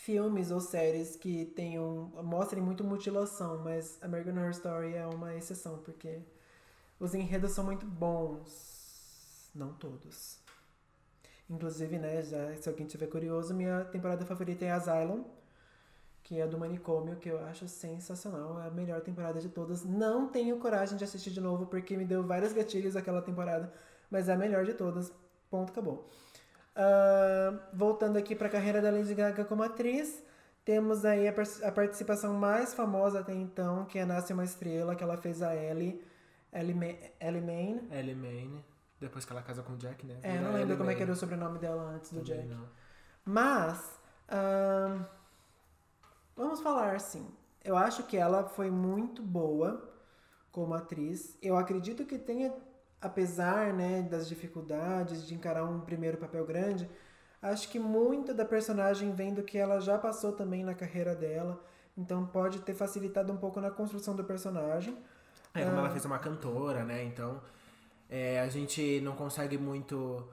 filmes 0.06 0.51
ou 0.51 0.62
séries 0.62 1.16
que 1.16 1.45
tenham 1.56 2.12
mostrem 2.24 2.62
muito 2.62 2.84
mutilação, 2.84 3.64
mas 3.64 3.97
American 4.03 4.36
Horror 4.36 4.51
Story 4.51 4.93
é 4.93 5.08
uma 5.08 5.34
exceção, 5.34 5.80
porque 5.80 6.20
os 6.99 7.16
enredos 7.16 7.51
são 7.53 7.64
muito 7.64 7.88
bons. 7.88 9.49
Não 9.56 9.74
todos. 9.74 10.38
Inclusive, 11.49 11.97
né, 11.97 12.22
já, 12.22 12.56
se 12.56 12.70
alguém 12.70 12.86
tiver 12.86 13.08
curioso, 13.08 13.53
minha 13.53 13.84
temporada 13.86 14.26
favorita 14.26 14.64
é 14.64 14.72
Asylum, 14.72 15.24
que 16.24 16.39
é 16.39 16.47
do 16.47 16.58
manicômio, 16.58 17.16
que 17.16 17.30
eu 17.30 17.39
acho 17.45 17.68
sensacional. 17.68 18.62
É 18.62 18.68
a 18.68 18.72
melhor 18.72 19.01
temporada 19.01 19.39
de 19.39 19.49
todas. 19.49 19.84
Não 19.84 20.28
tenho 20.28 20.60
coragem 20.60 20.97
de 20.97 21.03
assistir 21.03 21.32
de 21.32 21.41
novo, 21.41 21.66
porque 21.66 21.97
me 21.97 22.06
deu 22.06 22.24
vários 22.24 22.53
gatilhos 22.53 22.95
aquela 22.95 23.22
temporada, 23.24 23.74
mas 24.12 24.30
é 24.30 24.34
a 24.34 24.38
melhor 24.38 24.66
de 24.66 24.74
todas. 24.74 25.12
Ponto, 25.49 25.72
acabou. 25.72 26.08
Ah, 26.76 27.69
voltando 27.73 28.17
aqui 28.17 28.36
para 28.36 28.47
a 28.47 28.51
carreira 28.51 28.82
da 28.82 28.91
Lady 28.91 29.13
Gaga 29.15 29.45
como 29.45 29.63
atriz, 29.63 30.21
temos 30.65 31.05
aí 31.05 31.28
a, 31.28 31.34
a 31.67 31.71
participação 31.71 32.34
mais 32.34 32.73
famosa 32.73 33.19
até 33.21 33.34
então, 33.34 33.86
que 33.86 33.97
é 33.99 34.05
Nasce 34.05 34.34
Uma 34.34 34.43
Estrela, 34.43 34.95
que 34.95 35.03
ela 35.03 35.17
fez 35.17 35.41
a 35.41 35.55
Ellie, 35.55 36.03
Ellie, 36.51 36.73
Ma- 36.73 36.86
Ellie 37.19 37.41
Main. 37.41 37.88
Ellie 37.91 38.15
Maine, 38.15 38.65
depois 38.99 39.23
que 39.26 39.32
ela 39.32 39.41
casa 39.41 39.63
com 39.63 39.73
o 39.73 39.78
Jack, 39.78 40.05
né? 40.05 40.17
É, 40.21 40.39
não 40.39 40.51
lembro 40.53 40.59
Ellie 40.61 40.78
como 40.78 40.89
é 40.89 40.93
que 40.95 40.99
Maine. 40.99 41.03
era 41.03 41.11
o 41.13 41.15
sobrenome 41.15 41.59
dela 41.59 41.84
antes 41.84 42.11
do 42.11 42.21
Também 42.21 42.47
Jack. 42.47 42.47
não. 42.47 42.67
Mas, 43.23 43.99
ahn, 44.30 45.03
vamos 46.36 46.59
falar 46.61 46.95
assim. 46.95 47.28
Eu 47.63 47.76
acho 47.78 48.03
que 48.03 48.17
ela 48.17 48.43
foi 48.49 48.69
muito 48.69 49.21
boa 49.23 49.91
como 50.51 50.73
atriz. 50.73 51.38
Eu 51.41 51.57
acredito 51.57 52.05
que 52.05 52.17
tenha, 52.17 52.53
apesar 53.01 53.73
né, 53.73 54.01
das 54.01 54.27
dificuldades 54.27 55.27
de 55.27 55.35
encarar 55.35 55.63
um 55.65 55.79
primeiro 55.81 56.17
papel 56.17 56.45
grande, 56.45 56.89
acho 57.41 57.69
que 57.69 57.79
muito 57.79 58.33
da 58.33 58.45
personagem 58.45 59.13
vem 59.13 59.33
do 59.33 59.43
que 59.43 59.57
ela 59.57 59.79
já 59.79 59.97
passou 59.97 60.31
também 60.33 60.63
na 60.63 60.73
carreira 60.73 61.15
dela. 61.15 61.61
Então 61.97 62.25
pode 62.25 62.59
ter 62.59 62.73
facilitado 62.73 63.31
um 63.31 63.37
pouco 63.37 63.61
na 63.61 63.71
construção 63.71 64.15
do 64.15 64.23
personagem. 64.23 64.97
É, 65.53 65.63
como 65.63 65.77
Ah. 65.77 65.79
ela 65.79 65.89
fez 65.89 66.03
uma 66.05 66.19
cantora, 66.19 66.83
né? 66.83 67.03
Então, 67.05 67.41
é, 68.09 68.41
a 68.41 68.49
gente 68.49 68.99
não 69.01 69.15
consegue 69.15 69.57
muito 69.57 70.27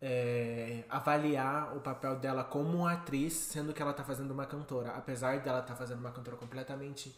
é, 0.00 0.84
avaliar 0.88 1.76
o 1.76 1.80
papel 1.80 2.16
dela 2.16 2.42
como 2.44 2.86
atriz, 2.86 3.32
sendo 3.34 3.72
que 3.72 3.80
ela 3.80 3.92
tá 3.92 4.02
fazendo 4.04 4.32
uma 4.32 4.44
cantora. 4.46 4.90
Apesar 4.90 5.38
dela 5.40 5.60
estar 5.60 5.76
fazendo 5.76 6.00
uma 6.00 6.10
cantora 6.10 6.36
completamente 6.36 7.16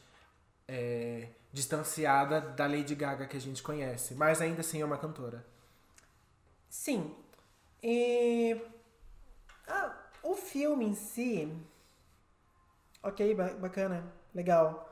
é, 0.69 1.29
distanciada 1.53 2.41
da 2.41 2.67
Lady 2.67 2.95
Gaga 2.95 3.27
que 3.27 3.37
a 3.37 3.41
gente 3.41 3.63
conhece. 3.63 4.15
Mas 4.15 4.41
ainda 4.41 4.61
assim 4.61 4.81
é 4.81 4.85
uma 4.85 4.99
cantora. 4.99 5.45
Sim. 6.69 7.15
E 7.83 8.61
ah, 9.69 9.95
o 10.23 10.35
filme 10.35 10.87
em 10.87 10.95
si, 10.95 11.53
ok, 13.03 13.35
ba- 13.35 13.55
bacana, 13.55 14.05
legal. 14.35 14.91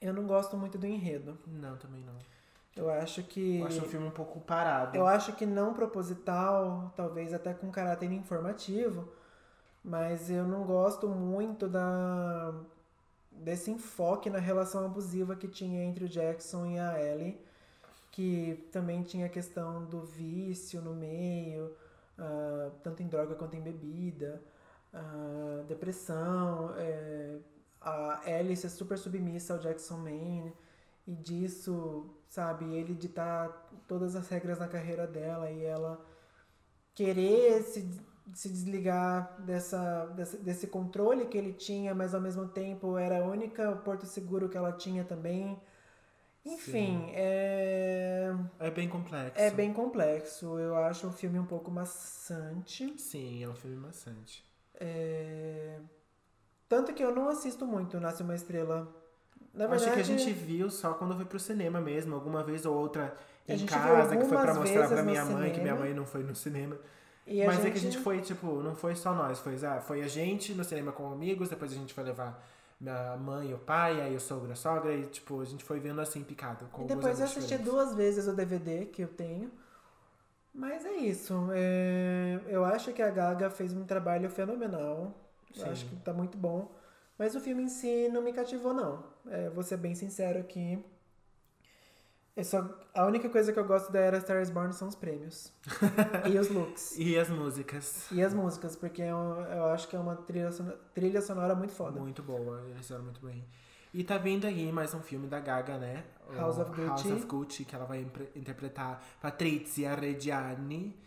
Eu 0.00 0.12
não 0.12 0.26
gosto 0.26 0.56
muito 0.56 0.76
do 0.76 0.86
enredo. 0.86 1.38
Não, 1.46 1.76
também 1.78 2.02
não. 2.02 2.14
Eu 2.76 2.90
acho 2.90 3.22
que 3.22 3.60
Eu 3.60 3.66
acho 3.66 3.80
um 3.84 3.88
filme 3.88 4.06
um 4.08 4.10
pouco 4.10 4.40
parado. 4.40 4.96
eu 4.96 5.06
acho 5.06 5.32
que 5.34 5.46
não 5.46 5.72
proposital, 5.72 6.92
talvez 6.96 7.32
até 7.32 7.54
com 7.54 7.70
caráter 7.70 8.10
informativo, 8.12 9.08
mas 9.82 10.28
eu 10.28 10.44
não 10.44 10.64
gosto 10.64 11.08
muito 11.08 11.68
da 11.68 12.52
desse 13.44 13.70
enfoque 13.70 14.30
na 14.30 14.38
relação 14.38 14.84
abusiva 14.84 15.36
que 15.36 15.46
tinha 15.46 15.84
entre 15.84 16.04
o 16.04 16.08
Jackson 16.08 16.66
e 16.66 16.78
a 16.78 17.00
Ellie, 17.00 17.38
que 18.10 18.68
também 18.72 19.02
tinha 19.02 19.26
a 19.26 19.28
questão 19.28 19.84
do 19.84 20.00
vício 20.00 20.80
no 20.80 20.94
meio, 20.94 21.76
ah, 22.18 22.70
tanto 22.82 23.02
em 23.02 23.08
droga 23.08 23.34
quanto 23.34 23.54
em 23.56 23.60
bebida, 23.60 24.42
ah, 24.92 25.62
depressão, 25.68 26.74
é, 26.76 27.38
a 27.80 28.22
Ellie 28.26 28.56
ser 28.56 28.70
super 28.70 28.96
submissa 28.98 29.52
ao 29.54 29.60
Jackson 29.60 29.98
Maine, 29.98 30.52
e 31.06 31.14
disso, 31.14 32.08
sabe, 32.28 32.64
ele 32.74 32.94
ditar 32.94 33.68
todas 33.86 34.16
as 34.16 34.26
regras 34.28 34.58
na 34.58 34.68
carreira 34.68 35.06
dela 35.06 35.50
e 35.50 35.62
ela 35.64 36.02
querer 36.94 37.62
se, 37.62 37.86
se 38.32 38.48
desligar 38.48 39.40
dessa, 39.42 40.06
dessa, 40.16 40.36
desse 40.38 40.66
controle 40.66 41.26
que 41.26 41.36
ele 41.36 41.52
tinha, 41.52 41.94
mas 41.94 42.14
ao 42.14 42.20
mesmo 42.20 42.48
tempo 42.48 42.96
era 42.96 43.18
a 43.22 43.26
única 43.26 43.72
porto 43.76 44.06
seguro 44.06 44.48
que 44.48 44.56
ela 44.56 44.72
tinha 44.72 45.04
também. 45.04 45.60
Enfim, 46.44 47.10
é, 47.14 48.34
É 48.58 48.70
bem 48.70 48.88
complexo. 48.88 49.40
é 49.40 49.50
bem 49.50 49.72
complexo. 49.72 50.58
Eu 50.58 50.76
acho 50.76 51.06
o 51.08 51.12
filme 51.12 51.38
um 51.38 51.46
pouco 51.46 51.70
maçante. 51.70 52.94
Sim, 52.98 53.42
é 53.42 53.48
um 53.48 53.54
filme 53.54 53.76
maçante. 53.76 54.44
É, 54.74 55.78
Tanto 56.68 56.92
que 56.92 57.02
eu 57.04 57.14
não 57.14 57.28
assisto 57.28 57.66
muito 57.66 58.00
Nasce 58.00 58.22
Uma 58.22 58.34
Estrela. 58.34 58.88
Na 59.52 59.64
Eu 59.64 59.72
Acho 59.72 59.84
verdade, 59.86 59.94
que 59.94 60.12
a 60.12 60.18
gente 60.18 60.32
viu 60.32 60.70
só 60.70 60.94
quando 60.94 61.14
foi 61.14 61.24
pro 61.24 61.38
cinema 61.38 61.80
mesmo, 61.80 62.14
alguma 62.14 62.42
vez 62.42 62.66
ou 62.66 62.74
outra 62.76 63.16
em 63.48 63.64
casa, 63.66 64.16
que 64.16 64.24
foi 64.24 64.36
pra 64.36 64.50
algumas 64.50 64.58
mostrar 64.70 64.88
pra 64.88 65.02
minha 65.02 65.24
mãe, 65.24 65.52
que 65.52 65.60
minha 65.60 65.72
cinema. 65.74 65.78
mãe 65.80 65.94
não 65.94 66.04
foi 66.06 66.22
no 66.24 66.34
cinema. 66.34 66.76
Mas 67.46 67.56
gente... 67.56 67.66
é 67.66 67.70
que 67.70 67.78
a 67.78 67.80
gente 67.80 67.98
foi, 67.98 68.20
tipo, 68.20 68.62
não 68.62 68.74
foi 68.74 68.94
só 68.94 69.14
nós, 69.14 69.38
foi, 69.40 69.56
ah, 69.64 69.80
foi 69.80 70.02
a 70.02 70.08
gente 70.08 70.54
no 70.54 70.62
cinema 70.64 70.92
com 70.92 71.10
amigos, 71.10 71.48
depois 71.48 71.72
a 71.72 71.74
gente 71.74 71.94
foi 71.94 72.04
levar 72.04 72.42
minha 72.80 73.16
mãe 73.16 73.50
e 73.50 73.54
o 73.54 73.58
pai, 73.58 74.00
aí 74.00 74.14
o 74.14 74.20
sogro 74.20 74.52
a 74.52 74.56
sogra, 74.56 74.94
e 74.94 75.06
tipo, 75.06 75.40
a 75.40 75.44
gente 75.44 75.64
foi 75.64 75.80
vendo 75.80 76.00
assim, 76.00 76.22
picado. 76.22 76.66
Com 76.66 76.82
E 76.82 76.86
depois 76.86 77.18
eu 77.18 77.24
assisti 77.24 77.56
diferentes. 77.56 77.64
duas 77.64 77.94
vezes 77.94 78.26
o 78.28 78.34
DVD 78.34 78.86
que 78.86 79.02
eu 79.02 79.08
tenho. 79.08 79.50
Mas 80.52 80.84
é 80.84 80.92
isso. 80.96 81.48
é, 81.52 82.40
Eu 82.46 82.64
acho 82.64 82.92
que 82.92 83.02
a 83.02 83.10
Gaga 83.10 83.50
fez 83.50 83.72
um 83.74 83.84
trabalho 83.84 84.30
fenomenal. 84.30 85.12
Eu 85.56 85.66
acho 85.70 85.86
que 85.86 85.96
tá 85.96 86.12
muito 86.12 86.36
bom. 86.38 86.72
Mas 87.18 87.34
o 87.34 87.40
filme 87.40 87.62
em 87.62 87.68
si 87.68 88.08
não 88.08 88.22
me 88.22 88.32
cativou, 88.32 88.74
não. 88.74 89.04
É, 89.28 89.48
vou 89.50 89.62
ser 89.62 89.76
bem 89.78 89.94
sincero 89.94 90.38
aqui. 90.40 90.84
Eu 92.36 92.42
só, 92.42 92.68
a 92.92 93.06
única 93.06 93.28
coisa 93.28 93.52
que 93.52 93.58
eu 93.58 93.64
gosto 93.64 93.92
da 93.92 94.00
Era 94.00 94.20
Star 94.20 94.42
is 94.42 94.50
Born 94.50 94.72
são 94.72 94.88
os 94.88 94.96
prêmios. 94.96 95.52
e 96.28 96.36
os 96.36 96.48
looks. 96.48 96.98
E 96.98 97.16
as 97.16 97.28
músicas. 97.28 98.10
E 98.10 98.20
as 98.20 98.34
músicas, 98.34 98.74
porque 98.74 99.02
eu, 99.02 99.16
eu 99.16 99.66
acho 99.66 99.86
que 99.86 99.94
é 99.94 99.98
uma 100.00 100.16
trilha 100.16 100.50
sonora, 100.50 100.78
trilha 100.92 101.22
sonora 101.22 101.54
muito 101.54 101.72
foda. 101.72 102.00
Muito 102.00 102.24
boa, 102.24 102.60
eles 102.66 102.78
fizeram 102.78 103.04
muito 103.04 103.24
bem. 103.24 103.44
E 103.92 104.02
tá 104.02 104.18
vindo 104.18 104.48
aí 104.48 104.72
mais 104.72 104.92
um 104.92 105.00
filme 105.00 105.28
da 105.28 105.38
Gaga, 105.38 105.78
né? 105.78 106.02
O 106.28 106.34
House 106.34 106.58
of 106.58 106.82
House 106.82 107.02
Gucci. 107.02 107.12
of 107.12 107.26
Gucci, 107.26 107.64
que 107.64 107.76
ela 107.76 107.84
vai 107.84 108.04
interpretar 108.34 109.00
Patrizia 109.22 109.94
Reggiani, 109.94 110.98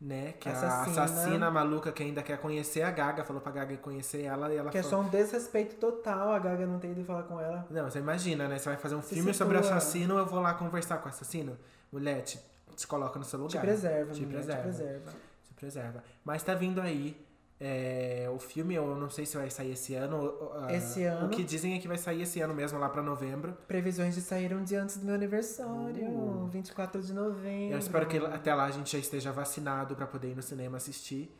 né? 0.00 0.34
Que 0.38 0.48
é 0.48 0.52
a 0.52 0.54
Assassina. 0.54 1.02
assassina 1.04 1.50
maluca 1.50 1.90
que 1.90 2.02
ainda 2.02 2.22
quer 2.22 2.38
conhecer 2.38 2.82
a 2.82 2.90
Gaga. 2.90 3.24
Falou 3.24 3.40
pra 3.40 3.50
Gaga 3.52 3.76
conhecer 3.78 4.22
ela 4.22 4.52
e 4.52 4.56
ela 4.56 4.70
Que 4.70 4.78
é 4.78 4.82
falou... 4.82 5.02
só 5.02 5.06
um 5.06 5.10
desrespeito 5.10 5.76
total 5.76 6.32
a 6.32 6.38
Gaga 6.38 6.66
não 6.66 6.78
ter 6.78 6.90
ido 6.90 7.04
falar 7.04 7.22
com 7.24 7.40
ela. 7.40 7.66
Não, 7.70 7.84
você 7.90 7.98
imagina, 7.98 8.46
né? 8.48 8.58
Você 8.58 8.68
vai 8.68 8.78
fazer 8.78 8.94
um 8.94 9.02
Se 9.02 9.14
filme 9.14 9.32
sobre 9.32 9.56
o 9.56 9.62
situa. 9.62 9.76
assassino, 9.78 10.18
eu 10.18 10.26
vou 10.26 10.40
lá 10.40 10.54
conversar 10.54 10.98
com 10.98 11.06
o 11.06 11.08
assassino. 11.08 11.56
Mulher, 11.90 12.22
te, 12.22 12.38
te 12.76 12.86
coloca 12.86 13.18
no 13.18 13.24
seu 13.24 13.38
lugar. 13.38 13.52
Te 13.52 13.58
preserva, 13.58 14.12
Te 14.12 14.20
menina, 14.20 14.38
preserva. 14.38 14.62
te 14.62 14.64
preserva. 14.76 15.10
Se 15.44 15.54
preserva. 15.54 16.04
Mas 16.24 16.42
tá 16.42 16.54
vindo 16.54 16.80
aí 16.80 17.25
é, 17.58 18.28
o 18.34 18.38
filme, 18.38 18.74
eu 18.74 18.94
não 18.96 19.08
sei 19.08 19.24
se 19.24 19.36
vai 19.36 19.48
sair 19.50 19.72
esse 19.72 19.94
ano. 19.94 20.50
ah, 20.54 20.72
Esse 20.72 21.04
ano. 21.04 21.26
O 21.26 21.30
que 21.30 21.42
dizem 21.42 21.74
é 21.74 21.78
que 21.78 21.88
vai 21.88 21.96
sair 21.96 22.22
esse 22.22 22.40
ano 22.40 22.52
mesmo, 22.54 22.78
lá 22.78 22.88
pra 22.88 23.00
novembro. 23.02 23.56
Previsões 23.66 24.14
de 24.14 24.20
sair 24.20 24.52
um 24.54 24.62
dia 24.62 24.82
antes 24.82 24.98
do 24.98 25.06
meu 25.06 25.14
aniversário, 25.14 26.06
Uh. 26.08 26.46
24 26.48 27.00
de 27.02 27.12
novembro. 27.14 27.74
Eu 27.74 27.78
espero 27.78 28.06
que 28.06 28.18
até 28.18 28.54
lá 28.54 28.64
a 28.64 28.70
gente 28.70 28.92
já 28.92 28.98
esteja 28.98 29.32
vacinado 29.32 29.96
pra 29.96 30.06
poder 30.06 30.30
ir 30.32 30.36
no 30.36 30.42
cinema 30.42 30.76
assistir. 30.76 31.34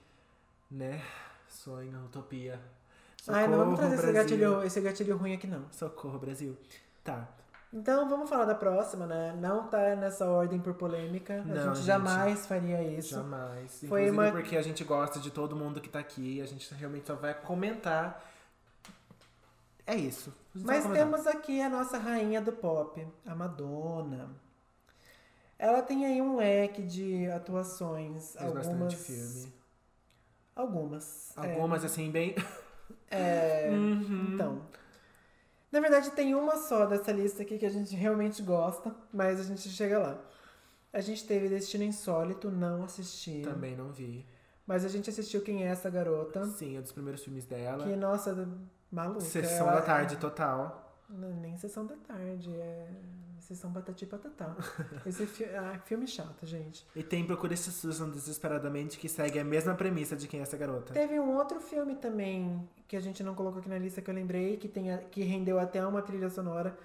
Né? 0.71 1.03
Sonho, 1.49 2.05
utopia. 2.07 2.61
Ai, 3.29 3.47
não 3.49 3.59
vamos 3.59 3.79
Socorro, 3.79 3.97
trazer 3.97 4.05
esse 4.05 4.13
gatilho, 4.13 4.63
esse 4.63 4.81
gatilho 4.81 5.17
ruim 5.17 5.35
aqui, 5.35 5.47
não. 5.47 5.65
Socorro, 5.71 6.19
Brasil. 6.19 6.57
Tá. 7.05 7.29
Então, 7.73 8.09
vamos 8.09 8.31
falar 8.31 8.45
da 8.45 8.55
próxima, 8.55 9.07
né? 9.07 9.35
Não 9.39 9.67
tá 9.67 9.95
nessa 9.97 10.25
ordem 10.27 10.59
por 10.61 10.75
polêmica. 10.75 11.41
A 11.41 11.45
Não, 11.45 11.55
gente 11.57 11.77
gente. 11.77 11.85
jamais 11.87 12.47
faria 12.47 12.83
isso. 12.83 13.15
Jamais. 13.15 13.81
Foi 13.89 14.03
Inclusive 14.05 14.11
uma- 14.11 14.31
porque 14.33 14.57
a 14.57 14.63
gente 14.63 14.83
gosta 14.85 15.19
de 15.19 15.31
todo 15.31 15.55
mundo 15.57 15.81
que 15.81 15.89
tá 15.89 15.99
aqui. 15.99 16.41
A 16.41 16.47
gente 16.47 16.73
realmente 16.75 17.07
só 17.07 17.15
vai 17.15 17.35
comentar. 17.35 18.25
É 19.87 19.95
isso. 19.95 20.31
A 20.55 20.59
Mas 20.65 20.87
temos 20.87 21.27
aqui 21.27 21.61
a 21.61 21.69
nossa 21.69 21.99
rainha 21.99 22.41
do 22.41 22.53
pop, 22.53 23.07
a 23.27 23.35
Madonna. 23.35 24.31
Ela 25.59 25.83
tem 25.83 26.05
aí 26.07 26.21
um 26.21 26.37
leque 26.37 26.83
de 26.83 27.27
atuações, 27.31 28.33
Fez 28.33 28.45
algumas. 28.45 28.67
bastante 28.69 28.97
filme. 28.97 29.53
Algumas. 30.55 31.37
é. 31.37 31.53
Algumas, 31.55 31.85
assim, 31.85 32.11
bem. 32.11 32.35
É, 33.11 33.69
Uhum. 33.71 34.31
Então. 34.35 34.63
Na 35.71 35.81
verdade, 35.81 36.11
tem 36.13 36.35
uma 36.35 36.57
só 36.57 36.87
dessa 36.87 37.13
lista 37.13 37.43
aqui 37.43 37.59
que 37.59 37.67
a 37.67 37.71
gente 37.71 37.95
realmente 37.95 38.43
gosta, 38.43 38.95
mas 39.13 39.41
a 39.41 39.43
gente 39.43 39.69
chega 39.69 39.99
lá. 39.99 40.19
A 40.93 41.01
gente 41.01 41.27
teve 41.27 41.49
Destino 41.49 41.85
Insólito, 41.85 42.51
não 42.51 42.85
assisti. 42.85 43.43
Também 43.43 43.77
não 43.77 43.91
vi. 43.93 44.27
Mas 44.67 44.85
a 44.85 44.89
gente 44.89 45.11
assistiu 45.11 45.43
Quem 45.43 45.65
é 45.65 45.69
essa 45.69 45.91
garota? 45.91 46.45
Sim, 46.47 46.77
é 46.77 46.81
dos 46.81 46.93
primeiros 46.93 47.23
filmes 47.23 47.45
dela. 47.45 47.85
Que, 47.85 47.95
nossa, 47.97 48.49
maluca. 48.91 49.21
Sessão 49.21 49.69
ela- 49.69 49.81
da 49.81 49.83
tarde 49.83 50.17
total. 50.17 51.05
Não, 51.09 51.31
nem 51.35 51.57
sessão 51.57 51.87
da 51.87 51.95
tarde, 51.97 52.51
é 52.57 52.89
sessão 53.47 53.73
patati 53.73 54.05
patatá. 54.07 54.55
Esse 55.07 55.27
fi... 55.27 55.45
ah, 55.45 55.79
filme 55.85 56.07
chato, 56.07 56.45
gente. 56.47 56.87
E 56.95 57.03
tem 57.03 57.25
Procura 57.27 57.55
esse 57.55 57.71
Susan 57.73 58.11
Desesperadamente, 58.11 58.99
que 58.99 59.09
segue 59.09 59.39
a 59.39 59.45
mesma 59.45 59.75
premissa 59.75 60.17
de 60.17 60.27
quem 60.29 60.41
é 60.41 60.43
essa 60.43 60.57
garota. 60.57 60.93
Teve 60.93 61.19
um 61.21 61.35
outro 61.37 61.61
filme 61.61 61.95
também 61.97 62.69
que 62.89 62.97
a 62.97 63.01
gente 63.01 63.23
não 63.23 63.35
colocou 63.35 63.61
aqui 63.61 63.69
na 63.69 63.79
lista 63.79 64.03
que 64.03 64.11
eu 64.11 64.15
lembrei, 64.15 64.57
que, 64.57 64.69
tem 64.69 64.93
a- 64.93 64.99
que 64.99 65.23
rendeu 65.23 65.59
até 65.59 65.85
uma 65.87 66.03
trilha 66.03 66.29
sonora 66.29 66.77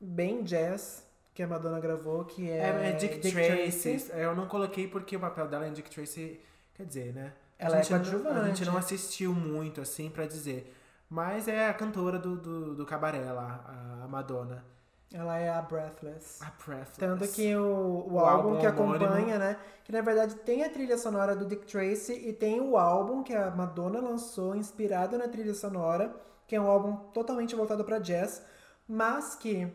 bem 0.00 0.42
jazz, 0.42 1.06
que 1.34 1.42
a 1.42 1.46
Madonna 1.46 1.78
gravou, 1.80 2.24
que 2.24 2.48
é, 2.50 2.58
É, 2.58 2.88
é 2.88 2.92
Dick, 2.92 3.18
Tracy. 3.20 4.10
Eu 4.14 4.34
não 4.34 4.46
coloquei 4.46 4.88
porque 4.88 5.16
o 5.16 5.20
papel 5.20 5.46
dela 5.48 5.68
em 5.68 5.72
Dick 5.72 5.90
Tracy, 5.90 6.40
quer 6.74 6.86
dizer, 6.86 7.14
né? 7.14 7.32
Ela 7.58 7.76
é 7.76 7.80
não, 7.80 7.84
a 7.84 7.88
coadjuvante. 7.88 8.46
gente 8.58 8.64
não 8.64 8.76
assistiu 8.78 9.34
muito, 9.34 9.80
assim, 9.82 10.08
pra 10.08 10.26
dizer. 10.26 10.74
Mas 11.10 11.46
é 11.48 11.68
a 11.68 11.74
cantora 11.74 12.18
do, 12.18 12.36
do, 12.36 12.74
do 12.74 12.86
cabaré 12.86 13.30
lá, 13.32 14.00
a 14.04 14.08
Madonna. 14.08 14.64
Ela 15.12 15.38
é 15.38 15.48
a 15.48 15.60
Breathless. 15.60 16.40
A 16.42 16.50
Breathless. 16.64 16.98
Tanto 16.98 17.26
que 17.28 17.54
o, 17.56 17.62
o, 17.62 18.12
O 18.14 18.18
álbum, 18.20 18.50
álbum 18.50 18.60
que 18.60 18.66
homônimo. 18.66 19.04
acompanha, 19.06 19.38
né? 19.38 19.56
Que 19.84 19.90
na 19.90 20.00
verdade 20.02 20.36
tem 20.36 20.62
a 20.62 20.70
trilha 20.70 20.96
sonora 20.96 21.34
do 21.34 21.44
Dick 21.46 21.66
Tracy 21.66 22.12
e 22.28 22.32
tem 22.32 22.60
o 22.60 22.76
álbum 22.76 23.22
que 23.24 23.34
a 23.34 23.50
Madonna 23.50 24.00
lançou 24.00 24.54
inspirado 24.54 25.18
na 25.18 25.26
trilha 25.26 25.52
sonora, 25.54 26.14
que 26.46 26.54
é 26.54 26.60
um 26.60 26.70
álbum 26.70 26.94
totalmente 27.12 27.56
voltado 27.56 27.84
pra 27.84 27.98
jazz, 27.98 28.44
mas 28.86 29.34
que 29.34 29.66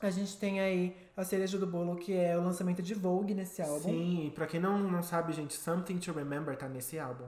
a 0.00 0.08
gente 0.10 0.36
tem 0.38 0.60
aí 0.60 0.96
a 1.14 1.24
cereja 1.24 1.58
do 1.58 1.66
bolo, 1.66 1.96
que 1.96 2.14
é 2.16 2.36
o 2.36 2.42
lançamento 2.42 2.82
de 2.82 2.94
Vogue 2.94 3.34
nesse 3.34 3.60
álbum. 3.62 3.80
Sim, 3.90 4.26
e 4.26 4.30
pra 4.30 4.46
quem 4.46 4.60
não, 4.60 4.78
não 4.78 5.02
sabe, 5.02 5.32
gente, 5.34 5.54
Something 5.54 5.98
to 5.98 6.12
Remember 6.12 6.56
tá 6.56 6.68
nesse 6.68 6.98
álbum. 6.98 7.26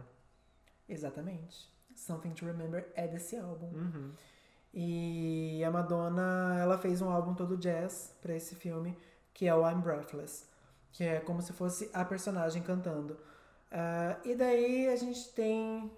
Exatamente. 0.88 1.68
Something 1.94 2.30
to 2.32 2.46
Remember 2.46 2.86
é 2.94 3.06
desse 3.06 3.36
álbum. 3.36 3.66
Uhum. 3.66 4.10
E 4.78 5.64
a 5.64 5.70
Madonna, 5.70 6.58
ela 6.60 6.76
fez 6.76 7.00
um 7.00 7.08
álbum 7.08 7.32
todo 7.32 7.56
jazz 7.56 8.14
pra 8.20 8.34
esse 8.34 8.54
filme, 8.54 8.94
que 9.32 9.46
é 9.46 9.54
o 9.54 9.66
I'm 9.66 9.80
Breathless, 9.80 10.46
que 10.92 11.02
é 11.02 11.18
como 11.18 11.40
se 11.40 11.54
fosse 11.54 11.90
a 11.94 12.04
personagem 12.04 12.62
cantando. 12.62 13.16
Ah, 13.72 14.18
e 14.22 14.34
daí 14.34 14.86
a 14.88 14.96
gente 14.96 15.32
tem 15.32 15.90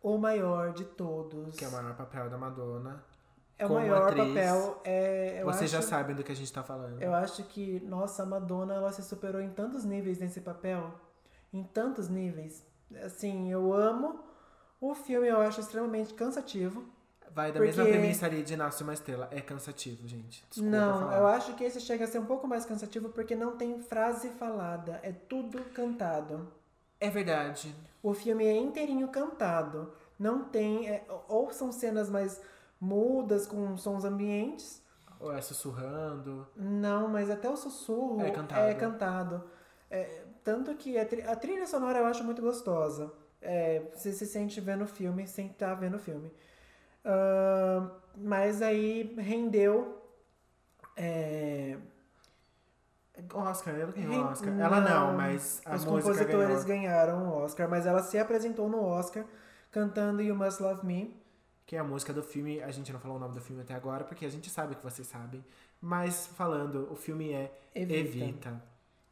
o 0.00 0.16
maior 0.16 0.72
de 0.72 0.86
todos. 0.86 1.54
Que 1.54 1.66
é 1.66 1.68
o 1.68 1.72
maior 1.72 1.94
papel 1.96 2.30
da 2.30 2.38
Madonna. 2.38 3.04
É 3.58 3.66
o 3.66 3.74
maior 3.74 4.08
atriz. 4.08 4.26
papel. 4.26 4.80
É, 4.84 5.44
Vocês 5.44 5.70
já 5.70 5.82
sabem 5.82 6.16
do 6.16 6.24
que 6.24 6.32
a 6.32 6.36
gente 6.36 6.50
tá 6.50 6.62
falando. 6.62 7.02
Eu 7.02 7.12
acho 7.12 7.44
que, 7.44 7.78
nossa, 7.80 8.22
a 8.22 8.26
Madonna, 8.26 8.72
ela 8.72 8.90
se 8.90 9.02
superou 9.02 9.42
em 9.42 9.50
tantos 9.50 9.84
níveis 9.84 10.18
nesse 10.18 10.40
papel. 10.40 10.94
Em 11.52 11.62
tantos 11.62 12.08
níveis. 12.08 12.66
Assim, 13.04 13.52
eu 13.52 13.74
amo. 13.74 14.18
O 14.80 14.94
filme 14.94 15.28
eu 15.28 15.42
acho 15.42 15.60
extremamente 15.60 16.14
cansativo. 16.14 16.93
Vai 17.34 17.48
da 17.50 17.54
Porque- 17.58 17.66
mesma 17.66 17.84
premissa 17.84 18.26
ali 18.26 18.42
de 18.44 18.56
Nasce 18.56 18.82
uma 18.84 18.94
Estrela. 18.94 19.28
É 19.32 19.40
cansativo, 19.40 20.06
gente. 20.06 20.44
Desculpa 20.48 20.70
não, 20.70 21.12
eu 21.12 21.26
acho 21.26 21.54
que 21.54 21.64
esse 21.64 21.80
chega 21.80 22.04
a 22.04 22.06
ser 22.06 22.20
um 22.20 22.26
pouco 22.26 22.46
mais 22.46 22.64
cansativo 22.64 23.08
porque 23.08 23.34
não 23.34 23.56
tem 23.56 23.80
frase 23.82 24.28
falada, 24.30 25.00
é 25.02 25.10
tudo 25.10 25.60
cantado. 25.74 26.46
É 27.00 27.10
verdade. 27.10 27.74
O 28.02 28.14
filme 28.14 28.44
é 28.46 28.56
inteirinho 28.56 29.08
cantado. 29.08 29.92
Não 30.18 30.44
tem. 30.44 30.88
é, 30.88 31.04
ou 31.28 31.50
são 31.50 31.72
cenas 31.72 32.08
mais 32.08 32.40
mudas, 32.80 33.46
com 33.46 33.76
sons 33.76 34.04
ambientes. 34.04 34.80
Ou 35.18 35.32
é 35.32 35.40
sussurrando. 35.40 36.46
Não, 36.56 37.08
mas 37.08 37.30
até 37.30 37.48
o 37.50 37.56
sussurro 37.56 38.20
É 38.20 38.30
cantado. 38.30 38.60
é 38.60 38.74
cantado. 38.74 39.44
É, 39.90 40.22
tanto 40.44 40.74
que 40.76 40.96
a, 40.98 41.04
tri- 41.04 41.22
a 41.22 41.34
trilha 41.34 41.66
sonora 41.66 41.98
eu 41.98 42.06
acho 42.06 42.22
muito 42.22 42.40
gostosa. 42.42 43.12
É, 43.42 43.82
você 43.92 44.12
se 44.12 44.24
sente 44.26 44.60
vendo 44.60 44.84
o 44.84 44.86
filme 44.86 45.26
sem 45.26 45.46
estar 45.48 45.74
vendo 45.74 45.96
o 45.96 45.98
filme. 45.98 46.30
Ahn, 47.04 47.90
mas 48.16 48.62
aí 48.62 49.14
rendeu. 49.18 50.00
é, 50.96 51.76
Oscar, 53.32 53.74
ela 53.74 53.92
ganhou 53.92 54.12
Ren- 54.12 54.24
Oscar. 54.24 54.58
Ela 54.60 54.80
não, 54.80 55.06
não, 55.08 55.16
mas 55.16 55.62
a 55.64 55.76
os 55.76 55.84
compositores 55.84 56.64
ganhou. 56.64 56.82
ganharam 56.82 57.28
o 57.28 57.32
Oscar, 57.44 57.68
mas 57.68 57.86
ela 57.86 58.02
se 58.02 58.18
apresentou 58.18 58.68
no 58.68 58.82
Oscar 58.82 59.24
cantando 59.70 60.22
You 60.22 60.34
Must 60.34 60.62
Love 60.62 60.84
Me. 60.86 61.16
Que 61.66 61.76
é 61.76 61.78
a 61.78 61.84
música 61.84 62.12
do 62.12 62.22
filme. 62.22 62.60
A 62.62 62.70
gente 62.70 62.92
não 62.92 63.00
falou 63.00 63.16
o 63.16 63.20
nome 63.20 63.34
do 63.34 63.40
filme 63.40 63.62
até 63.62 63.74
agora, 63.74 64.04
porque 64.04 64.26
a 64.26 64.28
gente 64.30 64.50
sabe 64.50 64.74
que 64.74 64.82
vocês 64.84 65.06
sabem. 65.08 65.44
Mas 65.80 66.26
falando, 66.26 66.88
o 66.92 66.96
filme 66.96 67.32
é 67.32 67.52
Evita. 67.74 67.98
Evita. 67.98 68.62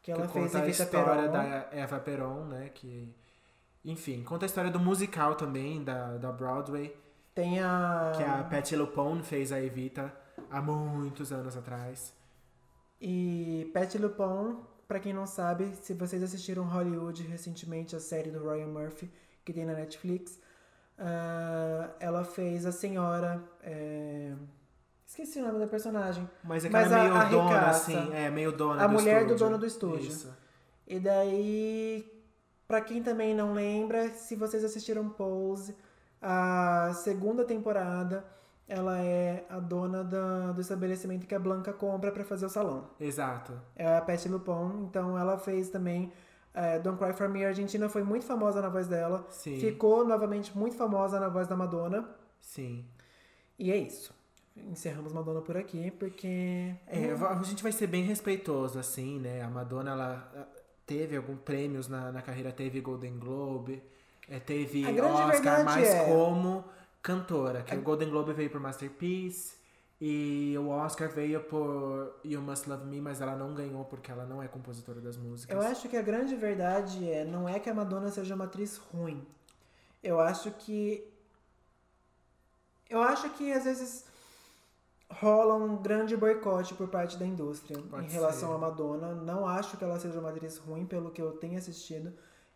Que 0.03 0.11
ela 0.13 0.27
que 0.27 0.33
fez 0.33 0.45
conta 0.47 0.59
a 0.59 0.63
Evita 0.69 0.83
história 0.83 1.23
Peron. 1.23 1.33
da 1.33 1.45
Eva 1.73 1.99
Peron, 2.01 2.45
né? 2.47 2.71
Que. 2.75 3.15
Enfim, 3.85 4.23
conta 4.23 4.45
a 4.45 4.47
história 4.47 4.71
do 4.71 4.79
musical 4.79 5.35
também, 5.35 5.83
da, 5.83 6.17
da 6.19 6.31
Broadway. 6.31 6.95
Tem 7.35 7.61
a. 7.61 8.13
Que 8.17 8.23
a 8.23 8.45
Patti 8.45 8.77
LuPone 8.77 9.23
fez 9.23 9.53
a 9.53 9.61
Evita 9.61 10.13
há 10.51 10.61
muitos 10.61 11.33
anos 11.33 11.57
atrás. 11.57 12.13
E 13.01 13.71
Patti 13.75 13.99
LuPone, 13.99 14.59
pra 14.87 15.01
quem 15.01 15.13
não 15.13 15.27
sabe, 15.27 15.75
se 15.83 15.95
vocês 15.95 16.23
assistiram 16.23 16.65
Hollywood 16.65 17.23
recentemente, 17.25 17.97
a 17.97 18.01
série 18.01 18.31
do 18.31 18.49
Ryan 18.49 18.67
Murphy, 18.69 19.11
que 19.45 19.53
tem 19.53 19.65
na 19.65 19.73
Netflix, 19.73 20.39
ah, 20.99 21.91
ela 21.99 22.25
fez 22.25 22.67
a 22.67 22.73
senhora. 22.73 23.43
é, 23.63 24.33
Esqueci 25.07 25.41
o 25.41 25.47
nome 25.47 25.59
da 25.59 25.67
personagem. 25.67 26.29
Mas 26.43 26.65
é 26.65 26.69
que 26.69 26.73
Mas 26.73 26.91
ela 26.91 26.97
é 26.97 27.01
a- 27.01 27.11
meio 27.11 27.17
a 27.21 27.25
dona, 27.25 27.49
ricaça. 27.51 27.93
assim. 27.93 28.13
É, 28.15 28.31
meio 28.31 28.51
dona 28.53 28.83
A 28.85 28.87
do 28.87 28.93
mulher 28.95 29.27
do 29.27 29.35
dono 29.35 29.59
do 29.59 29.67
estúdio. 29.67 30.09
Isso. 30.09 30.35
E 30.87 30.99
daí, 30.99 32.11
pra 32.67 32.81
quem 32.81 33.03
também 33.03 33.35
não 33.35 33.53
lembra, 33.53 34.09
se 34.15 34.35
vocês 34.37 34.65
assistiram 34.65 35.09
Pose, 35.11 35.77
a 36.23 36.93
segunda 36.95 37.45
temporada, 37.45 38.25
ela 38.69 38.99
é 39.01 39.45
a 39.51 39.59
dona 39.59 40.05
da- 40.05 40.53
do 40.53 40.61
estabelecimento 40.61 41.27
que 41.27 41.35
a 41.35 41.39
Blanca 41.39 41.73
compra 41.73 42.11
pra 42.13 42.25
fazer 42.25 42.47
o 42.47 42.49
salão. 42.49 42.89
Exato. 43.01 43.53
É 43.77 43.97
a 43.97 44.01
Patti 44.01 44.29
LuPone, 44.29 44.85
então 44.85 45.19
ela 45.19 45.37
fez 45.37 45.69
também 45.69 46.13
é, 46.55 46.79
Don't 46.79 46.99
Cry 47.03 47.13
For 47.15 47.29
Me. 47.29 47.45
A 47.45 47.49
Argentina 47.49 47.89
foi 47.89 48.03
muito 48.03 48.25
famosa 48.27 48.61
na 48.61 48.69
voz 48.69 48.87
dela. 48.87 49.27
Sim. 49.31 49.59
Ficou 49.59 50.07
novamente 50.07 50.57
muito 50.57 50.77
famosa 50.77 51.19
na 51.19 51.29
voz 51.29 51.49
da 51.49 51.57
Madonna. 51.57 52.09
Sim. 52.41 52.85
E 53.59 53.73
é 53.73 53.77
isso. 53.77 54.15
Encerramos 54.55 55.15
Madonna 55.15 55.41
por 55.41 55.57
aqui, 55.57 55.91
porque... 55.93 56.75
É, 56.87 57.15
va- 57.15 57.39
a 57.39 57.43
gente 57.43 57.63
vai 57.63 57.73
ser 57.73 57.87
bem 57.87 58.05
respeitoso, 58.05 58.79
assim, 58.79 59.19
né? 59.19 59.41
A 59.41 59.49
Madonna, 59.49 59.93
ela 59.93 60.49
teve 60.85 61.17
alguns 61.17 61.39
prêmios 61.41 61.89
na, 61.89 62.13
na 62.13 62.21
carreira, 62.21 62.53
teve 62.53 62.81
Golden 62.83 63.19
Globe, 63.19 63.83
eh, 64.29 64.41
teve 64.41 64.85
A 64.87 65.27
Oscar, 65.27 65.65
mas 65.65 65.89
é- 65.89 66.05
como 66.07 66.65
cantora. 67.03 67.63
Que 67.63 67.75
o 67.77 67.83
Golden 67.83 68.11
Globe 68.11 68.33
veio 68.33 68.51
por 68.51 68.61
Masterpiece 68.61 69.57
e 70.01 70.57
o 70.59 70.69
Oscar 70.69 71.09
veio 71.11 71.41
por 71.45 72.19
You 72.25 72.41
Must 72.41 72.69
Love 72.69 72.87
Me, 72.87 73.01
mas 73.01 73.21
ela 73.21 73.37
não 73.37 73.55
ganhou 73.55 73.85
porque 73.85 74.11
ela 74.11 74.25
não 74.25 74.43
é 74.43 74.49
compositora 74.49 75.01
das 75.01 75.17
músicas. 75.17 75.55
Eu 75.57 75.63
acho 75.63 75.89
que 75.89 75.97
a 75.97 76.03
grande 76.03 76.35
verdade 76.37 77.09
é, 77.11 77.25
não 77.25 77.49
é 77.49 77.59
que 77.59 77.71
a 77.71 77.75
Madonna 77.75 78.11
seja 78.11 78.35
uma 78.35 78.45
atriz 78.45 78.77
ruim. 78.77 79.27
Eu 80.03 80.21
acho 80.21 80.51
que. 80.53 81.09
Eu 82.91 83.01
acho 83.01 83.31
que 83.31 83.53
às 83.53 83.65
vezes 83.65 84.05
rola 85.09 85.55
um 85.55 85.81
grande 85.83 86.17
boicote 86.17 86.75
por 86.75 86.89
parte 86.89 87.17
da 87.17 87.27
indústria 87.27 87.79
Pode 87.83 88.07
em 88.07 88.09
relação 88.09 88.49
ser. 88.51 88.55
à 88.55 88.59
Madonna. 88.59 89.15
Não 89.15 89.47
acho 89.47 89.77
que 89.77 89.85
ela 89.85 89.99
seja 89.99 90.19
uma 90.19 90.31
atriz 90.31 90.59
ruim, 90.59 90.85
pelo 90.87 91.11
que 91.11 91.21
eu 91.23 91.33
tenho 91.33 91.57
assistido. 91.59 92.13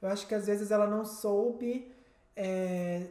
Eu 0.07 0.13
acho 0.13 0.27
que 0.27 0.35
às 0.35 0.47
vezes 0.47 0.71
ela 0.71 0.87
não 0.87 1.05
soube. 1.05 1.93
é, 2.35 3.09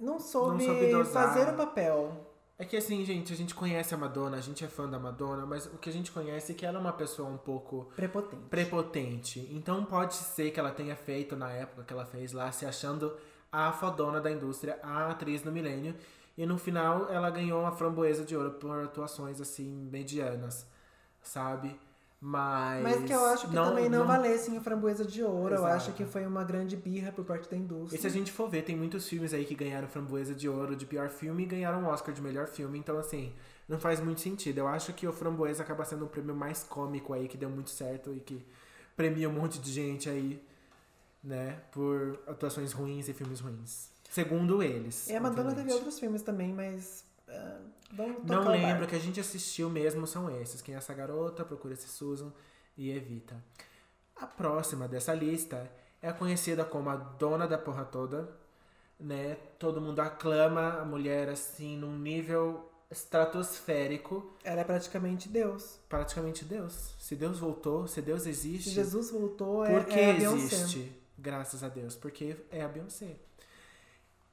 não 0.00 0.18
soube, 0.18 0.64
soube 0.64 0.90
dosar. 0.90 1.28
fazer 1.34 1.50
o 1.52 1.56
papel. 1.56 2.28
É 2.58 2.64
que 2.64 2.76
assim, 2.76 3.04
gente, 3.04 3.32
a 3.32 3.36
gente 3.36 3.54
conhece 3.54 3.92
a 3.94 3.96
Madonna, 3.96 4.36
a 4.36 4.40
gente 4.40 4.64
é 4.64 4.68
fã 4.68 4.88
da 4.88 4.98
Madonna, 4.98 5.44
mas 5.44 5.66
o 5.66 5.78
que 5.78 5.88
a 5.88 5.92
gente 5.92 6.12
conhece 6.12 6.52
é 6.52 6.54
que 6.54 6.64
ela 6.64 6.78
é 6.78 6.80
uma 6.80 6.92
pessoa 6.92 7.28
um 7.28 7.36
pouco 7.36 7.90
Prepotente. 7.96 8.42
prepotente. 8.48 9.48
Então 9.52 9.84
pode 9.84 10.14
ser 10.14 10.50
que 10.50 10.60
ela 10.60 10.70
tenha 10.70 10.94
feito 10.94 11.34
na 11.34 11.50
época 11.50 11.82
que 11.82 11.92
ela 11.92 12.04
fez 12.04 12.32
lá, 12.32 12.50
se 12.52 12.64
achando 12.64 13.16
a 13.50 13.72
fodona 13.72 14.20
da 14.20 14.30
indústria, 14.30 14.78
a 14.82 15.10
atriz 15.10 15.42
do 15.42 15.50
milênio. 15.52 15.94
E 16.36 16.46
no 16.46 16.56
final 16.56 17.10
ela 17.10 17.30
ganhou 17.30 17.60
uma 17.60 17.72
framboesa 17.72 18.24
de 18.24 18.36
ouro 18.36 18.52
por 18.52 18.84
atuações 18.84 19.40
assim 19.40 19.68
medianas, 19.90 20.66
sabe? 21.20 21.78
Mas. 22.24 22.84
Mas 22.84 23.04
que 23.04 23.12
eu 23.12 23.24
acho 23.24 23.48
que 23.48 23.52
também 23.52 23.88
não, 23.88 24.06
valessem 24.06 24.56
a 24.56 24.60
framboesa 24.60 25.04
de 25.04 25.24
ouro. 25.24 25.54
Exato. 25.54 25.68
Eu 25.68 25.74
acho 25.74 25.92
que 25.92 26.04
foi 26.04 26.24
uma 26.24 26.44
grande 26.44 26.76
birra 26.76 27.10
por 27.10 27.24
parte 27.24 27.50
da 27.50 27.56
indústria. 27.56 27.98
E 27.98 28.00
se 28.00 28.06
a 28.06 28.10
gente 28.10 28.30
for 28.30 28.48
ver, 28.48 28.62
tem 28.62 28.76
muitos 28.76 29.08
filmes 29.08 29.34
aí 29.34 29.44
que 29.44 29.56
ganharam 29.56 29.88
framboesa 29.88 30.32
de 30.32 30.48
ouro 30.48 30.76
de 30.76 30.86
pior 30.86 31.08
filme 31.08 31.42
e 31.42 31.46
ganharam 31.46 31.84
Oscar 31.84 32.14
de 32.14 32.22
melhor 32.22 32.46
filme. 32.46 32.78
Então, 32.78 32.96
assim, 32.96 33.32
não 33.68 33.76
faz 33.76 33.98
muito 33.98 34.20
sentido. 34.20 34.58
Eu 34.58 34.68
acho 34.68 34.92
que 34.92 35.04
o 35.04 35.12
framboesa 35.12 35.64
acaba 35.64 35.84
sendo 35.84 36.04
um 36.04 36.08
prêmio 36.08 36.32
mais 36.32 36.62
cômico 36.62 37.12
aí, 37.12 37.26
que 37.26 37.36
deu 37.36 37.50
muito 37.50 37.70
certo 37.70 38.14
e 38.14 38.20
que 38.20 38.46
premia 38.96 39.28
um 39.28 39.32
monte 39.32 39.58
de 39.58 39.72
gente 39.72 40.08
aí, 40.08 40.40
né, 41.24 41.58
por 41.72 42.20
atuações 42.28 42.72
ruins 42.72 43.08
e 43.08 43.12
filmes 43.12 43.40
ruins. 43.40 43.90
Segundo 44.08 44.62
eles. 44.62 45.08
E 45.08 45.16
a 45.16 45.20
Madonna 45.20 45.56
teve 45.56 45.72
outros 45.72 45.98
filmes 45.98 46.22
também, 46.22 46.52
mas. 46.52 47.04
Uh 47.26 47.81
não 48.24 48.48
lembro, 48.48 48.86
que 48.86 48.96
a 48.96 48.98
gente 48.98 49.20
assistiu 49.20 49.68
mesmo 49.68 50.06
são 50.06 50.30
esses. 50.40 50.62
Quem 50.62 50.74
é 50.74 50.78
essa 50.78 50.94
garota, 50.94 51.44
procura 51.44 51.76
se 51.76 51.88
Susan 51.88 52.32
e 52.76 52.90
evita. 52.90 53.42
A 54.16 54.26
próxima 54.26 54.88
dessa 54.88 55.14
lista 55.14 55.70
é 56.00 56.12
conhecida 56.12 56.64
como 56.64 56.90
a 56.90 56.96
dona 56.96 57.46
da 57.46 57.58
porra 57.58 57.84
toda, 57.84 58.28
né? 58.98 59.36
Todo 59.58 59.80
mundo 59.80 60.00
aclama 60.00 60.80
a 60.80 60.84
mulher 60.84 61.28
assim 61.28 61.76
num 61.76 61.98
nível 61.98 62.70
estratosférico. 62.90 64.36
Ela 64.44 64.60
é 64.60 64.64
praticamente 64.64 65.28
Deus. 65.28 65.78
Praticamente 65.88 66.44
Deus. 66.44 66.94
Se 66.98 67.16
Deus 67.16 67.38
voltou, 67.38 67.86
se 67.86 68.02
Deus 68.02 68.26
existe. 68.26 68.68
Se 68.68 68.74
Jesus 68.74 69.10
voltou, 69.10 69.64
é, 69.64 69.72
por 69.72 69.86
que 69.86 69.98
é 69.98 70.16
existe? 70.16 70.92
Graças 71.18 71.62
a 71.62 71.68
Deus, 71.68 71.94
porque 71.94 72.36
é 72.50 72.62
a 72.62 72.68
Beyoncé. 72.68 73.16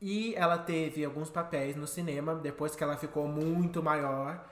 E 0.02 0.34
ela 0.36 0.58
teve 0.58 1.04
alguns 1.04 1.30
papéis 1.30 1.76
no 1.76 1.86
cinema, 1.88 2.36
depois 2.36 2.76
que 2.76 2.84
ela 2.84 2.96
ficou 2.98 3.28
muito 3.28 3.84
maior, 3.84 4.46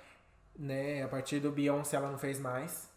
né? 0.58 1.04
A 1.04 1.08
partir 1.08 1.40
do 1.40 1.52
Beyoncé 1.52 1.96
ela 1.96 2.12
não 2.12 2.18
fez 2.18 2.40
mais. 2.40 2.90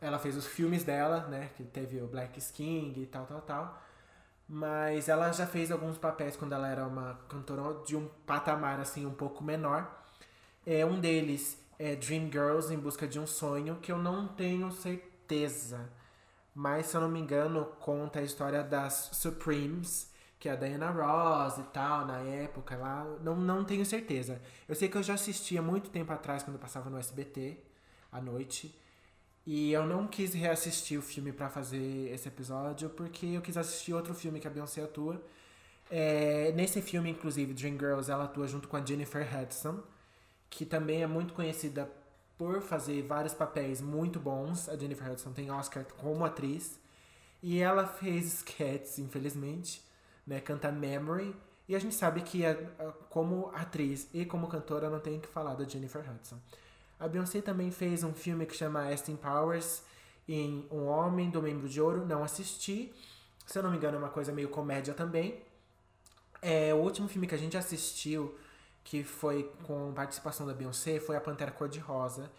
Ela 0.00 0.18
fez 0.18 0.36
os 0.36 0.46
filmes 0.46 0.84
dela, 0.84 1.26
né? 1.28 1.50
Que 1.56 1.64
teve 1.64 2.00
o 2.00 2.06
Black 2.08 2.40
King 2.52 3.00
e 3.02 3.06
tal, 3.06 3.26
tal, 3.26 3.40
tal. 3.42 3.82
Mas 4.48 5.08
ela 5.08 5.30
já 5.32 5.46
fez 5.46 5.70
alguns 5.70 5.98
papéis 5.98 6.36
quando 6.36 6.54
ela 6.54 6.68
era 6.68 6.86
uma 6.86 7.18
cantora 7.28 7.84
de 7.84 7.96
um 7.96 8.08
patamar 8.26 8.80
assim 8.80 9.06
um 9.06 9.14
pouco 9.14 9.44
menor. 9.44 9.86
É, 10.66 10.84
um 10.86 10.98
deles 10.98 11.58
é 11.78 11.94
Dream 11.94 12.30
Girls 12.30 12.72
em 12.72 12.78
busca 12.78 13.06
de 13.06 13.20
um 13.20 13.26
sonho, 13.26 13.76
que 13.76 13.92
eu 13.92 13.98
não 13.98 14.26
tenho 14.28 14.72
certeza. 14.72 15.90
Mas 16.54 16.86
se 16.86 16.96
eu 16.96 17.00
não 17.00 17.08
me 17.08 17.20
engano, 17.20 17.66
conta 17.80 18.20
a 18.20 18.22
história 18.22 18.62
das 18.64 19.10
Supremes, 19.12 20.10
que 20.38 20.48
é 20.48 20.52
a 20.52 20.56
Diana 20.56 20.90
Ross 20.90 21.58
e 21.58 21.62
tal, 21.72 22.06
na 22.06 22.18
época 22.20 22.76
lá. 22.76 23.04
Não, 23.22 23.36
não 23.36 23.64
tenho 23.64 23.84
certeza. 23.84 24.40
Eu 24.68 24.74
sei 24.74 24.88
que 24.88 24.96
eu 24.96 25.02
já 25.02 25.14
assistia 25.14 25.60
muito 25.60 25.90
tempo 25.90 26.12
atrás, 26.12 26.42
quando 26.42 26.58
passava 26.58 26.88
no 26.88 26.98
SBT, 26.98 27.58
à 28.12 28.20
noite. 28.20 28.74
E 29.44 29.72
eu 29.72 29.86
não 29.86 30.06
quis 30.06 30.34
reassistir 30.34 30.98
o 30.98 31.02
filme 31.02 31.32
para 31.32 31.48
fazer 31.48 32.12
esse 32.12 32.28
episódio, 32.28 32.90
porque 32.90 33.26
eu 33.26 33.40
quis 33.40 33.56
assistir 33.56 33.94
outro 33.94 34.14
filme 34.14 34.38
que 34.38 34.46
a 34.46 34.50
Beyoncé 34.50 34.82
atua. 34.82 35.20
É, 35.90 36.52
nesse 36.52 36.82
filme, 36.82 37.10
inclusive, 37.10 37.54
Dreamgirls, 37.54 38.10
ela 38.10 38.24
atua 38.24 38.46
junto 38.46 38.68
com 38.68 38.76
a 38.76 38.84
Jennifer 38.84 39.26
Hudson, 39.36 39.82
que 40.50 40.64
também 40.66 41.02
é 41.02 41.06
muito 41.06 41.34
conhecida 41.34 41.90
por 42.36 42.60
fazer 42.60 43.02
vários 43.02 43.34
papéis 43.34 43.80
muito 43.80 44.20
bons. 44.20 44.68
A 44.68 44.76
Jennifer 44.76 45.10
Hudson 45.10 45.32
tem 45.32 45.50
Oscar 45.50 45.84
como 45.96 46.24
atriz. 46.24 46.78
E 47.42 47.58
ela 47.58 47.86
fez 47.86 48.34
sketches, 48.46 48.98
infelizmente 48.98 49.87
né, 50.28 50.40
canta 50.40 50.70
Memory. 50.70 51.34
E 51.66 51.74
a 51.74 51.78
gente 51.78 51.94
sabe 51.94 52.20
que 52.20 52.44
a, 52.44 52.52
a, 52.52 52.92
como 53.08 53.50
atriz 53.54 54.08
e 54.12 54.24
como 54.24 54.46
cantora 54.46 54.88
não 54.88 55.00
tem 55.00 55.18
que 55.18 55.26
falar 55.26 55.54
da 55.54 55.64
Jennifer 55.64 56.02
Hudson. 56.08 56.38
A 57.00 57.08
Beyoncé 57.08 57.40
também 57.40 57.70
fez 57.70 58.02
um 58.04 58.12
filme 58.12 58.46
que 58.46 58.54
chama 58.54 58.90
Austin 58.90 59.16
Powers 59.16 59.82
em 60.28 60.66
Um 60.70 60.86
Homem 60.86 61.30
do 61.30 61.42
Membro 61.42 61.68
de 61.68 61.80
Ouro. 61.80 62.04
Não 62.06 62.22
assisti. 62.22 62.92
Se 63.46 63.58
eu 63.58 63.62
não 63.62 63.70
me 63.70 63.76
engano, 63.76 63.96
é 63.96 63.98
uma 63.98 64.10
coisa 64.10 64.32
meio 64.32 64.48
comédia 64.48 64.94
também. 64.94 65.42
É, 66.42 66.72
o 66.74 66.78
último 66.78 67.08
filme 67.08 67.26
que 67.26 67.34
a 67.34 67.38
gente 67.38 67.56
assistiu, 67.56 68.36
que 68.84 69.02
foi 69.02 69.50
com 69.64 69.92
participação 69.92 70.46
da 70.46 70.54
Beyoncé, 70.54 71.00
foi 71.00 71.16
A 71.16 71.20
Pantera 71.20 71.50
Cor-de-Rosa. 71.50 72.30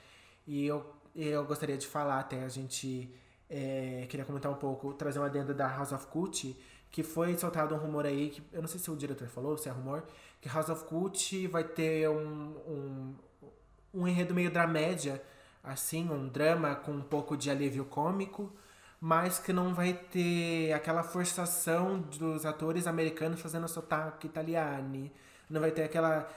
E 0.45 0.65
eu, 0.65 0.85
eu 1.15 1.45
gostaria 1.45 1.77
de 1.77 1.87
falar 1.87 2.19
até, 2.19 2.43
a 2.43 2.49
gente 2.49 3.13
é, 3.49 4.05
queria 4.09 4.25
comentar 4.25 4.51
um 4.51 4.55
pouco, 4.55 4.93
trazer 4.93 5.19
uma 5.19 5.27
adenda 5.27 5.53
da 5.53 5.67
House 5.67 5.91
of 5.91 6.07
Gucci, 6.11 6.57
que 6.91 7.03
foi 7.03 7.37
soltado 7.37 7.75
um 7.75 7.77
rumor 7.77 8.05
aí, 8.05 8.29
que 8.29 8.43
eu 8.51 8.61
não 8.61 8.67
sei 8.67 8.79
se 8.79 8.89
o 8.89 8.95
diretor 8.95 9.27
falou, 9.27 9.57
se 9.57 9.69
é 9.69 9.71
rumor, 9.71 10.03
que 10.41 10.49
House 10.49 10.69
of 10.69 10.85
Gucci 10.85 11.47
vai 11.47 11.63
ter 11.63 12.09
um, 12.09 12.55
um, 12.67 13.15
um 13.93 14.07
enredo 14.07 14.33
meio 14.33 14.49
dramédia, 14.49 15.21
assim, 15.63 16.09
um 16.09 16.27
drama 16.27 16.75
com 16.75 16.91
um 16.91 17.01
pouco 17.01 17.37
de 17.37 17.51
alívio 17.51 17.85
cômico, 17.85 18.51
mas 18.99 19.39
que 19.39 19.53
não 19.53 19.73
vai 19.73 19.93
ter 19.93 20.73
aquela 20.73 21.03
forçação 21.03 21.99
dos 21.99 22.45
atores 22.45 22.87
americanos 22.87 23.39
fazendo 23.39 23.67
sotaque 23.67 24.27
italiano, 24.27 25.09
não 25.49 25.61
vai 25.61 25.71
ter 25.71 25.83
aquela 25.83 26.27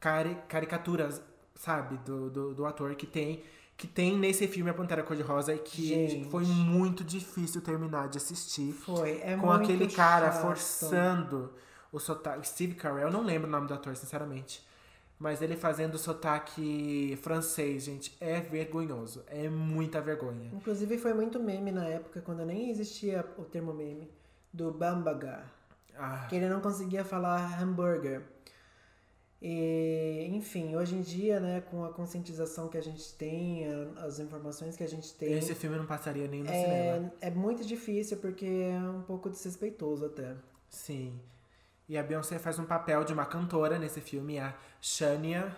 cari 0.00 0.36
caricatura, 0.48 1.08
sabe, 1.54 1.96
do, 1.98 2.30
do, 2.30 2.54
do 2.54 2.66
ator 2.66 2.94
que 2.94 3.06
tem 3.06 3.42
que 3.78 3.86
tem 3.86 4.18
nesse 4.18 4.48
filme 4.48 4.68
A 4.68 4.74
Pantera 4.74 5.04
Cor-de-Rosa 5.04 5.54
e 5.54 5.58
que 5.58 5.86
Gente. 5.86 6.28
foi 6.30 6.44
muito 6.44 7.04
difícil 7.04 7.62
terminar 7.62 8.08
de 8.08 8.18
assistir. 8.18 8.72
Foi, 8.72 9.20
é 9.22 9.36
Com 9.36 9.52
aquele 9.52 9.86
cara 9.86 10.32
chato. 10.32 10.42
forçando 10.42 11.52
o 11.92 12.00
sotaque. 12.00 12.46
Steve 12.48 12.74
Carell, 12.74 13.06
eu 13.06 13.12
não 13.12 13.22
lembro 13.22 13.46
o 13.46 13.50
nome 13.50 13.68
do 13.68 13.74
ator, 13.74 13.94
sinceramente. 13.96 14.66
Mas 15.16 15.40
ele 15.42 15.56
fazendo 15.56 15.94
o 15.94 15.98
sotaque 15.98 17.16
francês, 17.22 17.84
gente, 17.84 18.16
é 18.20 18.40
vergonhoso. 18.40 19.24
É 19.28 19.48
muita 19.48 20.00
vergonha. 20.00 20.50
Inclusive 20.52 20.98
foi 20.98 21.14
muito 21.14 21.38
meme 21.38 21.70
na 21.70 21.84
época, 21.84 22.20
quando 22.20 22.44
nem 22.44 22.70
existia 22.70 23.24
o 23.38 23.44
termo 23.44 23.72
meme, 23.72 24.10
do 24.52 24.72
Bambaga. 24.72 25.44
Ah. 25.96 26.26
Que 26.28 26.34
ele 26.36 26.48
não 26.48 26.60
conseguia 26.60 27.04
falar 27.04 27.60
hambúrguer. 27.62 28.22
E, 29.40 30.28
enfim, 30.32 30.74
hoje 30.74 30.96
em 30.96 31.00
dia, 31.00 31.38
né, 31.38 31.60
com 31.60 31.84
a 31.84 31.92
conscientização 31.92 32.68
que 32.68 32.76
a 32.76 32.82
gente 32.82 33.14
tem, 33.14 33.64
as 33.98 34.18
informações 34.18 34.76
que 34.76 34.82
a 34.82 34.88
gente 34.88 35.14
tem. 35.14 35.32
Esse 35.32 35.54
filme 35.54 35.76
não 35.76 35.86
passaria 35.86 36.26
nem 36.26 36.42
no 36.42 36.50
é, 36.50 36.62
cinema. 36.62 37.12
É 37.20 37.30
muito 37.30 37.64
difícil 37.64 38.16
porque 38.16 38.46
é 38.46 38.80
um 38.90 39.02
pouco 39.02 39.30
desrespeitoso 39.30 40.06
até. 40.06 40.34
Sim. 40.68 41.20
E 41.88 41.96
a 41.96 42.02
Beyoncé 42.02 42.38
faz 42.38 42.58
um 42.58 42.64
papel 42.64 43.04
de 43.04 43.12
uma 43.12 43.24
cantora 43.24 43.78
nesse 43.78 44.00
filme, 44.00 44.38
a 44.38 44.54
Shania, 44.80 45.56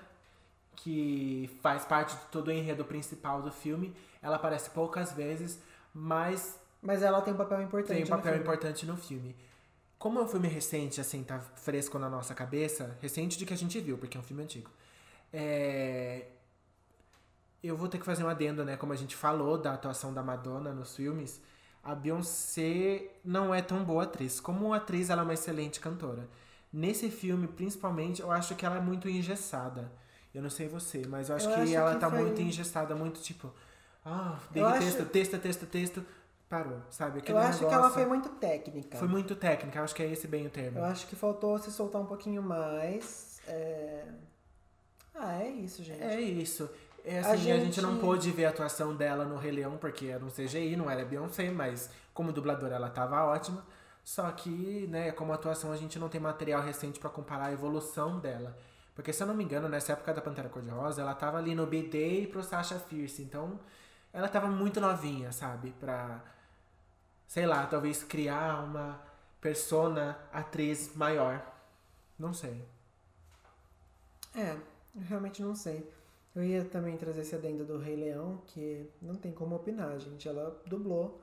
que 0.77 1.51
faz 1.63 1.85
parte 1.85 2.15
de 2.15 2.25
todo 2.27 2.49
o 2.49 2.53
enredo 2.53 2.85
principal 2.85 3.43
do 3.43 3.51
filme. 3.51 3.95
Ela 4.23 4.37
aparece 4.37 4.71
poucas 4.71 5.13
vezes, 5.13 5.59
mas. 5.93 6.61
Mas 6.83 7.03
ela 7.03 7.21
tem 7.21 7.35
um 7.35 7.37
papel 7.37 7.63
importante. 7.63 7.97
Tem 7.97 8.05
um 8.05 8.17
papel 8.17 8.37
importante 8.37 8.87
no 8.87 8.97
filme. 8.97 9.35
Como 10.01 10.19
é 10.19 10.23
um 10.23 10.27
filme 10.27 10.49
recente, 10.49 10.99
assim, 10.99 11.23
tá 11.23 11.39
fresco 11.39 11.99
na 11.99 12.09
nossa 12.09 12.35
cabeça, 12.35 12.97
recente 13.03 13.37
de 13.37 13.45
que 13.45 13.53
a 13.53 13.57
gente 13.57 13.79
viu, 13.79 13.99
porque 13.99 14.17
é 14.17 14.21
um 14.21 14.23
filme 14.23 14.43
antigo. 14.43 14.71
É... 15.31 16.25
Eu 17.63 17.77
vou 17.77 17.87
ter 17.87 17.99
que 17.99 18.07
fazer 18.07 18.25
um 18.25 18.29
adendo, 18.29 18.65
né? 18.65 18.79
Como 18.79 18.95
a 18.95 18.97
gente 18.97 19.15
falou 19.15 19.59
da 19.59 19.75
atuação 19.75 20.15
da 20.15 20.23
Madonna 20.23 20.73
nos 20.73 20.97
filmes, 20.97 21.39
a 21.85 21.95
Beyoncé 21.95 23.11
não 23.23 23.55
é 23.55 23.61
tão 23.61 23.85
boa 23.85 24.05
atriz. 24.05 24.41
Como 24.41 24.73
atriz, 24.73 25.11
ela 25.11 25.21
é 25.21 25.25
uma 25.25 25.35
excelente 25.35 25.79
cantora. 25.79 26.27
Nesse 26.73 27.11
filme, 27.11 27.47
principalmente, 27.47 28.23
eu 28.23 28.33
acho 28.33 28.55
que 28.55 28.65
ela 28.65 28.79
é 28.79 28.81
muito 28.81 29.07
engessada. 29.07 29.93
Eu 30.35 30.41
não 30.41 30.49
sei 30.49 30.67
você, 30.67 31.07
mas 31.07 31.29
eu 31.29 31.37
acho 31.37 31.47
eu 31.47 31.55
que 31.57 31.61
acho 31.61 31.75
ela 31.75 31.95
que 31.95 32.01
tá 32.01 32.09
foi... 32.09 32.23
muito 32.23 32.41
engessada, 32.41 32.95
muito 32.95 33.21
tipo. 33.21 33.53
Ah, 34.03 34.39
dei 34.51 34.65
texto, 34.65 35.03
acho... 35.03 35.05
texto, 35.11 35.39
texto, 35.39 35.67
texto 35.67 36.07
parou, 36.51 36.83
sabe? 36.91 37.21
Aquele 37.21 37.39
eu 37.39 37.41
acho 37.41 37.61
que 37.61 37.73
ela 37.73 37.89
foi 37.91 38.05
muito 38.05 38.29
técnica. 38.31 38.99
Foi 38.99 39.07
muito 39.07 39.37
técnica, 39.37 39.83
acho 39.83 39.95
que 39.95 40.03
é 40.03 40.11
esse 40.11 40.27
bem 40.27 40.49
o 40.49 40.51
termo. 40.51 40.81
Eu 40.81 40.85
acho 40.85 41.07
que 41.07 41.15
faltou 41.15 41.57
se 41.59 41.71
soltar 41.71 42.03
um 42.03 42.07
pouquinho 42.07 42.43
mais. 42.43 43.41
É... 43.47 44.05
Ah, 45.15 45.41
é 45.41 45.49
isso, 45.49 45.85
gente. 45.85 46.03
É 46.03 46.21
isso. 46.21 46.69
É 47.05 47.21
assim, 47.21 47.31
a 47.31 47.37
gente... 47.37 47.53
a 47.53 47.65
gente... 47.65 47.81
não 47.81 47.99
pôde 47.99 48.33
ver 48.33 48.47
a 48.47 48.51
atuação 48.51 48.95
dela 48.97 49.25
no 49.25 49.37
Rei 49.37 49.53
Leão, 49.53 49.79
porque 49.79 50.07
era 50.07 50.25
um 50.25 50.29
CGI, 50.29 50.75
não 50.75 50.91
era 50.91 51.05
Beyoncé, 51.05 51.51
mas 51.51 51.89
como 52.13 52.33
dubladora 52.33 52.75
ela 52.75 52.91
tava 52.91 53.25
ótima. 53.25 53.65
Só 54.03 54.29
que, 54.33 54.89
né, 54.91 55.13
como 55.13 55.33
atuação 55.33 55.71
a 55.71 55.77
gente 55.77 56.01
não 56.01 56.09
tem 56.09 56.21
material 56.21 56.61
recente 56.63 56.99
para 56.99 57.11
comparar 57.11 57.47
a 57.47 57.53
evolução 57.53 58.19
dela. 58.19 58.59
Porque 58.93 59.13
se 59.13 59.23
eu 59.23 59.27
não 59.29 59.35
me 59.35 59.45
engano, 59.45 59.69
nessa 59.69 59.93
época 59.93 60.13
da 60.13 60.21
Pantera 60.21 60.49
Cor-de-Rosa, 60.49 61.01
ela 61.01 61.15
tava 61.15 61.39
ali 61.39 61.55
no 61.55 61.65
BD 61.65 62.27
pro 62.27 62.43
Sasha 62.43 62.79
Fierce. 62.81 63.23
Então, 63.23 63.61
ela 64.13 64.27
tava 64.27 64.49
muito 64.49 64.81
novinha, 64.81 65.31
sabe? 65.31 65.73
Pra 65.79 66.21
sei 67.31 67.47
lá, 67.47 67.65
talvez 67.65 68.03
criar 68.03 68.65
uma 68.65 69.01
persona 69.41 70.19
atriz 70.33 70.97
maior. 70.97 71.41
Não 72.19 72.35
sei. 72.35 72.61
É, 74.35 74.57
eu 74.97 75.03
realmente 75.09 75.41
não 75.41 75.55
sei. 75.55 75.89
Eu 76.35 76.43
ia 76.43 76.65
também 76.65 76.97
trazer 76.97 77.21
esse 77.21 77.37
adendo 77.37 77.65
do 77.65 77.79
Rei 77.79 77.95
Leão, 77.95 78.43
que 78.49 78.85
não 79.01 79.15
tem 79.15 79.31
como 79.31 79.55
opinar, 79.55 79.97
gente. 80.01 80.29
Ela 80.29 80.61
dublou. 80.67 81.23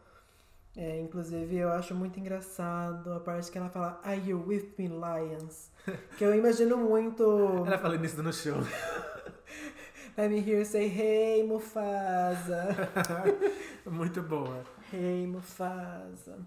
É, 0.77 0.97
inclusive, 0.97 1.57
eu 1.57 1.69
acho 1.71 1.93
muito 1.93 2.17
engraçado 2.17 3.11
a 3.11 3.19
parte 3.19 3.51
que 3.51 3.57
ela 3.57 3.69
fala 3.69 3.99
Are 4.01 4.29
you 4.29 4.41
with 4.47 4.75
me, 4.77 4.87
lions? 4.87 5.69
Que 6.17 6.23
eu 6.23 6.33
imagino 6.33 6.77
muito. 6.77 7.65
Ela 7.65 7.77
falando 7.77 8.05
isso 8.05 8.23
no 8.23 8.31
show. 8.31 8.55
Let 10.17 10.29
me 10.29 10.39
hear 10.39 10.59
you 10.59 10.65
say 10.65 10.87
Hey, 10.87 11.43
Mufasa. 11.43 12.89
muito 13.85 14.21
boa. 14.21 14.76
Hey, 14.93 15.27
Mufasa. 15.27 16.39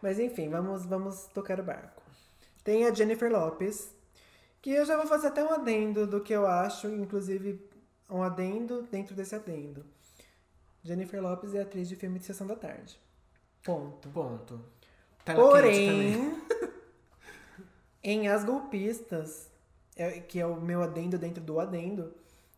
Mas 0.00 0.18
enfim, 0.18 0.48
vamos, 0.48 0.84
vamos 0.86 1.26
tocar 1.34 1.60
o 1.60 1.62
barco. 1.62 2.02
Tem 2.64 2.86
a 2.86 2.94
Jennifer 2.94 3.30
Lopes, 3.30 3.90
que 4.60 4.70
eu 4.70 4.84
já 4.84 4.96
vou 4.96 5.06
fazer 5.06 5.28
até 5.28 5.44
um 5.44 5.52
adendo 5.52 6.06
do 6.06 6.20
que 6.20 6.32
eu 6.32 6.46
acho, 6.46 6.88
inclusive 6.88 7.60
um 8.08 8.22
adendo 8.22 8.82
dentro 8.90 9.14
desse 9.14 9.34
adendo. 9.34 9.84
Jennifer 10.82 11.22
Lopes 11.22 11.54
é 11.54 11.62
atriz 11.62 11.88
de 11.88 11.96
filme 11.96 12.18
de 12.18 12.24
sessão 12.24 12.46
da 12.46 12.56
tarde. 12.56 12.98
Ponto. 13.62 14.08
Ponto. 14.10 14.60
Quente 15.24 15.36
Porém, 15.40 16.36
em 18.02 18.28
As 18.28 18.44
Golpistas, 18.44 19.48
é- 19.96 20.18
que 20.20 20.40
é 20.40 20.46
o 20.46 20.60
meu 20.60 20.82
adendo 20.82 21.16
dentro 21.16 21.42
do 21.42 21.60
adendo, 21.60 22.12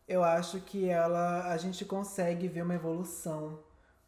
eu 0.09 0.25
acho 0.25 0.61
que 0.61 0.89
ela 0.89 1.51
a 1.53 1.57
gente 1.59 1.85
consegue 1.85 2.49
ver 2.49 2.63
uma 2.63 2.75
evolução 2.75 3.59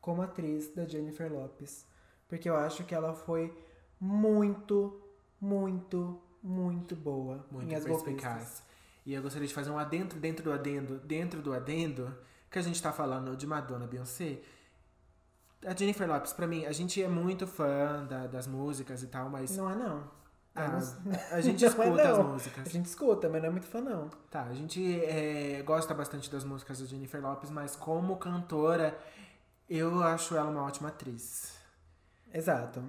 como 0.06 0.22
atriz 0.22 0.72
da 0.72 0.84
Jennifer 0.84 1.32
Lopes. 1.32 1.84
Porque 2.28 2.48
eu 2.48 2.56
acho 2.56 2.84
que 2.84 2.94
ela 2.94 3.12
foi 3.12 3.52
muito, 4.00 5.00
muito, 5.40 6.22
muito 6.40 6.94
boa 6.94 7.44
muito 7.50 7.72
em 7.72 7.74
As. 7.74 7.84
Golpistas. 7.84 8.62
E 9.04 9.12
eu 9.14 9.20
gostaria 9.20 9.48
de 9.48 9.52
fazer 9.54 9.70
um 9.70 9.78
adendo 9.78 10.14
dentro 10.14 10.44
do 10.44 10.52
adendo, 10.52 10.98
dentro 11.00 11.42
do 11.42 11.52
adendo, 11.52 12.16
que 12.48 12.58
a 12.58 12.62
gente 12.62 12.80
tá 12.80 12.92
falando 12.92 13.36
de 13.36 13.46
Madonna 13.48 13.86
Beyoncé. 13.86 14.38
A 15.66 15.74
Jennifer 15.74 16.08
Lopes, 16.08 16.32
pra 16.32 16.46
mim, 16.46 16.64
a 16.66 16.72
gente 16.72 17.02
é 17.02 17.08
muito 17.08 17.46
fã 17.46 18.04
da- 18.08 18.26
das 18.28 18.46
músicas 18.46 19.02
e 19.02 19.08
tal, 19.08 19.28
mas 19.28 19.56
Não 19.56 19.68
é 19.70 19.74
não. 19.74 20.04
ah, 20.54 20.68
não- 20.68 21.12
a 21.32 21.40
gente 21.40 21.60
Não 21.64 21.68
é 21.68 21.70
escuta 21.88 22.10
as 22.12 22.18
músicas. 22.26 22.66
A 22.66 22.70
gente 22.70 22.86
escuta, 22.86 23.28
mas 23.28 23.42
não 23.42 23.48
é 23.48 23.52
muito 23.52 23.66
fã 23.66 23.80
não. 23.80 24.08
Tá, 24.30 24.42
a 24.44 24.54
gente 24.54 25.00
é, 25.04 25.62
gosta 25.62 25.92
bastante 25.94 26.30
das 26.30 26.44
músicas 26.44 26.78
da 26.80 26.86
Jennifer 26.86 27.20
Lopes, 27.20 27.50
mas 27.50 27.74
como 27.74 28.16
cantora, 28.16 28.96
eu 29.68 30.02
acho 30.02 30.36
ela 30.36 30.50
uma 30.50 30.64
ótima 30.64 30.88
atriz. 30.88 31.52
Exato. 32.32 32.82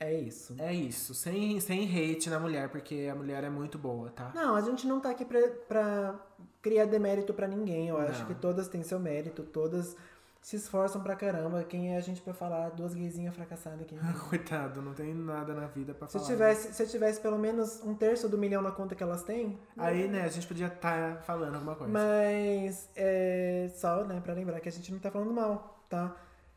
É 0.00 0.12
isso. 0.12 0.54
É 0.58 0.72
isso, 0.72 1.14
sem, 1.14 1.58
sem 1.60 1.84
hate 1.84 2.28
na 2.28 2.38
mulher, 2.38 2.68
porque 2.68 3.08
a 3.10 3.14
mulher 3.14 3.44
é 3.44 3.48
muito 3.50 3.78
boa, 3.78 4.10
tá? 4.10 4.32
Não, 4.34 4.54
a 4.56 4.60
gente 4.60 4.86
não 4.86 5.00
tá 5.00 5.10
aqui 5.10 5.24
pra, 5.24 5.40
pra 5.68 6.14
criar 6.60 6.84
demérito 6.86 7.32
pra 7.32 7.46
ninguém. 7.46 7.88
Eu 7.88 7.98
acho 7.98 8.20
Não. 8.20 8.26
que 8.26 8.34
todas 8.34 8.68
têm 8.68 8.82
seu 8.82 8.98
mérito, 8.98 9.42
todas 9.44 9.96
se 10.42 10.56
esforçam 10.56 11.00
pra 11.02 11.16
caramba. 11.16 11.62
Quem 11.64 11.94
é 11.94 11.96
a 11.96 12.00
gente 12.00 12.20
pra 12.20 12.34
falar 12.34 12.70
duas 12.70 12.92
gaysinhas 12.92 13.34
fracassadas 13.34 13.80
aqui? 13.82 13.96
Coitado, 14.28 14.82
não 14.82 14.92
tem 14.92 15.14
nada 15.14 15.54
na 15.54 15.66
vida 15.68 15.94
pra 15.94 16.06
se, 16.08 16.14
falar. 16.14 16.26
tivesse, 16.26 16.74
se 16.74 16.82
eu 16.82 16.86
tivesse 16.88 17.20
pelo 17.20 17.38
menos 17.38 17.80
um 17.82 17.94
terço 17.94 18.28
do 18.28 18.36
milhão 18.36 18.60
na 18.60 18.72
conta 18.72 18.94
que 18.94 19.02
elas 19.02 19.22
têm. 19.22 19.58
Aí, 19.76 20.06
né, 20.08 20.22
a 20.22 20.28
gente 20.28 20.46
podia 20.46 20.66
estar 20.66 21.22
falando 21.22 21.54
alguma 21.54 21.76
coisa. 21.76 21.90
Mas 21.92 22.90
é 22.94 23.70
só, 23.74 24.04
né, 24.04 24.20
pra 24.20 24.34
lembrar 24.34 24.60
que 24.60 24.68
a 24.68 24.72
gente 24.72 24.92
não 24.92 24.98
tá 24.98 25.10
falando 25.10 25.32
mal, 25.32 25.82
tá? 25.88 26.14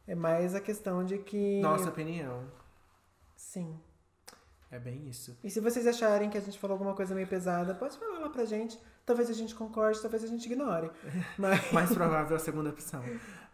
É 0.07 0.15
mais 0.15 0.55
a 0.55 0.61
questão 0.61 1.03
de 1.03 1.17
que. 1.17 1.59
Nossa 1.61 1.89
opinião. 1.89 2.45
Sim. 3.35 3.77
É 4.71 4.79
bem 4.79 5.07
isso. 5.07 5.37
E 5.43 5.49
se 5.49 5.59
vocês 5.59 5.87
acharem 5.87 6.29
que 6.29 6.37
a 6.37 6.41
gente 6.41 6.57
falou 6.59 6.75
alguma 6.75 6.93
coisa 6.93 7.15
meio 7.15 7.27
pesada, 7.27 7.73
pode 7.73 7.97
falar 7.97 8.19
lá 8.19 8.29
pra 8.29 8.45
gente. 8.45 8.77
Talvez 9.05 9.29
a 9.29 9.33
gente 9.33 9.55
concorde, 9.55 10.01
talvez 10.01 10.23
a 10.23 10.27
gente 10.27 10.45
ignore. 10.45 10.89
Mas. 11.37 11.59
Mais 11.71 11.93
provável 11.93 12.35
a 12.35 12.39
segunda 12.39 12.69
opção. 12.69 13.03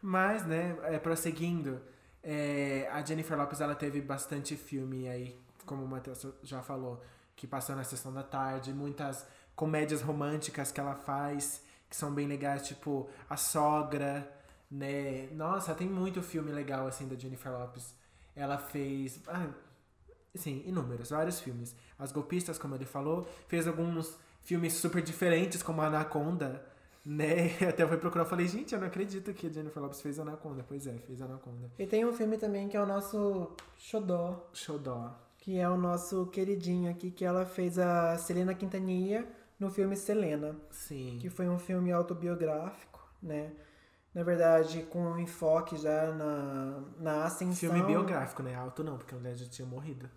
Mas, 0.02 0.46
né, 0.46 0.76
é, 0.84 1.00
prosseguindo, 1.00 1.82
é, 2.22 2.90
a 2.92 3.04
Jennifer 3.04 3.38
Lopes 3.38 3.62
ela 3.62 3.76
teve 3.76 4.02
bastante 4.02 4.56
filme 4.56 5.08
aí, 5.08 5.40
como 5.66 5.84
o 5.84 5.88
Matheus 5.88 6.26
já 6.44 6.62
falou, 6.62 7.02
que 7.36 7.48
passou 7.48 7.76
na 7.76 7.84
sessão 7.84 8.14
da 8.14 8.24
tarde, 8.24 8.74
muitas 8.74 9.26
comédias 9.56 10.02
românticas 10.02 10.72
que 10.72 10.80
ela 10.80 10.96
faz, 10.96 11.64
que 11.90 11.96
são 11.96 12.14
bem 12.14 12.28
legais, 12.28 12.68
tipo 12.68 13.10
A 13.30 13.38
Sogra, 13.38 14.30
né? 14.74 15.28
Nossa, 15.34 15.76
tem 15.76 15.88
muito 15.88 16.22
filme 16.24 16.52
legal 16.52 16.88
assim 16.88 17.08
da 17.08 17.16
Jennifer 17.16 17.52
Lopes. 17.52 17.96
Ela 18.36 18.58
fez. 18.58 19.22
Ah, 19.28 19.48
sim, 20.34 20.64
inúmeros, 20.66 21.12
vários 21.12 21.40
filmes. 21.40 21.76
As 21.98 22.12
Golpistas, 22.12 22.58
como 22.58 22.74
ele 22.74 22.86
falou, 22.86 23.28
fez 23.48 23.68
alguns 23.68 24.18
filmes 24.42 24.74
super 24.74 25.02
diferentes, 25.04 25.62
como 25.62 25.82
Anaconda, 25.82 26.66
né? 27.06 27.56
Até 27.70 27.84
eu 27.84 27.88
fui 27.88 27.98
procurar 27.98 28.26
e 28.26 28.30
falei, 28.30 28.48
gente, 28.48 28.74
eu 28.74 28.80
não 28.80 28.88
acredito 28.88 29.32
que 29.34 29.46
a 29.46 29.50
Jennifer 29.52 29.82
Lopes 29.82 30.02
fez 30.02 30.18
Anaconda. 30.18 30.66
Pois 30.68 30.88
é, 30.88 30.94
fez 31.06 31.22
Anaconda. 31.22 31.72
E 31.78 31.86
tem 31.86 32.04
um 32.04 32.12
filme 32.12 32.38
também 32.38 32.68
que 32.68 32.76
é 32.76 32.82
o 32.82 32.88
nosso 32.88 33.52
Xodó, 33.78 34.50
Xodó. 34.54 35.16
que 35.38 35.60
é 35.60 35.70
o 35.70 35.78
nosso 35.78 36.26
queridinho 36.28 36.90
aqui, 36.90 37.12
que 37.12 37.24
ela 37.24 37.46
fez 37.46 37.78
a 37.78 38.18
Selena 38.18 38.56
Quintanilha 38.56 39.28
no 39.60 39.70
filme 39.70 39.96
Selena, 39.96 40.56
Sim. 40.72 41.20
que 41.22 41.30
foi 41.30 41.48
um 41.48 41.60
filme 41.60 41.92
autobiográfico, 41.92 43.00
né? 43.22 43.52
Na 44.14 44.24
verdade, 44.24 44.84
com 44.84 45.00
um 45.00 45.20
enfoque 45.20 45.76
já 45.76 46.12
na, 46.12 46.84
na 47.00 47.26
ascensão. 47.26 47.72
Filme 47.72 47.84
biográfico, 47.84 48.44
né? 48.44 48.56
Alto 48.56 48.84
não, 48.84 48.98
porque 48.98 49.16
a 49.16 49.18
mulher 49.18 49.36
já 49.36 49.48
tinha 49.48 49.68
morrido. 49.68 50.10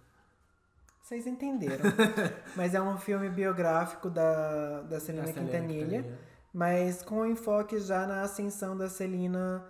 Vocês 1.03 1.27
entenderam. 1.27 1.85
Mas 2.57 2.75
é 2.75 2.83
um 2.83 2.99
filme 2.99 3.29
biográfico 3.31 4.11
da, 4.11 4.83
da 4.83 5.01
Selena 5.01 5.33
Quintanilha. 5.33 6.03
Quintanilha. 6.03 6.19
mas 6.53 7.01
com 7.01 7.25
enfoque 7.25 7.79
já 7.79 8.07
na 8.07 8.23
ascensão 8.23 8.77
da 8.77 8.89
Celina 8.89 9.65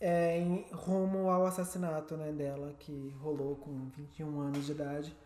é, 0.00 0.38
em 0.38 0.66
rumo 0.72 1.28
ao 1.28 1.44
assassinato 1.44 2.16
né, 2.16 2.32
dela, 2.32 2.74
que 2.78 3.14
rolou 3.20 3.56
com 3.56 3.90
21 3.94 4.40
anos 4.40 4.64
de 4.64 4.72
idade. 4.72 5.16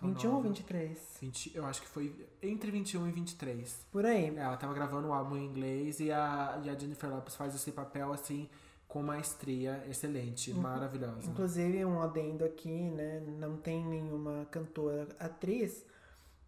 Tô 0.00 0.06
21 0.06 0.28
ou 0.28 0.34
nova. 0.36 0.48
23? 0.48 0.98
20, 1.20 1.52
eu 1.56 1.64
acho 1.66 1.82
que 1.82 1.88
foi 1.88 2.26
entre 2.42 2.70
21 2.70 3.06
e 3.08 3.12
23. 3.12 3.86
Por 3.92 4.04
aí. 4.06 4.26
É, 4.36 4.40
Ela 4.40 4.56
tava 4.56 4.72
gravando 4.74 5.08
o 5.08 5.12
álbum 5.12 5.36
em 5.36 5.44
inglês 5.46 6.00
e 6.00 6.10
a, 6.10 6.60
e 6.64 6.70
a 6.70 6.74
Jennifer 6.78 7.10
Lopes 7.10 7.34
faz 7.36 7.54
esse 7.54 7.70
papel 7.72 8.12
assim 8.12 8.48
com 8.88 9.02
maestria 9.02 9.84
excelente, 9.88 10.50
Uhum. 10.50 10.60
maravilhosa. 10.62 11.30
Inclusive, 11.30 11.84
um 11.84 12.00
adendo 12.02 12.44
aqui, 12.44 12.90
né? 12.90 13.20
Não 13.38 13.56
tem 13.56 13.84
nenhuma 13.86 14.46
cantora 14.50 15.06
atriz, 15.20 15.84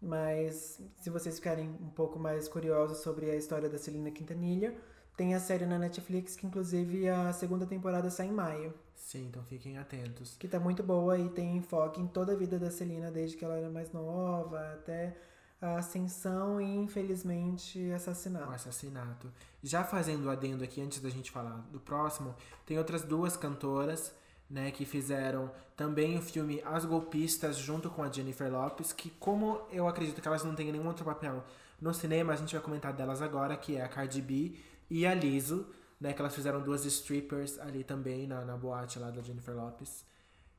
mas 0.01 0.81
se 0.97 1.09
vocês 1.09 1.35
ficarem 1.35 1.69
um 1.69 1.89
pouco 1.89 2.19
mais 2.19 2.47
curiosos 2.49 2.97
sobre 2.97 3.29
a 3.31 3.35
história 3.35 3.69
da 3.69 3.77
Celina 3.77 4.11
Quintanilha, 4.11 4.75
tem 5.15 5.35
a 5.35 5.39
série 5.39 5.65
na 5.65 5.77
Netflix, 5.79 6.35
que 6.35 6.45
inclusive 6.45 7.07
a 7.07 7.31
segunda 7.31 7.65
temporada 7.65 8.09
sai 8.09 8.27
em 8.27 8.31
maio. 8.33 8.73
Sim, 8.95 9.27
então 9.27 9.43
fiquem 9.43 9.77
atentos. 9.77 10.35
que 10.39 10.47
tá 10.47 10.59
muito 10.59 10.81
boa 10.81 11.17
e 11.17 11.29
tem 11.29 11.57
enfoque 11.57 12.01
em 12.01 12.07
toda 12.07 12.33
a 12.33 12.35
vida 12.35 12.57
da 12.57 12.71
Celina, 12.71 13.11
desde 13.11 13.37
que 13.37 13.45
ela 13.45 13.55
era 13.57 13.69
mais 13.69 13.91
nova 13.91 14.59
até 14.73 15.15
a 15.61 15.77
ascensão 15.77 16.59
e, 16.59 16.75
infelizmente, 16.75 17.79
O 17.91 17.95
assassinato. 17.95 18.51
assassinato. 18.51 19.31
Já 19.61 19.83
fazendo 19.83 20.25
o 20.25 20.29
adendo 20.29 20.63
aqui, 20.63 20.81
antes 20.81 20.99
da 20.99 21.09
gente 21.09 21.31
falar 21.31 21.57
do 21.71 21.79
próximo, 21.79 22.35
tem 22.65 22.77
outras 22.77 23.03
duas 23.03 23.37
cantoras, 23.37 24.13
né, 24.49 24.71
que 24.71 24.83
fizeram 24.85 25.51
também 25.75 26.17
o 26.17 26.21
filme 26.21 26.61
As 26.65 26.83
Golpistas 26.85 27.57
junto 27.57 27.89
com 27.89 28.03
a 28.03 28.11
Jennifer 28.11 28.51
Lopes, 28.51 28.91
que 28.91 29.09
como 29.11 29.61
eu 29.71 29.87
acredito 29.87 30.21
que 30.21 30.27
elas 30.27 30.43
não 30.43 30.53
têm 30.53 30.71
nenhum 30.71 30.87
outro 30.87 31.05
papel 31.05 31.43
no 31.79 31.93
cinema, 31.93 32.33
a 32.33 32.35
gente 32.35 32.53
vai 32.53 32.63
comentar 32.63 32.93
delas 32.93 33.21
agora, 33.21 33.55
que 33.55 33.77
é 33.77 33.81
a 33.83 33.87
Cardi 33.87 34.21
B 34.21 34.55
e 34.89 35.05
a 35.05 35.13
Lizzo, 35.13 35.65
né, 36.03 36.11
que 36.11 36.21
elas 36.21 36.35
fizeram 36.35 36.61
duas 36.61 36.83
strippers 36.83 37.57
ali 37.59 37.81
também 37.81 38.27
na, 38.27 38.43
na 38.43 38.57
boate 38.57 38.99
lá 38.99 39.09
da 39.09 39.21
Jennifer 39.21 39.55
Lopes. 39.55 40.03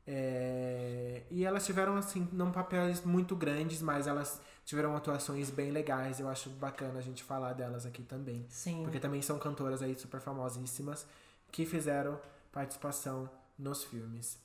É, 0.07 1.23
e 1.31 1.45
elas 1.45 1.67
tiveram, 1.67 1.99
assim, 1.99 2.27
não 2.33 2.51
papéis 2.51 3.05
muito 3.05 3.37
grandes, 3.37 3.83
mas 3.83 4.07
elas 4.07 4.41
tiveram 4.65 4.97
atuações 4.97 5.51
bem 5.51 5.71
legais. 5.71 6.19
Eu 6.19 6.31
acho 6.31 6.49
bacana 6.49 6.99
a 6.99 7.03
gente 7.03 7.23
falar 7.23 7.53
delas 7.53 7.85
aqui 7.85 8.03
também. 8.03 8.47
Sim. 8.49 8.85
Porque 8.85 8.99
também 8.99 9.21
são 9.21 9.39
cantoras 9.39 9.83
aí 9.83 9.95
super 9.95 10.19
famosíssimas 10.19 11.07
que 11.53 11.67
fizeram 11.67 12.19
participação 12.51 13.29
nos 13.59 13.85
filmes. 13.85 14.39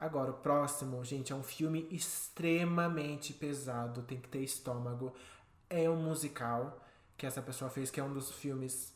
Agora, 0.00 0.32
o 0.32 0.34
próximo, 0.34 1.04
gente, 1.04 1.32
é 1.32 1.36
um 1.36 1.44
filme 1.44 1.86
extremamente 1.92 3.32
pesado, 3.32 4.02
tem 4.02 4.18
que 4.18 4.28
ter 4.28 4.42
estômago. 4.42 5.14
É 5.70 5.88
um 5.88 5.96
musical 5.96 6.84
que 7.16 7.24
essa 7.24 7.40
pessoa 7.40 7.70
fez, 7.70 7.88
que 7.88 8.00
é 8.00 8.02
um 8.02 8.12
dos 8.12 8.32
filmes 8.32 8.93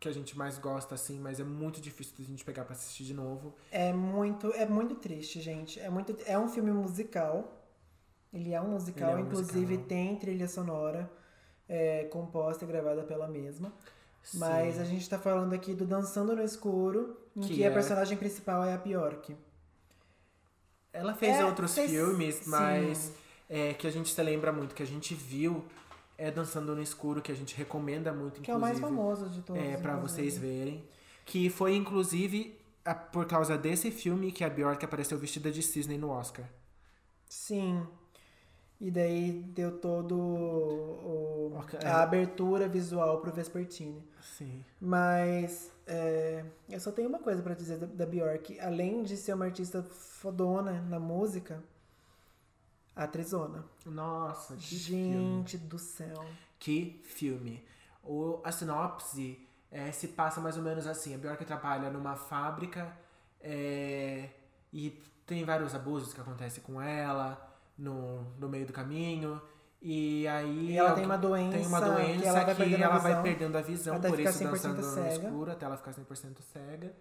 que 0.00 0.08
a 0.08 0.12
gente 0.12 0.36
mais 0.38 0.58
gosta, 0.58 0.94
assim, 0.94 1.18
mas 1.18 1.40
é 1.40 1.44
muito 1.44 1.80
difícil 1.80 2.14
da 2.18 2.24
gente 2.24 2.44
pegar 2.44 2.64
pra 2.64 2.74
assistir 2.74 3.04
de 3.04 3.14
novo. 3.14 3.54
É 3.70 3.92
muito, 3.92 4.52
é 4.54 4.64
muito 4.64 4.94
triste, 4.94 5.40
gente. 5.40 5.80
É, 5.80 5.90
muito, 5.90 6.16
é 6.24 6.38
um 6.38 6.48
filme 6.48 6.70
musical. 6.70 7.64
Ele 8.32 8.52
é 8.52 8.60
um 8.60 8.68
musical, 8.72 9.10
é 9.12 9.16
um 9.16 9.20
inclusive 9.20 9.60
musical. 9.60 9.86
tem 9.88 10.16
trilha 10.16 10.46
sonora 10.46 11.10
é, 11.68 12.04
composta 12.04 12.64
e 12.64 12.68
gravada 12.68 13.02
pela 13.02 13.26
mesma. 13.26 13.72
Mas 14.34 14.74
Sim. 14.74 14.80
a 14.80 14.84
gente 14.84 15.08
tá 15.08 15.18
falando 15.18 15.52
aqui 15.54 15.74
do 15.74 15.84
Dançando 15.86 16.36
no 16.36 16.42
Escuro, 16.42 17.16
em 17.34 17.40
que, 17.40 17.54
Que 17.56 17.64
a 17.64 17.68
é- 17.68 17.70
personagem 17.72 18.16
principal 18.18 18.62
é 18.64 18.74
a 18.74 18.76
Bjork. 18.76 19.34
Ela 20.92 21.14
fez 21.14 21.36
É, 21.36 21.44
outros 21.44 21.74
fez- 21.74 21.90
filmes, 21.90 22.46
mas 22.46 23.12
é, 23.48 23.74
que 23.74 23.86
a 23.86 23.90
gente 23.90 24.12
se 24.12 24.22
lembra 24.22 24.52
muito, 24.52 24.74
que 24.74 24.82
a 24.82 24.86
gente 24.86 25.14
viu 25.14 25.64
é 26.18 26.32
Dançando 26.32 26.74
no 26.74 26.82
Escuro, 26.82 27.22
que 27.22 27.30
a 27.30 27.34
gente 27.34 27.56
recomenda 27.56 28.12
muito, 28.12 28.40
Que 28.40 28.50
é 28.50 28.56
o 28.56 28.58
mais 28.58 28.80
famoso 28.80 29.30
de 29.30 29.40
todos. 29.40 29.62
É, 29.62 29.76
pra 29.76 29.96
vocês 29.96 30.36
verem. 30.36 30.84
Que 31.24 31.48
foi, 31.48 31.76
inclusive, 31.76 32.58
é 32.84 32.92
por 32.92 33.24
causa 33.26 33.56
desse 33.56 33.92
filme 33.92 34.32
que 34.32 34.42
a 34.42 34.50
Bjork 34.50 34.84
apareceu 34.84 35.16
vestida 35.16 35.50
de 35.50 35.62
cisne 35.62 35.96
no 35.96 36.10
Oscar. 36.10 36.44
Sim. 37.28 37.86
E 38.80 38.90
daí 38.90 39.32
deu 39.32 39.78
todo 39.78 40.16
o, 40.16 41.52
Ok, 41.56 41.78
a 41.84 42.02
abertura 42.02 42.68
visual 42.68 43.20
pro 43.20 43.32
Vespertine. 43.32 44.02
Sim. 44.22 44.64
Mas 44.80 45.70
é, 45.86 46.44
eu 46.68 46.80
só 46.80 46.90
tenho 46.90 47.08
uma 47.08 47.18
coisa 47.18 47.42
pra 47.42 47.54
dizer 47.54 47.78
da, 47.78 47.86
da 47.86 48.06
Bjork. 48.06 48.58
Além 48.60 49.02
de 49.02 49.16
ser 49.16 49.34
uma 49.34 49.46
artista 49.46 49.82
fodona 49.82 50.80
na 50.82 50.98
música, 50.98 51.62
atrizona. 53.04 53.64
Nossa, 53.86 54.56
que 54.56 54.78
filme. 54.78 55.38
Gente 55.38 55.58
do 55.58 55.78
céu. 55.78 56.24
Que 56.58 57.00
filme. 57.04 57.64
O, 58.02 58.40
a 58.44 58.50
sinopse 58.50 59.46
é, 59.70 59.92
se 59.92 60.08
passa 60.08 60.40
mais 60.40 60.56
ou 60.56 60.62
menos 60.62 60.86
assim. 60.86 61.14
A 61.14 61.18
Bjork 61.18 61.44
trabalha 61.44 61.90
numa 61.90 62.16
fábrica 62.16 62.92
é, 63.40 64.28
e 64.72 65.02
tem 65.26 65.44
vários 65.44 65.74
abusos 65.74 66.12
que 66.12 66.20
acontecem 66.20 66.62
com 66.62 66.80
ela 66.80 67.38
no, 67.76 68.22
no 68.38 68.48
meio 68.48 68.66
do 68.66 68.72
caminho. 68.72 69.40
E 69.80 70.26
aí 70.26 70.72
E 70.72 70.76
ela 70.76 70.92
tem 70.92 71.04
uma 71.04 71.16
doença, 71.16 71.56
tem 71.56 71.66
uma 71.66 71.80
que 71.80 71.88
doença 71.88 72.26
ela 72.26 72.44
vai 72.44 72.54
que 72.54 72.62
perdendo 72.62 72.82
a 72.82 72.86
ela 72.86 72.98
vai 72.98 73.12
visão, 73.12 73.22
perdendo 73.22 73.58
a 73.58 73.60
visão, 73.60 74.00
por 74.00 74.20
isso 74.20 74.38
100% 74.38 74.50
dançando 74.50 74.76
no 74.76 74.82
cega. 74.82 75.08
escuro, 75.28 75.52
até 75.52 75.66
ela 75.66 75.76
ficar 75.76 75.92
100% 75.92 76.42
cega. 76.52 76.96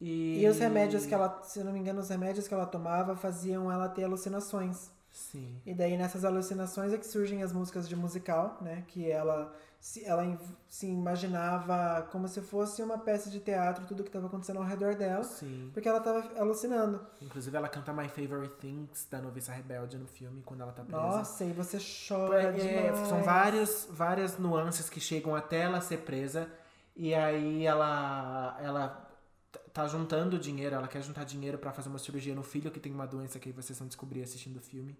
E, 0.00 0.40
E 0.42 0.48
os 0.48 0.58
remédios 0.58 1.04
que 1.06 1.12
ela, 1.14 1.40
se 1.42 1.62
não 1.62 1.72
me 1.72 1.78
engano, 1.78 2.00
os 2.00 2.08
remédios 2.08 2.48
que 2.48 2.54
ela 2.54 2.66
tomava 2.66 3.14
faziam 3.16 3.70
ela 3.70 3.88
ter 3.88 4.04
alucinações. 4.04 4.90
Sim. 5.12 5.60
E 5.66 5.74
daí 5.74 5.96
nessas 5.98 6.24
alucinações 6.24 6.92
é 6.92 6.96
que 6.98 7.06
surgem 7.06 7.42
as 7.42 7.52
músicas 7.52 7.88
de 7.88 7.96
musical, 7.96 8.56
né? 8.62 8.84
Que 8.86 9.10
ela 9.10 9.52
se, 9.80 10.04
ela 10.04 10.38
se 10.68 10.86
imaginava 10.86 12.06
como 12.12 12.28
se 12.28 12.40
fosse 12.40 12.82
uma 12.82 12.96
peça 12.98 13.28
de 13.28 13.40
teatro, 13.40 13.86
tudo 13.86 14.02
que 14.02 14.08
estava 14.08 14.26
acontecendo 14.26 14.58
ao 14.58 14.64
redor 14.64 14.94
dela, 14.94 15.24
Sim. 15.24 15.70
porque 15.72 15.88
ela 15.88 15.98
estava 15.98 16.30
alucinando. 16.38 17.00
Inclusive 17.20 17.56
ela 17.56 17.68
canta 17.68 17.92
My 17.92 18.08
Favorite 18.08 18.54
Things 18.60 19.06
da 19.10 19.20
Noviça 19.20 19.52
Rebelde 19.52 19.98
no 19.98 20.06
filme, 20.06 20.42
quando 20.44 20.62
ela 20.62 20.72
tá 20.72 20.82
presa. 20.84 21.00
Nossa, 21.02 21.44
e 21.44 21.52
você 21.52 21.78
chora 22.08 22.42
É, 22.42 22.52
demais. 22.52 23.08
são 23.08 23.22
vários, 23.22 23.88
várias 23.90 24.38
nuances 24.38 24.88
que 24.88 25.00
chegam 25.00 25.34
até 25.34 25.62
ela 25.62 25.80
ser 25.80 25.98
presa. 25.98 26.48
E 26.94 27.14
aí 27.14 27.64
ela, 27.66 28.56
ela 28.62 29.09
tá 29.82 29.86
juntando 29.88 30.38
dinheiro, 30.38 30.74
ela 30.74 30.88
quer 30.88 31.02
juntar 31.02 31.24
dinheiro 31.24 31.58
pra 31.58 31.72
fazer 31.72 31.88
uma 31.88 31.98
cirurgia 31.98 32.34
no 32.34 32.42
filho 32.42 32.70
que 32.70 32.80
tem 32.80 32.92
uma 32.92 33.06
doença 33.06 33.38
que 33.38 33.48
aí 33.48 33.52
vocês 33.52 33.78
vão 33.78 33.88
descobrir 33.88 34.22
assistindo 34.22 34.56
o 34.58 34.60
filme. 34.60 34.96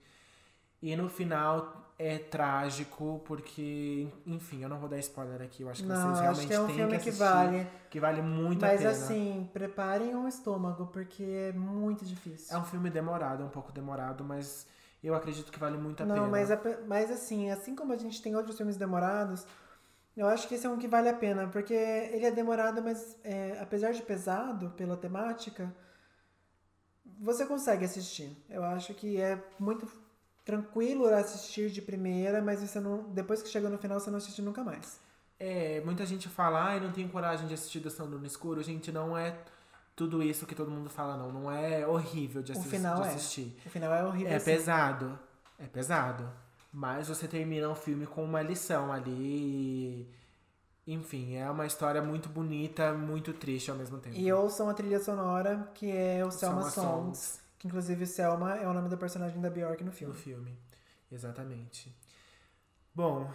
E 0.83 0.97
no 0.97 1.11
final 1.11 1.93
é 1.99 2.17
trágico, 2.17 3.21
porque, 3.27 4.09
enfim, 4.27 4.63
eu 4.63 4.69
não 4.69 4.79
vou 4.79 4.89
dar 4.89 4.99
spoiler 4.99 5.43
aqui, 5.43 5.63
eu 5.63 5.69
acho 5.69 5.83
que 5.83 5.89
Não, 5.89 5.97
vocês 5.97 6.15
acho 6.15 6.23
realmente 6.23 6.49
que 6.49 6.55
é 6.55 6.61
um 6.61 6.67
têm 6.67 6.77
filme 6.77 6.91
que 6.93 6.99
que 7.05 7.09
assistir, 7.11 7.19
vale. 7.19 7.67
que 7.91 8.01
vale 8.01 8.23
muito 8.23 8.65
a 8.65 8.69
Mas 8.69 8.81
pena. 8.81 8.91
assim, 8.93 9.51
preparem 9.53 10.17
um 10.17 10.27
estômago, 10.27 10.87
porque 10.87 11.23
é 11.23 11.53
muito 11.53 12.07
difícil. 12.07 12.57
É 12.57 12.59
um 12.59 12.65
filme 12.65 12.89
demorado, 12.89 13.43
é 13.43 13.47
um 13.47 13.51
pouco 13.51 13.71
demorado, 13.73 14.25
mas 14.25 14.67
eu 15.05 15.15
acredito 15.15 15.53
que 15.53 15.59
vale 15.59 15.77
muito 15.77 16.03
a 16.03 16.07
Não, 16.07 16.15
pena. 16.15 16.29
mas, 16.29 16.51
a- 16.51 16.61
mas 16.87 17.11
assim, 17.11 17.51
assim 17.51 17.77
como 17.77 17.93
a 17.93 17.97
gente 17.99 18.23
tem 18.23 18.35
outros 18.35 18.57
filmes 18.57 18.79
demorados, 18.79 19.45
eu 20.21 20.27
acho 20.29 20.47
que 20.47 20.55
esse 20.55 20.67
é 20.67 20.69
um 20.71 20.77
que 20.79 20.87
vale 20.87 21.09
a 21.09 21.15
pena, 21.15 21.49
porque 21.49 21.73
ele 21.73 22.27
é 22.27 22.31
demorado, 22.31 22.83
mas 22.83 23.17
é, 23.25 23.59
apesar 23.61 23.93
de 23.93 24.03
pesado 24.03 24.71
pela 24.77 24.97
temática, 24.97 25.75
você 27.19 27.47
consegue 27.47 27.85
assistir. 27.85 28.31
Eu 28.49 28.63
acho 28.65 28.93
que 28.95 29.21
é 29.21 29.43
muito 29.59 29.89
tranquilo 30.45 31.07
assistir 31.07 31.71
de 31.71 31.81
primeira, 31.81 32.43
mas 32.43 32.61
você 32.61 32.79
não, 32.81 33.05
depois 33.05 33.43
que 33.43 33.49
chega 33.49 33.69
no 33.71 33.79
final 33.79 33.99
você 33.99 34.11
não 34.11 34.19
assiste 34.19 34.43
nunca 34.43 34.63
mais. 34.63 35.01
É, 35.39 35.81
muita 35.87 36.05
gente 36.05 36.29
fala, 36.29 36.63
ai, 36.63 36.81
não 36.81 36.93
tenho 36.93 37.09
coragem 37.09 37.47
de 37.47 37.55
assistir 37.55 37.81
Dançando 37.81 38.19
no 38.19 38.27
Escuro. 38.27 38.63
Gente, 38.63 38.93
não 38.93 39.17
é 39.17 39.39
tudo 39.97 40.23
isso 40.23 40.45
que 40.47 40.55
todo 40.55 40.71
mundo 40.71 40.91
fala, 40.91 41.17
não. 41.17 41.33
Não 41.33 41.51
é 41.51 41.87
horrível 41.87 42.43
de, 42.43 42.53
O 42.53 42.59
assis- 42.59 42.71
final 42.71 43.01
de 43.01 43.09
é. 43.09 43.11
assistir. 43.13 43.59
O 43.65 43.71
final 43.71 43.95
é 43.95 44.05
horrível. 44.05 44.33
É 44.33 44.37
assim. 44.37 44.45
pesado. 44.53 45.19
É 45.59 45.67
pesado. 45.67 46.31
Mas 46.73 47.09
você 47.09 47.27
termina 47.27 47.69
o 47.69 47.75
filme 47.75 48.07
com 48.07 48.23
uma 48.25 48.43
lição 48.43 48.93
ali. 48.93 50.09
e, 50.87 50.93
Enfim, 50.95 51.35
é 51.37 51.51
uma 51.51 51.67
história 51.67 52.01
muito 52.03 52.29
bonita, 52.29 52.93
muito 52.93 53.33
triste 53.33 53.71
ao 53.71 53.77
mesmo 53.77 53.99
tempo. 53.99 54.17
E 54.17 54.33
ouçam 54.33 54.69
a 54.69 54.75
trilha 54.75 55.01
sonora, 55.01 55.69
que 55.75 55.91
é 55.91 56.25
o 56.25 56.31
Selma, 56.31 56.63
Selma 56.63 56.71
Songs. 56.71 57.19
Songs. 57.19 57.41
Que 57.59 57.67
inclusive 57.69 58.07
Selma 58.07 58.55
é 58.57 58.67
o 58.69 58.73
nome 58.73 58.89
da 58.89 58.97
personagem 58.97 59.41
da 59.41 59.51
Bjork 59.51 59.83
no 59.85 59.93
filme. 59.93 60.15
No 60.15 60.19
filme. 60.19 60.59
Exatamente. 61.11 61.95
Bom, 62.95 63.31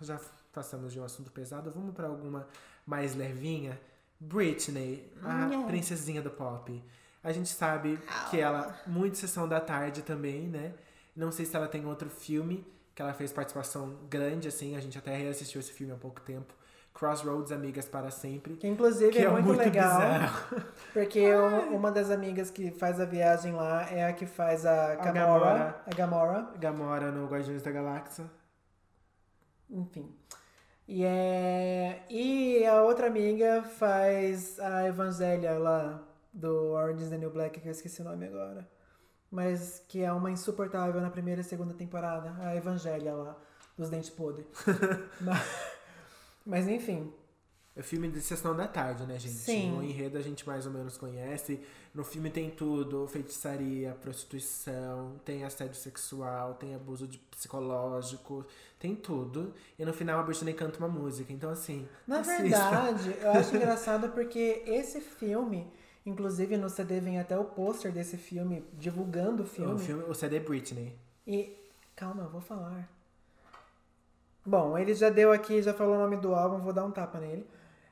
já 0.00 0.20
passamos 0.52 0.92
de 0.92 1.00
um 1.00 1.04
assunto 1.04 1.30
pesado. 1.30 1.70
Vamos 1.70 1.94
pra 1.94 2.08
alguma 2.08 2.46
mais 2.86 3.14
levinha. 3.14 3.80
Britney, 4.18 5.10
a 5.22 5.46
Yeah. 5.46 5.66
princesinha 5.66 6.20
do 6.20 6.30
pop. 6.30 6.82
A 7.22 7.32
gente 7.32 7.48
sabe 7.48 7.98
que 8.30 8.38
ela, 8.38 8.78
muito 8.86 9.16
sessão 9.16 9.48
da 9.48 9.60
tarde 9.60 10.02
também, 10.02 10.42
né? 10.48 10.74
Não 11.16 11.30
sei 11.32 11.46
se 11.46 11.56
ela 11.56 11.68
tem 11.68 11.86
outro 11.86 12.10
filme 12.10 12.66
que 13.00 13.02
ela 13.02 13.14
fez 13.14 13.32
participação 13.32 13.96
grande, 14.10 14.46
assim. 14.46 14.76
A 14.76 14.80
gente 14.80 14.98
até 14.98 15.16
reassistiu 15.16 15.58
esse 15.58 15.72
filme 15.72 15.90
há 15.90 15.96
pouco 15.96 16.20
tempo. 16.20 16.52
Crossroads, 16.92 17.50
Amigas 17.50 17.88
para 17.88 18.10
Sempre. 18.10 18.56
Que 18.56 18.68
inclusive 18.68 19.10
Que 19.10 19.20
é, 19.20 19.22
é 19.22 19.28
muito, 19.30 19.46
muito 19.46 19.58
legal. 19.58 19.98
bizarro. 19.98 20.62
Porque 20.92 21.34
uma, 21.34 21.60
uma 21.62 21.90
das 21.90 22.10
amigas 22.10 22.50
que 22.50 22.70
faz 22.70 23.00
a 23.00 23.06
viagem 23.06 23.54
lá 23.54 23.88
é 23.90 24.04
a 24.04 24.12
que 24.12 24.26
faz 24.26 24.66
a 24.66 24.96
Gamora. 24.96 25.12
Gamora. 25.14 25.82
A 25.86 25.94
Gamora. 25.94 26.48
Gamora 26.58 27.10
no 27.10 27.26
Guardiões 27.26 27.62
da 27.62 27.70
Galáxia. 27.70 28.26
Enfim. 29.70 30.14
E, 30.86 31.02
é... 31.02 32.04
e 32.10 32.66
a 32.66 32.82
outra 32.82 33.06
amiga 33.06 33.62
faz 33.62 34.60
a 34.60 34.86
Evangelia 34.86 35.58
lá 35.58 36.02
do 36.34 36.72
Orange 36.72 37.04
is 37.04 37.08
the 37.08 37.16
New 37.16 37.30
Black, 37.30 37.60
que 37.60 37.66
eu 37.66 37.72
esqueci 37.72 38.02
o 38.02 38.04
nome 38.04 38.26
agora. 38.26 38.68
Mas 39.30 39.82
que 39.86 40.02
é 40.02 40.12
uma 40.12 40.30
insuportável 40.30 41.00
na 41.00 41.10
primeira 41.10 41.40
e 41.40 41.44
segunda 41.44 41.72
temporada. 41.72 42.34
A 42.40 42.56
Evangelia 42.56 43.14
lá, 43.14 43.36
dos 43.78 43.88
dentes 43.88 44.10
podres. 44.10 44.46
mas, 45.20 45.46
mas 46.44 46.68
enfim. 46.68 47.12
É 47.76 47.82
filme 47.82 48.10
de 48.10 48.20
sessão 48.20 48.54
da 48.54 48.66
tarde, 48.66 49.06
né, 49.06 49.16
gente? 49.18 49.34
Sim. 49.34 49.78
O 49.78 49.82
enredo 49.82 50.18
a 50.18 50.20
gente 50.20 50.46
mais 50.46 50.66
ou 50.66 50.72
menos 50.72 50.98
conhece. 50.98 51.60
No 51.94 52.02
filme 52.02 52.28
tem 52.28 52.50
tudo: 52.50 53.06
feitiçaria, 53.06 53.96
prostituição, 54.02 55.20
tem 55.24 55.44
assédio 55.44 55.76
sexual, 55.76 56.54
tem 56.54 56.74
abuso 56.74 57.06
de 57.06 57.18
psicológico, 57.18 58.44
tem 58.78 58.96
tudo. 58.96 59.54
E 59.78 59.84
no 59.84 59.92
final 59.92 60.18
a 60.18 60.22
Britney 60.22 60.52
canta 60.52 60.78
uma 60.78 60.88
música. 60.88 61.32
Então, 61.32 61.50
assim. 61.50 61.88
Na 62.06 62.18
assista. 62.20 62.42
verdade, 62.42 63.16
eu 63.20 63.30
acho 63.30 63.54
engraçado 63.56 64.08
porque 64.10 64.64
esse 64.66 65.00
filme, 65.00 65.72
inclusive 66.10 66.56
no 66.56 66.68
CD 66.68 67.00
vem 67.00 67.18
até 67.18 67.38
o 67.38 67.44
pôster 67.44 67.92
desse 67.92 68.16
filme, 68.16 68.64
divulgando 68.74 69.44
o 69.44 69.46
filme. 69.46 69.72
O, 69.72 69.78
filme, 69.78 70.04
o 70.04 70.14
CD 70.14 70.40
Britney. 70.40 70.94
E. 71.26 71.56
Calma, 71.96 72.24
eu 72.24 72.30
vou 72.30 72.40
falar. 72.40 72.88
Bom, 74.44 74.76
ele 74.78 74.94
já 74.94 75.10
deu 75.10 75.32
aqui, 75.32 75.62
já 75.62 75.74
falou 75.74 75.96
o 75.96 75.98
nome 75.98 76.16
do 76.16 76.34
álbum, 76.34 76.58
vou 76.58 76.72
dar 76.72 76.84
um 76.84 76.90
tapa 76.90 77.18
nele. 77.18 77.46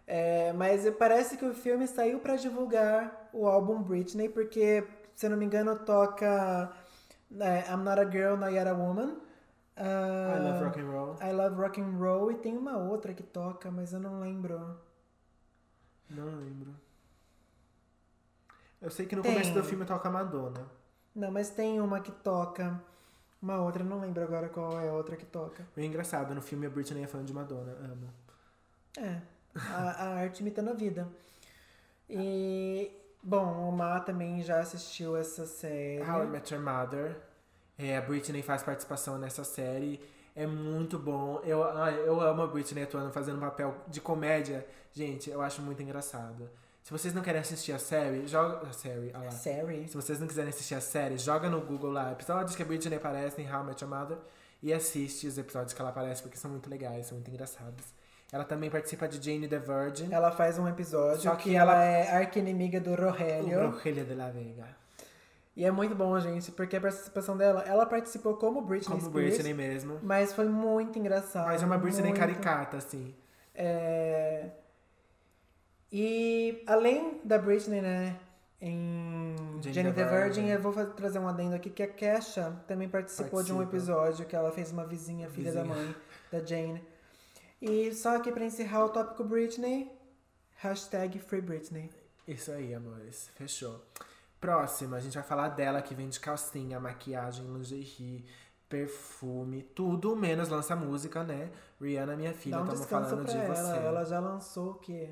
É, 0.07 0.53
mas 0.55 0.89
parece 0.97 1.37
que 1.37 1.45
o 1.45 1.55
filme 1.55 1.87
saiu 1.87 2.19
pra 2.19 2.37
divulgar 2.37 3.29
o 3.33 3.47
álbum 3.47 3.83
Britney, 3.83 4.29
porque, 4.29 4.83
se 5.14 5.27
eu 5.27 5.31
não 5.31 5.37
me 5.37 5.45
engano, 5.45 5.79
toca 5.79 6.73
é, 7.39 7.71
I'm 7.71 7.83
Not 7.83 8.01
a 8.01 8.11
Girl, 8.11 8.37
Not 8.37 8.55
Yet 8.55 8.69
a 8.69 8.73
Woman. 8.73 9.16
Ah, 9.77 10.37
I 10.37 10.41
Love 10.41 10.64
Rock 10.64 10.81
and 10.81 10.91
Roll. 10.91 11.16
I 11.21 11.33
Love 11.33 11.57
Rock 11.57 11.81
and 11.81 11.97
Roll 11.99 12.33
e 12.33 12.35
tem 12.37 12.57
uma 12.57 12.79
outra 12.79 13.12
que 13.12 13.23
toca, 13.23 13.71
mas 13.71 13.93
eu 13.93 14.01
não 14.01 14.21
lembro. 14.21 14.77
Não 16.09 16.25
lembro. 16.25 16.75
Eu 18.81 18.91
sei 18.91 19.07
que 19.07 19.16
no 19.16 19.22
Tem. 19.22 19.33
começo 19.33 19.53
do 19.53 19.64
filme 19.64 19.85
toca 19.85 20.09
Madonna. 20.09 20.66
Não, 21.14 21.31
mas 21.31 21.51
tem 21.51 21.81
uma 21.81 22.01
que 22.01 22.12
toca. 22.12 22.81
Uma 23.41 23.61
outra, 23.61 23.85
não 23.85 24.01
lembro 24.01 24.22
agora 24.22 24.49
qual 24.49 24.81
é 24.81 24.89
a 24.89 24.93
outra 24.93 25.16
que 25.16 25.26
toca. 25.26 25.66
É 25.76 25.85
engraçado, 25.85 26.35
no 26.35 26.43
filme 26.43 26.66
a 26.66 26.70
Britney 26.70 27.05
é 27.05 27.07
fã 27.07 27.24
de 27.24 27.33
Madonna. 27.33 27.72
Amo. 27.72 28.09
É, 28.97 29.20
a, 29.55 30.05
a 30.05 30.14
arte 30.16 30.41
imitando 30.41 30.70
a 30.70 30.74
vida. 30.74 31.09
E, 32.09 32.91
bom, 33.22 33.68
o 33.68 33.72
Má 33.72 34.01
também 34.01 34.43
já 34.43 34.61
assistiu 34.61 35.16
essa 35.16 35.47
série. 35.47 36.03
How 36.03 36.24
I 36.24 36.26
Met 36.26 36.53
Your 36.53 36.62
Mother. 36.62 37.16
É, 37.76 37.97
a 37.97 38.01
Britney 38.01 38.43
faz 38.43 38.62
participação 38.62 39.18
nessa 39.18 39.45
série. 39.45 40.01
É 40.35 40.47
muito 40.47 40.99
bom. 40.99 41.41
Eu, 41.45 41.61
eu 41.61 42.20
amo 42.20 42.43
a 42.43 42.47
Britney 42.47 42.85
atuando, 42.85 43.12
fazendo 43.12 43.39
papel 43.39 43.74
de 43.87 44.01
comédia. 44.01 44.66
Gente, 44.93 45.31
eu 45.31 45.41
acho 45.41 45.62
muito 45.62 45.83
engraçado. 45.83 46.49
Se 46.89 46.93
vocês 46.93 47.12
não 47.12 47.20
querem 47.20 47.39
assistir 47.43 47.70
a 47.72 47.78
série, 47.78 48.26
joga. 48.26 48.66
A 48.66 48.72
série, 48.72 49.12
olha 49.14 49.24
lá. 49.26 49.30
Série? 49.30 49.86
Se 49.89 49.95
vocês 49.95 50.18
não 50.18 50.26
quiserem 50.26 50.49
assistir 50.49 50.74
a 50.74 50.80
série, 50.80 51.18
joga 51.18 51.51
no 51.51 51.61
Google 51.61 51.93
lá 51.93 52.11
episódios 52.12 52.57
que 52.57 52.62
a 52.62 52.64
Britney 52.64 52.97
aparece 52.97 53.43
em 53.43 53.45
How 53.55 53.61
I 53.61 53.66
Met 53.66 53.84
Your 53.84 53.95
Mother 53.95 54.16
e 54.62 54.72
assiste 54.72 55.26
os 55.26 55.36
episódios 55.36 55.74
que 55.74 55.80
ela 55.82 55.91
aparece 55.91 56.22
porque 56.22 56.39
são 56.39 56.51
muito 56.51 56.70
legais, 56.70 57.05
são 57.05 57.16
muito 57.18 57.30
engraçados. 57.30 57.84
Ela 58.32 58.43
também 58.43 58.70
participa 58.70 59.07
de 59.07 59.22
Jane 59.22 59.47
the 59.47 59.59
Virgin. 59.59 60.09
Ela 60.11 60.30
faz 60.30 60.59
um 60.59 60.66
episódio 60.66 61.20
Só 61.20 61.36
que, 61.36 61.51
que 61.51 61.57
ela 61.57 61.74
ela- 61.74 61.84
é 61.84 62.16
arqui-inimiga 62.22 62.80
do 62.80 62.95
Rogelio. 62.95 63.70
Rogelio 63.70 64.07
de 64.07 64.14
la 64.14 64.30
Vega. 64.30 64.68
E 65.55 65.66
é 65.66 65.70
muito 65.70 65.95
bom, 65.95 66.18
gente, 66.18 66.51
porque 66.53 66.74
a 66.76 66.80
participação 66.80 67.36
dela, 67.36 67.64
ela 67.66 67.84
participou 67.84 68.34
como 68.39 68.62
Britney 68.62 68.97
Como 68.97 69.11
Spears, 69.11 69.34
Britney 69.34 69.53
mesmo. 69.53 70.01
mas 70.03 70.32
foi 70.32 70.47
muito 70.49 70.99
engraçado. 70.99 71.49
Mas 71.49 71.62
é 71.62 71.66
uma 71.66 71.76
Britney 71.76 72.05
muito. 72.05 72.18
caricata, 72.18 72.78
assim. 72.78 73.14
É... 73.55 74.47
E 75.93 76.62
além 76.66 77.20
da 77.24 77.39
Britney, 77.39 77.80
né? 77.80 78.18
Em 78.61 79.36
Jane 79.62 79.72
Jane 79.74 79.93
the 79.93 80.05
Virgin, 80.05 80.43
Virgin. 80.43 80.49
eu 80.49 80.61
vou 80.61 80.86
trazer 80.86 81.18
um 81.20 81.28
adendo 81.28 81.55
aqui 81.55 81.70
que 81.70 81.82
a 81.82 81.86
Kesha 81.86 82.61
também 82.66 82.89
participou 82.89 83.43
de 83.43 83.53
um 83.53 83.59
Participa. 83.59 83.76
episódio 83.76 84.26
que 84.26 84.34
ela 84.34 84.51
fez 84.51 84.72
uma 84.72 84.84
vizinha, 84.84 85.28
filha 85.30 85.53
da 85.53 85.62
Vizinha. 85.62 85.82
mãe 85.84 85.95
da 86.32 86.45
Jane. 86.45 86.82
E 87.62 87.93
só 87.95 88.16
aqui 88.16 88.32
pra 88.32 88.45
encerrar 88.45 88.84
o 88.84 88.89
tópico 88.89 89.22
Britney, 89.24 89.91
hashtag 90.57 91.18
Free 91.20 91.41
Britney. 91.41 91.91
Isso 92.26 92.51
aí, 92.51 92.74
amores. 92.74 93.30
Fechou. 93.36 93.80
Próxima, 94.41 94.97
a 94.97 95.01
gente 95.01 95.14
vai 95.14 95.22
falar 95.24 95.49
dela 95.51 95.80
que 95.80 95.95
vende 95.95 96.18
calcinha, 96.20 96.78
maquiagem, 96.80 97.45
lingerie, 97.47 98.24
perfume, 98.68 99.62
tudo 99.62 100.14
menos 100.14 100.49
lança 100.49 100.76
música, 100.76 101.22
né? 101.24 101.51
Rihanna, 101.80 102.16
minha 102.16 102.34
filha, 102.34 102.57
estamos 102.57 102.84
falando 102.86 103.24
de 103.24 103.36
ela. 103.36 103.55
você. 103.55 103.76
Ela 103.78 104.05
já 104.05 104.20
lançou 104.20 104.72
o 104.72 104.74
quê? 104.74 105.11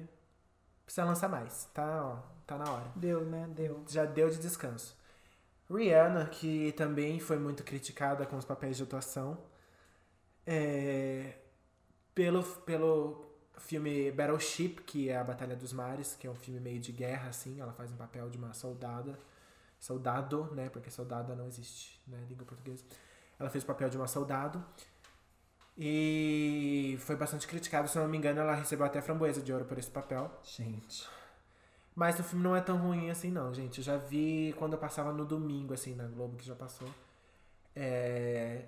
Precisa 0.86 1.04
lançar 1.04 1.28
mais, 1.28 1.66
tá? 1.74 2.04
Ó, 2.04 2.16
tá 2.46 2.56
na 2.56 2.70
hora. 2.72 2.92
Deu, 2.96 3.26
né? 3.26 3.46
Deu. 3.54 3.84
Já 3.88 4.06
deu 4.06 4.30
de 4.30 4.38
descanso. 4.38 4.96
Rihanna, 5.70 6.26
que 6.28 6.72
também 6.72 7.20
foi 7.20 7.38
muito 7.38 7.64
criticada 7.64 8.24
com 8.26 8.36
os 8.38 8.44
papéis 8.46 8.76
de 8.78 8.84
atuação. 8.84 9.38
é, 10.46 11.34
pelo, 12.14 12.42
pelo 12.42 13.24
filme 13.58 14.10
Battleship, 14.12 14.76
que 14.86 15.08
é 15.08 15.16
a 15.18 15.24
Batalha 15.24 15.56
dos 15.56 15.72
Mares, 15.72 16.16
que 16.16 16.26
é 16.26 16.30
um 16.30 16.36
filme 16.36 16.60
meio 16.60 16.80
de 16.80 16.92
guerra, 16.92 17.28
assim. 17.28 17.60
Ela 17.60 17.72
faz 17.72 17.90
um 17.92 17.96
papel 17.96 18.30
de 18.30 18.38
uma 18.38 18.54
soldada. 18.54 19.18
Soldado, 19.78 20.50
né? 20.54 20.70
Porque 20.70 20.90
soldada 20.90 21.34
não 21.34 21.46
existe, 21.46 22.00
né? 22.06 22.24
Língua 22.28 22.46
portuguesa. 22.46 22.84
Ela 23.38 23.50
fez 23.50 23.64
o 23.64 23.66
papel 23.66 23.88
de 23.90 23.96
uma 23.96 24.06
soldado. 24.08 24.64
E 25.78 26.96
foi 27.00 27.16
bastante 27.16 27.46
criticada, 27.46 27.86
se 27.86 27.98
não 27.98 28.08
me 28.08 28.16
engano, 28.16 28.40
ela 28.40 28.54
recebeu 28.54 28.86
até 28.86 29.02
framboesa 29.02 29.42
de 29.42 29.52
ouro 29.52 29.64
por 29.66 29.78
esse 29.78 29.90
papel. 29.90 30.30
Gente. 30.42 31.06
Mas 31.94 32.18
o 32.18 32.22
filme 32.22 32.42
não 32.42 32.56
é 32.56 32.60
tão 32.60 32.76
ruim 32.78 33.10
assim, 33.10 33.30
não, 33.30 33.52
gente. 33.52 33.78
Eu 33.78 33.84
já 33.84 33.96
vi 33.96 34.54
quando 34.58 34.74
eu 34.74 34.78
passava 34.78 35.12
no 35.12 35.24
domingo, 35.24 35.74
assim, 35.74 35.94
na 35.94 36.04
Globo, 36.06 36.36
que 36.36 36.46
já 36.46 36.54
passou. 36.54 36.88
É... 37.74 38.64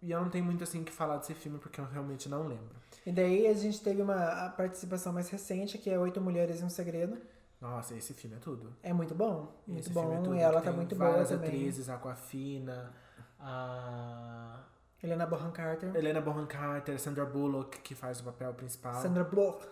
E 0.00 0.10
eu 0.10 0.20
não 0.20 0.28
tenho 0.28 0.44
muito, 0.44 0.64
assim, 0.64 0.80
o 0.82 0.84
que 0.84 0.92
falar 0.92 1.18
desse 1.18 1.32
filme, 1.32 1.58
porque 1.58 1.80
eu 1.80 1.86
realmente 1.86 2.28
não 2.28 2.46
lembro. 2.48 2.74
E 3.06 3.12
daí 3.12 3.46
a 3.46 3.54
gente 3.54 3.80
teve 3.80 4.02
uma 4.02 4.50
participação 4.50 5.12
mais 5.12 5.28
recente, 5.30 5.78
que 5.78 5.88
é 5.88 5.98
Oito 5.98 6.20
Mulheres 6.20 6.60
e 6.60 6.64
um 6.64 6.68
Segredo. 6.68 7.18
Nossa, 7.60 7.94
esse 7.94 8.12
filme 8.12 8.36
é 8.36 8.38
tudo. 8.40 8.74
É 8.82 8.92
muito 8.92 9.14
bom. 9.14 9.54
Muito 9.66 9.80
esse 9.80 9.90
bom. 9.90 10.00
filme 10.00 10.16
é 10.16 10.22
tudo. 10.22 10.34
e 10.34 10.40
ela 10.40 10.60
tá 10.60 10.72
muito 10.72 10.96
boa 10.96 11.10
várias 11.10 11.28
também. 11.28 11.48
atrizes, 11.48 11.88
a 11.88 11.94
Aquafina, 11.94 12.92
a 13.38 14.58
Helena 15.02 15.26
Bonham 15.26 15.50
Carter. 15.50 15.94
Helena 15.96 16.20
Bonham 16.20 16.46
Carter, 16.46 16.98
Sandra 16.98 17.24
Bullock, 17.26 17.80
que 17.80 17.94
faz 17.94 18.20
o 18.20 18.24
papel 18.24 18.54
principal. 18.54 19.00
Sandra 19.02 19.24
Bullock. 19.24 19.66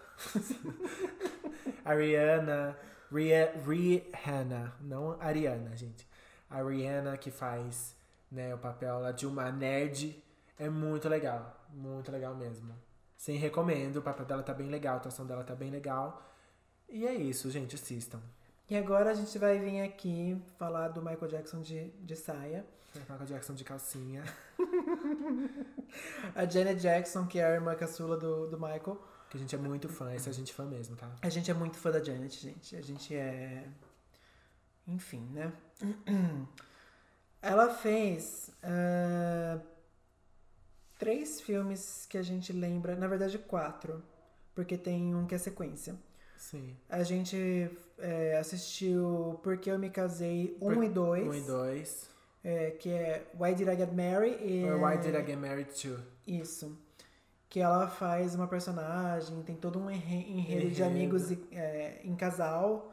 A 1.85 1.95
Rihanna, 1.95 2.76
Ria- 3.12 3.53
Rihanna, 3.66 4.74
não 4.81 5.16
Ariana, 5.20 5.76
gente. 5.76 6.07
A 6.49 6.62
Rihanna 6.62 7.16
que 7.16 7.31
faz 7.31 7.95
né, 8.31 8.55
o 8.55 8.59
papel 8.59 8.99
lá 9.01 9.12
de 9.12 9.26
uma 9.26 9.51
nerd 9.51 10.22
é 10.59 10.68
muito 10.68 11.09
legal, 11.09 11.64
muito 11.70 12.11
legal 12.11 12.35
mesmo. 12.35 12.74
Sim, 13.16 13.37
recomendo, 13.37 13.97
o 13.97 14.03
papel 14.03 14.26
dela 14.26 14.43
tá 14.43 14.53
bem 14.55 14.68
legal, 14.68 14.95
a 14.95 14.97
atuação 14.99 15.26
dela 15.26 15.45
tá 15.45 15.55
bem 15.55 15.70
legal. 15.70 16.22
E 16.89 17.07
é 17.07 17.14
isso, 17.14 17.51
gente, 17.51 17.76
assistam. 17.76 18.20
E 18.71 18.77
agora 18.77 19.11
a 19.11 19.14
gente 19.14 19.37
vai 19.37 19.59
vir 19.59 19.81
aqui 19.81 20.41
falar 20.57 20.91
do 20.91 21.03
Michael 21.03 21.27
Jackson 21.27 21.61
de, 21.61 21.91
de 21.91 22.14
saia. 22.14 22.64
Michael 22.95 23.27
Jackson 23.27 23.53
de 23.53 23.64
calcinha. 23.64 24.23
A 26.37 26.47
Janet 26.47 26.81
Jackson, 26.81 27.27
que 27.27 27.41
é 27.41 27.47
a 27.47 27.51
irmã 27.51 27.75
caçula 27.75 28.16
do, 28.16 28.47
do 28.47 28.57
Michael. 28.57 28.97
Que 29.29 29.37
a 29.37 29.41
gente 29.41 29.57
é 29.57 29.59
muito 29.59 29.89
fã, 29.89 30.14
esse 30.14 30.29
a 30.29 30.33
gente 30.33 30.53
é 30.53 30.55
fã 30.55 30.64
mesmo, 30.64 30.95
tá? 30.95 31.11
A 31.21 31.29
gente 31.29 31.51
é 31.51 31.55
muito 31.55 31.79
fã 31.79 31.91
da 31.91 32.01
Janet, 32.01 32.41
gente. 32.41 32.77
A 32.77 32.81
gente 32.81 33.12
é. 33.12 33.66
Enfim, 34.87 35.29
né? 35.33 35.53
Ela 37.43 37.75
fez 37.75 38.53
ah, 38.62 39.59
três 40.97 41.41
filmes 41.41 42.07
que 42.09 42.16
a 42.16 42.23
gente 42.23 42.53
lembra, 42.53 42.95
na 42.95 43.09
verdade 43.09 43.37
quatro, 43.37 44.01
porque 44.55 44.79
tem 44.79 45.12
um 45.12 45.27
que 45.27 45.35
é 45.35 45.39
sequência. 45.39 45.99
Sim. 46.41 46.74
A 46.88 47.03
gente 47.03 47.70
é, 47.99 48.38
assistiu 48.38 49.38
Porque 49.43 49.70
Eu 49.70 49.78
Me 49.78 49.91
Casei 49.91 50.57
1 50.61 50.74
Por- 50.74 50.84
e 50.84 50.88
2, 50.88 51.28
Um 51.28 51.34
e 51.34 51.41
dois. 51.43 52.09
é, 52.43 52.70
que 52.70 52.88
é 52.88 53.26
Why 53.38 53.55
Did 53.55 53.68
I 53.68 53.76
Get 53.76 53.93
Married? 53.93 54.38
E, 54.43 54.64
Or 54.64 54.82
Why 54.82 54.97
Did 54.99 55.14
I 55.14 55.24
Get 55.26 55.36
Married 55.38 55.70
Too? 55.80 55.99
Isso. 56.26 56.76
Que 57.49 57.61
ela 57.61 57.88
faz 57.88 58.34
uma 58.34 58.47
personagem, 58.49 59.43
tem 59.43 59.55
todo 59.55 59.78
um 59.78 59.91
enre- 59.91 60.14
enredo, 60.30 60.70
de 60.70 60.82
Enredo. 60.82 60.84
amigos 60.84 61.30
é, 61.53 62.01
em 62.05 62.14
casal 62.16 62.91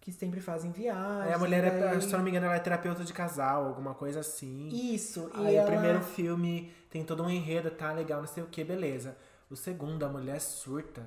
que 0.00 0.10
sempre 0.10 0.40
fazem 0.40 0.72
viagens. 0.72 1.26
Aí 1.28 1.32
a 1.34 1.38
mulher, 1.38 1.62
é, 1.64 1.70
daí- 1.90 2.00
se 2.02 2.08
eu 2.12 2.16
não 2.18 2.24
me 2.24 2.30
engano, 2.30 2.46
ela 2.46 2.56
é 2.56 2.60
terapeuta 2.60 3.04
de 3.04 3.12
casal, 3.12 3.66
alguma 3.66 3.94
coisa 3.94 4.20
assim. 4.20 4.68
Isso. 4.70 5.30
Aí 5.34 5.54
ela... 5.54 5.68
o 5.68 5.70
primeiro 5.70 6.00
filme 6.02 6.72
tem 6.90 7.04
todo 7.04 7.22
um 7.22 7.30
enredo, 7.30 7.70
tá 7.70 7.92
legal, 7.92 8.20
não 8.20 8.26
sei 8.26 8.42
o 8.42 8.46
que, 8.46 8.64
beleza. 8.64 9.16
O 9.50 9.54
segundo, 9.56 10.04
a 10.04 10.08
mulher 10.08 10.40
surta. 10.40 11.06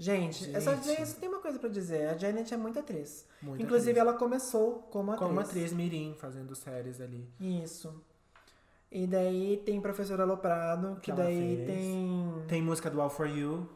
Gente, 0.00 0.44
é 0.54 0.60
Gente. 0.60 0.80
dizer, 0.80 1.06
só 1.06 1.18
tem 1.18 1.28
uma 1.28 1.40
coisa 1.40 1.58
pra 1.58 1.68
dizer. 1.68 2.08
A 2.08 2.16
Janet 2.16 2.54
é 2.54 2.56
muito 2.56 2.78
atriz. 2.78 3.26
Muito 3.42 3.60
Inclusive, 3.62 3.98
atriz. 3.98 4.08
ela 4.08 4.18
começou 4.18 4.74
como 4.90 5.10
atriz. 5.10 5.26
Como 5.28 5.40
atriz 5.40 5.72
mirim, 5.72 6.14
fazendo 6.18 6.54
séries 6.54 7.00
ali. 7.00 7.28
Isso. 7.40 8.00
E 8.92 9.06
daí 9.06 9.60
tem 9.66 9.80
Professor 9.80 10.20
Aloprado, 10.20 10.94
que, 11.02 11.10
Que 11.10 11.12
daí 11.12 11.56
fez. 11.56 11.66
tem... 11.66 12.44
Tem 12.46 12.62
música 12.62 12.88
do 12.88 13.00
All 13.00 13.10
For 13.10 13.26
You, 13.28 13.68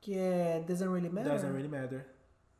Que 0.00 0.16
é 0.18 0.64
Doesn't 0.66 0.90
Really 0.90 1.10
Matter. 1.10 1.32
Doesn't 1.32 1.52
Really 1.52 1.68
Matter. 1.68 2.06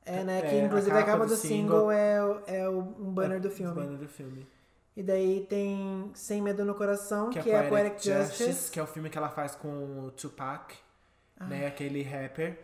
É, 0.05 0.23
né? 0.23 0.39
É, 0.41 0.43
Que 0.51 0.57
inclusive 0.61 0.95
a 0.95 0.99
a 0.99 1.03
capa 1.03 1.13
capa 1.13 1.25
do 1.25 1.31
do 1.31 1.37
single. 1.37 1.91
é, 1.91 2.17
é 2.47 2.69
um 2.69 2.83
banner 3.13 3.41
do 3.41 3.49
É, 3.49 3.51
filme. 3.51 3.75
banner 3.75 3.99
do 3.99 4.07
filme. 4.09 4.47
E 4.95 5.03
daí 5.03 5.47
tem 5.49 6.11
Sem 6.15 6.41
Medo 6.43 6.65
no 6.67 6.75
Coração, 6.75 7.31
que, 7.31 7.43
Que, 7.43 7.51
é 7.51 7.55
é 7.55 7.67
a 7.67 7.69
Poetic 7.69 7.93
Poetic 7.95 8.05
Justice, 8.13 8.45
Justice. 8.45 8.71
que 8.71 8.79
é 8.79 8.83
o 8.83 8.87
filme 8.87 9.09
que 9.11 9.17
ela 9.19 9.31
faz 9.31 9.55
com 9.57 10.05
o 10.07 10.11
Tupac, 10.13 10.75
Ah. 11.41 11.47
né? 11.47 11.67
Aquele 11.67 12.03
rapper. 12.03 12.61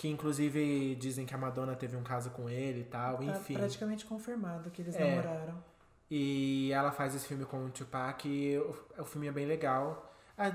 Que 0.00 0.08
inclusive 0.08 0.94
dizem 0.96 1.26
que 1.26 1.34
a 1.34 1.36
Madonna 1.36 1.76
teve 1.76 1.94
um 1.94 2.02
caso 2.02 2.30
com 2.30 2.48
ele 2.48 2.80
e 2.80 2.84
tal, 2.84 3.18
Tá 3.18 3.24
enfim. 3.24 3.52
praticamente 3.52 4.06
confirmado 4.06 4.70
que 4.70 4.80
eles 4.80 4.96
É. 4.96 5.16
namoraram. 5.16 5.62
E 6.10 6.72
ela 6.72 6.90
faz 6.90 7.14
esse 7.14 7.28
filme 7.28 7.44
com 7.44 7.66
o 7.66 7.70
Tupac 7.70 8.26
e 8.26 8.56
o, 8.58 8.74
o 8.98 9.04
filme 9.04 9.28
é 9.28 9.30
bem 9.32 9.44
legal. 9.44 10.10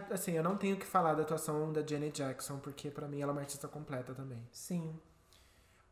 Assim, 0.10 0.32
eu 0.32 0.42
não 0.42 0.58
tenho 0.58 0.76
o 0.76 0.80
que 0.80 0.86
falar 0.88 1.14
da 1.14 1.22
atuação 1.22 1.72
da 1.72 1.86
Janet 1.86 2.18
Jackson, 2.24 2.58
porque 2.58 2.90
pra 2.90 3.08
mim 3.08 3.22
ela 3.22 3.32
é 3.32 3.34
uma 3.34 3.42
artista 3.42 3.68
completa 3.68 4.16
também. 4.16 4.42
Sim. 4.52 5.00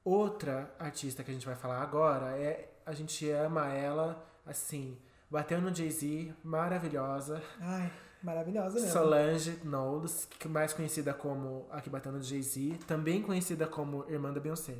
Outra 0.04 0.74
artista 0.80 1.24
que 1.24 1.30
a 1.30 1.34
gente 1.36 1.46
vai 1.46 1.56
falar 1.56 1.80
agora 1.82 2.36
é. 2.38 2.70
A 2.88 2.92
gente 2.94 3.30
ama 3.30 3.68
ela, 3.72 4.26
assim. 4.46 4.98
Bateu 5.30 5.62
no 5.62 5.74
Jay-Z, 5.74 6.34
maravilhosa. 6.44 7.42
Ai, 7.62 7.92
maravilhosa 8.24 8.76
mesmo. 8.76 8.92
Solange 8.92 9.52
Knowles, 9.64 10.28
mais 10.48 10.74
conhecida 10.74 11.14
como 11.14 11.68
a 11.70 11.82
que 11.82 11.90
bateu 11.90 12.20
Jay-Z, 12.22 12.80
também 12.88 13.22
conhecida 13.22 13.68
como 13.68 14.06
irmã 14.10 14.32
da 14.32 14.40
Beyoncé. 14.40 14.76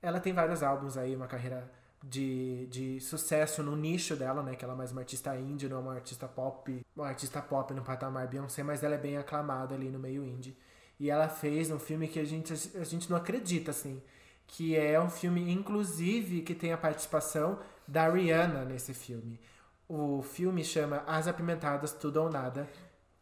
Ela 0.00 0.20
tem 0.20 0.32
vários 0.32 0.62
álbuns 0.62 0.96
aí, 0.96 1.16
uma 1.16 1.26
carreira 1.26 1.68
de, 2.02 2.66
de 2.66 3.00
sucesso 3.00 3.62
no 3.62 3.74
nicho 3.74 4.14
dela, 4.14 4.42
né? 4.42 4.54
Que 4.54 4.64
ela 4.64 4.74
é 4.74 4.76
mais 4.76 4.92
uma 4.92 5.00
artista 5.00 5.34
indie, 5.36 5.68
não 5.68 5.78
é 5.78 5.80
uma 5.80 5.94
artista 5.94 6.28
pop, 6.28 6.86
uma 6.94 7.08
artista 7.08 7.42
pop 7.42 7.72
no 7.74 7.82
patamar 7.82 8.28
Beyoncé, 8.28 8.62
mas 8.62 8.82
ela 8.82 8.94
é 8.94 8.98
bem 8.98 9.16
aclamada 9.16 9.74
ali 9.74 9.88
no 9.88 9.98
meio 9.98 10.24
indie. 10.24 10.56
E 11.00 11.10
ela 11.10 11.28
fez 11.28 11.70
um 11.70 11.78
filme 11.78 12.06
que 12.08 12.20
a 12.20 12.24
gente, 12.24 12.52
a 12.52 12.84
gente 12.84 13.08
não 13.10 13.16
acredita, 13.16 13.70
assim. 13.70 14.02
Que 14.46 14.76
é 14.76 15.00
um 15.00 15.10
filme, 15.10 15.50
inclusive, 15.50 16.42
que 16.42 16.54
tem 16.54 16.72
a 16.72 16.78
participação 16.78 17.58
da 17.86 18.08
Rihanna 18.08 18.64
nesse 18.64 18.94
filme. 18.94 19.40
O 19.88 20.22
filme 20.22 20.62
chama 20.64 21.02
As 21.06 21.26
Apimentadas 21.26 21.92
Tudo 21.92 22.22
ou 22.22 22.30
Nada. 22.30 22.68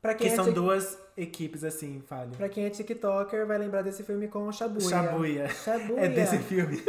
Pra 0.03 0.15
quem, 0.15 0.29
Que 0.29 0.33
é 0.33 0.37
são 0.37 0.53
duas 0.53 0.99
equipes, 1.17 1.65
assim, 1.65 2.01
falha. 2.07 2.31
pra 2.37 2.49
quem 2.49 2.65
é 2.65 2.71
TikToker, 2.71 3.47
vai 3.47 3.59
lembrar 3.59 3.83
desse 3.83 4.03
filme 4.03 4.29
com 4.29 4.47
o 4.47 4.53
Shabuya. 4.53 4.89
Shabuya. 4.89 5.49
Shabuya. 5.49 6.01
É 6.01 6.09
desse 6.09 6.39
filme. 6.39 6.83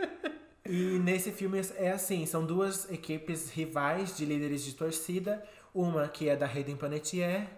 e 0.66 0.98
nesse 0.98 1.30
filme 1.32 1.60
é 1.76 1.90
assim, 1.90 2.26
são 2.26 2.44
duas 2.44 2.90
equipes 2.90 3.50
rivais 3.50 4.16
de 4.16 4.24
líderes 4.24 4.62
de 4.62 4.74
torcida. 4.74 5.42
Uma 5.74 6.08
que 6.08 6.28
é 6.28 6.36
da 6.36 6.46
Hayden 6.46 6.76
Panettiere 6.76 7.48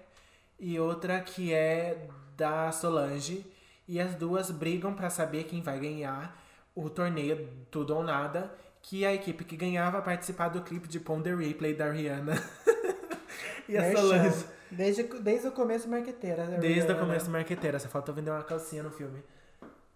e 0.58 0.78
outra 0.78 1.20
que 1.20 1.52
é 1.52 2.06
da 2.36 2.70
Solange. 2.70 3.44
E 3.88 4.00
as 4.00 4.14
duas 4.14 4.50
brigam 4.50 4.94
pra 4.94 5.10
saber 5.10 5.44
quem 5.44 5.60
vai 5.62 5.78
ganhar 5.80 6.40
o 6.74 6.88
torneio 6.88 7.48
Tudo 7.70 7.96
ou 7.96 8.02
Nada. 8.02 8.52
Que 8.82 9.06
a 9.06 9.14
equipe 9.14 9.44
que 9.44 9.56
ganhava 9.56 9.92
vai 9.92 10.02
participar 10.02 10.48
do 10.48 10.60
clipe 10.62 10.88
de 10.88 10.98
Ponder 11.00 11.36
Replay 11.36 11.74
da 11.74 11.90
Rihanna. 11.90 12.34
e 13.68 13.78
a 13.78 13.82
Merchan. 13.82 14.00
Solange. 14.00 14.44
Desde, 14.70 15.02
desde 15.04 15.48
o 15.48 15.52
começo, 15.52 15.88
marqueteira. 15.88 16.44
Desde 16.46 16.80
o 16.80 16.86
Rihanna. 16.86 17.00
começo 17.00 17.30
marqueteira, 17.30 17.78
só 17.78 17.88
falta 17.88 18.12
vender 18.12 18.30
uma 18.30 18.42
calcinha 18.42 18.82
no 18.82 18.90
filme. 18.90 19.22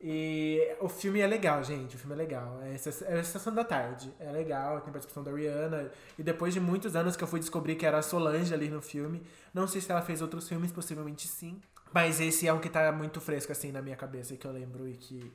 E 0.00 0.76
o 0.80 0.88
filme 0.88 1.20
é 1.20 1.26
legal, 1.26 1.64
gente. 1.64 1.96
O 1.96 1.98
filme 1.98 2.14
é 2.14 2.18
legal. 2.18 2.60
É, 2.62 2.76
é 3.12 3.18
a 3.18 3.20
Estação 3.20 3.54
da 3.54 3.64
Tarde. 3.64 4.12
É 4.20 4.30
legal, 4.30 4.80
tem 4.82 4.92
participação 4.92 5.22
da 5.22 5.32
Rihanna. 5.32 5.90
E 6.18 6.22
depois 6.22 6.52
de 6.52 6.60
muitos 6.60 6.94
anos 6.94 7.16
que 7.16 7.24
eu 7.24 7.28
fui 7.28 7.40
descobrir 7.40 7.76
que 7.76 7.86
era 7.86 7.98
a 7.98 8.02
Solange 8.02 8.52
ali 8.52 8.68
no 8.68 8.82
filme. 8.82 9.22
Não 9.54 9.66
sei 9.66 9.80
se 9.80 9.90
ela 9.90 10.02
fez 10.02 10.20
outros 10.20 10.48
filmes, 10.48 10.70
possivelmente 10.70 11.26
sim. 11.26 11.60
Mas 11.92 12.20
esse 12.20 12.46
é 12.46 12.52
um 12.52 12.60
que 12.60 12.68
tá 12.68 12.92
muito 12.92 13.20
fresco, 13.20 13.52
assim, 13.52 13.72
na 13.72 13.80
minha 13.80 13.96
cabeça, 13.96 14.34
e 14.34 14.36
que 14.36 14.46
eu 14.46 14.52
lembro 14.52 14.86
e 14.86 14.94
que 14.94 15.32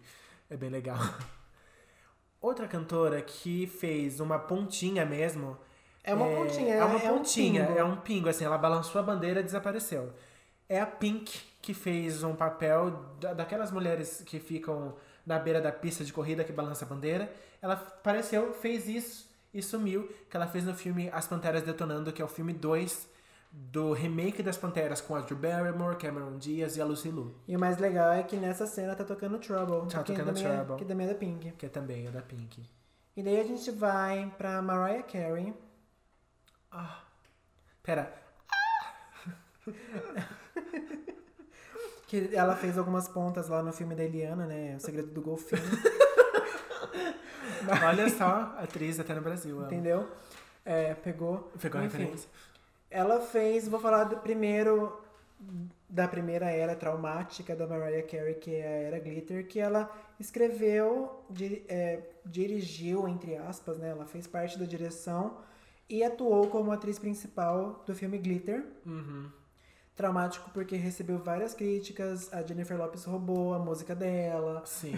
É 0.49 0.56
bem 0.56 0.70
legal. 0.70 0.99
Outra 2.42 2.68
cantora 2.68 3.22
que 3.22 3.68
fez 3.68 4.20
uma 4.20 4.39
pontinha 4.39 5.06
mesmo. 5.06 5.58
É 6.04 6.14
uma 6.14 6.26
pontinha, 6.28 6.74
É 6.76 6.84
uma 6.84 7.00
é 7.00 7.12
um 7.12 7.18
pontinha, 7.18 7.66
pingo. 7.68 7.80
é 7.80 7.84
um 7.84 7.96
pingo, 7.98 8.28
assim, 8.30 8.44
ela 8.44 8.58
balançou 8.58 9.00
a 9.00 9.04
bandeira 9.04 9.39
e 9.42 9.44
desapareceu. 9.44 10.12
É 10.68 10.82
a 10.82 10.86
Pink 10.86 11.39
que 11.62 11.74
fez 11.76 12.24
um 12.24 12.34
papel 12.36 12.89
da- 13.20 13.34
daquelas 13.34 13.72
mulheres 13.72 14.24
que 14.26 14.39
ficam 14.39 14.96
na 15.24 15.38
beira 15.38 15.62
da 15.62 15.72
pista 15.72 16.04
de 16.04 16.12
corrida 16.12 16.44
que 16.44 16.52
balança 16.52 16.84
a 16.86 16.88
bandeira. 16.88 17.32
Ela 17.62 17.74
apareceu, 17.74 18.52
fez 18.54 18.88
isso 18.88 19.30
e 19.54 19.62
sumiu, 19.62 20.10
que 20.28 20.36
ela 20.36 20.48
fez 20.48 20.64
no 20.66 20.74
filme 20.74 21.10
As 21.14 21.28
Panteras 21.28 21.62
Detonando, 21.62 22.12
que 22.12 22.22
é 22.22 22.26
o 22.26 22.28
filme 22.28 22.54
2 22.54 23.08
do 23.52 23.91
remake 23.93 24.41
das 24.41 24.58
Panteras 24.58 25.02
com 25.02 25.16
a 25.16 25.20
Drew 25.22 25.38
Barrymore, 25.38 25.97
Cameron 25.97 26.38
Diaz 26.38 26.78
e 26.78 26.82
a 26.82 26.86
Lucy 26.86 27.10
Liu, 27.12 27.36
E 27.47 27.56
o 27.56 27.60
mais 27.60 27.78
legal 27.78 28.12
é 28.14 28.24
que 28.24 28.38
nessa 28.38 28.66
cena 28.66 28.95
tá 28.95 29.04
tocando 29.04 29.38
Trouble. 29.39 29.89
Tá 29.91 30.04
que 30.04 30.14
tocando 30.14 30.28
também 30.34 30.45
é- 30.45 30.56
Trouble. 30.56 30.76
que 30.78 30.86
também 30.86 31.08
é 31.08 31.10
da 31.10 31.16
Pink. 31.16 31.52
que 31.52 31.70
também 31.70 32.08
é 32.08 32.12
da 32.12 32.22
Pink. 32.22 32.64
E 33.16 33.22
daí 33.24 33.39
a 33.41 33.43
gente 33.43 33.70
vai 33.72 34.34
pra 34.38 34.62
Mariah 34.62 35.04
Carey. 35.04 35.54
Pera, 37.84 38.14
Que 42.08 42.30
ela 42.36 42.56
fez 42.56 42.78
algumas 42.78 43.08
pontas 43.08 43.47
lá 43.47 43.64
no 43.64 43.72
filme 43.72 43.95
da 43.95 44.04
Eliana, 44.04 44.45
né? 44.45 44.76
O 44.76 44.80
Segredo 44.82 45.12
do 45.12 45.22
Golfinho. 45.22 45.62
olha 47.88 48.10
só, 48.10 48.54
atriz 48.58 48.99
até 48.99 49.14
no 49.14 49.22
Brasil. 49.22 49.62
entendeu? 49.64 50.10
É, 50.66 50.93
pegou. 50.93 51.52
Pegou 51.62 51.80
a 51.80 51.84
referência? 51.84 52.30
Ela 52.92 53.22
fez, 53.22 53.68
vou 53.68 53.80
falar 53.80 54.04
do 54.04 54.18
primeiro 54.18 55.00
da 55.89 56.08
primeira 56.08 56.50
era 56.52 56.76
traumática 56.76 57.56
da 57.56 57.66
Mariah 57.66 58.04
Carey, 58.06 58.36
que 58.36 58.54
é 58.56 58.64
a 58.68 58.70
era 58.88 59.00
Glitter, 59.00 59.48
que 59.48 59.60
ela 59.60 59.89
escreveu, 60.20 61.26
di- 61.30 61.66
é, 61.68 62.00
dirigiu, 62.26 63.08
entre 63.08 63.36
aspas, 63.36 63.78
né? 63.80 63.89
Ela 63.89 64.06
fez 64.06 64.28
parte 64.28 64.58
da 64.60 64.66
direção 64.66 65.38
e 65.89 66.04
atuou 66.04 66.48
como 66.48 66.72
atriz 66.72 67.00
principal 67.00 67.84
do 67.88 67.96
filme 67.96 68.18
Glitter. 68.20 68.64
Uhum. 68.86 69.30
Traumático 69.96 70.50
porque 70.52 70.76
recebeu 70.76 71.18
várias 71.18 71.54
críticas, 71.54 72.32
a 72.32 72.42
Jennifer 72.44 72.78
Lopez 72.78 73.04
roubou 73.04 73.54
a 73.54 73.60
música 73.60 73.94
dela, 73.96 74.64
Sim. 74.66 74.94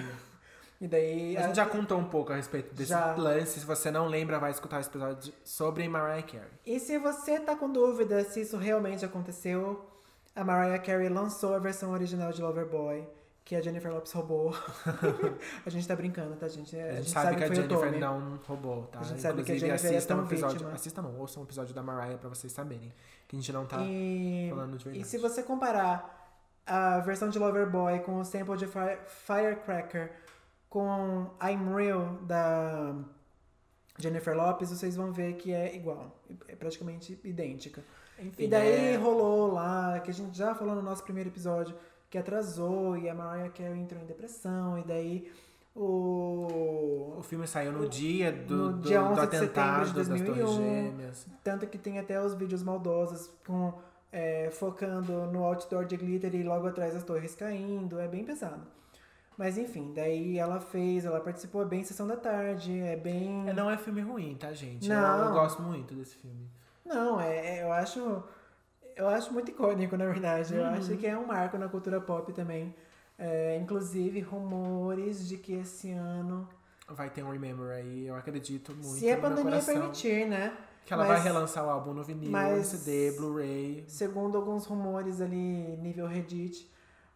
E 0.84 0.88
daí... 0.88 1.38
A 1.38 1.44
gente 1.44 1.56
já 1.56 1.66
contou 1.66 1.98
um 1.98 2.04
pouco 2.04 2.34
a 2.34 2.36
respeito 2.36 2.76
desse 2.76 2.90
Já. 2.90 3.16
lance. 3.16 3.58
Se 3.62 3.66
você 3.66 3.90
não 3.90 4.06
lembra, 4.08 4.38
vai 4.38 4.52
escutar 4.52 4.82
esse 4.82 4.90
episódio 4.90 5.34
sobre 5.42 5.88
Mariah 5.88 6.22
Carey. 6.24 6.50
E 6.66 6.78
se 6.78 6.98
você 6.98 7.40
tá 7.40 7.56
com 7.56 7.72
dúvida 7.72 8.22
se 8.26 8.42
isso 8.42 8.58
realmente 8.58 9.06
aconteceu, 9.06 9.86
a 10.36 10.44
Mariah 10.44 10.80
Carey 10.80 11.08
lançou 11.08 11.56
a 11.56 11.60
versão 11.60 11.92
original 11.92 12.34
de 12.34 12.42
Loverboy, 12.42 13.08
que 13.46 13.56
a 13.56 13.62
Jennifer 13.62 13.94
Lopez 13.94 14.12
roubou. 14.12 14.54
a 15.66 15.70
gente 15.70 15.88
tá 15.88 15.96
brincando, 15.96 16.36
tá, 16.36 16.50
gente? 16.50 16.76
A 16.78 16.96
gente, 16.96 17.10
sabe, 17.12 17.38
que 17.38 17.44
a 17.46 17.54
Jennifer 17.54 17.98
não 18.00 18.40
roubou, 18.46 18.84
tá? 18.88 19.00
A 19.00 19.04
gente 19.04 19.22
sabe 19.22 19.36
que 19.44 19.54
a 19.54 19.56
Inclusive, 19.56 19.68
Jennifer 19.68 19.94
é 19.94 19.96
assistam 19.96 20.16
tão 20.16 20.24
um 20.24 20.28
episódio. 20.28 20.58
vítima. 20.58 20.74
Assistam 20.74 21.02
não, 21.02 21.18
ouçam 21.18 21.44
um 21.44 21.46
episódio 21.46 21.74
da 21.74 21.82
Mariah 21.82 22.18
pra 22.18 22.28
vocês 22.28 22.52
saberem. 22.52 22.92
Que 23.26 23.38
a 23.38 23.40
gente 23.40 23.54
não 23.54 23.66
tá 23.66 23.78
E... 23.82 24.48
falando 24.50 24.78
de 24.78 24.82
e 24.84 24.92
verdade. 24.92 25.08
se 25.08 25.18
você 25.18 25.42
comparar 25.44 26.28
a 26.68 27.00
versão 27.00 27.30
de 27.30 27.40
Loverboy 27.40 28.00
com 28.00 28.20
o 28.20 28.26
sample 28.26 28.58
de 28.58 28.68
Fire- 28.68 29.00
Firecracker 29.08 30.12
com 30.74 31.30
I'm 31.40 31.76
Real 31.76 32.16
da 32.24 32.96
Jennifer 34.00 34.36
Lopez, 34.36 34.72
vocês 34.72 34.96
vão 34.96 35.12
ver 35.12 35.36
que 35.36 35.54
é 35.54 35.76
igual. 35.76 36.20
É 36.48 36.56
praticamente 36.56 37.20
idêntica. 37.24 37.84
Enfim, 38.18 38.46
E 38.46 38.48
daí 38.48 38.96
é- 38.96 38.96
rolou 38.96 39.54
lá, 39.54 40.00
que 40.00 40.10
a 40.10 40.14
gente 40.14 40.36
já 40.36 40.56
falou 40.56 40.74
no 40.74 40.82
nosso 40.82 41.04
primeiro 41.04 41.30
episódio, 41.30 41.76
que 42.10 42.18
atrasou 42.18 42.98
e 42.98 43.08
a 43.08 43.14
Mariah 43.14 43.52
Carey 43.52 43.80
entrou 43.80 44.02
em 44.02 44.06
depressão, 44.08 44.80
e 44.80 44.84
daí 44.84 45.32
o. 45.76 47.18
O 47.20 47.22
filme 47.22 47.46
saiu 47.46 47.72
no 47.72 47.88
dia 47.88 48.32
do, 48.32 48.56
no 48.56 48.74
do, 48.74 48.88
dia 48.88 49.00
do 49.00 49.06
11 49.10 49.28
de 49.28 49.38
setembro 49.38 49.62
atentado 49.62 49.86
de 49.86 49.94
das 49.94 50.08
Torres 50.08 50.24
2001. 50.24 50.58
Gêmeas. 50.58 51.28
Tanto 51.44 51.68
que 51.68 51.78
tem 51.78 52.00
até 52.00 52.20
os 52.20 52.34
vídeos 52.34 52.64
maldosos 52.64 53.30
com, 53.46 53.76
é, 54.12 54.50
focando 54.50 55.28
no 55.28 55.44
outdoor 55.44 55.86
de 55.86 55.96
glitter 55.98 56.34
e 56.34 56.42
logo 56.42 56.66
atrás 56.66 56.96
as 56.96 57.04
torres 57.04 57.36
caindo, 57.36 58.00
é 58.00 58.08
bem 58.08 58.24
pesado. 58.24 58.66
Mas 59.38 59.58
enfim, 59.58 59.92
daí 59.96 60.38
ela 60.38 60.60
fez, 60.60 61.06
ela 61.06 61.20
participou, 61.20 61.62
é 61.64 61.66
bem 61.66 61.84
Sessão 61.84 62.08
da 62.08 62.16
Tarde, 62.16 62.80
é 62.80 62.96
bem. 62.96 63.50
É, 63.50 63.54
não 63.54 63.70
é 63.70 63.78
filme 63.78 64.02
ruim, 64.02 64.36
tá, 64.36 64.54
gente? 64.54 64.90
Eu, 64.90 64.96
Não. 64.96 65.26
eu 65.26 65.32
gosto 65.34 65.62
muito 65.62 65.94
desse 65.96 66.16
filme. 66.16 66.48
Não, 66.86 67.20
é, 67.20 67.60
é- 67.60 67.64
eu 67.64 67.72
acho. 67.74 68.24
Eu 68.96 69.08
acho 69.08 69.34
muito 69.34 69.50
icônico, 69.50 69.98
na 69.98 70.06
verdade. 70.06 70.54
Eu 70.56 70.62
Uhum. 70.62 70.70
acho 70.70 70.96
que 70.98 71.08
é 71.08 71.18
um 71.18 71.26
marco 71.26 71.58
na 71.58 71.68
cultura 71.68 72.00
pop 72.00 72.32
também. 72.32 72.76
É, 73.18 73.58
inclusive, 73.58 74.20
rumores 74.20 75.28
de 75.28 75.38
que 75.38 75.54
esse 75.54 75.92
ano. 75.92 76.48
Vai 76.90 77.10
ter 77.10 77.24
um 77.24 77.32
Remember 77.32 77.72
aí, 77.72 78.06
eu 78.08 78.16
acredito 78.16 78.72
muito. 78.74 79.00
se 79.00 79.10
a 79.10 79.18
pandemia 79.18 79.62
permitir, 79.62 80.28
né? 80.28 80.56
Que 80.86 80.94
ela 80.94 81.06
Mas- 81.06 81.14
vai 81.24 81.24
relançar 81.32 81.66
o 81.66 81.70
álbum 81.70 81.94
no 81.94 82.04
vinil, 82.04 82.30
mas- 82.30 82.68
CD, 82.68 83.12
Blu-ray. 83.18 83.86
Segundo 83.88 84.38
alguns 84.38 84.66
rumores 84.66 85.22
ali, 85.22 85.78
nível 85.82 86.06
Reddit, 86.06 86.70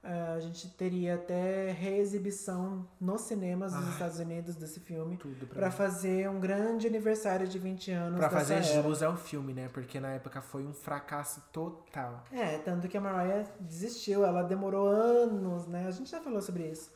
a 0.09 0.39
gente 0.39 0.69
teria 0.69 1.15
até 1.15 1.71
reexibição 1.71 2.87
nos 2.99 3.21
cinemas 3.21 3.73
dos 3.73 3.83
Ai. 3.85 3.91
Estados 3.91 4.19
Unidos 4.19 4.55
desse 4.55 4.79
filme. 4.79 5.17
Tudo 5.17 5.45
pra, 5.47 5.55
Pra 5.59 5.65
mim. 5.67 5.71
fazer 5.75 6.29
um 6.29 6.39
grande 6.39 6.87
aniversário 6.87 7.47
de 7.47 7.59
20 7.59 7.91
anos 7.91 8.17
Pra 8.19 8.29
fazer 8.29 8.53
era. 8.55 8.63
jus 8.63 9.03
ao 9.03 9.17
filme, 9.17 9.53
né? 9.53 9.69
Porque 9.73 9.99
na 9.99 10.09
época 10.13 10.39
foi 10.41 10.65
um 10.65 10.73
fracasso 10.73 11.41
total. 11.51 12.23
É, 12.31 12.57
tanto 12.59 12.87
que 12.87 12.97
a 12.97 13.01
Mariah 13.01 13.45
desistiu, 13.59 14.23
ela 14.25 14.43
demorou 14.43 14.87
anos, 14.87 15.67
né? 15.67 15.85
A 15.87 15.91
gente 15.91 16.09
já 16.09 16.21
falou 16.21 16.41
sobre 16.41 16.67
isso, 16.69 16.89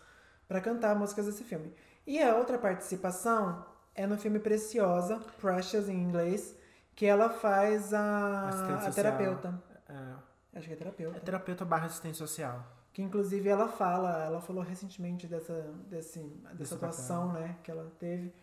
pra 0.47 0.61
cantar 0.61 0.95
músicas 0.95 1.25
desse 1.25 1.43
filme. 1.43 1.73
E 2.07 2.21
a 2.21 2.35
outra 2.37 2.57
participação 2.57 3.65
é 3.93 4.07
no 4.07 4.17
filme 4.17 4.39
Preciosa, 4.39 5.19
Precious 5.39 5.89
em 5.89 6.01
inglês, 6.01 6.55
que 6.95 7.05
ela 7.05 7.29
faz 7.29 7.93
a, 7.93 8.87
a 8.87 8.91
terapeuta. 8.91 9.61
É, 9.89 10.57
Acho 10.57 10.67
que 10.67 10.73
é 10.73 10.77
terapeuta. 10.77 11.17
é 11.17 11.19
terapeuta 11.19 11.65
barra 11.65 11.85
assistente 11.87 12.17
social. 12.17 12.63
Que 12.93 13.01
inclusive 13.01 13.47
ela 13.47 13.67
fala, 13.69 14.23
ela 14.25 14.41
falou 14.41 14.61
recentemente 14.63 15.25
dessa, 15.27 15.53
desse, 15.89 16.19
dessa 16.55 16.75
atuação, 16.75 17.31
né, 17.31 17.57
que 17.63 17.71
ela 17.71 17.89
teve, 17.97 18.33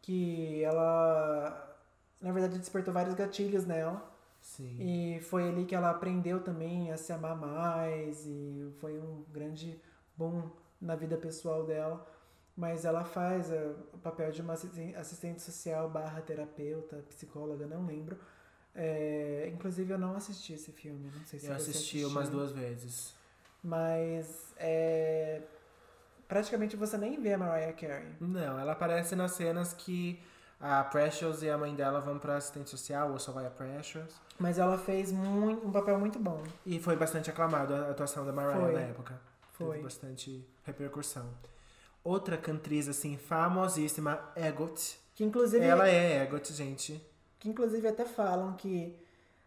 que 0.00 0.62
ela, 0.62 1.76
na 2.20 2.30
verdade, 2.32 2.58
despertou 2.58 2.94
vários 2.94 3.14
gatilhos 3.14 3.66
nela. 3.66 4.10
Sim. 4.40 4.76
E 4.78 5.20
foi 5.22 5.48
ali 5.48 5.64
que 5.64 5.74
ela 5.74 5.90
aprendeu 5.90 6.40
também 6.42 6.92
a 6.92 6.96
se 6.96 7.12
amar 7.12 7.34
mais 7.36 8.24
e 8.26 8.70
foi 8.78 8.98
um 8.98 9.24
grande 9.32 9.80
boom 10.16 10.50
na 10.80 10.94
vida 10.94 11.16
pessoal 11.16 11.64
dela. 11.64 12.06
Mas 12.56 12.84
ela 12.84 13.02
faz 13.04 13.50
eh, 13.50 13.74
o 13.92 13.98
papel 13.98 14.30
de 14.30 14.40
uma 14.40 14.52
assisten- 14.52 14.94
assistente 14.94 15.42
social 15.42 15.90
barra 15.90 16.20
terapeuta, 16.20 16.98
psicóloga, 17.08 17.66
não 17.66 17.84
lembro. 17.84 18.16
É, 18.76 19.50
inclusive 19.52 19.92
eu 19.92 19.98
não 19.98 20.14
assisti 20.14 20.52
esse 20.52 20.70
filme, 20.70 21.10
não 21.16 21.24
sei 21.24 21.40
se 21.40 21.46
Eu 21.46 21.54
assisti 21.54 21.70
assistiu. 21.78 22.08
umas 22.08 22.28
duas 22.28 22.52
vezes. 22.52 23.14
Mas 23.64 24.52
é, 24.58 25.40
praticamente 26.28 26.76
você 26.76 26.98
nem 26.98 27.18
vê 27.20 27.32
a 27.32 27.38
Mariah 27.38 27.72
Carey. 27.72 28.12
Não, 28.20 28.58
ela 28.58 28.72
aparece 28.72 29.16
nas 29.16 29.32
cenas 29.32 29.72
que 29.72 30.20
a 30.60 30.84
Precious 30.84 31.42
e 31.42 31.48
a 31.48 31.56
mãe 31.56 31.74
dela 31.74 32.00
vão 32.00 32.18
pra 32.18 32.36
assistente 32.36 32.68
social, 32.68 33.10
ou 33.12 33.18
só 33.18 33.32
vai 33.32 33.46
a 33.46 33.50
Precious. 33.50 34.20
Mas 34.38 34.58
ela 34.58 34.76
fez 34.76 35.10
muito, 35.10 35.66
um 35.66 35.72
papel 35.72 35.98
muito 35.98 36.18
bom. 36.18 36.42
E 36.66 36.78
foi 36.78 36.94
bastante 36.94 37.30
aclamado 37.30 37.74
a 37.74 37.90
atuação 37.90 38.26
da 38.26 38.32
Mariah 38.32 38.60
Foi. 38.60 38.72
na 38.74 38.80
época. 38.80 39.20
Foi. 39.52 39.70
Teve 39.70 39.82
bastante 39.84 40.48
repercussão. 40.64 41.26
Outra 42.02 42.36
cantriz, 42.36 42.86
assim, 42.86 43.16
famosíssima, 43.16 44.20
Egot. 44.36 44.98
Que 45.14 45.24
inclusive, 45.24 45.64
Ela 45.64 45.88
é 45.88 46.22
Egot, 46.22 46.52
gente. 46.52 47.00
que 47.38 47.48
inclusive 47.48 47.86
até 47.88 48.04
falam 48.04 48.52
que 48.54 48.94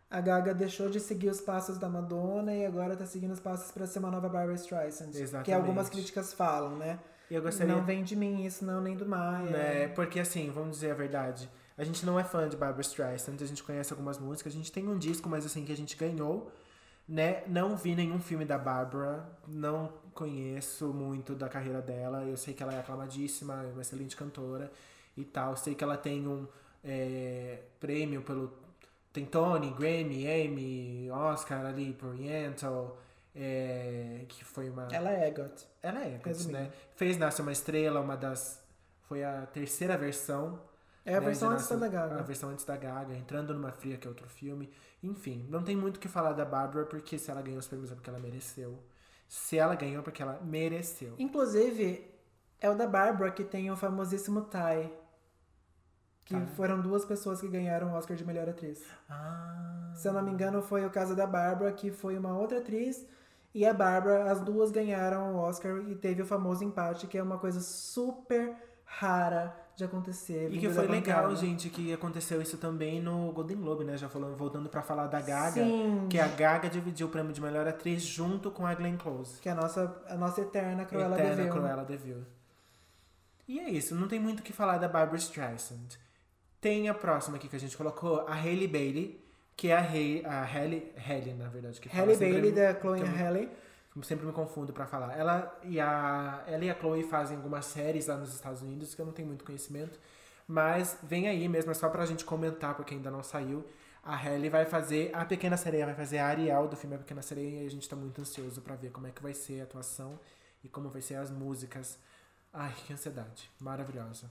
a 0.10 0.22
Gaga 0.22 0.54
deixou 0.54 0.90
de 0.90 1.00
seguir 1.00 1.30
os 1.30 1.42
passos 1.42 1.78
da 1.78 1.90
Madonna 1.90 2.54
e 2.54 2.66
agora 2.66 2.96
tá 2.96 3.06
seguindo 3.06 3.32
os 3.32 3.40
passos 3.40 3.72
pra 3.72 3.86
ser 3.86 4.00
uma 4.00 4.10
nova 4.10 4.30
Barbara 4.30 4.56
Streisand. 4.56 5.12
Que 5.12 5.22
Exatamente. 5.22 5.54
algumas 5.54 5.90
críticas 5.90 6.34
falam, 6.34 6.78
né? 6.78 7.00
E 7.30 7.36
eu 7.36 7.42
gostaria 7.42 7.76
Não 7.76 7.84
vem 7.84 8.04
de 8.04 8.16
mim 8.16 8.46
isso, 8.46 8.64
não, 8.64 8.82
nem 8.82 8.96
do 8.96 9.06
Maia. 9.06 9.50
né? 9.50 9.88
Porque 9.90 10.20
assim, 10.20 10.50
vamos 10.50 10.78
dizer 10.78 10.92
a 10.92 10.96
verdade. 10.96 11.50
A 11.78 11.84
gente 11.84 12.06
não 12.06 12.20
é 12.20 12.24
fã 12.24 12.48
de 12.48 12.56
Barbara 12.56 12.82
Streisand, 12.82 13.36
a 13.42 13.46
gente 13.46 13.64
conhece 13.64 13.92
algumas 13.94 14.18
músicas, 14.18 14.54
a 14.54 14.56
gente 14.56 14.72
tem 14.72 14.88
um 14.88 14.98
disco, 14.98 15.30
mas 15.30 15.46
assim, 15.46 15.64
que 15.64 15.72
a 15.72 15.78
gente 15.78 15.96
ganhou, 15.96 16.52
né? 17.08 17.44
Não 17.48 17.76
vi 17.76 17.94
nenhum 17.96 18.20
filme 18.20 18.46
da 18.46 18.58
Barbara, 18.58 19.30
não 19.48 19.92
conheço 20.14 20.88
muito 20.88 21.36
da 21.36 21.48
carreira 21.48 21.82
dela. 21.82 22.24
Eu 22.24 22.36
sei 22.38 22.54
que 22.54 22.64
ela 22.64 22.74
é 22.74 22.80
aclamadíssima, 22.80 23.64
é 23.64 23.72
uma 23.72 23.82
excelente 23.82 24.16
cantora 24.16 24.72
e 25.16 25.24
tal. 25.24 25.56
Sei 25.56 25.76
que 25.76 25.84
ela 25.84 25.98
tem 25.98 26.28
um 26.28 26.48
é, 26.84 27.60
prêmio 27.80 28.22
pelo. 28.22 28.52
Tem 29.14 29.26
Tony, 29.26 29.72
Grammy, 29.72 30.26
Emmy, 30.28 31.10
Oscar 31.12 31.66
ali 31.66 31.94
por 31.94 32.10
Oriental, 32.10 32.98
é, 33.36 34.26
que 34.28 34.44
foi 34.46 34.70
uma. 34.70 34.88
Ela 34.92 35.12
é 35.12 35.28
Egot. 35.30 35.68
Ela 35.82 36.00
é, 36.04 36.20
Resumindo. 36.24 36.60
né? 36.60 36.72
Fez 36.96 37.18
Nasce 37.18 37.42
uma 37.42 37.52
Estrela, 37.52 38.00
uma 38.00 38.16
das. 38.16 38.62
Foi 39.08 39.24
a 39.24 39.46
terceira 39.48 39.98
versão. 39.98 40.60
É 41.06 41.16
a 41.16 41.20
né, 41.22 41.26
versão 41.28 41.50
antes 41.52 41.70
da 41.70 41.88
Gaga. 41.88 42.20
A 42.20 42.22
versão 42.22 42.50
antes 42.50 42.66
da 42.66 42.76
Gaga, 42.76 43.16
Entrando 43.16 43.54
numa 43.54 43.72
Fria, 43.72 43.98
que 43.98 44.06
é 44.06 44.10
outro 44.10 44.28
filme. 44.28 44.70
Enfim, 45.02 45.46
não 45.50 45.64
tem 45.64 45.76
muito 45.76 45.98
o 45.98 46.00
que 46.00 46.08
falar 46.10 46.34
da 46.34 46.44
Barbara, 46.44 46.86
porque 46.86 47.18
se 47.18 47.32
ela 47.32 47.42
ganhou 47.42 47.60
os 47.60 47.68
prêmios 47.68 47.92
é 47.92 47.96
porque 47.96 48.10
ela 48.10 48.20
mereceu. 48.20 48.78
Se 49.28 49.58
ela 49.58 49.76
ganhou, 49.76 50.00
é 50.02 50.04
porque 50.04 50.22
ela 50.22 50.40
mereceu. 50.44 51.16
Inclusive, 51.18 52.06
É 52.60 52.70
o 52.70 52.76
da 52.76 52.88
Barbara, 52.88 53.32
que 53.32 53.44
tem 53.44 53.70
o 53.72 53.76
famosíssimo 53.78 54.42
Ty. 54.42 54.92
Que 56.28 56.36
Tá. 56.36 56.46
foram 56.58 56.82
duas 56.82 57.06
pessoas 57.06 57.40
que 57.40 57.48
ganharam 57.48 57.88
o 57.88 57.94
Oscar 57.96 58.16
de 58.18 58.26
melhor 58.26 58.50
atriz. 58.50 58.84
Ah. 59.10 59.92
Se 59.96 60.08
eu 60.10 60.12
não 60.14 60.22
me 60.22 60.30
engano, 60.30 60.62
foi 60.62 60.86
o 60.86 60.90
caso 60.90 61.16
da 61.16 61.26
Barbara, 61.26 61.72
que 61.72 61.90
foi 61.90 62.18
uma 62.18 62.38
outra 62.38 62.58
atriz. 62.60 63.06
E 63.56 63.66
a 63.66 63.74
Barbara, 63.74 64.30
as 64.30 64.42
duas 64.42 64.70
ganharam 64.70 65.34
o 65.34 65.38
Oscar 65.38 65.78
e 65.88 65.96
teve 65.96 66.22
o 66.22 66.26
famoso 66.26 66.66
empate, 66.66 67.08
que 67.08 67.18
é 67.18 67.24
uma 67.24 67.38
coisa 67.38 67.62
super 67.62 68.54
rara 68.84 69.56
de 69.78 69.86
acontecer. 69.86 70.52
E 70.52 70.60
que 70.60 70.70
foi 70.70 70.86
legal, 70.86 71.34
gente, 71.34 71.70
que 71.70 71.94
aconteceu 71.94 72.42
isso 72.42 72.58
também 72.58 73.02
no 73.02 73.32
Golden 73.32 73.58
Globe, 73.58 73.86
né? 73.86 73.96
Já 73.96 74.10
falando, 74.10 74.36
voltando 74.36 74.68
pra 74.68 74.82
falar 74.82 75.08
da 75.08 75.22
Gaga. 75.22 75.64
Sim. 75.64 76.08
Que 76.10 76.20
a 76.20 76.28
Gaga 76.28 76.70
dividiu 76.70 77.08
o 77.08 77.10
prêmio 77.10 77.32
de 77.32 77.40
melhor 77.42 77.66
atriz 77.68 78.02
junto 78.04 78.52
com 78.52 78.66
a 78.66 78.74
Glenn 78.76 78.98
Close. 78.98 79.40
Que 79.40 79.48
é 79.48 79.54
a 79.54 79.56
nossa, 79.56 79.96
a 80.10 80.16
nossa 80.16 80.42
eterna 80.42 80.84
Cruella 80.84 81.16
Eterna 81.16 81.36
de 81.38 81.42
Vil. 81.44 81.52
Cruella 81.52 81.86
de 81.86 81.96
Vil. 81.98 82.24
E 83.48 83.60
é 83.60 83.70
isso, 83.70 83.96
não 83.96 84.10
tem 84.10 84.20
muito 84.20 84.42
o 84.42 84.44
que 84.44 84.52
falar 84.52 84.78
da 84.78 84.90
Barbara 84.90 85.18
Streisand. 85.18 85.98
Tem 86.60 86.90
a 86.90 86.94
próxima 86.94 87.38
aqui 87.38 87.48
que 87.48 87.56
a 87.56 87.60
gente 87.60 87.78
colocou, 87.78 88.22
a 88.28 88.34
Hailey 88.34 88.68
Bailey, 88.68 89.24
que 89.56 89.70
é 89.70 89.76
a, 89.78 89.82
Hay, 89.82 90.24
a 90.26 90.44
Hailey, 90.44 90.94
Hailey, 90.98 91.34
na 91.34 91.48
verdade. 91.50 91.80
Que 91.80 91.88
sempre- 92.18 92.32
Bailey 92.34 92.52
da 92.52 92.80
Chloe 92.80 93.00
Halle. 93.04 93.50
Sempre 94.04 94.28
me 94.28 94.32
confundo 94.32 94.72
pra 94.72 94.86
falar. 94.86 95.18
Ela 95.18 95.60
e, 95.64 95.80
a, 95.80 96.44
ela 96.46 96.64
e 96.64 96.70
a 96.70 96.76
Chloe 96.76 97.02
fazem 97.04 97.36
algumas 97.36 97.66
séries 97.66 98.06
lá 98.06 98.16
nos 98.16 98.32
Estados 98.34 98.62
Unidos, 98.62 98.94
que 98.94 99.02
eu 99.02 99.06
não 99.08 99.12
tenho 99.14 99.28
muito 99.28 99.44
conhecimento. 99.44 100.00
Mas 100.48 100.98
vem 101.02 101.28
aí 101.28 101.48
mesmo, 101.50 101.72
é 101.72 101.74
só 101.74 101.90
pra 101.90 102.06
gente 102.06 102.24
comentar, 102.24 102.76
porque 102.76 102.94
ainda 102.94 103.10
não 103.10 103.24
saiu. 103.24 103.66
A 104.04 104.16
Hailey 104.16 104.50
vai 104.52 104.66
fazer, 104.66 105.10
a 105.16 105.26
Pequena 105.26 105.58
Sereia 105.58 105.86
vai 105.86 105.96
fazer 105.96 106.20
a 106.20 106.28
Ariel 106.28 106.68
do 106.68 106.76
filme 106.78 106.96
A 106.96 107.00
Pequena 107.00 107.22
Sereia, 107.24 107.64
e 107.64 107.66
a 107.66 107.70
gente 107.72 107.90
tá 107.90 107.96
muito 107.96 108.22
ansioso 108.22 108.62
pra 108.62 108.76
ver 108.76 108.92
como 108.92 109.08
é 109.08 109.12
que 109.12 109.22
vai 109.22 109.34
ser 109.34 109.62
a 109.62 109.64
atuação 109.64 110.20
e 110.64 110.70
como 110.70 110.90
vai 110.90 111.02
ser 111.02 111.16
as 111.16 111.32
músicas. 111.32 111.98
Ai, 112.54 112.74
que 112.86 112.94
ansiedade. 112.94 113.50
Maravilhosa. 113.60 114.30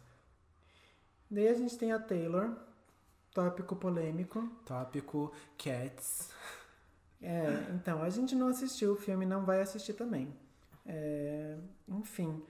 Daí 1.30 1.48
a 1.48 1.54
gente 1.54 1.76
tem 1.76 1.92
a 1.92 1.98
Taylor, 1.98 2.50
tópico 3.34 3.74
polêmico. 3.76 4.48
Tópico 4.64 5.32
Cats. 5.58 6.30
É, 7.20 7.46
então, 7.74 8.02
a 8.02 8.10
gente 8.10 8.34
não 8.34 8.48
assistiu 8.48 8.92
o 8.92 8.96
filme, 8.96 9.24
não 9.26 9.44
vai 9.44 9.60
assistir 9.60 9.94
também. 9.94 10.32
É, 10.84 11.56
enfim. 11.88 12.42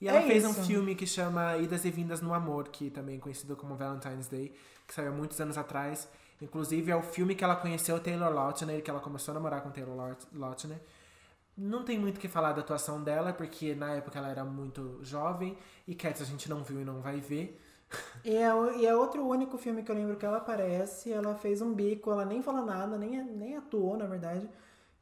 E 0.00 0.08
ela 0.08 0.18
É 0.18 0.26
fez 0.26 0.44
um 0.44 0.50
isso. 0.50 0.64
filme 0.64 0.94
que 0.94 1.06
chama 1.06 1.56
Idas 1.56 1.84
e 1.84 1.90
Vindas 1.90 2.20
no 2.20 2.32
Amor, 2.34 2.68
que 2.68 2.90
também 2.90 3.16
é 3.16 3.20
conhecido 3.20 3.56
como 3.56 3.74
Valentine's 3.74 4.28
Day, 4.28 4.54
que 4.86 4.94
saiu 4.94 5.08
há 5.08 5.14
muitos 5.14 5.40
anos 5.40 5.56
atrás. 5.58 6.08
Inclusive 6.40 6.90
é 6.92 6.96
o 6.96 7.02
filme 7.02 7.34
que 7.34 7.42
ela 7.42 7.56
conheceu 7.56 7.96
o 7.96 8.00
Taylor 8.00 8.32
Lautner, 8.32 8.80
que 8.82 8.90
ela 8.90 9.00
começou 9.00 9.32
a 9.32 9.34
namorar 9.36 9.60
com 9.62 9.70
o 9.70 9.72
Taylor 9.72 9.96
Laut- 9.96 10.26
Lautner. 10.32 10.78
Não 11.60 11.82
tem 11.82 11.98
muito 11.98 12.18
o 12.18 12.20
que 12.20 12.28
falar 12.28 12.52
da 12.52 12.60
atuação 12.60 13.02
dela, 13.02 13.32
porque 13.32 13.74
na 13.74 13.94
época 13.94 14.16
ela 14.16 14.28
era 14.28 14.44
muito 14.44 15.00
jovem, 15.02 15.58
e 15.88 15.94
Cats 15.94 16.22
a 16.22 16.24
gente 16.24 16.48
não 16.48 16.62
viu 16.62 16.80
e 16.80 16.84
não 16.84 17.00
vai 17.00 17.20
ver. 17.20 17.60
E 18.24 18.36
é, 18.36 18.48
e 18.76 18.86
é 18.86 18.94
outro 18.94 19.26
único 19.26 19.58
filme 19.58 19.82
que 19.82 19.90
eu 19.90 19.94
lembro 19.96 20.16
que 20.16 20.24
ela 20.24 20.36
aparece. 20.38 21.12
Ela 21.12 21.34
fez 21.34 21.60
um 21.60 21.74
bico, 21.74 22.12
ela 22.12 22.24
nem 22.24 22.42
fala 22.42 22.64
nada, 22.64 22.96
nem, 22.96 23.24
nem 23.24 23.56
atuou, 23.56 23.96
na 23.96 24.06
verdade. 24.06 24.48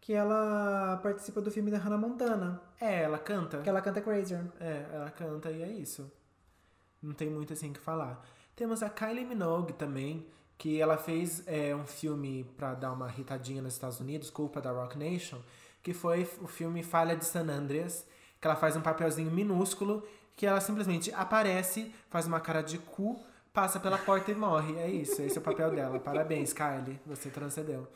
Que 0.01 0.15
ela 0.15 0.99
participa 1.03 1.41
do 1.41 1.51
filme 1.51 1.71
da 1.71 1.79
Hannah 1.79 1.99
Montana. 1.99 2.63
É, 2.81 3.03
ela 3.03 3.19
canta. 3.19 3.59
Que 3.59 3.69
ela 3.69 3.83
canta 3.83 4.01
Crazier. 4.01 4.45
É, 4.61 4.87
ela 4.93 5.11
canta 5.11 5.51
e 5.51 5.63
é 5.63 5.69
isso. 5.69 6.11
Não 7.03 7.13
tem 7.13 7.29
muito 7.29 7.53
assim 7.53 7.71
o 7.71 7.73
que 7.75 7.81
falar. 7.81 8.25
Temos 8.55 8.83
a 8.83 8.89
Kylie 8.89 9.27
Minogue 9.27 9.73
também, 9.73 10.27
que 10.57 10.81
ela 10.81 10.97
fez 10.97 11.43
é, 11.47 11.75
um 11.75 11.85
filme 11.85 12.45
pra 12.57 12.75
dar 12.75 12.93
uma 12.93 13.09
irritadinha 13.09 13.61
nos 13.61 13.75
Estados 13.75 14.01
Unidos, 14.01 14.31
culpa 14.31 14.61
da 14.61 14.71
Rock 14.71 14.97
Nation, 14.97 15.39
que 15.87 15.95
foi 15.95 16.29
o 16.43 16.49
filme 16.49 16.83
Falha 16.83 17.15
de 17.15 17.25
San 17.25 17.49
Andreas, 17.49 18.05
que 18.41 18.47
ela 18.49 18.57
faz 18.57 18.75
um 18.75 18.81
papelzinho 18.81 19.31
minúsculo, 19.31 20.05
que 20.35 20.45
ela 20.45 20.61
simplesmente 20.61 21.15
aparece, 21.15 21.95
faz 22.11 22.27
uma 22.27 22.41
cara 22.41 22.61
de 22.61 22.77
cu, 22.77 23.25
passa 23.55 23.79
pela 23.79 23.97
porta 23.97 24.33
e 24.33 24.35
morre. 24.35 24.77
É 24.79 24.91
isso, 24.91 25.23
esse 25.23 25.39
é 25.39 25.41
o 25.41 25.45
papel 25.45 25.71
dela. 25.71 26.01
Parabéns, 26.01 26.53
Kylie, 26.53 26.99
você 27.07 27.31
transcendeu. 27.31 27.87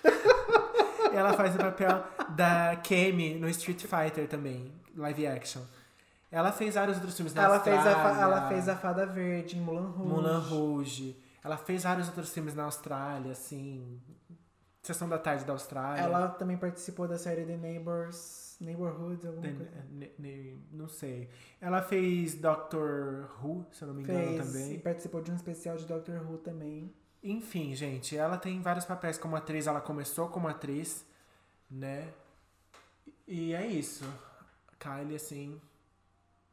Ela 1.12 1.34
faz 1.34 1.54
o 1.54 1.58
papel 1.58 2.02
da 2.30 2.74
Kemi 2.76 3.34
no 3.34 3.50
Street 3.50 3.82
Fighter 3.82 4.26
também, 4.26 4.72
live 4.96 5.26
action. 5.26 5.60
Ela 6.32 6.52
fez 6.52 6.74
vários 6.74 6.96
outros 6.96 7.14
filmes 7.14 7.34
na 7.34 7.42
Ela 7.42 7.60
fez, 7.60 7.76
a, 7.76 7.80
Austrália, 7.80 8.22
ela 8.22 8.48
fez 8.48 8.66
a 8.66 8.76
Fada 8.76 9.04
Verde 9.04 9.58
em 9.58 9.60
Mulan 9.60 9.90
Rouge. 9.90 10.08
Mulan 10.08 10.38
Rouge. 10.38 11.16
Ela 11.44 11.58
fez 11.58 11.82
vários 11.82 12.08
outros 12.08 12.30
filmes 12.30 12.54
na 12.54 12.64
Austrália, 12.64 13.32
assim. 13.32 14.00
Sessão 14.86 15.08
da 15.08 15.18
Tarde 15.18 15.44
da 15.44 15.52
Austrália. 15.52 16.02
Ela 16.02 16.28
também 16.28 16.56
participou 16.56 17.08
da 17.08 17.16
série 17.18 17.44
The 17.44 17.56
Neighbors, 17.56 18.56
Neighborhood, 18.60 19.26
alguma 19.26 19.46
Ne- 19.46 19.54
coisa. 19.54 19.72
ne- 19.90 20.12
ne- 20.18 20.58
não 20.72 20.88
sei. 20.88 21.28
Ela 21.60 21.80
fez 21.82 22.34
Doctor 22.34 23.30
Who, 23.42 23.66
se 23.72 23.82
eu 23.82 23.88
não 23.88 23.94
me 23.94 24.02
engano, 24.02 24.18
Fez, 24.18 24.34
e 24.34 24.52
também. 24.52 24.78
participou 24.80 25.22
de 25.22 25.30
um 25.32 25.34
especial 25.36 25.76
de 25.76 25.86
Doctor 25.86 26.20
Who 26.30 26.38
também. 26.38 26.92
Enfim, 27.22 27.74
gente, 27.74 28.16
ela 28.16 28.36
tem 28.36 28.60
vários 28.60 28.84
papéis 28.84 29.16
como 29.16 29.34
atriz. 29.34 29.66
Ela 29.66 29.80
começou 29.80 30.28
como 30.28 30.46
atriz, 30.46 31.04
né? 31.70 32.12
E 33.26 33.54
é 33.54 33.66
isso. 33.66 34.04
Kylie, 34.78 35.16
assim, 35.16 35.58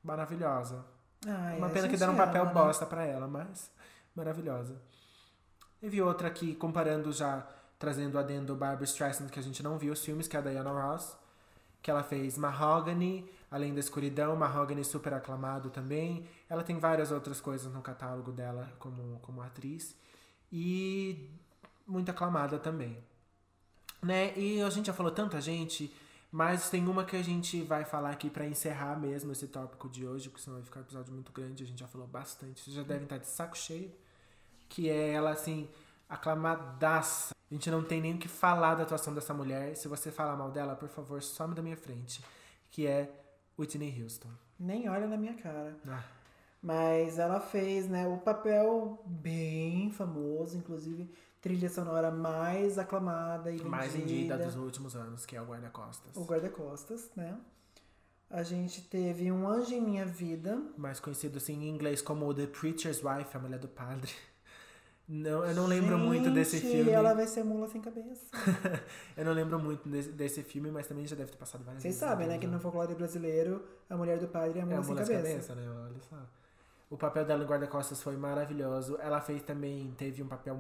maravilhosa. 0.02 0.86
Ai, 1.28 1.58
Uma 1.58 1.70
pena 1.70 1.88
que 1.90 1.98
deram 1.98 2.14
um 2.14 2.18
papel 2.18 2.44
ama, 2.44 2.53
né? 2.53 2.62
bosta 2.62 2.86
pra 2.86 3.06
ela, 3.06 3.28
mas 3.28 3.70
maravilhosa. 4.16 4.82
Teve 5.80 6.02
outra 6.02 6.28
aqui, 6.30 6.56
comparando 6.56 7.12
já, 7.12 7.45
trazendo 7.82 8.16
o 8.16 8.20
adendo 8.20 8.56
Barbara 8.56 8.86
Streisand, 8.86 9.28
que 9.28 9.40
a 9.40 9.44
gente 9.44 9.62
não 9.62 9.78
viu 9.78 9.91
os 9.91 10.06
filmes, 10.06 10.28
que 10.28 10.38
é 10.38 10.40
a 10.40 10.44
Diana 10.44 10.72
Ross, 10.72 11.18
que 11.82 11.91
ela 11.91 12.03
fez 12.03 12.38
Mahogany, 12.38 13.28
Além 13.52 13.74
da 13.74 13.82
Escuridão, 13.82 14.34
Mahogany 14.34 14.82
super 14.86 15.14
aclamado 15.14 15.70
também. 15.70 16.26
Ela 16.49 16.64
tem 16.64 16.80
várias 16.80 17.12
outras 17.12 17.41
coisas 17.41 17.72
no 17.74 17.82
catálogo 17.82 18.32
dela 18.32 18.72
como, 18.80 19.20
como 19.20 19.41
atriz. 19.41 19.94
E 20.49 21.30
muito 21.86 22.10
aclamada 22.10 22.58
também. 22.58 22.98
Né? 24.02 24.34
E 24.38 24.62
a 24.62 24.70
gente 24.70 24.86
já 24.86 24.94
falou 24.94 25.12
tanta 25.12 25.41
gente, 25.41 25.94
mas 26.32 26.70
tem 26.70 26.88
uma 26.88 27.03
que 27.03 27.18
a 27.18 27.22
gente 27.22 27.62
vai 27.64 27.84
falar 27.84 28.12
aqui 28.12 28.30
pra 28.30 28.48
encerrar 28.48 28.98
mesmo 28.98 29.34
esse 29.34 29.48
tópico 29.49 29.90
de 29.90 30.08
hoje, 30.08 30.30
porque 30.30 30.44
senão 30.44 30.56
vai 30.56 30.64
ficar 30.64 30.80
um 30.80 30.84
episódio 30.84 31.14
muito 31.14 31.34
grande, 31.34 31.62
a 31.62 31.68
gente 31.68 31.80
já 31.80 31.88
falou 31.88 32.08
bastante. 32.08 32.62
Vocês 32.62 32.74
já 32.74 32.84
devem 32.84 33.03
estar 33.03 33.18
de 33.18 33.28
saco 33.28 33.58
cheio. 33.58 33.91
Que 34.70 34.90
é 34.90 35.10
ela, 35.12 35.32
assim, 35.32 35.68
aclamadaça. 36.12 37.34
A 37.50 37.54
gente 37.54 37.70
não 37.70 37.84
tem 37.84 38.02
nem 38.02 38.16
o 38.16 38.18
que 38.18 38.28
falar 38.28 38.76
da 38.76 38.84
atuação 38.84 39.14
dessa 39.14 39.34
mulher. 39.34 39.76
Se 39.76 39.88
você 39.88 40.12
falar 40.12 40.36
mal 40.36 40.52
dela, 40.52 40.76
por 40.76 40.90
favor, 40.90 41.22
some 41.22 41.54
da 41.54 41.62
minha 41.62 41.78
frente. 41.78 42.24
Que 42.70 42.88
é 42.88 43.12
Whitney 43.60 44.02
Houston. 44.02 44.30
Nem 44.60 44.88
olha 44.90 45.08
na 45.08 45.18
minha 45.18 45.34
cara. 45.34 45.76
Ah, 45.88 46.04
Mas 46.62 47.20
ela 47.20 47.40
fez, 47.40 47.88
né, 47.90 48.08
o 48.08 48.18
papel 48.18 49.02
bem 49.06 49.92
famoso, 49.92 50.56
inclusive 50.58 51.12
trilha 51.42 51.70
sonora 51.70 52.12
mais 52.12 52.78
aclamada 52.78 53.50
e 53.50 53.54
vendida. 53.54 53.70
mais 53.70 53.94
vendida 53.94 54.38
dos 54.38 54.56
últimos 54.56 54.96
anos, 54.96 55.26
que 55.26 55.36
é 55.36 55.42
o 55.42 55.46
Guarda-Costas. 55.46 56.16
O 56.16 56.24
guarda-costas, 56.24 57.10
né? 57.16 57.36
A 58.30 58.44
gente 58.44 58.82
teve 58.84 59.30
Um 59.32 59.46
Anjo 59.50 59.74
em 59.74 59.82
Minha 59.82 60.06
Vida. 60.06 60.62
mais 60.78 61.00
conhecido 61.00 61.38
assim 61.38 61.56
em 61.64 61.68
inglês 61.70 62.02
como 62.02 62.34
The 62.34 62.46
Preacher's 62.48 63.04
Wife, 63.04 63.36
a 63.36 63.40
mulher 63.40 63.60
do 63.60 63.68
padre. 63.68 64.12
Não, 65.14 65.46
eu 65.46 65.54
não 65.54 65.68
lembro 65.68 65.98
muito 65.98 66.32
desse 66.32 66.58
filme. 66.62 66.90
ela 66.90 67.14
vai 67.14 67.28
ser 67.28 67.44
mula 67.44 67.68
sem 67.68 67.82
cabeça. 67.82 68.26
eu 69.18 69.26
não 69.26 69.34
lembro 69.34 69.60
muito 69.60 69.88
desse, 69.90 70.10
desse 70.10 70.42
filme, 70.42 70.72
mas 70.72 70.88
também 70.88 71.06
já 71.06 71.18
deve 71.18 71.32
ter 71.32 71.38
passado 71.38 71.66
várias 71.66 71.82
Vocês 71.84 71.96
vezes. 71.96 72.10
sabem, 72.10 72.28
né, 72.28 72.36
na 72.36 72.40
que 72.40 72.48
no 72.48 72.60
folclore 72.62 72.96
brasileiro, 72.96 73.62
a 73.90 73.98
mulher 73.98 74.20
do 74.20 74.30
padre 74.30 74.60
é 74.60 74.62
a 74.62 74.66
É 74.66 74.68
mula 74.68 74.80
a 74.80 74.84
sem 74.84 74.94
mula 74.94 75.06
cabeça. 75.06 75.24
sem 75.26 75.34
cabeça, 75.34 75.56
né? 75.56 75.70
Olha 75.70 76.00
só. 76.10 76.16
O 76.90 76.98
papel 76.98 77.26
dela 77.26 77.44
em 77.44 77.48
Guarda-Costas 77.48 78.02
foi 78.02 78.16
maravilhoso. 78.16 78.98
Ela 79.02 79.20
fez 79.20 79.42
também, 79.42 79.94
teve 79.98 80.24
um 80.24 80.28
papel 80.28 80.58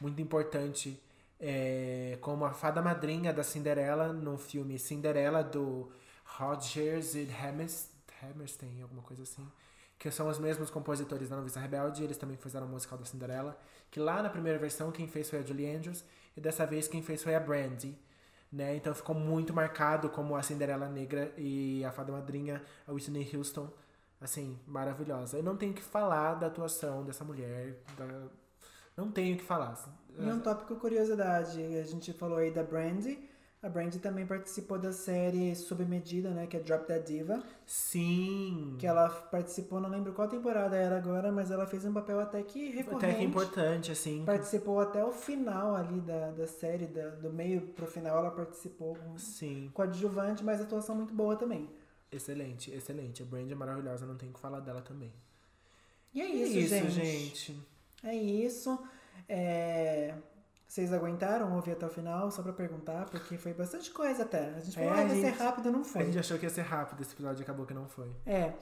muito 0.00 0.22
importante 0.22 1.00
é, 1.40 2.18
como 2.20 2.44
a 2.44 2.52
fada 2.52 2.80
madrinha 2.80 3.32
da 3.32 3.42
Cinderela 3.42 4.12
no 4.12 4.38
filme 4.38 4.78
Cinderela 4.78 5.42
do 5.42 5.90
Rodgers 6.24 7.16
e 7.16 7.28
Hammerstein, 8.22 8.80
alguma 8.82 9.02
coisa 9.02 9.24
assim. 9.24 9.46
Que 9.98 10.10
são 10.10 10.28
os 10.28 10.38
mesmos 10.38 10.70
compositores 10.70 11.28
da 11.28 11.36
Noviça 11.36 11.58
Rebelde. 11.58 12.04
Eles 12.04 12.16
também 12.16 12.36
fizeram 12.36 12.66
a 12.66 12.68
musical 12.70 12.96
da 12.98 13.04
Cinderela. 13.04 13.58
Que 13.90 13.98
lá 13.98 14.22
na 14.22 14.30
primeira 14.30 14.58
versão 14.58 14.92
quem 14.92 15.08
fez 15.08 15.28
foi 15.28 15.40
a 15.40 15.42
Julie 15.42 15.74
Andrews. 15.74 16.04
E 16.36 16.40
dessa 16.40 16.64
vez 16.64 16.86
quem 16.86 17.02
fez 17.02 17.22
foi 17.22 17.34
a 17.34 17.40
Brandy. 17.40 17.98
Né? 18.50 18.76
Então 18.76 18.94
ficou 18.94 19.14
muito 19.14 19.52
marcado 19.52 20.08
como 20.08 20.34
a 20.36 20.42
Cinderela 20.42 20.88
Negra 20.88 21.32
e 21.36 21.84
a 21.84 21.90
Fada 21.92 22.12
Madrinha, 22.12 22.62
a 22.86 22.92
Whitney 22.92 23.28
Houston, 23.34 23.68
assim, 24.20 24.58
maravilhosa. 24.66 25.36
Eu 25.36 25.42
não 25.42 25.56
tenho 25.56 25.74
que 25.74 25.82
falar 25.82 26.34
da 26.36 26.46
atuação 26.46 27.04
dessa 27.04 27.24
mulher, 27.24 27.74
da- 27.96 28.28
não 28.96 29.10
tenho 29.12 29.34
o 29.34 29.38
que 29.38 29.44
falar. 29.44 29.76
E 30.18 30.22
um 30.22 30.40
tópico 30.40 30.76
curiosidade, 30.76 31.62
a 31.76 31.82
gente 31.82 32.12
falou 32.14 32.38
aí 32.38 32.50
da 32.50 32.62
Brandy. 32.62 33.27
A 33.60 33.68
Brandy 33.68 33.98
também 33.98 34.24
participou 34.24 34.78
da 34.78 34.92
série 34.92 35.54
Sob 35.56 35.84
Medida, 35.84 36.30
né, 36.30 36.46
que 36.46 36.56
é 36.56 36.60
Drop 36.60 36.86
Dead 36.86 37.04
Diva. 37.04 37.42
Sim. 37.66 38.76
Que 38.78 38.86
ela 38.86 39.08
participou, 39.10 39.80
não 39.80 39.90
lembro 39.90 40.12
qual 40.12 40.28
temporada 40.28 40.76
era 40.76 40.96
agora, 40.96 41.32
mas 41.32 41.50
ela 41.50 41.66
fez 41.66 41.84
um 41.84 41.92
papel 41.92 42.20
até 42.20 42.40
que 42.44 42.70
recorrente. 42.70 43.04
Até 43.06 43.14
que 43.16 43.24
importante, 43.24 43.90
assim. 43.90 44.24
Participou 44.24 44.78
até 44.80 45.04
o 45.04 45.10
final 45.10 45.74
ali 45.74 46.00
da, 46.00 46.30
da 46.30 46.46
série, 46.46 46.86
da- 46.86 47.08
do 47.10 47.32
meio 47.32 47.60
pro 47.62 47.86
final 47.88 48.18
ela 48.18 48.30
participou 48.30 48.94
com 48.94 49.18
Sim. 49.18 49.70
coadjuvante, 49.74 50.44
mas 50.44 50.60
atuação 50.60 50.94
muito 50.94 51.12
boa 51.12 51.34
também. 51.34 51.68
Excelente, 52.12 52.70
excelente. 52.72 53.24
A 53.24 53.26
Brandy 53.26 53.52
é 53.52 53.56
maravilhosa, 53.56 54.06
não 54.06 54.16
tenho 54.16 54.30
o 54.30 54.34
que 54.34 54.40
falar 54.40 54.60
dela 54.60 54.82
também. 54.82 55.12
E 56.14 56.20
é 56.22 56.28
E 56.30 56.60
isso, 56.62 56.68
gente. 56.76 56.90
gente. 56.92 57.62
É 58.04 58.14
isso. 58.14 58.78
É, 59.28 60.14
Vocês 60.68 60.92
aguentaram 60.92 61.54
ouvir 61.56 61.72
até 61.72 61.86
o 61.86 61.88
final, 61.88 62.30
só 62.30 62.42
pra 62.42 62.52
perguntar, 62.52 63.06
porque 63.06 63.38
foi 63.38 63.54
bastante 63.54 63.90
coisa 63.90 64.22
até. 64.24 64.50
A 64.54 64.60
gente 64.60 64.74
falou, 64.76 64.90
É, 64.90 64.98
ah, 64.98 65.00
a 65.00 65.06
vai 65.06 65.16
ser 65.16 65.30
gente- 65.30 65.38
rápido, 65.38 65.72
não 65.72 65.80
A 65.80 65.84
foi. 65.84 66.04
gente 66.04 66.18
achou 66.18 66.38
que 66.38 66.44
ia 66.44 66.50
ser 66.50 66.60
rápido 66.60 67.00
esse 67.00 67.14
episódio, 67.14 67.42
acabou 67.42 67.64
que 67.64 67.72
não 67.72 67.88
foi. 67.88 68.10
É. 68.26 68.52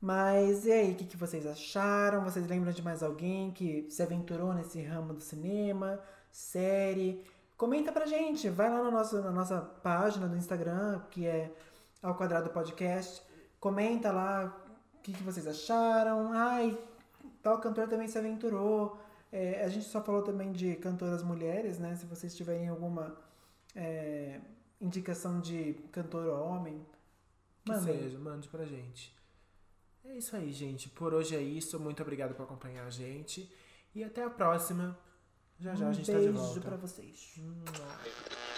Mas 0.00 0.66
e 0.66 0.72
aí, 0.72 0.92
o 0.92 0.96
que, 0.96 1.04
que 1.04 1.16
vocês 1.16 1.46
acharam? 1.46 2.24
Vocês 2.24 2.48
lembram 2.48 2.72
de 2.72 2.82
mais 2.82 3.00
alguém 3.04 3.52
que 3.52 3.86
se 3.88 4.02
aventurou 4.02 4.52
nesse 4.52 4.82
ramo 4.82 5.14
do 5.14 5.20
cinema, 5.20 6.00
série? 6.32 7.24
Comenta 7.56 7.92
pra 7.92 8.06
gente, 8.06 8.48
vai 8.50 8.68
lá 8.68 8.82
no 8.82 8.90
nosso, 8.90 9.22
na 9.22 9.30
nossa 9.30 9.60
página 9.60 10.26
do 10.26 10.36
Instagram, 10.36 11.00
que 11.10 11.24
é 11.26 11.48
Ao 12.02 12.16
Quadrado 12.16 12.50
Podcast. 12.50 13.22
Comenta 13.60 14.10
lá 14.10 14.52
o 14.96 15.00
que, 15.00 15.12
que 15.12 15.22
vocês 15.22 15.46
acharam. 15.46 16.32
Ai, 16.32 16.76
tal 17.40 17.58
cantor 17.60 17.86
também 17.86 18.08
se 18.08 18.18
aventurou. 18.18 18.98
É, 19.32 19.64
a 19.64 19.68
gente 19.68 19.86
só 19.86 20.02
falou 20.02 20.22
também 20.22 20.52
de 20.52 20.76
cantoras 20.76 21.22
mulheres, 21.22 21.78
né? 21.78 21.96
Se 21.96 22.04
vocês 22.04 22.36
tiverem 22.36 22.68
alguma 22.68 23.16
é, 23.74 24.38
indicação 24.80 25.40
de 25.40 25.72
cantor 25.90 26.26
homem, 26.28 26.84
Que 27.64 27.72
mandem. 27.72 28.02
seja, 28.02 28.18
mande 28.18 28.46
pra 28.48 28.66
gente. 28.66 29.16
É 30.04 30.14
isso 30.16 30.36
aí, 30.36 30.52
gente. 30.52 30.88
Por 30.90 31.14
hoje 31.14 31.34
é 31.34 31.40
isso. 31.40 31.80
Muito 31.80 32.02
obrigado 32.02 32.34
por 32.34 32.42
acompanhar 32.42 32.86
a 32.86 32.90
gente. 32.90 33.50
E 33.94 34.04
até 34.04 34.22
a 34.22 34.28
próxima. 34.30 34.98
Já 35.58 35.74
já 35.76 35.86
a 35.86 35.88
um 35.90 35.94
gente 35.94 36.06
tá 36.12 36.18
de 36.18 36.24
beijo 36.26 36.38
volta. 36.38 36.60
pra 36.60 36.76
vocês. 36.76 37.32
Mua. 37.38 38.51